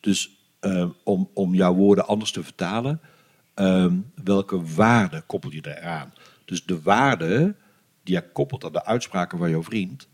Dus 0.00 0.30
eh, 0.64 0.86
om, 1.04 1.30
om 1.34 1.54
jouw 1.54 1.74
woorden 1.74 2.06
anders 2.06 2.30
te 2.32 2.42
vertalen. 2.42 3.00
eh, 3.54 3.86
welke 4.24 4.74
waarde 4.74 5.22
koppel 5.26 5.50
je 5.52 5.76
eraan? 5.78 6.12
Dus 6.44 6.64
de 6.64 6.82
waarde 6.82 7.54
die 8.02 8.14
je 8.14 8.32
koppelt 8.32 8.64
aan 8.64 8.72
de 8.72 8.84
uitspraken 8.84 9.38
van 9.38 9.50
jouw 9.50 9.62
vriend. 9.62 10.08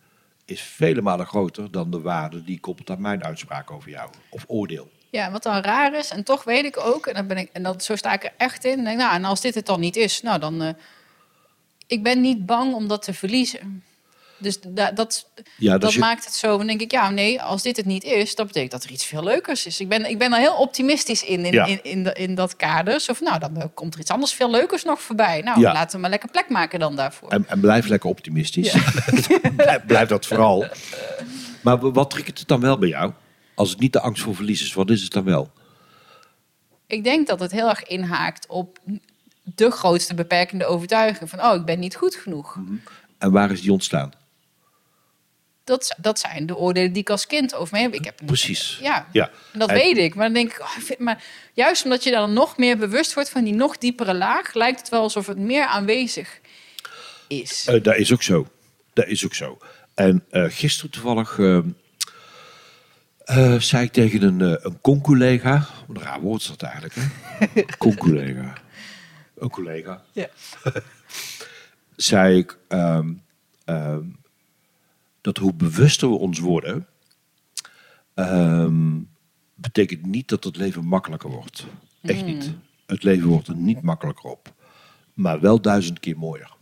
is 0.44 0.60
vele 0.60 1.02
malen 1.02 1.26
groter 1.26 1.70
dan 1.70 1.90
de 1.90 2.00
waarde 2.00 2.44
die 2.44 2.60
koppelt 2.60 2.90
aan 2.90 3.00
mijn 3.00 3.24
uitspraak 3.24 3.70
over 3.70 3.90
jou. 3.90 4.10
Of 4.30 4.44
oordeel. 4.46 4.90
Ja, 5.10 5.30
wat 5.30 5.42
dan 5.42 5.62
raar 5.62 5.94
is, 5.94 6.10
en 6.10 6.24
toch 6.24 6.44
weet 6.44 6.64
ik 6.64 6.78
ook, 6.78 7.06
en, 7.06 7.14
dan 7.14 7.26
ben 7.26 7.36
ik, 7.36 7.50
en 7.52 7.62
dat, 7.62 7.84
zo 7.84 7.96
sta 7.96 8.12
ik 8.12 8.24
er 8.24 8.32
echt 8.36 8.64
in. 8.64 8.84
Denk, 8.84 8.98
nou, 8.98 9.14
en 9.14 9.24
als 9.24 9.40
dit 9.40 9.54
het 9.54 9.66
dan 9.66 9.80
niet 9.80 9.96
is, 9.96 10.22
nou 10.22 10.38
dan. 10.38 10.62
eh, 10.62 10.74
ik 11.86 12.02
ben 12.02 12.20
niet 12.20 12.46
bang 12.46 12.74
om 12.74 12.88
dat 12.88 13.02
te 13.02 13.14
verliezen. 13.14 13.82
Dus 14.40 14.58
da, 14.68 14.90
dat, 14.90 15.26
Ja, 15.56 15.72
dat 15.72 15.80
dus 15.80 15.94
je- 15.94 15.98
maakt 16.00 16.24
het 16.24 16.34
zo. 16.34 16.56
Dan 16.56 16.66
denk 16.66 16.80
ik, 16.80 16.90
ja, 16.90 17.10
nee, 17.10 17.42
als 17.42 17.62
dit 17.62 17.76
het 17.76 17.86
niet 17.86 18.04
is, 18.04 18.34
dat 18.34 18.46
betekent 18.46 18.70
dat 18.72 18.84
er 18.84 18.90
iets 18.90 19.04
veel 19.06 19.22
leukers 19.24 19.66
is. 19.66 19.80
Ik 19.80 19.88
ben, 19.88 20.04
ik 20.10 20.18
ben 20.18 20.32
er 20.32 20.38
heel 20.38 20.54
optimistisch 20.56 21.24
in, 21.24 21.44
in, 21.44 21.52
Ja. 21.52 21.64
in, 21.66 21.78
in, 21.84 22.02
de- 22.04 22.12
in 22.12 22.34
dat 22.34 22.56
kader. 22.56 23.00
Zo 23.00 23.12
van, 23.12 23.26
nou, 23.26 23.38
dan 23.54 23.74
komt 23.74 23.94
er 23.94 24.00
iets 24.00 24.10
anders 24.10 24.32
veel 24.32 24.50
leukers 24.50 24.84
nog 24.84 25.00
voorbij. 25.02 25.40
Nou, 25.40 25.60
Ja. 25.60 25.72
laten 25.72 25.94
we 25.94 26.00
maar 26.00 26.10
lekker 26.10 26.30
plek 26.30 26.48
maken 26.48 26.78
dan 26.78 26.96
daarvoor. 26.96 27.28
En, 27.28 27.44
en 27.48 27.60
blijf 27.60 27.86
lekker 27.86 28.10
optimistisch. 28.10 28.74
blijf, 29.86 30.08
dat 30.08 30.26
vooral. 30.26 30.66
Maar 31.60 31.92
wat 31.92 32.10
triggert 32.10 32.38
het 32.38 32.48
dan 32.48 32.60
wel 32.60 32.78
bij 32.78 32.88
jou? 32.88 33.12
Als 33.54 33.70
het 33.70 33.78
niet 33.80 33.92
de 33.92 34.00
angst 34.00 34.22
voor 34.22 34.34
verlies 34.34 34.62
is, 34.62 34.72
wat 34.74 34.90
is 34.90 35.02
het 35.02 35.12
dan 35.12 35.24
wel? 35.24 35.50
Ik 36.86 37.04
denk 37.04 37.26
dat 37.26 37.40
het 37.40 37.50
heel 37.50 37.68
erg 37.68 37.82
inhaakt 37.84 38.46
op 38.48 38.78
de 39.42 39.70
grootste 39.70 40.14
beperkende 40.14 40.64
overtuiging. 40.66 41.30
Van, 41.30 41.42
oh, 41.44 41.54
ik 41.54 41.64
ben 41.64 41.78
niet 41.78 41.96
goed 41.96 42.14
genoeg. 42.14 42.56
En 43.18 43.30
waar 43.32 43.50
is 43.50 43.60
die 43.60 43.72
ontstaan? 43.72 44.12
Dat, 45.64 45.94
dat 46.00 46.18
zijn 46.18 46.46
de 46.46 46.56
oordelen 46.56 46.92
die 46.92 47.02
ik 47.02 47.10
als 47.10 47.26
kind 47.26 47.54
over 47.54 47.76
me 47.76 47.82
heb. 47.82 47.94
Ik 47.94 48.04
heb 48.04 48.20
een- 48.20 48.26
Precies. 48.26 48.78
Ja, 48.82 49.06
Ja. 49.12 49.30
en 49.52 49.58
dat 49.58 49.70
weet 49.70 49.96
ik. 49.98 50.14
Maar 50.14 50.24
dan 50.24 50.34
denk 50.34 50.52
ik, 50.52 50.60
oh, 50.60 50.74
ik 50.76 50.82
vind, 50.82 50.98
maar 50.98 51.24
juist 51.54 51.84
omdat 51.84 52.04
je 52.04 52.10
dan 52.10 52.32
nog 52.32 52.56
meer 52.56 52.78
bewust 52.78 53.14
wordt 53.14 53.30
van 53.30 53.44
die 53.44 53.54
nog 53.54 53.78
diepere 53.78 54.14
laag, 54.14 54.54
lijkt 54.54 54.80
het 54.80 54.88
wel 54.88 55.00
alsof 55.02 55.26
het 55.26 55.38
meer 55.38 55.64
aanwezig 55.64 56.40
is. 57.28 57.66
Eh, 57.68 57.82
dat 57.82 57.96
is 57.96 58.12
ook 58.12 58.22
zo. 58.22 58.48
Dat 58.92 59.06
is 59.06 59.24
ook 59.24 59.34
zo. 59.34 59.58
En 59.94 60.24
eh, 60.30 60.44
gisteren 60.48 60.90
toevallig 60.90 61.38
eh, 61.38 61.58
eh, 63.24 63.60
zei 63.60 63.84
ik 63.84 63.92
tegen 63.92 64.22
een, 64.22 64.40
een 64.40 64.80
con-collega. 64.80 65.66
Een 65.88 66.02
raar 66.02 66.20
woord 66.20 66.40
is 66.40 66.46
dat 66.46 66.62
eigenlijk, 66.62 66.94
hè? 66.94 67.62
con-collega. 67.78 68.52
Een 69.38 69.50
collega. 69.50 70.02
Ja. 70.12 70.28
Zei 71.96 72.38
ik 72.38 72.56
ehm, 72.68 73.12
ehm, 73.64 74.02
dat 75.20 75.36
hoe 75.36 75.54
bewuster 75.54 76.08
we 76.08 76.18
ons 76.18 76.38
worden, 76.38 76.86
ehm, 78.14 78.98
betekent 79.54 80.06
niet 80.06 80.28
dat 80.28 80.44
het 80.44 80.56
leven 80.56 80.84
makkelijker 80.84 81.30
wordt. 81.30 81.66
Echt 82.02 82.24
niet. 82.24 82.50
Het 82.86 83.02
leven 83.02 83.28
wordt 83.28 83.48
er 83.48 83.56
niet 83.56 83.82
makkelijker 83.82 84.30
op. 84.30 84.52
Maar 85.14 85.40
wel 85.40 85.60
duizend 85.60 86.00
keer 86.00 86.18
mooier. 86.18 86.56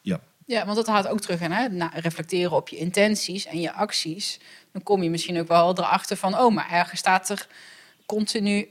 Ja. 0.00 0.20
ja, 0.46 0.64
want 0.64 0.76
dat 0.76 0.86
haalt 0.86 1.08
ook 1.08 1.20
terug 1.20 1.40
in 1.40 1.50
hè? 1.50 1.68
Na, 1.68 1.90
reflecteren 1.94 2.56
op 2.56 2.68
je 2.68 2.76
intenties 2.76 3.46
en 3.46 3.60
je 3.60 3.72
acties. 3.72 4.40
Dan 4.72 4.82
kom 4.82 5.02
je 5.02 5.10
misschien 5.10 5.38
ook 5.38 5.48
wel 5.48 5.78
erachter 5.78 6.16
van, 6.16 6.38
oh, 6.38 6.54
maar 6.54 6.70
ergens 6.70 7.00
staat 7.00 7.28
er 7.28 7.46
continu 8.06 8.68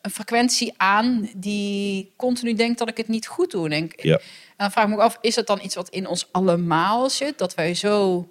een 0.00 0.10
frequentie 0.10 0.74
aan 0.76 1.30
die 1.36 2.12
continu 2.16 2.54
denkt 2.54 2.78
dat 2.78 2.88
ik 2.88 2.96
het 2.96 3.08
niet 3.08 3.26
goed 3.26 3.50
doe. 3.50 3.68
Denk, 3.68 4.02
Ja. 4.02 4.14
En 4.16 4.66
dan 4.66 4.70
vraag 4.70 4.84
ik 4.84 4.90
me 4.90 4.96
ook 4.96 5.02
af, 5.02 5.18
is 5.20 5.36
het 5.36 5.46
dan 5.46 5.60
iets 5.62 5.74
wat 5.74 5.88
in 5.88 6.06
ons 6.06 6.28
allemaal 6.32 7.10
zit? 7.10 7.38
Dat 7.38 7.54
wij 7.54 7.74
zo 7.74 8.28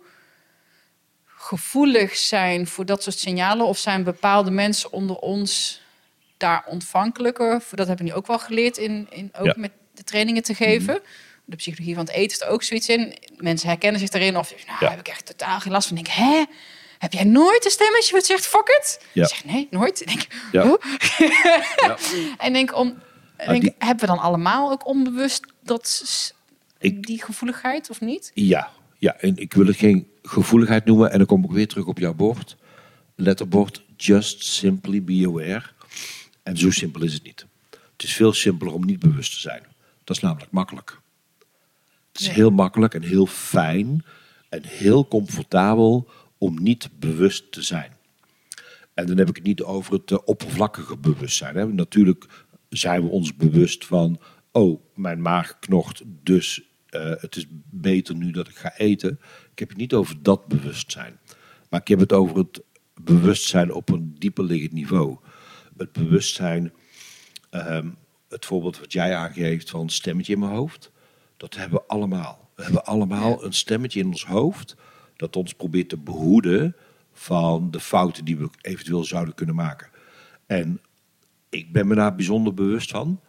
gevoelig 1.26 2.16
zijn 2.16 2.68
voor 2.68 2.86
dat 2.86 3.04
soort 3.04 3.18
signalen? 3.20 3.66
Of 3.66 3.78
zijn 3.78 4.04
bepaalde 4.04 4.52
mensen 4.52 4.92
onder 4.92 5.16
ons 5.18 5.82
daar 6.38 6.64
ontvankelijker 6.68 7.62
voor? 7.62 7.78
Dat 7.78 7.88
hebben 7.88 8.06
we 8.06 8.12
nu 8.12 8.18
ook 8.18 8.28
wel 8.28 8.40
geleerd 8.40 8.78
in, 8.78 9.08
in 9.10 9.30
ook 9.38 9.46
Ja. 9.46 9.52
Mhm. 9.52 9.60
met 9.62 9.72
de 9.94 10.04
trainingen 10.04 10.44
te 10.44 10.54
geven. 10.56 11.02
De 11.46 11.56
psychologie 11.56 11.96
van 11.96 12.06
het 12.06 12.14
eten 12.14 12.38
is 12.38 12.42
er 12.42 12.48
ook 12.48 12.64
zoiets 12.64 12.90
in. 12.90 13.14
Mensen 13.38 13.68
herkennen 13.70 14.00
zich 14.00 14.10
erin 14.10 14.38
of 14.38 14.54
nou, 14.68 14.78
Ja. 14.80 14.90
heb 14.90 15.00
ik 15.00 15.08
echt 15.08 15.26
totaal 15.26 15.60
geen 15.60 15.72
last 15.72 15.88
van. 15.88 15.98
Ik 15.98 16.06
denk, 16.06 16.18
hè? 16.18 16.44
Heb 17.00 17.14
jij 17.14 17.24
nooit 17.24 17.66
een 17.66 17.72
stemmetje 17.72 18.14
wat 18.14 18.26
zegt 18.26 18.48
fuck 18.48 18.68
it? 18.68 19.06
Ja. 19.14 19.24
Ik 19.24 19.30
zeg 19.30 19.46
nee, 19.46 19.68
nooit. 19.72 20.02
Ik 20.02 20.08
denk, 20.08 20.28
Ja. 20.52 20.78
En 22.38 22.54
denk 22.54 22.76
om, 22.76 22.98
Ah, 23.38 23.48
denk, 23.48 23.62
die- 23.62 23.76
hebben 23.78 24.00
we 24.00 24.06
dan 24.14 24.20
allemaal 24.20 24.72
ook 24.72 24.88
onbewust 24.88 25.46
dat 25.64 26.04
Ik- 26.80 27.06
die 27.06 27.24
gevoeligheid 27.24 27.90
of 27.90 28.02
niet? 28.02 28.32
Ja, 28.34 28.72
ja, 28.98 29.16
en 29.20 29.38
ik 29.38 29.54
wil 29.54 29.66
het 29.68 29.76
geen 29.78 30.08
gevoeligheid 30.24 30.86
noemen. 30.86 31.12
En 31.12 31.18
dan 31.18 31.28
kom 31.28 31.44
ik 31.44 31.52
weer 31.52 31.68
terug 31.68 31.86
op 31.86 31.98
jouw 31.98 32.14
bord. 32.14 32.56
Letterbord, 33.16 33.84
just 33.98 34.46
simply 34.46 35.04
be 35.04 35.24
aware. 35.28 35.64
En 36.44 36.58
zo 36.58 36.72
simpel 36.72 37.02
is 37.04 37.14
het 37.14 37.24
niet. 37.24 37.46
Het 37.72 38.04
is 38.04 38.14
veel 38.14 38.34
simpeler 38.34 38.74
om 38.74 38.86
niet 38.86 39.00
bewust 39.00 39.34
te 39.34 39.40
zijn. 39.40 39.64
Dat 40.04 40.16
is 40.16 40.22
namelijk 40.22 40.52
makkelijk. 40.52 41.00
Het 42.12 42.22
is 42.22 42.28
heel 42.28 42.50
makkelijk 42.50 42.94
en 42.94 43.02
heel 43.04 43.26
fijn 43.26 44.06
en 44.50 44.64
heel 44.66 45.08
comfortabel 45.08 46.08
om 46.40 46.64
niet 46.64 46.90
bewust 47.00 47.52
te 47.52 47.62
zijn. 47.62 47.98
En 48.94 49.06
dan 49.06 49.18
heb 49.18 49.30
ik 49.30 49.36
het 49.36 49.46
niet 49.46 49.64
over 49.64 49.94
het 49.94 50.12
eh, 50.12 50.18
oppervlakkige 50.26 50.98
bewustzijn. 50.98 51.56
Hè. 51.56 51.68
Natuurlijk 51.68 52.26
zijn 52.70 53.02
we 53.04 53.10
ons 53.10 53.36
bewust 53.36 53.86
van, 53.86 54.20
oh, 54.52 54.82
mijn 54.96 55.22
maag 55.22 55.60
knocht, 55.60 56.02
dus 56.24 56.62
eh, 56.90 57.14
het 57.18 57.36
is 57.36 57.46
beter 57.70 58.16
nu 58.16 58.32
dat 58.32 58.48
ik 58.48 58.56
ga 58.56 58.78
eten. 58.78 59.20
Ik 59.52 59.60
heb 59.60 59.70
het 59.70 59.78
niet 59.78 59.94
over 59.94 60.24
dat 60.24 60.48
bewustzijn. 60.48 61.20
Maar 61.70 61.80
ik 61.80 61.88
heb 61.88 62.00
het 62.00 62.14
over 62.14 62.38
het 62.38 62.64
bewustzijn 63.02 63.74
op 63.74 63.90
een 63.90 64.16
dieper 64.18 64.44
liggend 64.44 64.72
niveau. 64.72 65.18
Het 65.78 65.92
bewustzijn, 65.92 66.74
ehm, 67.50 67.90
het 68.30 68.46
voorbeeld 68.46 68.80
wat 68.80 68.94
jij 68.94 69.16
aangeeft 69.16 69.70
van 69.70 69.82
een 69.82 69.90
stemmetje 69.90 70.34
in 70.34 70.40
mijn 70.40 70.52
hoofd. 70.52 70.92
Dat 71.38 71.56
hebben 71.56 71.80
we 71.80 71.86
allemaal. 71.88 72.50
We 72.56 72.64
hebben 72.64 72.86
allemaal 72.86 73.46
een 73.46 73.54
stemmetje 73.54 74.00
in 74.00 74.08
ons 74.08 74.26
hoofd 74.26 74.76
dat 75.20 75.36
ons 75.36 75.54
probeert 75.54 75.90
te 75.90 75.98
behoeden 75.98 76.76
van 77.14 77.72
de 77.72 77.80
fouten 77.80 78.26
die 78.26 78.38
we 78.38 78.50
eventueel 78.62 79.04
zouden 79.04 79.36
kunnen 79.36 79.56
maken. 79.56 79.88
En 80.46 80.82
ik 81.50 81.72
ben 81.72 81.88
me 81.88 81.96
daar 81.96 82.16
bijzonder 82.16 82.54
bewust 82.54 82.92
van. 82.92 83.20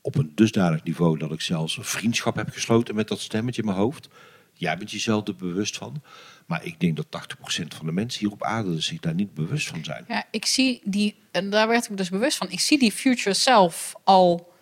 Op 0.00 0.16
een 0.16 0.32
dusdanig 0.34 0.82
niveau 0.82 1.18
dat 1.18 1.32
ik 1.32 1.40
zelfs 1.40 1.76
een 1.76 1.84
vriendschap 1.84 2.36
heb 2.36 2.48
gesloten 2.50 2.94
met 2.94 3.08
dat 3.08 3.20
stemmetje 3.20 3.60
in 3.62 3.68
mijn 3.68 3.80
hoofd. 3.80 4.08
Jij 4.52 4.76
bent 4.78 4.90
jezelf 4.90 5.26
er 5.28 5.36
bewust 5.36 5.76
van. 5.76 6.02
Maar 6.46 6.64
ik 6.64 6.80
denk 6.80 6.96
dat 6.96 7.06
80% 7.06 7.66
van 7.76 7.86
de 7.86 7.92
mensen 7.92 8.20
hier 8.20 8.30
op 8.30 8.42
aarde 8.42 8.80
zich 8.80 9.00
daar 9.00 9.14
niet 9.14 9.34
bewust 9.34 9.68
van 9.68 9.84
zijn. 9.84 10.04
Ja, 10.08 10.24
ik 10.30 10.46
zie 10.46 10.80
die, 10.84 11.14
en 11.30 11.50
daar 11.50 11.68
werd 11.68 11.90
ik 11.90 11.96
dus 11.96 12.08
bewust 12.10 12.36
van. 12.36 12.50
Ik 12.50 12.60
zie 12.60 12.78
die 12.78 12.92
future 12.92 13.34
self 13.34 13.94
al 14.04 14.52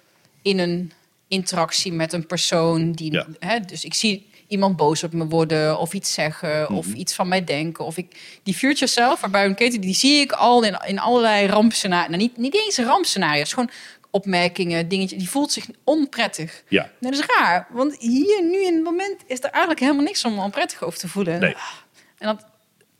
in 0.42 0.58
een 0.58 0.92
interactie 1.28 1.92
met 1.92 2.12
een 2.12 2.26
persoon. 2.26 2.92
Die, 2.92 3.12
Ja. 3.12 3.26
hè, 3.38 3.60
dus 3.60 3.84
ik 3.84 3.94
zie 3.94 4.26
iemand 4.48 4.76
boos 4.76 5.02
op 5.02 5.12
me 5.12 5.26
worden 5.26 5.78
of 5.78 5.92
iets 5.92 6.12
zeggen 6.12 6.70
of 6.70 6.86
Mhm. 6.86 6.96
iets 6.96 7.14
van 7.14 7.28
mij 7.28 7.44
denken. 7.44 7.84
Of 7.84 7.96
ik, 7.96 8.38
die 8.42 8.54
future 8.54 8.86
self, 8.86 9.20
waarbij 9.20 9.44
een 9.44 9.54
keten, 9.54 9.80
die 9.80 9.94
zie 9.94 10.20
ik 10.20 10.32
al 10.32 10.62
in, 10.64 10.78
in 10.86 10.98
allerlei 10.98 11.46
rampscenario's. 11.46 12.08
Nou, 12.08 12.22
niet, 12.22 12.36
niet 12.36 12.54
eens 12.54 12.78
rampscenario's, 12.78 13.52
gewoon 13.52 13.70
opmerkingen, 14.10 14.88
dingetjes. 14.88 15.18
Die 15.18 15.30
voelt 15.30 15.52
zich 15.52 15.66
onprettig. 15.84 16.62
Ja, 16.68 16.90
dat 17.00 17.12
is 17.12 17.20
raar, 17.38 17.66
want 17.70 17.96
hier 17.98 18.42
nu 18.42 18.64
in 18.64 18.74
het 18.74 18.84
moment 18.84 19.16
is 19.26 19.38
er 19.38 19.50
eigenlijk 19.50 19.80
helemaal 19.80 20.04
niks 20.04 20.24
om 20.24 20.38
onprettig 20.38 20.82
over 20.82 20.98
te 20.98 21.08
voelen. 21.08 21.40
Nee. 21.40 21.54
En 22.18 22.26
dat, 22.26 22.44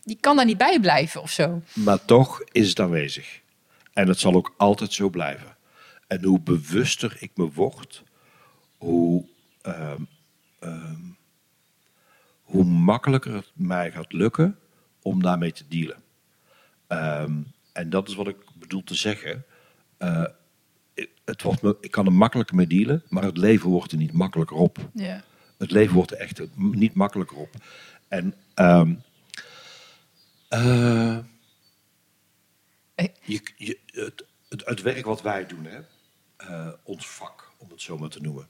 die 0.04 0.18
kan 0.20 0.36
daar 0.36 0.44
niet 0.44 0.58
bij 0.58 0.80
blijven 0.80 1.22
of 1.22 1.30
zo. 1.30 1.62
maar 1.72 2.04
toch 2.04 2.42
is 2.52 2.68
het 2.68 2.80
aanwezig. 2.80 3.40
En 3.92 4.08
het 4.08 4.18
zal 4.18 4.34
ook 4.34 4.54
altijd 4.56 4.92
zo 4.92 5.08
blijven. 5.10 5.56
En 6.06 6.24
hoe 6.24 6.40
bewuster 6.40 7.16
ik 7.18 7.30
me 7.34 7.50
word, 7.52 8.02
hoe, 8.78 9.24
ehm, 9.62 10.00
ehm, 10.60 10.94
hoe 12.46 12.64
makkelijker 12.64 13.34
het 13.34 13.52
mij 13.54 13.90
gaat 13.92 14.12
lukken 14.12 14.58
om 15.02 15.22
daarmee 15.22 15.52
te 15.52 15.64
dealen. 15.68 16.02
Ehm, 16.86 17.32
en 17.72 17.90
dat 17.90 18.08
is 18.08 18.14
wat 18.14 18.28
ik 18.28 18.36
bedoel 18.54 18.84
te 18.84 18.94
zeggen. 18.94 19.44
Eh, 19.98 20.24
ik- 20.94 21.10
het 21.24 21.42
wordt 21.42 21.62
me, 21.62 21.76
ik 21.80 21.90
kan 21.90 22.06
er 22.06 22.12
makkelijker 22.12 22.56
mee 22.56 22.66
dealen, 22.66 23.02
maar 23.08 23.22
het 23.22 23.36
leven 23.36 23.70
wordt 23.70 23.92
er 23.92 23.98
niet 23.98 24.12
makkelijker 24.12 24.56
op. 24.56 24.78
Ja. 24.94 25.24
Het 25.58 25.70
leven 25.70 25.94
wordt 25.94 26.10
er 26.10 26.16
echt 26.18 26.40
niet 26.56 26.94
makkelijker 26.94 27.36
op. 27.36 27.50
En 28.08 28.34
ehm, 28.54 28.94
eh, 30.48 31.18
je, 33.22 33.40
je, 33.56 33.78
het, 33.86 34.24
het, 34.48 34.64
het 34.64 34.82
werk 34.82 35.04
wat 35.04 35.22
wij 35.22 35.46
doen, 35.46 35.64
hè, 35.64 35.78
eh, 36.36 36.72
ons 36.82 37.08
vak, 37.08 37.50
om 37.58 37.70
het 37.70 37.80
zo 37.82 37.98
maar 37.98 38.08
te 38.08 38.20
noemen. 38.20 38.46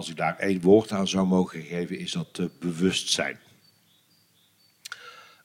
Als 0.00 0.08
ik 0.08 0.16
daar 0.16 0.38
één 0.38 0.60
woord 0.60 0.92
aan 0.92 1.08
zou 1.08 1.26
mogen 1.26 1.62
geven, 1.62 1.98
is 1.98 2.12
dat 2.12 2.38
eh, 2.38 2.46
bewustzijn. 2.58 3.40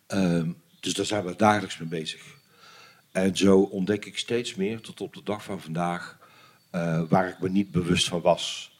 Ehm, 0.07 0.51
dus 0.79 0.93
daar 0.93 1.05
zijn 1.05 1.25
we 1.25 1.35
dagelijks 1.35 1.77
mee 1.77 1.89
bezig. 1.89 2.21
En 3.11 3.37
zo 3.37 3.59
ontdek 3.59 4.05
ik 4.05 4.17
steeds 4.17 4.55
meer, 4.55 4.81
tot 4.81 5.01
op 5.01 5.13
de 5.13 5.23
dag 5.23 5.43
van 5.43 5.61
vandaag, 5.61 6.17
eh, 6.69 7.03
waar 7.09 7.27
ik 7.27 7.39
me 7.39 7.49
niet 7.49 7.71
bewust 7.71 8.07
van 8.07 8.21
was. 8.21 8.71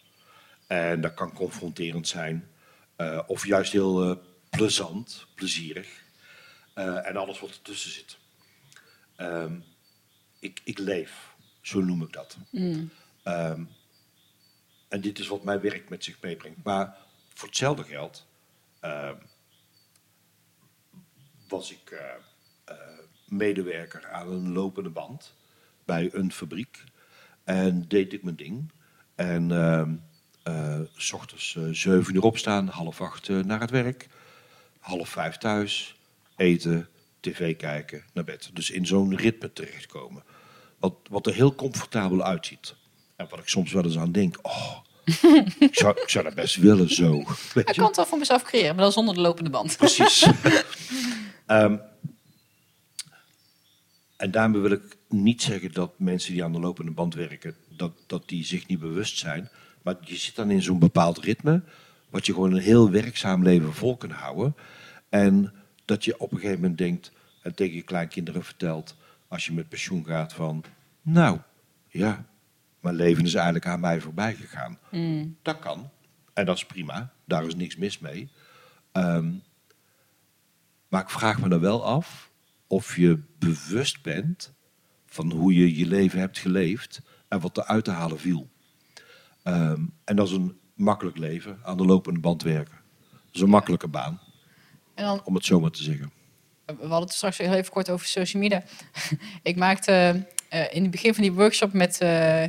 En 0.67 1.01
dat 1.01 1.13
kan 1.13 1.33
confronterend 1.33 2.07
zijn, 2.07 2.47
eh, 2.95 3.21
of 3.27 3.45
juist 3.45 3.71
heel 3.71 4.21
plezant, 4.49 5.27
plezierig. 5.33 6.03
En 6.73 7.15
alles 7.15 7.39
wat 7.39 7.49
ertussen 7.49 7.91
zit. 7.91 8.17
Ehm, 9.15 9.53
ik, 10.39 10.61
ik 10.63 10.77
leef, 10.77 11.35
zo 11.61 11.81
noem 11.81 12.01
ik 12.01 12.13
dat. 12.13 12.37
Ehm, 13.23 13.63
en 14.87 15.01
dit 15.01 15.19
is 15.19 15.27
wat 15.27 15.43
mijn 15.43 15.59
werk 15.59 15.89
met 15.89 16.03
zich 16.03 16.21
meebrengt. 16.21 16.63
Maar 16.63 16.97
voor 17.33 17.47
hetzelfde 17.47 17.83
geld 17.83 18.25
ehm, 18.79 19.15
was 21.47 21.71
ik 21.71 21.91
eh, 21.91 21.99
eh, 22.65 22.75
medewerker 23.27 24.09
aan 24.11 24.31
een 24.31 24.51
lopende 24.51 24.89
band 24.89 25.33
bij 25.85 26.09
een 26.13 26.31
fabriek. 26.31 26.83
En 27.43 27.87
deed 27.87 28.13
ik 28.13 28.23
mijn 28.23 28.35
ding. 28.35 28.71
En 29.15 29.51
ehm 29.51 29.95
eh, 30.43 30.79
s 30.95 31.11
ochtends 31.13 31.57
zeven 31.71 32.15
uur 32.15 32.23
opstaan, 32.23 32.67
half 32.67 33.01
acht 33.01 33.29
naar 33.29 33.59
het 33.59 33.69
werk. 33.69 34.07
Half 34.79 35.09
vijf 35.09 35.37
thuis, 35.37 35.95
eten, 36.35 36.89
tv 37.19 37.55
kijken, 37.55 38.03
naar 38.13 38.23
bed. 38.23 38.49
Dus 38.53 38.69
in 38.69 38.85
zo'n 38.85 39.15
ritme 39.15 39.53
terechtkomen. 39.53 40.23
Wat, 40.79 40.95
wat 41.09 41.27
er 41.27 41.33
heel 41.33 41.55
comfortabel 41.55 42.23
uitziet. 42.23 42.75
En 43.15 43.27
wat 43.29 43.39
ik 43.39 43.47
soms 43.47 43.71
wel 43.71 43.83
eens 43.83 43.97
aan 43.97 44.11
denk. 44.11 44.37
Oh, 44.41 44.77
ik, 45.59 45.75
zou, 45.77 46.01
ik 46.01 46.09
zou 46.09 46.23
dat 46.23 46.35
best 46.35 46.55
willen 46.55 46.93
zo. 46.93 47.11
Weet 47.53 47.69
Ik 47.69 47.69
je? 47.69 47.73
kan 47.73 47.85
het 47.85 47.95
wel 47.95 48.05
voor 48.05 48.17
mezelf 48.17 48.43
creëren, 48.43 48.75
maar 48.75 48.83
dan 48.83 48.91
zonder 48.93 49.15
de 49.15 49.21
lopende 49.21 49.49
band. 49.49 49.77
Precies. 49.77 50.25
Ehm, 51.45 51.77
en 54.17 54.31
daarmee 54.31 54.61
wil 54.61 54.71
ik 54.71 54.97
niet 55.09 55.41
zeggen 55.41 55.71
dat 55.73 55.99
mensen 55.99 56.33
die 56.33 56.43
aan 56.43 56.51
de 56.51 56.59
lopende 56.59 56.91
band 56.91 57.13
werken, 57.13 57.55
dat, 57.69 57.91
dat 58.07 58.27
die 58.29 58.43
zich 58.45 58.67
niet 58.67 58.79
bewust 58.79 59.17
zijn. 59.17 59.49
Maar 59.81 59.95
je 60.01 60.15
zit 60.15 60.35
dan 60.35 60.51
in 60.51 60.61
zo'n 60.61 60.79
bepaald 60.79 61.17
ritme, 61.17 61.61
wat 62.09 62.25
je 62.25 62.33
gewoon 62.33 62.51
een 62.53 62.61
heel 62.61 62.89
werkzaam 62.89 63.43
leven 63.43 63.73
vol 63.73 63.97
kan 63.97 64.09
houden. 64.11 64.55
En 65.09 65.53
dat 65.85 66.05
je 66.05 66.19
op 66.19 66.31
een 66.31 66.37
gegeven 66.37 66.61
moment 66.61 66.77
denkt, 66.77 67.11
en 67.41 67.55
tegen 67.55 67.75
je 67.75 67.81
kleinkinderen 67.81 68.43
vertelt, 68.43 68.95
als 69.27 69.45
je 69.45 69.53
met 69.53 69.69
pensioen 69.69 70.05
gaat 70.05 70.33
van, 70.33 70.63
nou, 71.01 71.39
ja, 71.87 72.25
mijn 72.85 72.97
leven 72.97 73.25
is 73.25 73.33
eigenlijk 73.33 73.65
aan 73.65 73.79
mij 73.79 74.01
voorbij 74.01 74.35
gegaan. 74.35 74.79
Dat 75.41 75.59
kan. 75.59 75.89
En 76.33 76.45
dat 76.45 76.55
is 76.55 76.65
prima. 76.65 77.13
Daar 77.25 77.45
is 77.45 77.55
niks 77.55 77.75
mis 77.75 77.99
mee. 77.99 78.29
Ehm, 78.91 79.31
maar 80.87 81.01
ik 81.01 81.09
vraag 81.09 81.41
me 81.41 81.49
dan 81.49 81.59
wel 81.59 81.85
af 81.85 82.31
of 82.67 82.95
je 82.95 83.23
bewust 83.39 84.01
bent 84.01 84.53
van 85.05 85.31
hoe 85.31 85.53
je 85.53 85.77
je 85.77 85.85
leven 85.85 86.19
hebt 86.19 86.37
geleefd 86.37 87.01
en 87.27 87.39
wat 87.39 87.57
er 87.57 87.63
uit 87.63 87.83
te 87.83 87.91
halen 87.91 88.19
viel. 88.19 88.49
Ehm, 89.43 89.85
en 90.03 90.15
dat 90.15 90.27
is 90.27 90.33
een 90.33 90.59
makkelijk 90.73 91.17
leven, 91.17 91.59
aan 91.63 91.77
de 91.77 91.85
lopende 91.85 92.19
band 92.19 92.43
werken. 92.43 92.77
Dat 93.09 93.35
is 93.35 93.41
een 93.41 93.49
makkelijke 93.49 93.87
baan, 93.87 94.19
En 94.93 95.05
dan, 95.05 95.21
om 95.23 95.35
het 95.35 95.45
zo 95.45 95.59
maar 95.59 95.71
te 95.71 95.83
zeggen. 95.83 96.11
we 96.65 96.73
hadden 96.79 96.99
het 96.99 97.13
straks 97.13 97.37
heel 97.37 97.53
even 97.53 97.71
kort 97.71 97.89
over 97.89 98.07
social 98.07 98.41
media. 98.41 98.63
ik 99.51 99.55
maakte 99.55 100.25
eh, 100.49 100.73
in 100.73 100.81
het 100.81 100.91
begin 100.91 101.13
van 101.13 101.23
die 101.23 101.33
workshop 101.33 101.73
met 101.73 101.99
eh, 101.99 102.43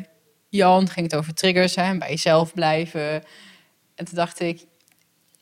Jan, 0.57 0.89
ging 0.89 1.11
het 1.11 1.17
over 1.17 1.35
triggers, 1.35 1.75
en 1.75 1.99
bij 1.99 2.09
jezelf 2.09 2.55
blijven. 2.55 3.25
En 3.95 4.05
toen 4.05 4.15
dacht 4.15 4.41
ik, 4.41 4.61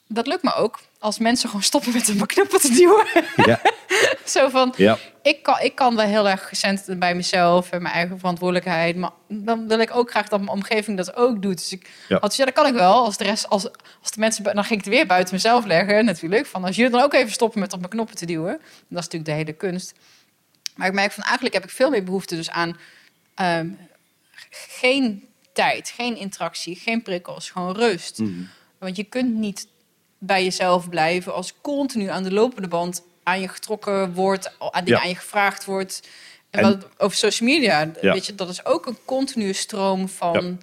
dat 0.08 0.26
lukt 0.26 0.42
me 0.42 0.54
ook. 0.54 0.80
Als 0.98 1.18
mensen 1.18 1.48
gewoon 1.48 1.62
stoppen 1.62 1.92
met 1.92 2.08
een 2.08 2.26
knoppen 2.26 2.60
te 2.60 2.72
duwen. 2.72 3.06
Ja, 3.36 3.60
Zo 4.24 4.48
van, 4.48 4.74
ja, 4.76 4.98
ik 5.22 5.42
kan, 5.42 5.60
ik 5.60 5.74
kan 5.74 5.96
wel 5.96 6.06
heel 6.06 6.28
erg 6.28 6.48
gecentreerd 6.48 6.98
bij 6.98 7.14
mezelf 7.14 7.70
en 7.70 7.82
mijn 7.82 7.94
eigen 7.94 8.18
verantwoordelijkheid. 8.18 8.96
Maar 8.96 9.10
dan 9.28 9.68
wil 9.68 9.78
ik 9.78 9.94
ook 9.96 10.10
graag 10.10 10.28
dat 10.28 10.38
mijn 10.38 10.50
omgeving 10.52 10.96
dat 10.96 11.16
ook 11.16 11.42
doet. 11.42 11.56
Dus 11.56 11.72
ik 11.72 11.90
Ja. 12.08 12.18
had 12.20 12.36
ja, 12.36 12.44
dat 12.44 12.54
kan 12.54 12.66
ik 12.66 12.74
wel. 12.74 13.04
Als 13.04 13.16
de 13.16 13.24
rest, 13.24 13.48
als, 13.48 13.66
als 14.00 14.10
de 14.10 14.20
mensen, 14.20 14.44
dan 14.44 14.64
ging 14.64 14.78
ik 14.78 14.84
het 14.84 14.94
weer 14.94 15.06
buiten 15.06 15.34
mezelf 15.34 15.64
leggen 15.64 16.04
natuurlijk. 16.04 16.46
Van 16.46 16.64
als 16.64 16.76
jullie 16.76 16.90
dan 16.90 17.00
ook 17.02 17.14
even 17.14 17.32
stoppen 17.32 17.60
met 17.60 17.72
op 17.72 17.78
mijn 17.78 17.90
knoppen 17.90 18.16
te 18.16 18.26
duwen. 18.26 18.52
Dat 18.58 18.62
is 18.88 19.04
natuurlijk 19.04 19.24
de 19.24 19.32
hele 19.32 19.52
kunst. 19.52 19.94
Maar 20.76 20.86
ik 20.86 20.92
merk 20.92 21.12
van 21.12 21.22
eigenlijk 21.24 21.54
heb 21.54 21.64
ik 21.64 21.70
veel 21.70 21.90
meer 21.90 22.04
behoefte 22.04 22.36
dus 22.36 22.50
aan 22.50 22.76
ehm, 23.34 23.68
geen 24.68 25.28
tijd, 25.52 25.88
geen 25.88 26.16
interactie, 26.16 26.76
geen 26.76 27.02
prikkels, 27.02 27.50
gewoon 27.50 27.74
rust. 27.76 28.20
Want 28.78 28.96
je 28.96 29.04
kunt 29.04 29.34
niet 29.34 29.66
bij 30.18 30.44
jezelf 30.44 30.88
blijven 30.88 31.34
als 31.34 31.52
continu 31.60 32.06
aan 32.08 32.22
de 32.22 32.32
lopende 32.32 32.68
band 32.68 33.02
aan 33.22 33.40
je 33.40 33.48
getrokken 33.48 34.12
wordt, 34.14 34.58
aan 34.58 34.84
dingen 34.84 34.98
Ja. 34.98 35.04
aan 35.04 35.08
je 35.08 35.16
gevraagd 35.16 35.64
wordt. 35.64 36.08
En, 36.50 36.60
En- 36.62 36.70
wat, 36.70 36.88
over 36.98 37.16
social 37.16 37.48
media, 37.48 37.90
Ja. 38.00 38.12
weet 38.12 38.26
je, 38.26 38.34
dat 38.34 38.48
is 38.48 38.64
ook 38.64 38.86
een 38.86 38.98
continue 39.04 39.52
stroom 39.52 40.08
van. 40.08 40.60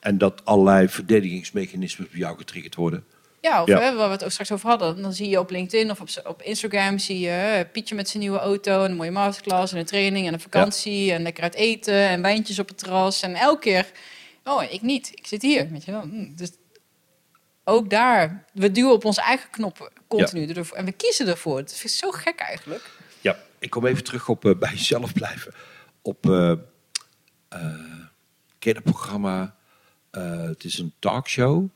en 0.00 0.18
dat 0.18 0.44
allerlei 0.44 0.88
verdedigingsmechanismen 0.88 2.08
bij 2.10 2.18
jou 2.20 2.36
getriggerd 2.38 2.74
worden. 2.74 3.04
Ja, 3.40 3.62
of 3.62 3.68
Ja. 3.68 3.80
Hè, 3.80 3.94
waar 3.96 4.06
we 4.06 4.12
het 4.12 4.24
ook 4.24 4.30
straks 4.30 4.52
over 4.52 4.68
hadden. 4.68 5.02
Dan 5.02 5.12
zie 5.12 5.28
je 5.28 5.38
op 5.38 5.50
LinkedIn 5.50 5.90
of 5.90 6.00
op, 6.00 6.08
op 6.24 6.42
Instagram 6.42 6.98
zie 6.98 7.18
je 7.20 7.66
Pietje 7.72 7.94
met 7.94 8.08
zijn 8.08 8.22
nieuwe 8.22 8.38
auto 8.38 8.84
en 8.84 8.90
een 8.90 8.96
mooie 8.96 9.10
masterclass 9.10 9.72
en 9.72 9.78
een 9.78 9.84
training 9.84 10.26
en 10.26 10.32
een 10.32 10.40
vakantie 10.40 11.12
en 11.12 11.22
lekker 11.22 11.42
uit 11.42 11.54
eten 11.54 11.94
en 12.08 12.22
wijntjes 12.22 12.58
op 12.58 12.68
het 12.68 12.78
terras. 12.78 13.22
En 13.22 13.34
elke 13.34 13.60
keer, 13.60 13.90
oh, 14.44 14.62
ik 14.62 14.82
niet. 14.82 15.10
Ik 15.14 15.26
zit 15.26 15.42
hier. 15.42 15.68
Weet 15.70 15.84
je 15.84 15.90
wel. 15.90 16.00
Hm, 16.00 16.34
Dus 16.34 16.50
ook 17.64 17.90
daar, 17.90 18.44
we 18.52 18.70
duwen 18.70 18.92
op 18.92 19.04
onze 19.04 19.20
eigen 19.20 19.50
knoppen 19.50 19.90
continu. 20.08 20.52
ervoor. 20.52 20.76
En 20.76 20.84
we 20.84 20.92
kiezen 20.92 21.28
ervoor. 21.28 21.56
Het 21.58 21.80
is 21.84 21.96
zo 21.96 22.10
gek 22.10 22.38
eigenlijk. 22.38 22.90
Ja, 23.20 23.38
ik 23.58 23.70
kom 23.70 23.86
even 23.86 24.04
terug 24.04 24.28
op 24.28 24.44
eh, 24.44 24.54
bij 24.58 24.70
jezelf 24.78 25.12
blijven. 25.12 25.54
Op 26.02 26.26
uh, 26.26 26.52
kinderprogramma. 28.58 29.54
eh, 30.10 30.42
het 30.42 30.64
is 30.64 30.78
een 30.78 30.94
talkshow. 30.98 31.68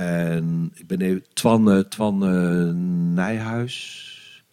En 0.00 0.72
ik 0.74 0.86
ben 0.86 1.00
even... 1.00 1.24
Twan, 1.32 1.70
eh, 1.70 1.78
Twan 1.78 2.24
eh, 2.24 2.74
Nijhuis 3.14 4.44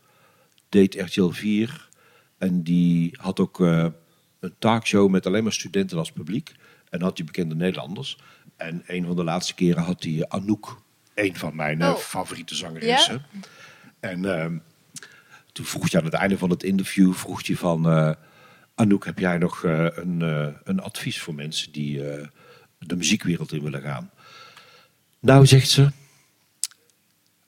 deed 0.70 0.96
RTL 0.96 1.30
4. 1.30 1.90
En 2.38 2.64
die 2.64 3.18
had 3.22 3.40
ook 3.40 3.62
eh, 3.62 3.86
een 4.40 4.54
talkshow 4.60 5.10
met 5.10 5.26
alleen 5.26 5.44
maar 5.44 5.54
studenten 5.54 5.98
als 5.98 6.12
publiek. 6.12 6.56
En 6.90 7.02
had 7.02 7.16
die 7.16 7.26
bekende 7.26 7.56
Nederlanders. 7.56 8.18
En 8.56 8.84
een 8.88 9.06
van 9.06 9.16
de 9.16 9.24
laatste 9.24 9.54
keren 9.54 9.84
had 9.84 10.04
hij 10.04 10.26
Anouk, 10.28 10.82
een 11.14 11.36
van 11.36 11.56
mijn 11.56 11.84
Oh. 11.84 11.96
favoriete 11.96 12.56
zangeressen. 12.56 13.26
En 14.00 14.26
ehm, 14.26 14.58
toen 15.52 15.66
vroeg 15.66 15.92
hij 15.92 16.00
aan 16.00 16.06
het 16.06 16.16
einde 16.16 16.38
van 16.38 16.50
het 16.50 16.64
interview, 16.64 17.14
vroeg 17.14 17.48
hij 17.48 17.56
van... 17.56 18.16
Anouk, 18.76 19.06
heb 19.06 19.20
jij 19.20 19.38
nog 19.38 19.64
een, 19.64 20.22
een 20.64 20.80
advies 20.80 21.22
voor 21.22 21.36
mensen 21.36 21.72
die 21.72 22.02
de 22.80 22.96
muziekwereld 22.96 23.52
in 23.52 23.64
willen 23.64 23.82
gaan? 23.82 24.12
Nou, 25.28 25.46
zegt 25.46 25.70
ze, 25.70 25.92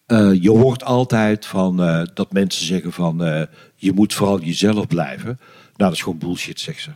eh, 0.06 0.34
je 0.42 0.50
hoort 0.50 0.84
altijd 0.84 1.46
van 1.46 1.84
eh, 1.84 2.02
dat 2.14 2.34
mensen 2.34 2.66
zeggen 2.66 2.92
van 2.92 3.24
eh, 3.24 3.44
je 3.76 3.92
moet 3.92 4.14
vooral 4.14 4.42
jezelf 4.42 4.88
blijven. 4.88 5.26
Nou, 5.26 5.38
dat 5.76 5.92
is 5.92 6.02
gewoon 6.02 6.18
bullshit, 6.18 6.60
zegt 6.60 6.82
ze. 6.82 6.90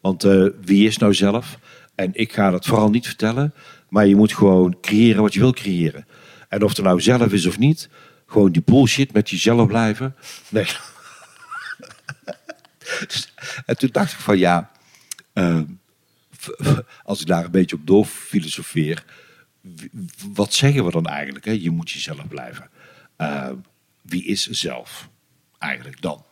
Want 0.00 0.22
wie 0.60 0.86
is 0.86 0.98
nou 0.98 1.14
zelf? 1.14 1.58
En 1.94 2.10
ik 2.12 2.32
ga 2.32 2.50
dat 2.50 2.66
vooral 2.66 2.90
niet 2.90 3.06
vertellen, 3.06 3.54
maar 3.88 4.06
je 4.06 4.16
moet 4.16 4.34
gewoon 4.34 4.76
creëren 4.80 5.22
wat 5.22 5.34
je 5.34 5.40
wil 5.40 5.52
creëren. 5.52 6.06
En 6.48 6.62
of 6.62 6.76
het 6.76 6.84
nou 6.84 7.00
zelf 7.00 7.32
is 7.32 7.46
of 7.46 7.58
niet, 7.58 7.88
gewoon 8.26 8.52
die 8.52 8.62
bullshit 8.64 9.12
met 9.12 9.30
jezelf 9.30 9.66
blijven. 9.66 10.14
Nee. 10.48 10.66
en 13.66 13.76
toen 13.76 13.88
dacht 13.92 14.12
ik 14.12 14.18
van 14.18 14.38
ja, 14.38 14.70
als 17.02 17.20
ik 17.20 17.26
daar 17.26 17.44
een 17.44 17.50
beetje 17.50 17.76
op 17.76 17.86
door 17.86 18.04
filosofeer, 18.04 19.04
w- 19.04 19.23
wat 20.32 20.52
zeggen 20.54 20.84
we 20.84 20.90
dan 20.90 21.06
eigenlijk? 21.06 21.44
Hè? 21.44 21.50
Je 21.60 21.70
moet 21.70 21.90
jezelf 21.90 22.28
blijven. 22.28 22.70
Eh, 23.16 23.50
wie 24.02 24.24
is 24.24 24.46
zelf 24.46 25.08
eigenlijk 25.58 26.00
dan? 26.02 26.24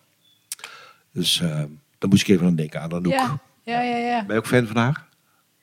Dus 1.12 1.40
eh 1.40 1.62
daar 1.98 2.10
moest 2.10 2.22
ik 2.22 2.28
even 2.28 2.46
aan 2.46 2.54
denken, 2.56 2.80
aan 2.80 2.92
Anouk. 2.92 3.12
Ja, 3.12 3.40
ja, 3.64 3.80
ja. 3.80 3.96
ja. 3.96 4.24
Ben 4.24 4.34
je 4.34 4.40
ook 4.40 4.46
fan 4.46 4.66
van 4.66 4.76
haar? 4.76 5.04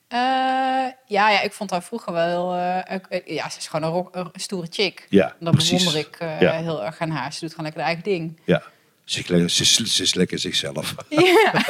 Eh, 0.07 0.91
ja, 1.07 1.30
ja, 1.30 1.41
ik 1.41 1.53
vond 1.53 1.70
haar 1.70 1.84
vroeger 1.84 2.13
wel... 2.13 2.55
eh, 2.55 2.95
ik- 3.09 3.24
ja, 3.30 3.49
ze 3.49 3.57
is 3.57 3.67
gewoon 3.67 3.86
een, 3.88 3.93
rock- 3.95 4.15
een 4.15 4.30
stoere 4.36 4.67
chick. 4.70 5.05
Ja, 5.09 5.30
En 5.30 5.36
dat 5.45 5.53
precies. 5.53 5.84
bewonder 5.84 5.99
ik 6.09 6.15
eh, 6.15 6.41
Ja. 6.41 6.51
heel 6.51 6.84
erg 6.84 6.99
aan 6.99 7.09
haar. 7.09 7.34
Ze 7.34 7.39
doet 7.39 7.49
gewoon 7.49 7.65
lekker 7.65 7.82
haar 7.84 7.91
eigen 7.93 8.11
ding. 8.11 8.39
Ja. 8.45 8.63
Ze, 9.03 9.20
is 9.20 9.28
le- 9.28 9.47
ze, 9.47 9.61
is- 9.61 9.95
ze 9.95 10.03
is 10.03 10.13
lekker 10.13 10.39
zichzelf. 10.39 10.95
Ja. 11.09 11.63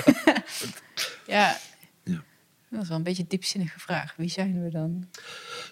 ja. 1.36 1.58
Dat 2.70 2.82
is 2.82 2.88
wel 2.88 2.98
een 2.98 3.04
beetje 3.04 3.22
een 3.22 3.30
diepzinnige 3.30 3.80
vraag. 3.80 4.14
Wie 4.18 4.30
zijn 4.30 4.64
we 4.64 4.70
dan? 4.70 5.10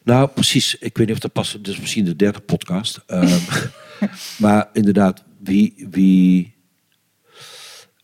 Nou, 0.04 0.30
precies. 0.30 0.76
Ik 0.76 0.98
weet 0.98 1.08
niet 1.08 1.16
of 1.16 1.22
dat 1.22 1.34
past. 1.34 1.68
Is 1.68 1.80
misschien 1.80 2.06
de 2.06 2.16
derde 2.16 2.40
podcast. 2.40 3.04
Ehm, 3.06 3.40
maar 4.44 4.70
inderdaad, 4.74 5.24
wie, 5.40 5.88
wie, 5.90 6.56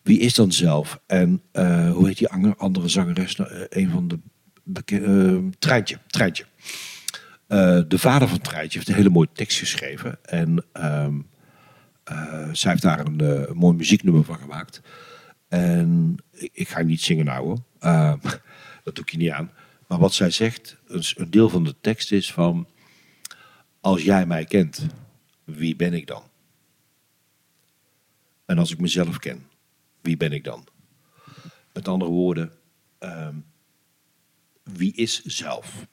wie 0.03 0.19
is 0.19 0.33
dan 0.33 0.51
zelf? 0.51 0.99
En 1.07 1.41
eh, 1.51 1.91
hoe 1.91 2.07
heet 2.07 2.17
die 2.17 2.29
andere, 2.57 2.87
zangeres? 2.87 3.35
Nou, 3.35 3.51
eh, 3.51 3.83
een 3.83 3.89
van 3.89 4.07
de 4.07 4.19
bekende... 4.63 5.49
Treintje. 5.59 5.97
Treintje. 6.07 6.45
Eh, 7.47 7.79
de 7.87 7.97
vader 7.97 8.27
van 8.27 8.41
Treintje 8.41 8.77
heeft 8.77 8.89
een 8.89 8.95
hele 8.95 9.09
mooie 9.09 9.29
tekst 9.33 9.59
geschreven. 9.59 10.17
En 10.23 10.65
ehm, 10.71 11.19
eh, 12.03 12.49
zij 12.51 12.71
heeft 12.71 12.83
daar 12.83 13.05
een, 13.05 13.47
mooi 13.53 13.75
muzieknummer 13.75 14.23
van 14.23 14.37
gemaakt. 14.37 14.81
En 15.47 16.15
ik, 16.31 16.49
ik 16.53 16.67
ga 16.69 16.81
niet 16.81 17.01
zingen 17.01 17.25
nou 17.25 17.45
hoor. 17.45 17.57
Dat 18.83 18.95
doe 18.95 19.03
ik 19.03 19.11
je 19.11 19.17
niet 19.17 19.31
aan. 19.31 19.51
Maar 19.87 19.99
wat 19.99 20.13
zij 20.13 20.29
zegt, 20.31 20.77
een, 20.85 21.03
s- 21.03 21.17
een 21.17 21.31
deel 21.31 21.49
van 21.49 21.63
de 21.63 21.75
tekst 21.81 22.11
is 22.11 22.31
van... 22.33 22.67
Als 23.81 24.03
jij 24.03 24.25
mij 24.25 24.45
kent, 24.45 24.85
wie 25.43 25.75
ben 25.75 25.93
ik 25.93 26.07
dan? 26.07 26.23
En 28.45 28.57
als 28.57 28.71
ik 28.71 28.79
mezelf 28.79 29.17
ken, 29.19 29.47
wie 30.01 30.17
ben 30.17 30.31
ik 30.31 30.43
dan? 30.43 30.67
Met 31.73 31.87
andere 31.87 32.11
woorden, 32.11 32.53
ehm, 32.99 33.35
wie 34.63 34.93
is 34.93 35.21
zelf? 35.23 35.87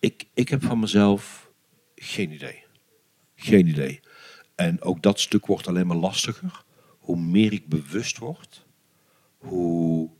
Ik, 0.00 0.26
ik 0.34 0.48
heb 0.48 0.62
van 0.64 0.78
mezelf 0.80 1.50
geen 1.94 2.30
idee. 2.32 2.64
Geen 3.34 3.66
idee. 3.66 4.00
En 4.54 4.82
ook 4.82 5.02
dat 5.02 5.20
stuk 5.20 5.46
wordt 5.46 5.66
alleen 5.66 5.86
maar 5.86 5.96
lastiger. 5.96 6.64
Hoe 6.98 7.16
meer 7.20 7.52
ik 7.52 7.68
bewust 7.68 8.18
word, 8.18 8.66
hoe 9.38 10.10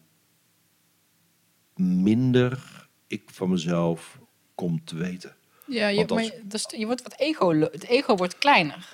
minder 1.80 2.58
ik 3.06 3.22
van 3.32 3.50
mezelf 3.50 4.18
kom 4.54 4.84
te 4.84 4.96
weten. 4.96 5.34
Ja, 5.66 5.88
je, 5.88 6.00
als- 6.00 6.10
maar 6.12 6.22
je, 6.22 6.40
dus 6.42 6.64
je 6.76 6.86
wordt 6.86 7.02
wat 7.02 7.14
ego... 7.18 7.60
Het 7.60 7.84
ego 7.86 8.14
wordt 8.16 8.38
kleiner. 8.38 8.88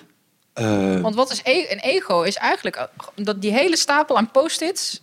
Eh, 0.53 1.01
Want 1.01 1.14
wat 1.14 1.30
is 1.30 1.41
e- 1.45 1.66
een 1.72 1.78
ego? 1.78 2.22
Is 2.22 2.34
eigenlijk... 2.37 2.89
Dat 3.14 3.41
die 3.41 3.53
hele 3.53 3.76
stapel 3.76 4.16
aan 4.16 4.30
post-its... 4.30 5.01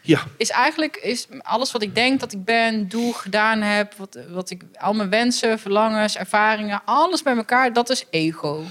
ja, 0.00 0.24
is 0.36 0.50
eigenlijk 0.50 0.96
is 0.96 1.26
alles 1.38 1.72
wat 1.72 1.82
ik 1.82 1.94
denk 1.94 2.20
dat 2.20 2.32
ik 2.32 2.44
ben, 2.44 2.88
doe, 2.88 3.14
gedaan 3.14 3.60
heb, 3.62 3.94
wat, 3.94 4.18
wat 4.28 4.50
ik, 4.50 4.62
al 4.78 4.94
mijn 4.94 5.10
wensen, 5.10 5.58
verlangens, 5.58 6.16
ervaringen, 6.16 6.82
alles 6.84 7.22
bij 7.22 7.36
elkaar, 7.36 7.72
dat 7.72 7.90
is 7.90 8.04
ego. 8.10 8.64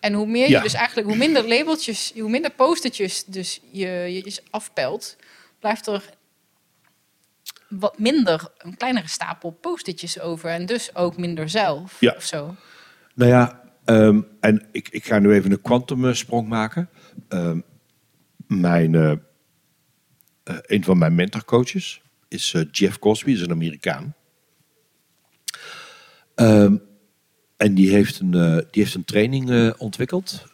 En 0.00 0.12
hoe 0.12 0.26
meer 0.26 0.48
Ja. 0.48 0.56
je 0.56 0.62
dus 0.62 0.74
eigenlijk, 0.74 1.06
hoe 1.08 1.16
minder 1.16 1.48
labeltjes, 1.48 2.12
hoe 2.18 2.30
minder 2.30 2.50
postertjes 2.50 3.24
dus 3.24 3.60
je, 3.70 3.86
je 3.88 4.12
je 4.24 4.40
afpelt, 4.50 5.16
blijft 5.58 5.86
er 5.86 6.10
wat 7.68 7.98
minder, 7.98 8.48
een 8.58 8.76
kleinere 8.76 9.08
stapel 9.08 9.50
postertjes 9.50 10.20
over 10.20 10.50
en 10.50 10.66
dus 10.66 10.94
ook 10.94 11.16
minder 11.16 11.48
zelf 11.48 12.00
Ja. 12.00 12.14
of 12.16 12.22
zo. 12.24 12.56
Nou 13.14 13.30
ja, 13.30 13.60
ehm, 13.84 14.20
en 14.40 14.66
ik, 14.72 14.88
ik 14.88 15.04
ga 15.04 15.18
nu 15.18 15.32
even 15.32 15.50
een 15.52 15.62
kwantumsprong 15.62 16.48
maken. 16.48 16.88
Ehm, 17.28 17.60
mijn, 18.46 18.94
eh, 18.94 19.10
eh, 19.10 20.56
een 20.62 20.84
van 20.84 20.98
mijn 20.98 21.14
mentorcoaches 21.14 22.02
is 22.28 22.54
eh, 22.54 22.62
Jeff 22.70 22.98
Cosby, 22.98 23.32
is 23.32 23.40
een 23.40 23.50
Amerikaan. 23.50 24.14
Ehm, 26.34 26.76
en 27.56 27.74
die 27.74 27.90
heeft 27.90 28.20
een, 28.20 28.30
die 28.70 28.82
heeft 28.82 28.94
een 28.94 29.04
training 29.04 29.74
ontwikkeld. 29.78 30.44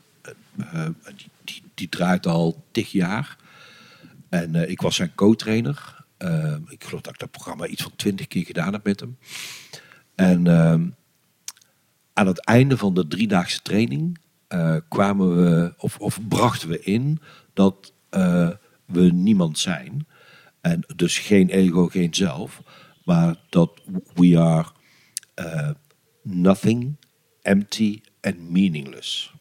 Die, 1.16 1.30
die, 1.44 1.62
die 1.74 1.88
draait 1.88 2.26
al 2.26 2.64
tig 2.70 2.90
jaar. 2.92 3.36
En 4.28 4.54
ik 4.70 4.80
was 4.80 4.96
zijn 4.96 5.14
co-trainer. 5.14 5.99
Ehm, 6.20 6.60
ik 6.68 6.84
geloof 6.84 7.00
dat 7.00 7.12
ik 7.12 7.18
dat 7.18 7.30
programma 7.30 7.66
iets 7.66 7.82
van 7.82 7.96
twintig 7.96 8.26
keer 8.26 8.44
gedaan 8.44 8.72
heb 8.72 8.84
met 8.84 9.00
hem. 9.00 9.18
En 10.14 10.46
ehm, 10.46 10.88
aan 12.12 12.26
het 12.26 12.44
einde 12.44 12.76
van 12.76 12.94
de 12.94 13.06
driedaagse 13.06 13.62
training 13.62 14.18
eh, 14.48 14.76
kwamen 14.88 15.36
we, 15.36 15.74
of, 15.76 15.98
of 15.98 16.28
brachten 16.28 16.68
we 16.68 16.80
in 16.80 17.20
dat 17.52 17.92
eh, 18.10 18.50
we 18.84 19.00
niemand 19.00 19.58
zijn. 19.58 20.06
En 20.60 20.84
dus 20.96 21.18
geen 21.18 21.48
ego, 21.48 21.86
geen 21.86 22.14
zelf. 22.14 22.62
Maar 23.04 23.36
dat 23.48 23.82
we 24.14 24.38
are 24.38 24.68
eh, 25.34 25.70
nothing, 26.22 26.96
empty 27.42 28.00
and 28.20 28.50
meaningless. 28.50 29.34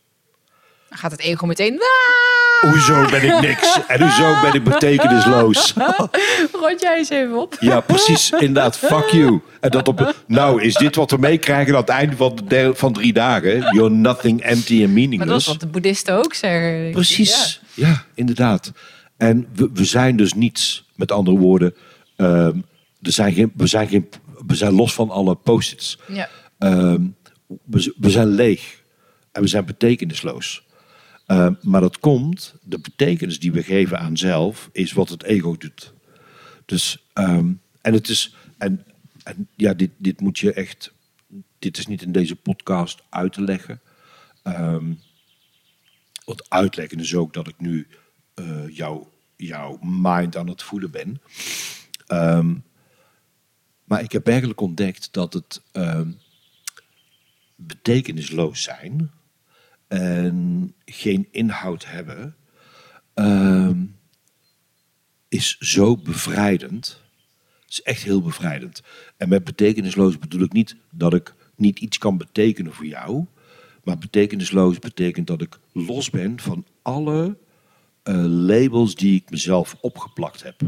Dan 0.89 0.97
gaat 0.97 1.11
het 1.11 1.19
ego 1.19 1.45
meteen, 1.45 1.73
"Ah!" 1.73 2.71
Hoezo 2.71 3.05
ben 3.09 3.23
ik 3.23 3.41
niks? 3.41 3.79
En 3.87 4.01
hoezo 4.01 4.41
ben 4.41 4.53
ik 4.53 4.63
betekenisloos? 4.63 5.73
rond 6.61 6.81
jij 6.81 6.97
eens 6.97 7.09
even 7.09 7.37
op. 7.37 7.57
Ja, 7.59 7.79
precies. 7.79 8.31
Inderdaad, 8.31 8.77
fuck 8.77 9.09
you. 9.09 9.41
En 9.59 9.69
dat 9.69 9.87
op, 9.87 10.15
nou, 10.27 10.61
is 10.61 10.73
dit 10.73 10.95
wat 10.95 11.11
we 11.11 11.17
meekrijgen 11.17 11.73
aan 11.73 11.79
het 11.79 11.89
einde 11.89 12.15
van, 12.15 12.39
de 12.47 12.71
van 12.75 12.93
drie 12.93 13.13
dagen? 13.13 13.59
You're 13.59 13.89
nothing, 13.89 14.41
empty 14.41 14.53
and 14.53 14.61
Maar 14.61 14.77
dat 14.77 14.87
is 14.87 14.93
meaningless. 14.93 15.47
wat 15.47 15.59
de 15.59 15.67
boeddhisten 15.67 16.15
ook 16.15 16.33
zeggen. 16.33 16.91
Precies. 16.91 17.61
Ja, 17.73 18.05
inderdaad. 18.13 18.71
En 19.17 19.47
we, 19.55 19.69
we 19.73 19.85
zijn 19.85 20.15
dus 20.15 20.33
niets. 20.33 20.87
Met 20.95 21.11
andere 21.11 21.37
woorden, 21.37 21.75
ehm, 22.15 22.57
er 23.01 23.11
zijn 23.11 23.33
geen, 23.33 23.51
we, 23.55 23.67
zijn 23.67 23.87
geen, 23.87 24.09
we 24.47 24.55
zijn 24.55 24.73
los 24.73 24.93
van 24.93 25.09
alle 25.09 25.35
post-its. 25.35 25.99
Ja. 26.07 26.29
Ehm, 26.57 27.01
we, 27.47 27.93
we 27.99 28.09
zijn 28.09 28.27
leeg. 28.27 28.81
En 29.31 29.41
we 29.41 29.47
zijn 29.47 29.65
betekenisloos. 29.65 30.63
Ehm, 31.29 31.53
maar 31.61 31.81
dat 31.81 31.99
komt, 31.99 32.55
de 32.61 32.79
betekenis 32.79 33.39
die 33.39 33.51
we 33.51 33.63
geven 33.63 33.99
aan 33.99 34.17
zelf, 34.17 34.69
is 34.71 34.91
wat 34.91 35.09
het 35.09 35.23
ego 35.23 35.57
doet. 35.57 35.93
Dus, 36.65 37.07
ehm, 37.13 37.53
en 37.81 37.93
het 37.93 38.09
is, 38.09 38.35
en, 38.57 38.85
ja, 39.55 39.73
dit, 39.73 39.91
dit 39.97 40.21
moet 40.21 40.39
je 40.39 40.53
echt, 40.53 40.93
dit 41.59 41.77
is 41.77 41.87
niet 41.87 42.01
in 42.01 42.11
deze 42.11 42.35
podcast 42.35 43.03
uit 43.09 43.33
te 43.33 43.41
leggen. 43.41 43.81
Ehm, 44.43 44.93
want 46.25 46.49
uitleggen 46.49 46.99
is 46.99 47.15
ook 47.15 47.33
dat 47.33 47.47
ik 47.47 47.59
nu 47.59 47.87
eh, 48.33 48.75
jouw, 48.75 49.11
jouw 49.35 49.77
mind 49.81 50.37
aan 50.37 50.47
het 50.47 50.63
voelen 50.63 50.91
ben. 50.91 51.21
Ehm, 52.07 52.55
maar 53.83 54.03
ik 54.03 54.11
heb 54.11 54.27
eigenlijk 54.27 54.61
ontdekt 54.61 55.13
dat 55.13 55.33
het 55.33 55.61
betekenisloos 57.55 58.63
zijn 58.63 59.11
en 59.89 60.73
geen 60.85 61.27
inhoud 61.31 61.85
hebben, 61.85 62.35
ehm, 63.13 63.85
is 65.27 65.57
zo 65.57 65.97
bevrijdend. 65.97 67.01
Het 67.61 67.71
is 67.71 67.81
echt 67.81 68.03
heel 68.03 68.21
bevrijdend. 68.21 68.81
En 69.17 69.29
met 69.29 69.43
betekenisloos 69.43 70.17
bedoel 70.17 70.41
ik 70.41 70.53
niet 70.53 70.75
dat 70.91 71.13
ik 71.13 71.33
niet 71.55 71.79
iets 71.79 71.97
kan 71.97 72.17
betekenen 72.17 72.73
voor 72.73 72.85
jou. 72.85 73.25
Maar 73.83 73.97
betekenisloos 73.97 74.79
betekent 74.79 75.27
dat 75.27 75.41
ik 75.41 75.59
los 75.73 76.09
ben 76.09 76.39
van 76.39 76.65
alle 76.81 77.37
eh, 78.03 78.23
labels 78.25 78.95
die 78.95 79.15
ik 79.15 79.29
mezelf 79.29 79.77
opgeplakt 79.81 80.43
heb. 80.43 80.61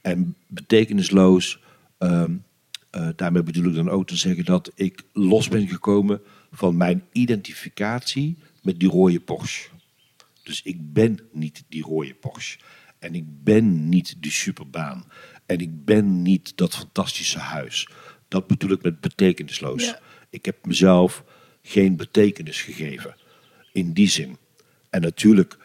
En 0.00 0.36
betekenisloos 0.46 1.60
ehm, 1.98 2.36
eh, 2.90 3.08
daarmee 3.16 3.42
bedoel 3.42 3.68
ik 3.68 3.74
dan 3.74 3.90
ook 3.90 4.06
te 4.06 4.16
zeggen 4.16 4.44
dat 4.44 4.70
ik 4.74 5.02
los 5.12 5.48
ben 5.48 5.68
gekomen 5.68 6.20
van 6.52 6.76
mijn 6.76 7.04
identificatie 7.12 8.36
met 8.62 8.80
die 8.80 8.88
rode 8.88 9.20
Porsche. 9.20 9.68
Dus 10.42 10.62
ik 10.62 10.92
ben 10.92 11.18
niet 11.32 11.64
die 11.68 11.82
rode 11.82 12.14
Porsche. 12.14 12.58
En 12.98 13.14
ik 13.14 13.44
ben 13.44 13.88
niet 13.88 14.14
die 14.18 14.30
superbaan. 14.30 15.04
En 15.46 15.58
ik 15.58 15.84
ben 15.84 16.22
niet 16.22 16.56
dat 16.56 16.76
fantastische 16.76 17.38
huis. 17.38 17.88
Dat 18.28 18.46
bedoel 18.46 18.70
ik 18.70 18.82
met 18.82 19.00
betekenisloos. 19.00 19.84
Ja. 19.84 20.00
Ik 20.30 20.44
heb 20.44 20.66
mezelf 20.66 21.24
geen 21.62 21.96
betekenis 21.96 22.62
gegeven. 22.62 23.16
In 23.72 23.92
die 23.92 24.08
zin. 24.08 24.36
En 24.90 25.00
natuurlijk 25.00 25.58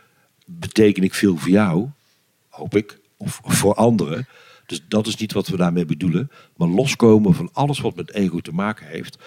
beteken 0.46 1.04
ik 1.04 1.14
veel 1.14 1.38
voor 1.38 1.50
jou, 1.50 1.90
hoop 2.50 2.76
ik, 2.76 3.00
of 3.18 3.40
voor 3.44 3.76
anderen. 3.76 4.28
Dus 4.66 4.82
dat 4.88 5.08
is 5.08 5.16
niet 5.16 5.34
wat 5.34 5.48
we 5.48 5.58
daarmee 5.58 5.86
bedoelen. 5.86 6.32
Maar 6.58 6.68
loskomen 6.68 7.34
van 7.34 7.50
alles 7.54 7.80
wat 7.80 7.96
met 7.96 8.14
ego 8.14 8.40
te 8.40 8.52
maken 8.52 8.88
heeft. 8.88 9.18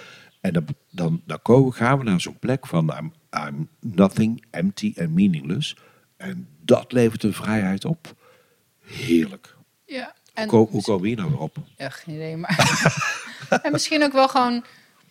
En 0.40 0.52
dan, 0.52 0.66
dan, 0.90 1.22
dan 1.26 1.42
komen, 1.42 1.72
gaan 1.72 1.98
we 1.98 2.04
naar 2.04 2.20
zo'n 2.20 2.38
plek 2.38 2.66
van 2.66 2.92
I'm, 2.98 3.12
I'm 3.46 3.68
nothing, 3.80 4.44
empty 4.50 4.94
and 4.98 5.10
meaningless. 5.10 5.76
En 6.16 6.48
dat 6.64 6.92
levert 6.92 7.22
een 7.22 7.34
vrijheid 7.34 7.84
op. 7.84 8.14
Heerlijk. 8.84 9.56
Ja. 9.86 10.14
Hoe, 10.34 10.46
ko- 10.46 10.68
hoe 10.70 10.82
komen 10.82 11.02
we 11.02 11.08
hier 11.08 11.16
nou 11.16 11.30
weer 11.30 11.38
op? 11.40 11.56
Ja, 11.76 11.88
geen 11.90 12.14
idee. 12.14 12.36
Maar... 12.36 12.58
en 13.62 13.72
misschien 13.72 14.02
ook 14.02 14.12
wel 14.12 14.28
gewoon... 14.28 14.64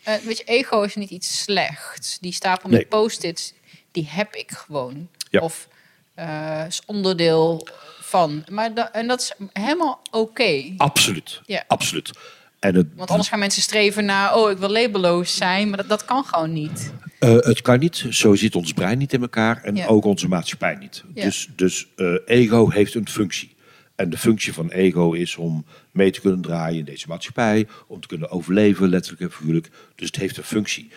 eh, 0.03 0.15
weet 0.15 0.37
je, 0.37 0.43
ego 0.43 0.81
is 0.81 0.95
niet 0.95 1.09
iets 1.09 1.41
slechts. 1.41 2.19
Die 2.19 2.31
stapel 2.33 2.69
met 2.69 2.77
Nee. 2.79 2.87
post-its, 2.87 3.53
die 3.91 4.07
heb 4.09 4.35
ik 4.35 4.51
gewoon. 4.51 5.09
Ja. 5.29 5.39
Of 5.39 5.67
eh, 6.13 6.63
is 6.67 6.81
onderdeel 6.85 7.67
van. 7.99 8.43
Maar 8.51 8.73
da- 8.73 8.91
en 8.91 9.07
dat 9.07 9.21
is 9.21 9.33
helemaal 9.53 10.01
oké. 10.11 10.73
Absoluut. 10.77 11.41
Ja. 11.45 11.63
Absoluut. 11.67 12.11
En 12.59 12.75
het, 12.75 12.87
Want 12.95 13.09
anders 13.09 13.29
gaan 13.29 13.39
mensen 13.39 13.61
streven 13.61 14.05
naar... 14.05 14.35
oh, 14.35 14.51
ik 14.51 14.57
wil 14.57 14.69
labelloos 14.69 15.35
zijn. 15.35 15.67
Maar 15.69 15.77
dat, 15.77 15.89
dat 15.89 16.05
kan 16.05 16.23
gewoon 16.23 16.53
niet. 16.53 16.93
Eh, 17.19 17.33
het 17.35 17.61
kan 17.61 17.79
niet. 17.79 18.05
Zo 18.09 18.35
zit 18.35 18.55
ons 18.55 18.73
brein 18.73 18.97
niet 18.97 19.13
in 19.13 19.21
elkaar 19.21 19.63
en 19.63 19.75
Ja. 19.75 19.85
ook 19.87 20.03
onze 20.05 20.27
maatschappij 20.27 20.75
niet. 20.75 21.03
Ja. 21.13 21.23
Dus, 21.23 21.49
dus 21.55 21.87
eh, 21.95 22.13
ego 22.25 22.69
heeft 22.69 22.93
een 22.95 23.09
functie. 23.09 23.55
En 23.95 24.09
de 24.09 24.17
functie 24.17 24.53
van 24.53 24.69
ego 24.69 25.11
is 25.11 25.35
om 25.35 25.65
mee 25.91 26.11
te 26.11 26.21
kunnen 26.21 26.41
draaien 26.41 26.79
in 26.79 26.85
deze 26.85 27.07
maatschappij, 27.07 27.67
om 27.87 28.01
te 28.01 28.07
kunnen 28.07 28.29
overleven, 28.31 28.89
letterlijk 28.89 29.21
en 29.23 29.31
figuurlijk. 29.31 29.69
Dus 29.95 30.07
het 30.07 30.15
heeft 30.15 30.37
een 30.37 30.43
functie. 30.43 30.91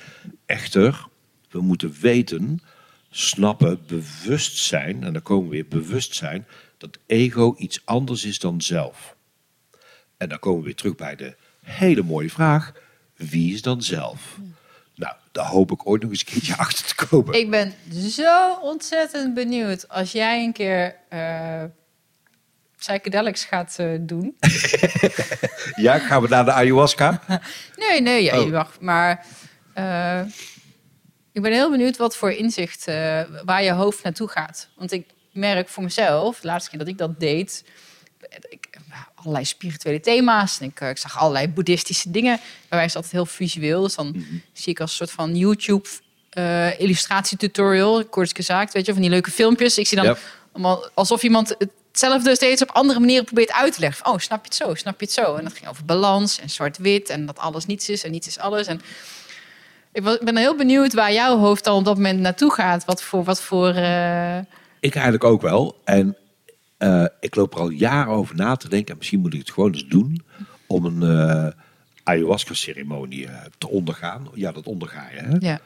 Echter, 0.47 1.07
we 1.51 1.61
moeten 1.61 1.95
weten, 2.01 2.61
snappen, 3.11 3.81
bewust 3.87 4.57
zijn, 4.59 5.05
en 5.05 5.13
dan 5.13 5.23
komen 5.23 5.45
we 5.49 5.55
weer 5.55 5.67
bewust 5.69 6.15
zijn, 6.15 6.47
dat 6.79 6.99
ego 7.07 7.55
iets 7.59 7.81
anders 7.85 8.25
is 8.25 8.39
dan 8.39 8.61
zelf. 8.61 9.17
En 10.17 10.29
dan 10.29 10.39
komen 10.39 10.59
we 10.59 10.65
weer 10.65 10.75
terug 10.75 10.95
bij 10.95 11.17
de 11.17 11.37
hele 11.73 12.03
mooie 12.03 12.31
vraag: 12.31 12.73
wie 13.17 13.55
is 13.55 13.63
dan 13.63 13.83
zelf? 13.83 14.39
Nou, 14.95 15.15
daar 15.33 15.47
hoop 15.47 15.71
ik 15.73 15.87
ooit 15.87 16.03
nog 16.03 16.11
eens 16.11 16.21
een 16.21 16.27
keertje 16.33 16.57
achter 16.65 16.87
te 16.87 17.07
komen. 17.07 17.35
Ik 17.35 17.51
ben 17.51 17.75
zo 18.11 18.55
ontzettend 18.55 19.35
benieuwd 19.35 19.89
als 19.89 20.13
jij 20.13 20.45
een 20.45 20.53
keer 20.53 20.97
eh 21.09 21.63
psychedelics 22.79 23.45
gaat 23.45 23.75
eh, 23.79 23.87
doen. 24.01 24.37
Ja, 25.77 25.99
gaan 25.99 26.23
we 26.23 26.29
naar 26.29 26.45
de 26.45 26.53
ayahuasca? 26.53 27.23
Nee, 27.77 28.01
nee, 28.01 28.23
ja, 28.23 28.39
Oh. 28.39 28.45
je 28.45 28.51
mag. 28.51 28.81
Maar 28.81 29.27
eh, 29.75 30.21
ik 31.33 31.43
ben 31.43 31.53
heel 31.53 31.71
benieuwd 31.71 31.97
wat 31.97 32.17
voor 32.17 32.31
inzicht, 32.33 32.85
waar 33.45 33.63
je 33.63 33.73
hoofd 33.73 34.03
naartoe 34.03 34.29
gaat. 34.29 34.69
Want 34.77 34.93
ik 34.93 35.07
merk 35.33 35.69
voor 35.69 35.83
mezelf, 35.83 36.41
de 36.41 36.47
laatste 36.47 36.71
keer 36.71 36.79
dat 36.79 36.89
ik 36.89 36.99
dat 36.99 37.21
deed, 37.21 37.65
ik, 38.49 38.62
allerlei 39.23 39.45
spirituele 39.45 40.01
thema's. 40.01 40.61
En 40.61 40.67
ik, 40.67 40.81
eh, 40.81 40.89
ik 40.89 40.99
zag 40.99 41.19
allerlei 41.19 41.49
boeddhistische 41.49 42.11
dingen. 42.11 42.37
Bij 42.69 42.79
mij 42.79 42.85
is 42.85 42.93
dat 42.93 43.11
heel 43.11 43.27
visueel. 43.27 43.83
Dus 43.83 43.95
dan 43.95 44.07
Mhm. 44.07 44.23
zie 44.53 44.73
ik 44.73 44.81
als 44.81 44.91
een 44.91 44.97
soort 44.97 45.11
van 45.11 45.37
YouTube 45.37 45.89
eh 46.31 46.81
illustratietutorial, 46.81 48.05
kort 48.05 48.33
gezegd, 48.37 48.73
weet 48.73 48.87
je, 48.87 48.93
van 48.93 49.01
die 49.03 49.11
leuke 49.11 49.31
filmpjes. 49.31 49.79
Ik 49.79 49.87
zie 49.87 50.03
dan 50.03 50.17
allemaal 50.53 50.89
alsof 50.95 51.23
iemand 51.23 51.57
hetzelfde 51.93 52.35
steeds 52.35 52.63
op 52.63 52.71
andere 52.71 52.99
manieren 53.01 53.25
probeert 53.25 53.53
uit 53.53 53.75
te 53.75 53.81
leggen. 53.81 54.05
Van, 54.05 54.13
Oh, 54.13 54.19
snap 54.19 54.39
je 54.39 54.45
het 54.45 54.55
zo? 54.55 54.75
Snap 54.75 55.01
je 55.01 55.05
het 55.05 55.15
zo? 55.15 55.35
En 55.37 55.45
dat 55.45 55.53
ging 55.53 55.69
over 55.69 55.85
balans 55.85 56.41
en 56.41 56.51
zwart-wit 56.51 57.09
en 57.09 57.27
dat 57.27 57.39
alles 57.39 57.67
niets 57.67 57.89
is 57.89 58.05
en 58.05 58.11
niets 58.11 58.27
is 58.27 58.39
alles. 58.39 58.67
En 58.67 58.81
ik 59.93 60.03
was- 60.03 60.15
ik 60.19 60.25
ben 60.25 60.37
heel 60.37 60.57
benieuwd 60.57 60.93
waar 60.93 61.13
jouw 61.13 61.37
hoofd 61.39 61.67
al 61.67 61.77
op 61.77 61.85
dat 61.85 61.97
moment 61.97 62.21
naartoe 62.21 62.53
gaat. 62.53 62.85
Wat 62.85 63.03
voor, 63.03 63.25
wat 63.25 63.41
voor 63.43 63.69
eh, 63.69 64.39
Ik 64.81 64.95
eigenlijk 64.95 65.25
ook 65.25 65.43
wel. 65.43 65.77
En 65.85 66.17
eh, 66.83 67.05
ik 67.21 67.35
loop 67.35 67.55
er 67.55 67.61
al 67.61 67.69
jaren 67.71 68.13
over 68.13 68.37
na 68.37 68.57
te 68.57 68.69
denken. 68.69 68.91
En 68.93 68.97
misschien 68.99 69.21
moet 69.21 69.33
ik 69.35 69.39
het 69.41 69.51
gewoon 69.51 69.73
eens 69.73 69.89
doen. 69.89 70.23
Om 70.67 70.85
een 70.85 71.03
eh, 71.03 71.53
ayahuasca-ceremonie 72.03 73.27
eh, 73.27 73.45
te 73.59 73.69
ondergaan. 73.69 74.29
Ja, 74.35 74.53
dat 74.53 74.67
onderga 74.67 75.09
je. 75.11 75.19
Hè? 75.19 75.37
ja. 75.39 75.61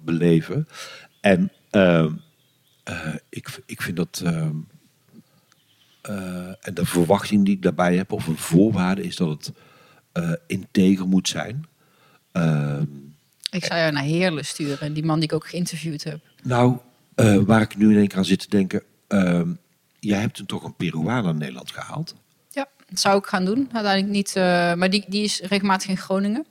Beleven. 0.00 0.68
En 1.20 1.52
ehm, 1.70 2.12
eh, 2.84 3.14
ik, 3.28 3.48
ik 3.66 3.82
vind 3.82 3.96
dat... 3.96 4.22
ehm, 4.24 4.56
eh, 6.02 6.48
en 6.60 6.74
de 6.74 6.86
verwachting 6.86 7.44
die 7.44 7.54
ik 7.54 7.62
daarbij 7.62 7.96
heb, 7.96 8.12
of 8.12 8.26
een 8.26 8.36
voorwaarde, 8.36 9.02
is 9.02 9.16
dat 9.16 9.28
het 9.28 9.52
integer 10.46 11.08
moet 11.08 11.28
zijn. 11.28 11.66
Ehm, 12.32 12.86
Ik 13.50 13.64
zou 13.64 13.80
jou 13.80 13.92
naar 13.92 14.02
Heerlen 14.02 14.44
sturen, 14.44 14.92
die 14.92 15.04
man 15.04 15.16
die 15.20 15.28
ik 15.28 15.34
ook 15.34 15.46
geïnterviewd 15.46 16.04
heb. 16.04 16.20
Nou, 16.42 16.76
waar 17.46 17.60
ik 17.60 17.76
nu 17.76 17.90
in 17.90 17.96
één 17.98 18.08
keer 18.08 18.18
aan 18.18 18.24
zit 18.24 18.38
te 18.40 18.48
denken. 18.48 18.82
Jij 20.08 20.20
hebt 20.20 20.34
toen 20.34 20.46
toch 20.46 20.64
een 20.64 20.74
Peruaan 20.74 21.24
naar 21.24 21.34
Nederland 21.34 21.70
gehaald? 21.70 22.14
Ja, 22.50 22.66
dat 22.88 23.00
zou 23.00 23.18
ik 23.18 23.26
gaan 23.26 23.44
doen. 23.44 23.68
Uiteindelijk 23.72 24.12
niet, 24.12 24.36
eh, 24.36 24.42
maar 24.74 24.90
die, 24.90 25.04
die 25.08 25.24
is 25.24 25.40
regelmatig 25.40 25.88
in 25.88 25.96
Groningen. 25.96 26.46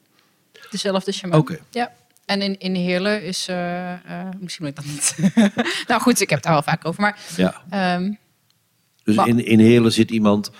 Dezelfde 0.69 1.11
shaman. 1.11 1.40
Oké. 1.40 1.60
Ja. 1.69 1.91
En 2.26 2.41
in, 2.41 2.60
in 2.60 2.76
Heerlen 2.76 3.23
is... 3.23 3.48
eh, 3.48 3.94
eh, 3.94 4.28
misschien 4.40 4.65
moet 4.65 4.78
ik 4.80 4.84
dat 4.84 4.94
niet. 4.94 5.15
nou 5.88 6.02
goed, 6.02 6.22
ik 6.22 6.30
heb 6.30 6.38
het 6.38 6.44
daar 6.44 6.53
wel 6.53 6.64
vaak 6.64 6.86
over. 6.86 7.02
Maar, 7.02 7.19
Ja. 7.36 7.61
ehm, 7.69 8.11
Dus 9.03 9.15
Maar- 9.15 9.28
in, 9.28 9.45
in 9.45 9.60
Heerlen 9.60 9.91
zit 9.91 10.11
iemand. 10.11 10.52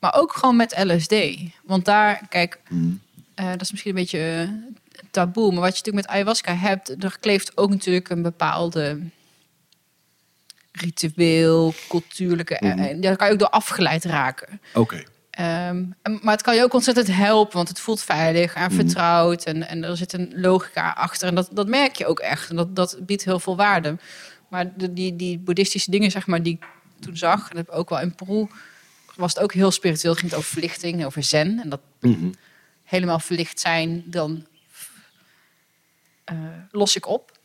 maar 0.00 0.14
ook 0.14 0.32
gewoon 0.32 0.56
met 0.56 0.82
LSD. 0.84 1.14
Want 1.64 1.84
daar, 1.84 2.20
kijk, 2.28 2.60
Hmm, 2.68 3.00
eh, 3.34 3.50
dat 3.50 3.60
is 3.60 3.70
misschien 3.70 3.90
een 3.96 4.00
beetje 4.02 4.48
taboe. 5.10 5.52
Maar 5.52 5.60
wat 5.60 5.70
je 5.76 5.76
natuurlijk 5.78 6.06
met 6.06 6.14
ayahuasca 6.14 6.54
hebt... 6.54 7.04
er 7.04 7.16
kleeft 7.20 7.56
ook 7.56 7.70
natuurlijk 7.70 8.08
een 8.08 8.22
bepaalde 8.22 8.98
ritueel, 10.72 11.74
cultuurlijke... 11.88 12.56
Mhm. 12.60 12.78
en 12.78 13.00
daar 13.00 13.16
kan 13.16 13.26
je 13.26 13.32
ook 13.32 13.38
door 13.38 13.48
afgeleid 13.50 14.04
raken. 14.04 14.60
Oké. 14.74 15.02
Ehm, 15.30 15.84
en- 16.02 16.18
maar 16.22 16.32
het 16.32 16.42
kan 16.42 16.54
je 16.56 16.62
ook 16.62 16.74
ontzettend 16.74 17.06
helpen, 17.16 17.56
want 17.56 17.68
het 17.68 17.80
voelt 17.80 18.02
veilig 18.02 18.54
en 18.54 18.70
vertrouwd. 18.72 19.44
En, 19.44 19.68
en 19.68 19.84
er 19.84 19.96
zit 19.96 20.12
een 20.12 20.32
logica 20.34 20.90
achter. 20.90 21.28
En 21.28 21.34
dat, 21.34 21.48
dat 21.52 21.68
merk 21.68 21.96
je 21.96 22.06
ook 22.06 22.18
echt. 22.20 22.50
En 22.50 22.56
dat, 22.56 22.76
dat 22.76 22.96
biedt 23.00 23.24
heel 23.24 23.40
veel 23.40 23.56
waarde. 23.56 23.96
Maar 24.48 24.76
de, 24.76 24.92
die, 24.92 25.16
die 25.16 25.38
boeddhistische 25.38 25.90
dingen, 25.90 26.10
zeg 26.10 26.26
maar, 26.26 26.42
die 26.42 26.52
ik 26.54 26.66
toen 27.00 27.16
zag... 27.16 27.50
en 27.50 27.56
heb 27.56 27.68
ook 27.68 27.88
wel 27.88 28.00
in 28.00 28.14
Peru... 28.14 28.46
was 29.16 29.34
het 29.34 29.42
ook 29.42 29.52
heel 29.52 29.70
spiritueel. 29.70 30.10
Het 30.12 30.20
ging 30.20 30.32
het 30.32 30.40
over 30.40 30.52
verlichting, 30.52 31.04
over 31.04 31.22
zen. 31.22 31.60
En 31.62 31.68
dat 31.68 31.80
Mhm. 32.00 32.30
helemaal 32.84 33.18
verlicht 33.18 33.60
zijn, 33.60 34.02
dan 34.06 34.46
eh, 36.24 36.36
los 36.70 36.96
ik 36.96 37.06
op. 37.06 37.38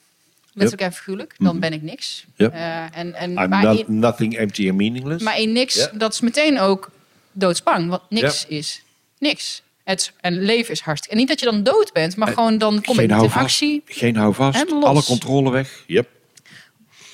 Letterlijk 0.55 0.89
en 0.91 0.97
figuurlijk. 0.97 1.35
Dan 1.37 1.59
ben 1.59 1.73
ik 1.73 1.81
niks. 1.81 2.25
Eh, 2.37 2.97
en, 2.97 3.13
en 3.13 3.29
I'm 3.31 3.49
maar 3.49 3.63
not- 3.63 3.79
in- 3.87 3.99
nothing 3.99 4.37
empty 4.37 4.67
and 4.69 4.77
meaningless. 4.77 5.23
maar 5.23 5.39
in 5.39 5.51
niks, 5.51 5.89
dat 5.93 6.13
is 6.13 6.21
meteen 6.21 6.59
ook 6.59 6.91
doodsbang. 7.31 7.89
Want 7.89 8.01
niks 8.09 8.45
is 8.47 8.81
niks. 9.19 9.61
Het, 9.83 10.11
en 10.21 10.41
leven 10.41 10.71
is 10.71 10.79
hartstikke. 10.79 11.15
En 11.15 11.21
niet 11.21 11.29
dat 11.29 11.39
je 11.39 11.45
dan 11.45 11.63
dood 11.63 11.93
bent, 11.93 12.15
maar 12.15 12.27
gewoon 12.27 12.57
dan 12.57 12.81
kom 12.81 12.97
niet 12.97 13.09
in 13.11 13.31
actie. 13.31 13.81
Geen 13.85 14.15
houvast. 14.15 14.71
Alle 14.83 15.03
controle 15.03 15.51
weg. 15.51 15.83
Yep. 15.87 16.09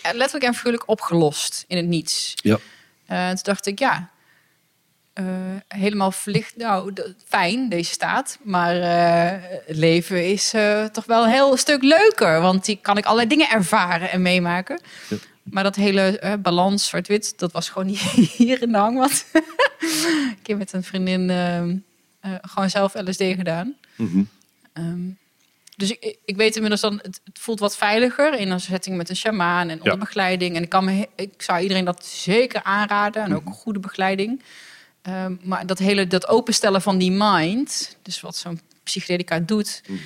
En 0.02 0.16
letterlijk 0.16 0.46
en 0.46 0.54
figuurlijk 0.54 0.90
opgelost 0.90 1.66
in 1.68 1.78
het 1.78 1.86
niets. 1.86 2.34
Ja. 2.36 2.60
Eh, 3.06 3.28
toen 3.28 3.40
dacht 3.42 3.66
ik, 3.66 3.80
ja, 3.80 4.10
eh, 5.14 5.26
helemaal 5.68 6.12
verlicht. 6.12 6.56
Nou, 6.58 6.94
fijn, 7.28 7.70
deze 7.70 7.92
staat. 7.92 8.38
Maar 8.44 8.76
eh, 8.76 9.40
het 9.66 9.78
leven 9.78 10.30
is 10.32 10.54
eh, 10.54 10.86
toch 10.86 11.06
wel 11.06 11.24
een 11.24 11.30
heel 11.30 11.58
stuk 11.58 11.84
leuker. 11.84 12.42
Want 12.42 12.66
die 12.66 12.80
kan 12.82 12.98
ik 12.98 13.04
allerlei 13.06 13.28
dingen 13.30 13.50
ervaren 13.50 14.12
en 14.12 14.22
meemaken. 14.22 14.82
Ja. 15.10 15.18
Maar 15.44 15.64
dat 15.64 15.76
hele 15.76 16.38
balans 16.42 16.88
zwart-wit, 16.88 17.34
dat 17.40 17.52
was 17.52 17.70
gewoon 17.70 17.88
niet 17.92 18.00
hier 18.00 18.62
in 18.62 18.72
de 18.72 18.78
hangmat. 18.78 19.26
ik 20.40 20.48
heb 20.48 20.58
met 20.58 20.74
een 20.74 20.84
vriendin 20.84 21.30
ehm, 21.30 21.76
eh, 22.20 22.32
gewoon 22.42 22.70
zelf 22.70 22.94
LSD 22.94 23.24
gedaan. 23.24 23.76
Mhm. 23.96 24.24
Ehm, 24.74 25.00
dus 25.76 25.92
ik, 25.92 26.18
ik 26.26 26.36
weet 26.36 26.54
inmiddels 26.56 26.82
dan, 26.82 27.00
het, 27.02 27.22
het 27.24 27.40
voelt 27.40 27.60
wat 27.60 27.78
veiliger 27.78 28.34
in 28.40 28.52
een 28.52 28.60
setting 28.60 28.98
met 28.98 29.10
een 29.10 29.16
shamaan 29.16 29.70
en 29.70 29.78
onder 29.82 29.98
begeleiding. 29.98 30.56
En 30.56 30.64
ik, 30.64 30.70
kan 30.70 30.86
me, 30.86 31.08
ik 31.16 31.42
zou 31.42 31.60
iedereen 31.62 31.86
dat 31.86 32.06
zeker 32.06 32.64
aanraden 32.64 33.24
en 33.24 33.36
ook 33.36 33.44
Mhm. 33.44 33.54
goede 33.54 33.80
begeleiding. 33.80 34.42
Ehm, 35.02 35.36
maar 35.44 35.66
dat 35.66 35.80
hele, 35.80 36.08
dat 36.08 36.28
openstellen 36.28 36.82
van 36.82 36.98
die 36.98 37.12
mind, 37.12 37.98
dus 38.02 38.22
wat 38.22 38.36
zo'n 38.36 38.60
psychedelica 38.84 39.40
doet, 39.40 39.82
Mhm. 39.88 40.00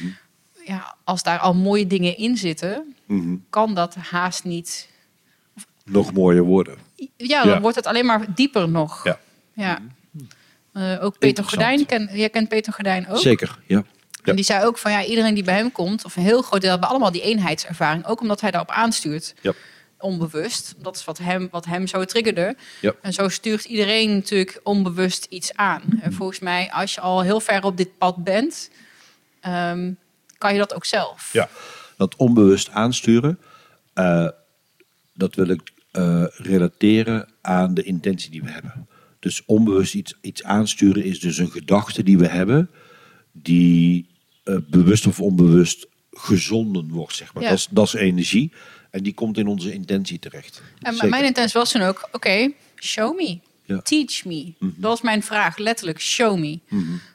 ja, 0.66 0.96
als 1.04 1.24
daar 1.24 1.40
al 1.40 1.54
mooie 1.54 1.88
dingen 1.88 2.18
in 2.18 2.38
zitten, 2.38 2.96
Mhm. 3.06 3.36
kan 3.50 3.74
dat 3.74 3.96
haast 3.96 4.44
niet. 4.44 4.90
Nog 5.86 6.14
mooier 6.14 6.44
worden. 6.44 6.78
Ja, 7.18 7.44
dan 7.44 7.54
Ja. 7.54 7.62
wordt 7.62 7.76
het 7.76 7.86
alleen 7.86 8.06
maar 8.06 8.26
dieper 8.36 8.70
nog. 8.70 9.04
Ja. 9.04 9.20
Ja. 9.54 9.80
Eh, 10.74 11.04
ook 11.04 11.18
Peter. 11.20 11.44
Gordijn, 11.44 11.86
ken, 11.86 12.10
jij 12.14 12.30
kent 12.30 12.50
Peter 12.50 12.74
Gordijn 12.74 13.08
ook? 13.08 13.18
Zeker, 13.18 13.60
ja. 13.68 13.84
Ja. 14.24 14.32
En 14.32 14.36
die 14.36 14.46
zei 14.46 14.66
ook 14.66 14.78
van 14.78 14.92
ja, 14.92 15.04
iedereen 15.04 15.34
die 15.34 15.44
bij 15.44 15.56
hem 15.56 15.72
komt, 15.72 16.06
of 16.06 16.16
een 16.16 16.24
heel 16.24 16.42
groot 16.42 16.62
deel, 16.62 16.70
hebben 16.72 16.90
allemaal 16.90 17.12
die 17.12 17.22
eenheidservaring. 17.22 18.06
Ook 18.06 18.22
omdat 18.22 18.42
hij 18.42 18.52
daarop 18.52 18.70
aanstuurt. 18.72 19.34
Ja. 19.42 19.54
Onbewust. 20.06 20.76
Dat 20.78 20.96
is 20.96 21.06
wat 21.06 21.18
hem, 21.18 21.48
wat 21.52 21.66
hem 21.66 21.88
zo 21.88 22.06
triggerde. 22.06 22.56
Ja. 22.82 22.94
En 23.02 23.14
zo 23.14 23.30
stuurt 23.30 23.66
iedereen 23.66 24.14
natuurlijk 24.14 24.60
onbewust 24.64 25.26
iets 25.30 25.54
aan. 25.54 25.82
En 26.02 26.14
volgens 26.14 26.40
mij, 26.40 26.72
als 26.72 26.94
je 26.94 27.02
al 27.02 27.22
heel 27.22 27.40
ver 27.40 27.64
op 27.64 27.78
dit 27.78 27.98
pad 27.98 28.24
bent, 28.24 28.70
ehm, 29.40 29.92
kan 30.38 30.54
je 30.54 30.60
dat 30.60 30.74
ook 30.74 30.86
zelf. 30.86 31.30
Ja, 31.34 31.50
dat 31.98 32.16
onbewust 32.16 32.70
aansturen, 32.70 33.40
eh, 33.94 34.28
dat 35.14 35.36
wil 35.36 35.48
ik 35.48 35.74
eh, 35.92 36.24
relateren 36.28 37.30
aan 37.42 37.74
de 37.74 37.84
intentie 37.84 38.32
die 38.32 38.44
we 38.44 38.52
hebben. 38.52 38.88
Dus 39.20 39.46
onbewust 39.46 39.94
iets, 39.94 40.14
iets 40.22 40.44
aansturen 40.44 41.04
is 41.04 41.20
dus 41.20 41.38
een 41.38 41.52
gedachte 41.52 42.04
die 42.04 42.18
we 42.18 42.28
hebben, 42.28 42.70
die 43.32 44.10
eh, 44.44 44.58
bewust 44.68 45.08
of 45.08 45.20
onbewust 45.20 45.88
gezonden 46.12 46.90
wordt, 46.90 47.16
zeg 47.16 47.34
maar. 47.34 47.44
Ja. 47.44 47.50
Dat, 47.50 47.58
is, 47.58 47.68
dat 47.72 47.86
is 47.86 47.94
energie 47.94 48.52
en 48.96 49.04
die 49.04 49.14
komt 49.14 49.38
in 49.38 49.48
onze 49.48 49.74
intentie 49.74 50.20
terecht. 50.20 50.62
En 50.82 50.94
Zeker. 50.94 51.10
mijn 51.10 51.26
intentie 51.26 51.60
was 51.60 51.72
toen 51.72 51.82
ook, 51.82 52.10
oké, 52.12 52.52
show 52.76 53.16
me. 53.18 53.40
Ja. 53.66 53.82
Teach 53.82 54.26
me. 54.26 54.54
Mhm. 54.60 54.72
Dat 54.76 54.90
was 54.90 55.02
mijn 55.02 55.24
vraag, 55.24 55.58
letterlijk, 55.58 56.00
show 56.02 56.38
me. 56.40 56.60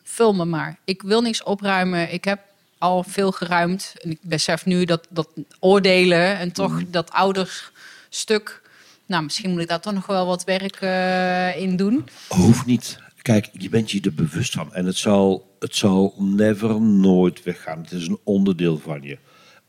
Vul 0.03 0.35
me 0.35 0.45
maar. 0.45 0.79
Ik 0.85 1.03
wil 1.03 1.21
niks 1.21 1.43
opruimen. 1.43 2.13
Ik 2.13 2.25
heb 2.25 2.41
al 2.79 3.03
veel 3.03 3.33
geruimd. 3.33 3.95
En 4.03 4.11
ik 4.11 4.19
besef 4.23 4.67
nu 4.67 4.85
dat, 4.85 5.07
dat 5.11 5.29
oordelen 5.59 6.39
en 6.39 6.53
toch 6.53 6.73
Mhm. 6.73 6.85
dat 6.91 7.11
ouderstuk... 7.11 8.63
Nou, 9.07 9.23
misschien 9.23 9.51
moet 9.51 9.61
ik 9.61 9.69
daar 9.69 9.81
toch 9.81 9.93
nog 9.93 10.07
wel 10.07 10.27
wat 10.27 10.45
werk 10.45 10.77
eh, 10.77 11.63
in 11.63 11.77
doen. 11.77 12.09
Hoeft 12.29 12.67
niet. 12.67 12.99
Kijk, 13.23 13.49
je 13.53 13.69
bent 13.69 13.91
je 13.91 14.01
er 14.01 14.15
bewust 14.15 14.53
van. 14.53 14.75
En 14.75 14.87
het 14.87 14.97
zal, 14.97 15.55
het 15.59 15.77
zal 15.77 16.15
never, 16.19 16.81
nooit 16.81 17.43
weggaan. 17.43 17.79
Het 17.83 17.93
is 17.93 18.07
een 18.07 18.19
onderdeel 18.25 18.79
van 18.79 19.03
je. 19.03 19.19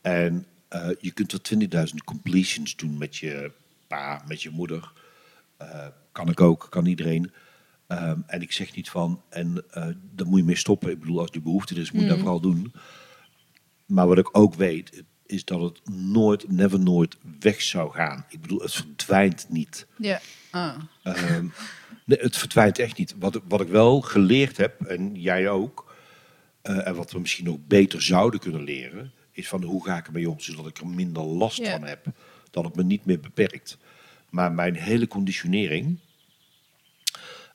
En 0.01 0.45
eh, 0.71 0.89
je 0.99 1.11
kunt 1.11 1.31
er 1.31 1.41
20.000 1.89 1.95
completions 2.03 2.75
doen 2.75 2.97
met 2.97 3.17
je 3.17 3.51
pa, 3.87 4.23
met 4.27 4.41
je 4.41 4.49
moeder. 4.49 4.91
Eh, 5.57 5.87
kan 6.11 6.29
ik 6.29 6.41
ook, 6.41 6.67
kan 6.69 6.85
iedereen. 6.85 7.31
Ehm, 7.87 8.19
en 8.27 8.41
ik 8.41 8.51
zeg 8.51 8.75
niet 8.75 8.89
van, 8.89 9.21
en 9.29 9.63
eh 9.71 9.87
daar 10.15 10.27
moet 10.27 10.39
je 10.39 10.45
mee 10.45 10.55
stoppen. 10.55 10.91
Ik 10.91 10.99
bedoel, 10.99 11.19
als 11.19 11.31
die 11.31 11.41
behoefte 11.41 11.75
er 11.75 11.81
is, 11.81 11.91
moet 11.91 12.01
je 12.01 12.07
dat 12.07 12.17
vooral 12.17 12.39
doen. 12.39 12.73
Maar 13.85 14.07
wat 14.07 14.17
ik 14.17 14.37
ook 14.37 14.55
weet, 14.55 15.03
is 15.25 15.45
dat 15.45 15.61
het 15.61 15.89
nooit, 15.89 16.51
never 16.51 16.79
nooit 16.79 17.17
weg 17.39 17.61
zou 17.61 17.91
gaan. 17.91 18.25
Ik 18.29 18.41
bedoel, 18.41 18.61
het 18.61 18.73
verdwijnt 18.73 19.45
niet. 19.49 19.87
Ja. 19.97 20.21
Ah. 20.51 20.75
Ehm, 21.03 21.47
nee, 22.05 22.19
het 22.19 22.37
verdwijnt 22.37 22.79
echt 22.79 22.97
niet. 22.97 23.15
Wat, 23.19 23.41
wat 23.47 23.61
ik 23.61 23.67
wel 23.67 24.01
geleerd 24.01 24.57
heb, 24.57 24.81
en 24.81 25.15
jij 25.15 25.49
ook, 25.49 25.95
en 26.61 26.95
wat 26.95 27.11
we 27.11 27.19
misschien 27.19 27.45
nog 27.45 27.57
beter 27.67 28.01
zouden 28.01 28.39
kunnen 28.39 28.63
leren, 28.63 29.11
is 29.41 29.47
van 29.49 29.63
hoe 29.63 29.85
ga 29.85 29.97
ik 29.97 30.05
ermee 30.07 30.29
om, 30.29 30.39
zodat 30.39 30.67
ik 30.67 30.77
er 30.77 30.87
minder 30.87 31.23
last 31.23 31.67
van 31.67 31.83
heb. 31.83 32.05
Dat 32.51 32.63
het 32.63 32.75
me 32.75 32.83
niet 32.83 33.05
meer 33.05 33.19
beperkt. 33.19 33.77
Maar 34.29 34.51
mijn 34.51 34.75
hele 34.75 35.07
conditionering 35.07 35.97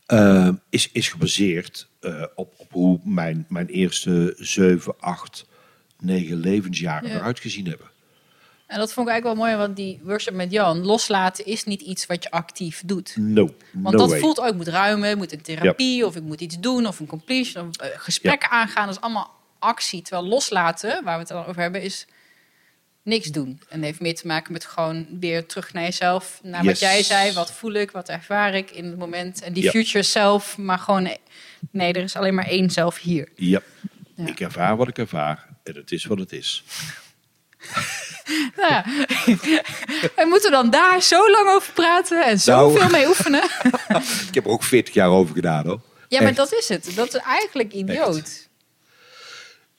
eh, 0.06 0.48
is, 0.70 0.90
is 0.92 1.08
gebaseerd 1.08 1.88
eh, 2.00 2.22
op, 2.34 2.54
op 2.56 2.72
hoe 2.72 3.00
mijn, 3.04 3.46
mijn 3.48 3.66
eerste 3.66 4.34
7, 4.38 5.00
8, 5.00 5.46
9 6.00 6.36
levensjaren 6.36 7.08
Ja. 7.08 7.14
eruit 7.14 7.40
gezien 7.40 7.66
hebben. 7.66 7.86
En 8.66 8.78
dat 8.78 8.92
vond 8.92 9.06
ik 9.06 9.12
eigenlijk 9.12 9.40
wel 9.40 9.48
mooi, 9.48 9.66
want 9.66 9.76
die 9.76 10.00
workshop 10.02 10.34
met 10.34 10.50
Jan, 10.52 10.84
loslaten 10.84 11.44
is 11.44 11.64
niet 11.64 11.80
iets 11.80 12.06
wat 12.06 12.22
je 12.22 12.30
actief 12.30 12.82
doet. 12.86 13.16
No, 13.16 13.54
Want 13.72 13.94
no 13.94 14.00
dat 14.00 14.10
way. 14.10 14.18
voelt 14.20 14.40
ook, 14.40 14.46
ik 14.46 14.54
moet 14.54 14.68
ruimen, 14.68 15.10
ik 15.10 15.16
moet 15.16 15.32
in 15.32 15.42
therapie, 15.42 16.06
of 16.06 16.16
ik 16.16 16.22
moet 16.22 16.40
iets 16.40 16.60
doen, 16.60 16.86
of 16.86 17.00
een 17.00 17.06
completion, 17.06 17.68
of 17.68 17.76
eh, 17.76 17.88
gesprekken 17.94 18.50
aangaan. 18.50 18.86
Dat 18.86 18.94
is 18.96 19.00
allemaal 19.00 19.35
actie. 19.58 20.02
Terwijl 20.02 20.28
loslaten, 20.28 21.04
waar 21.04 21.14
we 21.14 21.18
het 21.20 21.28
dan 21.28 21.46
over 21.46 21.60
hebben, 21.62 21.82
is 21.82 22.06
niks 23.02 23.26
doen. 23.28 23.60
En 23.68 23.82
heeft 23.82 24.00
meer 24.00 24.14
te 24.14 24.26
maken 24.26 24.52
met 24.52 24.64
gewoon 24.64 25.06
weer 25.20 25.46
terug 25.46 25.72
naar 25.72 25.82
jezelf. 25.82 26.40
Naar 26.42 26.64
wat 26.64 26.78
jij 26.78 27.02
zei, 27.02 27.32
wat 27.32 27.52
voel 27.52 27.72
ik, 27.72 27.90
wat 27.90 28.08
ervaar 28.08 28.54
ik 28.54 28.70
in 28.70 28.84
het 28.84 28.98
moment. 28.98 29.42
En 29.42 29.52
die 29.52 29.62
Ja. 29.62 29.70
future 29.70 30.02
self, 30.04 30.56
maar 30.58 30.78
gewoon, 30.78 31.16
nee, 31.70 31.92
er 31.92 32.02
is 32.02 32.16
alleen 32.16 32.34
maar 32.34 32.46
één 32.46 32.70
zelf 32.70 32.98
hier. 32.98 33.28
Ja. 33.34 33.60
Ja. 34.14 34.26
ik 34.26 34.40
ervaar 34.40 34.76
wat 34.76 34.88
ik 34.88 34.98
ervaar 34.98 35.46
en 35.64 35.74
het 35.74 35.92
is 35.92 36.04
wat 36.04 36.18
het 36.18 36.32
is. 36.32 36.64
Nou 38.56 38.72
ja. 38.72 38.84
en 40.16 40.28
moeten 40.28 40.50
we 40.50 40.56
dan 40.56 40.70
daar 40.70 41.02
zo 41.02 41.30
lang 41.30 41.48
over 41.48 41.72
praten 41.72 42.24
en 42.26 42.40
zoveel 42.40 42.78
Nou. 42.80 42.90
mee 42.90 43.06
oefenen? 43.06 43.42
Ik 44.28 44.34
heb 44.34 44.44
er 44.44 44.50
ook 44.50 44.62
40 44.62 44.94
jaar 44.94 45.08
over 45.08 45.34
gedaan 45.34 45.66
hoor. 45.66 45.80
Ja, 46.08 46.18
maar 46.18 46.28
Echt. 46.28 46.36
dat 46.36 46.52
is 46.52 46.68
het. 46.68 46.92
Dat 46.94 47.14
is 47.14 47.20
eigenlijk 47.20 47.72
idioot. 47.72 48.45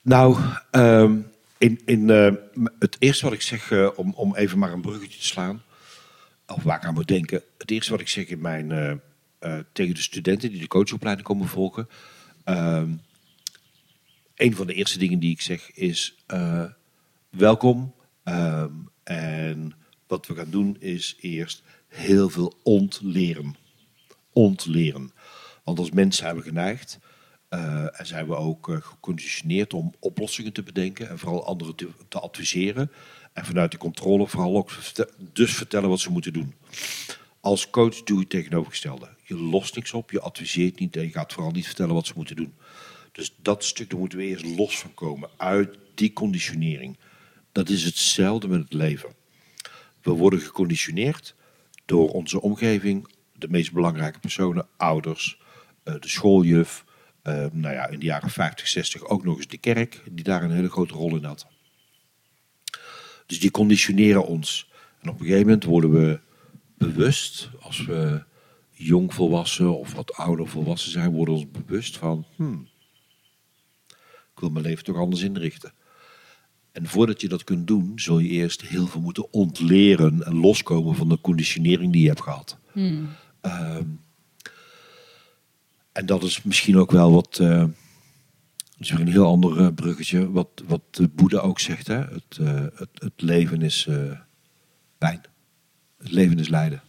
Nou, 0.08 0.38
ehm, 0.72 1.20
in, 1.58 1.82
in, 1.86 2.10
eh, 2.10 2.34
het 2.80 2.96
eerste 3.00 3.24
wat 3.24 3.34
ik 3.34 3.42
zeg, 3.42 3.72
eh, 3.72 3.90
om, 3.96 4.14
om 4.14 4.36
even 4.36 4.58
maar 4.58 4.74
een 4.74 4.82
bruggetje 4.82 5.20
te 5.20 5.26
slaan, 5.26 5.64
of 6.48 6.64
waar 6.64 6.78
ik 6.78 6.86
aan 6.86 6.94
moet 6.94 7.08
denken. 7.08 7.44
Het 7.58 7.72
eerste 7.72 7.92
wat 7.92 8.00
ik 8.00 8.08
zeg 8.08 8.28
in 8.28 8.42
mijn, 8.42 8.72
eh, 9.40 9.60
tegen 9.72 9.96
de 9.96 10.02
studenten 10.02 10.52
die 10.52 10.60
de 10.60 10.68
coachopleiding 10.68 11.28
komen 11.28 11.48
volgen. 11.48 11.90
ehm, 12.44 12.92
een 14.36 14.56
van 14.56 14.68
de 14.68 14.74
eerste 14.74 15.00
dingen 15.00 15.20
die 15.20 15.32
ik 15.32 15.42
zeg 15.42 15.72
is 15.72 16.16
welkom. 17.30 17.94
ehm, 18.24 18.72
en 19.04 19.74
wat 20.08 20.28
we 20.28 20.36
gaan 20.36 20.50
doen 20.50 20.78
is 20.80 21.18
eerst 21.20 21.64
heel 21.88 22.30
veel 22.30 22.54
ontleren. 22.64 23.56
Ontleren. 24.34 25.12
Want 25.64 25.80
als 25.80 25.92
mensen 25.92 26.24
zijn 26.24 26.36
we 26.36 26.42
geneigd 26.42 27.00
en 27.50 28.06
zijn 28.06 28.28
we 28.28 28.36
ook 28.36 28.70
eh, 28.70 28.78
geconditioneerd 28.82 29.74
om 29.74 29.94
oplossingen 30.00 30.54
te 30.54 30.64
bedenken 30.64 31.10
en 31.10 31.20
vooral 31.20 31.46
anderen 31.46 31.76
te, 32.10 32.20
adviseren. 32.20 32.92
En 33.34 33.46
vanuit 33.46 33.72
de 33.72 33.78
controle 33.78 34.28
vooral 34.28 34.58
ook 34.58 34.72
dus 35.34 35.54
vertellen 35.54 35.90
wat 35.90 36.00
ze 36.00 36.12
moeten 36.12 36.34
doen. 36.34 36.54
Als 37.40 37.70
coach 37.70 38.04
doe 38.04 38.16
je 38.16 38.22
het 38.22 38.30
tegenovergestelde. 38.30 39.10
Je 39.24 39.36
lost 39.36 39.76
niks 39.76 39.94
op, 39.94 40.12
je 40.12 40.22
adviseert 40.22 40.80
niet 40.80 40.96
en 40.96 41.02
je 41.02 41.12
gaat 41.12 41.34
vooral 41.34 41.52
niet 41.52 41.66
vertellen 41.66 41.94
wat 41.94 42.08
ze 42.08 42.14
moeten 42.16 42.36
doen. 42.36 42.54
Dus 43.12 43.36
dat 43.42 43.64
stuk, 43.64 43.90
daar 43.90 44.00
moeten 44.00 44.18
we 44.18 44.26
eerst 44.26 44.58
los 44.58 44.80
van 44.80 44.94
komen, 44.94 45.30
uit 45.38 45.78
die 45.94 46.14
conditionering. 46.14 46.98
Dat 47.52 47.70
is 47.70 47.84
hetzelfde 47.84 48.48
met 48.48 48.60
het 48.60 48.74
leven. 48.74 49.10
We 50.02 50.12
worden 50.12 50.40
geconditioneerd 50.40 51.36
door 51.86 52.10
onze 52.10 52.42
omgeving, 52.42 53.14
de 53.34 53.48
meest 53.50 53.72
belangrijke 53.72 54.20
personen, 54.20 54.68
ouders, 54.78 55.42
eh, 55.84 55.94
de 56.00 56.08
schooljuf, 56.08 56.84
eh, 56.86 56.87
nou 57.52 57.74
ja, 57.74 57.88
in 57.88 58.00
de 58.00 58.06
jaren 58.06 58.30
50, 58.30 58.68
60 58.68 59.04
ook 59.04 59.24
nog 59.24 59.38
eens 59.38 59.48
de 59.48 59.58
kerk, 59.58 60.04
die 60.12 60.24
daar 60.24 60.44
een 60.44 60.52
hele 60.52 60.70
grote 60.70 60.94
rol 60.94 61.16
in 61.16 61.24
had. 61.24 61.48
Dus 63.26 63.40
die 63.40 63.52
conditioneren 63.52 64.26
ons. 64.26 64.70
En 65.02 65.10
op 65.10 65.20
een 65.20 65.26
gegeven 65.26 65.46
moment 65.46 65.64
worden 65.64 65.92
we 65.92 66.20
bewust, 66.78 67.50
als 67.60 67.86
we 67.86 68.24
jong 68.72 69.14
volwassen 69.14 69.78
of 69.78 69.94
wat 69.94 70.14
ouder 70.14 70.48
volwassen 70.48 70.92
zijn, 70.92 71.12
worden 71.12 71.34
we 71.34 71.40
ons 71.40 71.52
bewust 71.52 71.98
van, 71.98 72.26
hmm, 72.36 72.68
ik 74.34 74.40
wil 74.40 74.50
mijn 74.50 74.66
leven 74.66 74.84
toch 74.84 74.98
anders 74.98 75.22
inrichten. 75.22 75.74
En 76.72 76.88
voordat 76.88 77.22
je 77.22 77.28
dat 77.28 77.44
kunt 77.44 77.68
doen, 77.68 77.92
zul 77.96 78.20
je 78.20 78.30
eerst 78.30 78.62
heel 78.62 78.88
veel 78.88 79.02
moeten 79.02 79.34
ontleren 79.34 80.24
en 80.24 80.36
loskomen 80.36 80.96
van 80.96 81.10
de 81.10 81.22
conditionering 81.22 81.92
die 81.92 82.02
je 82.02 82.08
hebt 82.08 82.22
gehad. 82.22 82.58
Ehm, 83.42 83.86
en 85.98 86.06
dat 86.06 86.24
is 86.24 86.44
misschien 86.44 86.78
ook 86.78 86.92
wel 86.92 87.12
wat, 87.12 87.34
dat 87.34 87.70
is 88.78 88.90
weer 88.90 89.00
een 89.00 89.12
heel 89.12 89.26
ander 89.26 89.60
eh, 89.60 89.68
bruggetje, 89.76 90.32
wat, 90.32 90.48
wat 90.68 90.82
de 90.92 91.08
Boeddha 91.08 91.40
ook 91.40 91.60
zegt. 91.60 91.88
Hè? 91.88 91.98
Het, 91.98 92.38
eh, 92.40 92.66
het, 92.76 92.90
het 92.94 93.14
leven 93.16 93.62
is 93.62 93.90
pijn. 94.98 95.22
Het 95.98 96.12
leven 96.12 96.40
is 96.40 96.48
lijden. 96.48 96.82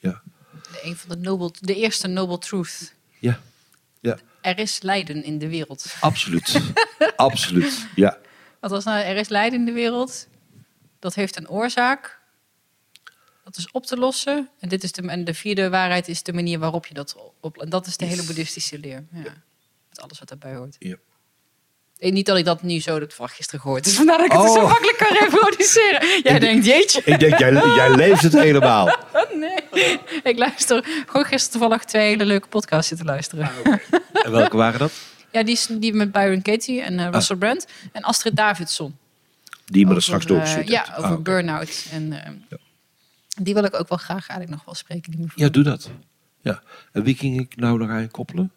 Ja. 0.00 0.22
De, 0.52 0.80
een 0.82 0.96
van 0.96 1.08
de, 1.08 1.16
noble, 1.16 1.50
de 1.60 1.74
eerste 1.74 2.08
noble 2.08 2.38
truth. 2.38 2.94
Ja. 3.18 3.40
ja, 4.00 4.18
Er 4.40 4.58
is 4.58 4.82
lijden 4.82 5.24
in 5.24 5.38
de 5.38 5.48
wereld. 5.48 5.94
absoluut. 6.00 6.60
absoluut. 7.16 7.86
Ja. 7.94 8.18
Wat 8.60 8.70
was 8.70 8.84
nou, 8.84 9.04
er 9.04 9.16
is 9.16 9.28
lijden 9.28 9.58
in 9.58 9.64
de 9.64 9.72
wereld. 9.72 10.28
Dat 10.98 11.14
heeft 11.14 11.36
een 11.36 11.48
oorzaak. 11.48 12.20
Dat 13.52 13.64
is 13.64 13.70
op 13.72 13.86
te 13.86 13.96
lossen. 13.96 14.48
En, 14.60 14.68
dit 14.68 14.82
is 14.82 14.92
de, 14.92 15.02
en 15.08 15.24
de 15.24 15.34
vierde 15.34 15.70
waarheid 15.70 16.08
is 16.08 16.22
de 16.22 16.32
manier 16.32 16.58
waarop 16.58 16.86
je 16.86 16.94
dat 16.94 17.16
op... 17.40 17.58
En 17.62 17.68
dat 17.68 17.86
is 17.86 17.96
de 17.96 18.04
hele 18.04 18.22
boeddhistische 18.24 18.78
leer. 18.78 19.04
Ja. 19.12 19.22
Met 19.88 20.00
alles 20.00 20.18
wat 20.18 20.28
daarbij 20.28 20.54
hoort. 20.54 20.76
ja. 20.78 20.94
Eh, 21.98 22.12
Niet 22.12 22.26
dat 22.26 22.36
ik 22.36 22.44
dat 22.44 22.62
nu 22.62 22.80
zo 22.80 22.98
dat 22.98 23.14
van 23.14 23.28
gisteren 23.28 23.60
gehoord. 23.60 23.84
Dus 23.84 23.94
vandaar 23.94 24.16
dat 24.16 24.26
ik 24.26 24.32
het 24.32 24.40
zo 24.52 24.58
Oh. 24.60 24.68
makkelijk 24.68 24.96
kan 24.98 25.16
reproduceren. 25.16 26.06
Jij 26.30 26.38
denkt, 26.38 26.66
jeetje. 26.66 27.02
Ik 27.04 27.20
denk, 27.20 27.38
jij, 27.38 27.52
jij 27.52 27.94
leeft 27.94 28.22
het 28.22 28.32
helemaal. 28.32 28.86
Nee. 29.34 29.98
Ik 30.22 30.38
luister 30.38 30.84
gewoon 31.06 31.24
gisteren 31.26 31.60
toevallig 31.60 31.84
twee 31.84 32.08
hele 32.08 32.24
leuke 32.24 32.48
podcasts 32.48 32.88
zitten 32.88 33.06
luisteren. 33.06 33.50
En 34.12 34.30
welke 34.32 34.56
waren 34.56 34.78
dat? 34.78 34.92
Ja, 35.32 35.42
die, 35.42 35.54
is, 35.54 35.66
die 35.70 35.92
met 35.92 36.12
Byron 36.12 36.42
Katie 36.42 36.80
en 36.82 36.98
eh, 36.98 37.08
Russell 37.10 37.36
Brand. 37.36 37.66
En 37.92 38.02
Astrid 38.02 38.36
Davidson. 38.36 38.96
Die 39.64 39.86
me 39.86 39.94
er 39.94 40.02
straks 40.02 40.24
eh, 40.24 40.28
doorgestuurd 40.30 40.68
Ja, 40.68 40.94
over 40.96 41.10
Ah, 41.10 41.20
burn-out. 41.22 41.86
En 41.90 42.12
eh, 42.24 42.30
die 43.40 43.54
wil 43.54 43.64
ik 43.64 43.74
ook 43.74 43.88
wel 43.88 43.98
graag 43.98 44.28
eigenlijk 44.28 44.50
nog 44.50 44.64
wel 44.64 44.74
spreken. 44.74 45.12
Die 45.12 45.30
ja, 45.34 45.48
doe 45.48 45.62
dat. 45.62 45.90
Ja. 46.40 46.62
En 46.92 47.02
wie 47.02 47.14
ging 47.14 47.40
ik 47.40 47.56
nou 47.56 47.82
eraan 47.82 48.10
koppelen? 48.10 48.52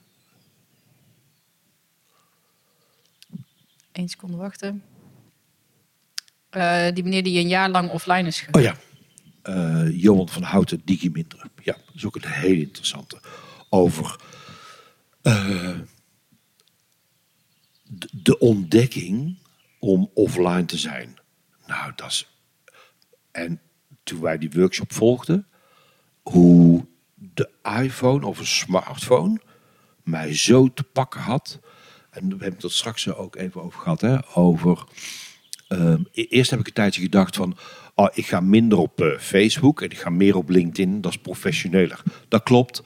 Eén 3.91 4.09
seconde 4.09 4.37
wachten. 4.37 4.83
Eh, 6.49 6.93
die 6.93 7.03
meneer 7.03 7.23
die 7.23 7.39
een 7.39 7.47
jaar 7.47 7.69
lang 7.69 7.89
offline 7.89 8.27
is 8.27 8.39
geweest. 8.39 8.55
Oh 8.55 8.73
ja. 8.73 8.83
Uh, 9.43 10.01
Johan 10.01 10.29
van 10.29 10.43
Houten, 10.43 10.81
digiminder. 10.85 11.49
Ja, 11.63 11.73
dat 11.73 11.95
is 11.95 12.05
ook 12.05 12.15
een 12.15 12.27
heel 12.27 12.57
interessante. 12.57 13.19
Over 13.69 14.19
eh, 15.21 15.79
de 18.11 18.39
ontdekking 18.39 19.37
om 19.79 20.11
offline 20.13 20.65
te 20.65 20.77
zijn. 20.77 21.19
Nou, 21.65 21.91
dat 21.95 22.09
is. 22.09 22.29
En 23.31 23.61
toen 24.05 24.21
wij 24.21 24.37
die 24.37 24.51
workshop 24.51 24.93
volgden, 24.93 25.47
hoe 26.21 26.85
de 27.15 27.49
iPhone 27.81 28.25
of 28.25 28.39
een 28.39 28.45
smartphone 28.45 29.39
mij 30.03 30.35
zo 30.35 30.73
te 30.73 30.83
pakken 30.83 31.21
had. 31.21 31.59
En 32.09 32.23
we 32.23 32.29
hebben 32.29 32.53
het 32.53 32.63
er 32.63 32.71
straks 32.71 33.13
ook 33.13 33.35
even 33.35 33.61
over 33.61 33.79
gehad, 33.79 34.01
hè, 34.01 34.35
over 34.35 34.85
Ehm, 35.67 36.01
e- 36.11 36.25
eerst 36.29 36.49
heb 36.49 36.59
ik 36.59 36.67
een 36.67 36.73
tijdje 36.73 37.01
gedacht 37.01 37.35
van, 37.35 37.57
oh, 37.95 38.07
ik 38.13 38.25
ga 38.25 38.39
minder 38.39 38.77
op 38.77 39.01
eh, 39.01 39.17
Facebook 39.19 39.81
en 39.81 39.89
ik 39.89 39.97
ga 39.97 40.09
meer 40.09 40.35
op 40.35 40.49
LinkedIn, 40.49 41.01
dat 41.01 41.11
is 41.11 41.17
professioneler. 41.17 42.03
Dat 42.27 42.43
klopt, 42.43 42.83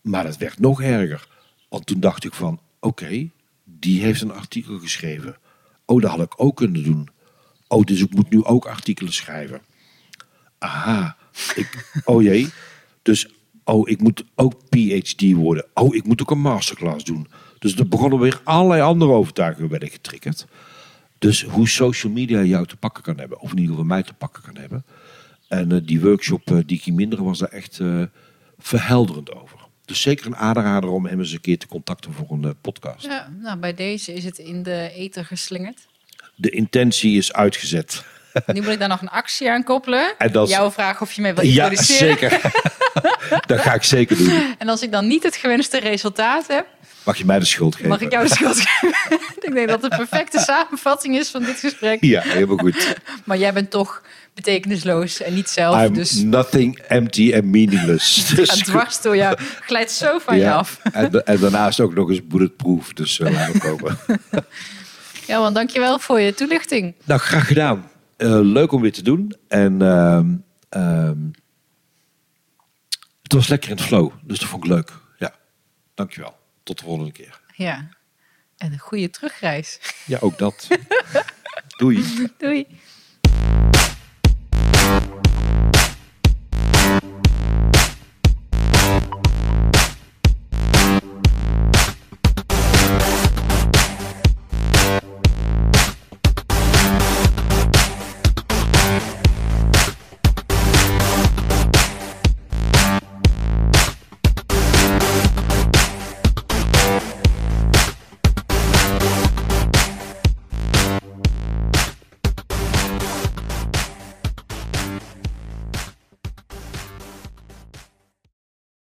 maar 0.00 0.24
het 0.24 0.36
werd 0.36 0.58
nog 0.58 0.82
erger. 0.82 1.28
Want 1.68 1.86
toen 1.86 2.00
dacht 2.00 2.24
ik 2.24 2.34
van, 2.34 2.60
oké, 2.80 3.30
die 3.64 4.02
heeft 4.02 4.20
een 4.20 4.32
artikel 4.32 4.78
geschreven. 4.78 5.36
Oh, 5.84 6.00
dat 6.00 6.10
had 6.10 6.20
ik 6.20 6.34
ook 6.36 6.56
kunnen 6.56 6.82
doen. 6.82 7.08
Oh, 7.68 7.84
dus 7.84 8.00
ik 8.00 8.14
moet 8.14 8.30
nu 8.30 8.44
ook 8.44 8.66
artikelen 8.66 9.12
schrijven. 9.12 9.62
Aha, 10.64 11.16
ik, 11.54 12.00
oh 12.04 12.22
jee. 12.22 12.48
Dus, 13.02 13.28
oh, 13.64 13.88
ik 13.88 14.00
moet 14.00 14.24
ook 14.34 14.54
PhD 14.68 15.32
worden. 15.32 15.66
Oh, 15.74 15.94
ik 15.94 16.04
moet 16.04 16.20
ook 16.20 16.30
een 16.30 16.40
masterclass 16.40 17.04
doen. 17.04 17.28
Dus 17.58 17.76
er 17.76 17.88
begonnen 17.88 18.18
weer 18.18 18.40
allerlei 18.44 18.82
andere 18.82 19.10
overtuigingen 19.10 19.70
werden 19.70 19.88
getriggerd. 19.88 20.46
Dus 21.18 21.42
hoe 21.42 21.68
social 21.68 22.12
media 22.12 22.42
jou 22.42 22.66
te 22.66 22.76
pakken 22.76 23.02
kan 23.02 23.18
hebben, 23.18 23.40
of 23.40 23.50
in 23.50 23.56
ieder 23.56 23.70
geval 23.70 23.88
mij 23.88 24.02
te 24.02 24.14
pakken 24.14 24.42
kan 24.42 24.56
hebben. 24.56 24.84
En 25.48 25.72
eh, 25.72 25.78
die 25.84 26.00
workshop 26.00 26.50
eh, 26.50 26.58
die 26.66 26.76
ik 26.76 26.84
hier 26.84 26.94
minder 26.94 27.24
was 27.24 27.38
daar 27.38 27.48
echt 27.48 27.80
eh, 27.80 28.02
verhelderend 28.58 29.34
over. 29.34 29.64
Dus 29.84 30.00
zeker 30.00 30.26
een 30.26 30.36
aanrader 30.36 30.90
om 30.90 31.06
hem 31.06 31.18
eens 31.18 31.32
een 31.32 31.40
keer 31.40 31.58
te 31.58 31.66
contacten 31.66 32.12
voor 32.12 32.26
een 32.30 32.44
eh, 32.44 32.50
podcast. 32.60 33.06
Ja, 33.06 33.32
nou, 33.40 33.58
bij 33.58 33.74
deze 33.74 34.14
is 34.14 34.24
het 34.24 34.38
in 34.38 34.62
de 34.62 34.90
ether 34.94 35.24
geslingerd. 35.24 35.86
De 36.36 36.50
intentie 36.50 37.16
is 37.16 37.32
uitgezet. 37.32 38.04
Nu 38.46 38.60
moet 38.60 38.72
ik 38.72 38.78
daar 38.78 38.88
nog 38.88 39.00
een 39.02 39.08
actie 39.08 39.50
aan 39.50 39.64
koppelen. 39.64 40.14
En 40.18 40.32
dat 40.32 40.48
Jouw 40.48 40.70
vraag 40.70 41.00
of 41.00 41.12
je 41.12 41.22
mij 41.22 41.34
wil 41.34 41.44
Ja, 41.44 41.50
introduceren. 41.70 42.18
zeker. 42.18 42.40
dat 43.46 43.60
ga 43.60 43.74
ik 43.74 43.82
zeker 43.82 44.16
doen. 44.16 44.54
En 44.58 44.68
als 44.68 44.82
ik 44.82 44.92
dan 44.92 45.06
niet 45.06 45.22
het 45.22 45.36
gewenste 45.36 45.78
resultaat 45.78 46.46
heb, 46.46 46.66
Mag 47.04 47.16
je 47.16 47.24
mij 47.24 47.38
de 47.38 47.44
schuld 47.44 47.74
geven? 47.74 47.88
mag 47.88 48.00
ik 48.00 48.12
jou 48.12 48.28
de 48.28 48.34
schuld 48.34 48.60
geven. 48.60 48.94
ik 49.48 49.54
denk 49.54 49.68
dat 49.68 49.82
het 49.82 49.90
de 49.90 49.96
perfecte 49.96 50.38
samenvatting 50.38 51.16
is 51.18 51.28
van 51.30 51.42
dit 51.42 51.58
gesprek. 51.58 52.04
Ja, 52.04 52.20
helemaal 52.20 52.56
goed. 52.56 52.96
Maar 53.24 53.38
jij 53.38 53.52
bent 53.52 53.70
toch 53.70 54.02
betekenisloos 54.34 55.20
en 55.20 55.34
niet 55.34 55.48
zelf. 55.48 55.82
I'm 55.84 55.94
dus 55.94 56.12
nothing 56.12 56.78
empty 56.88 57.32
and 57.34 57.44
meaningless. 57.44 58.26
Dus 58.28 58.50
het 58.50 58.64
dwars 58.64 59.00
door 59.00 59.16
jou 59.16 59.38
glijdt 59.60 59.90
zo 59.90 60.18
van 60.18 60.36
je 60.36 60.42
ja. 60.42 60.54
af. 60.54 60.78
En, 60.92 61.24
en 61.24 61.40
daarnaast 61.40 61.80
ook 61.80 61.94
nog 61.94 62.10
eens 62.10 62.26
bulletproof. 62.26 62.92
Dus 62.92 63.18
uh, 63.18 63.30
laten 63.32 63.52
we 63.52 63.58
komen. 63.58 63.98
Ja, 65.26 65.38
want 65.40 65.54
dankjewel 65.54 65.98
voor 65.98 66.20
je 66.20 66.34
toelichting. 66.34 66.94
Nou, 67.04 67.20
graag 67.20 67.46
gedaan. 67.46 67.90
Eh, 68.16 68.40
leuk 68.42 68.72
om 68.72 68.80
weer 68.82 68.92
te 68.92 69.02
doen. 69.02 69.36
En 69.48 69.82
ehm, 69.82 70.36
ehm, 70.68 71.26
het 73.22 73.32
was 73.32 73.48
lekker 73.48 73.70
in 73.70 73.76
het 73.76 73.84
flow. 73.84 74.12
Dus 74.22 74.38
dat 74.38 74.48
vond 74.48 74.64
ik 74.64 74.70
leuk. 74.70 74.92
Ja, 75.18 75.34
dankjewel. 75.94 76.36
Tot 76.62 76.78
de 76.78 76.84
volgende 76.84 77.12
keer. 77.12 77.40
Ja, 77.54 77.88
en 78.56 78.72
een 78.72 78.78
goede 78.78 79.10
terugreis. 79.10 79.80
Ja, 80.06 80.18
ook 80.20 80.38
dat. 80.38 80.68
Doei. 81.78 82.04
Doei. 82.38 82.66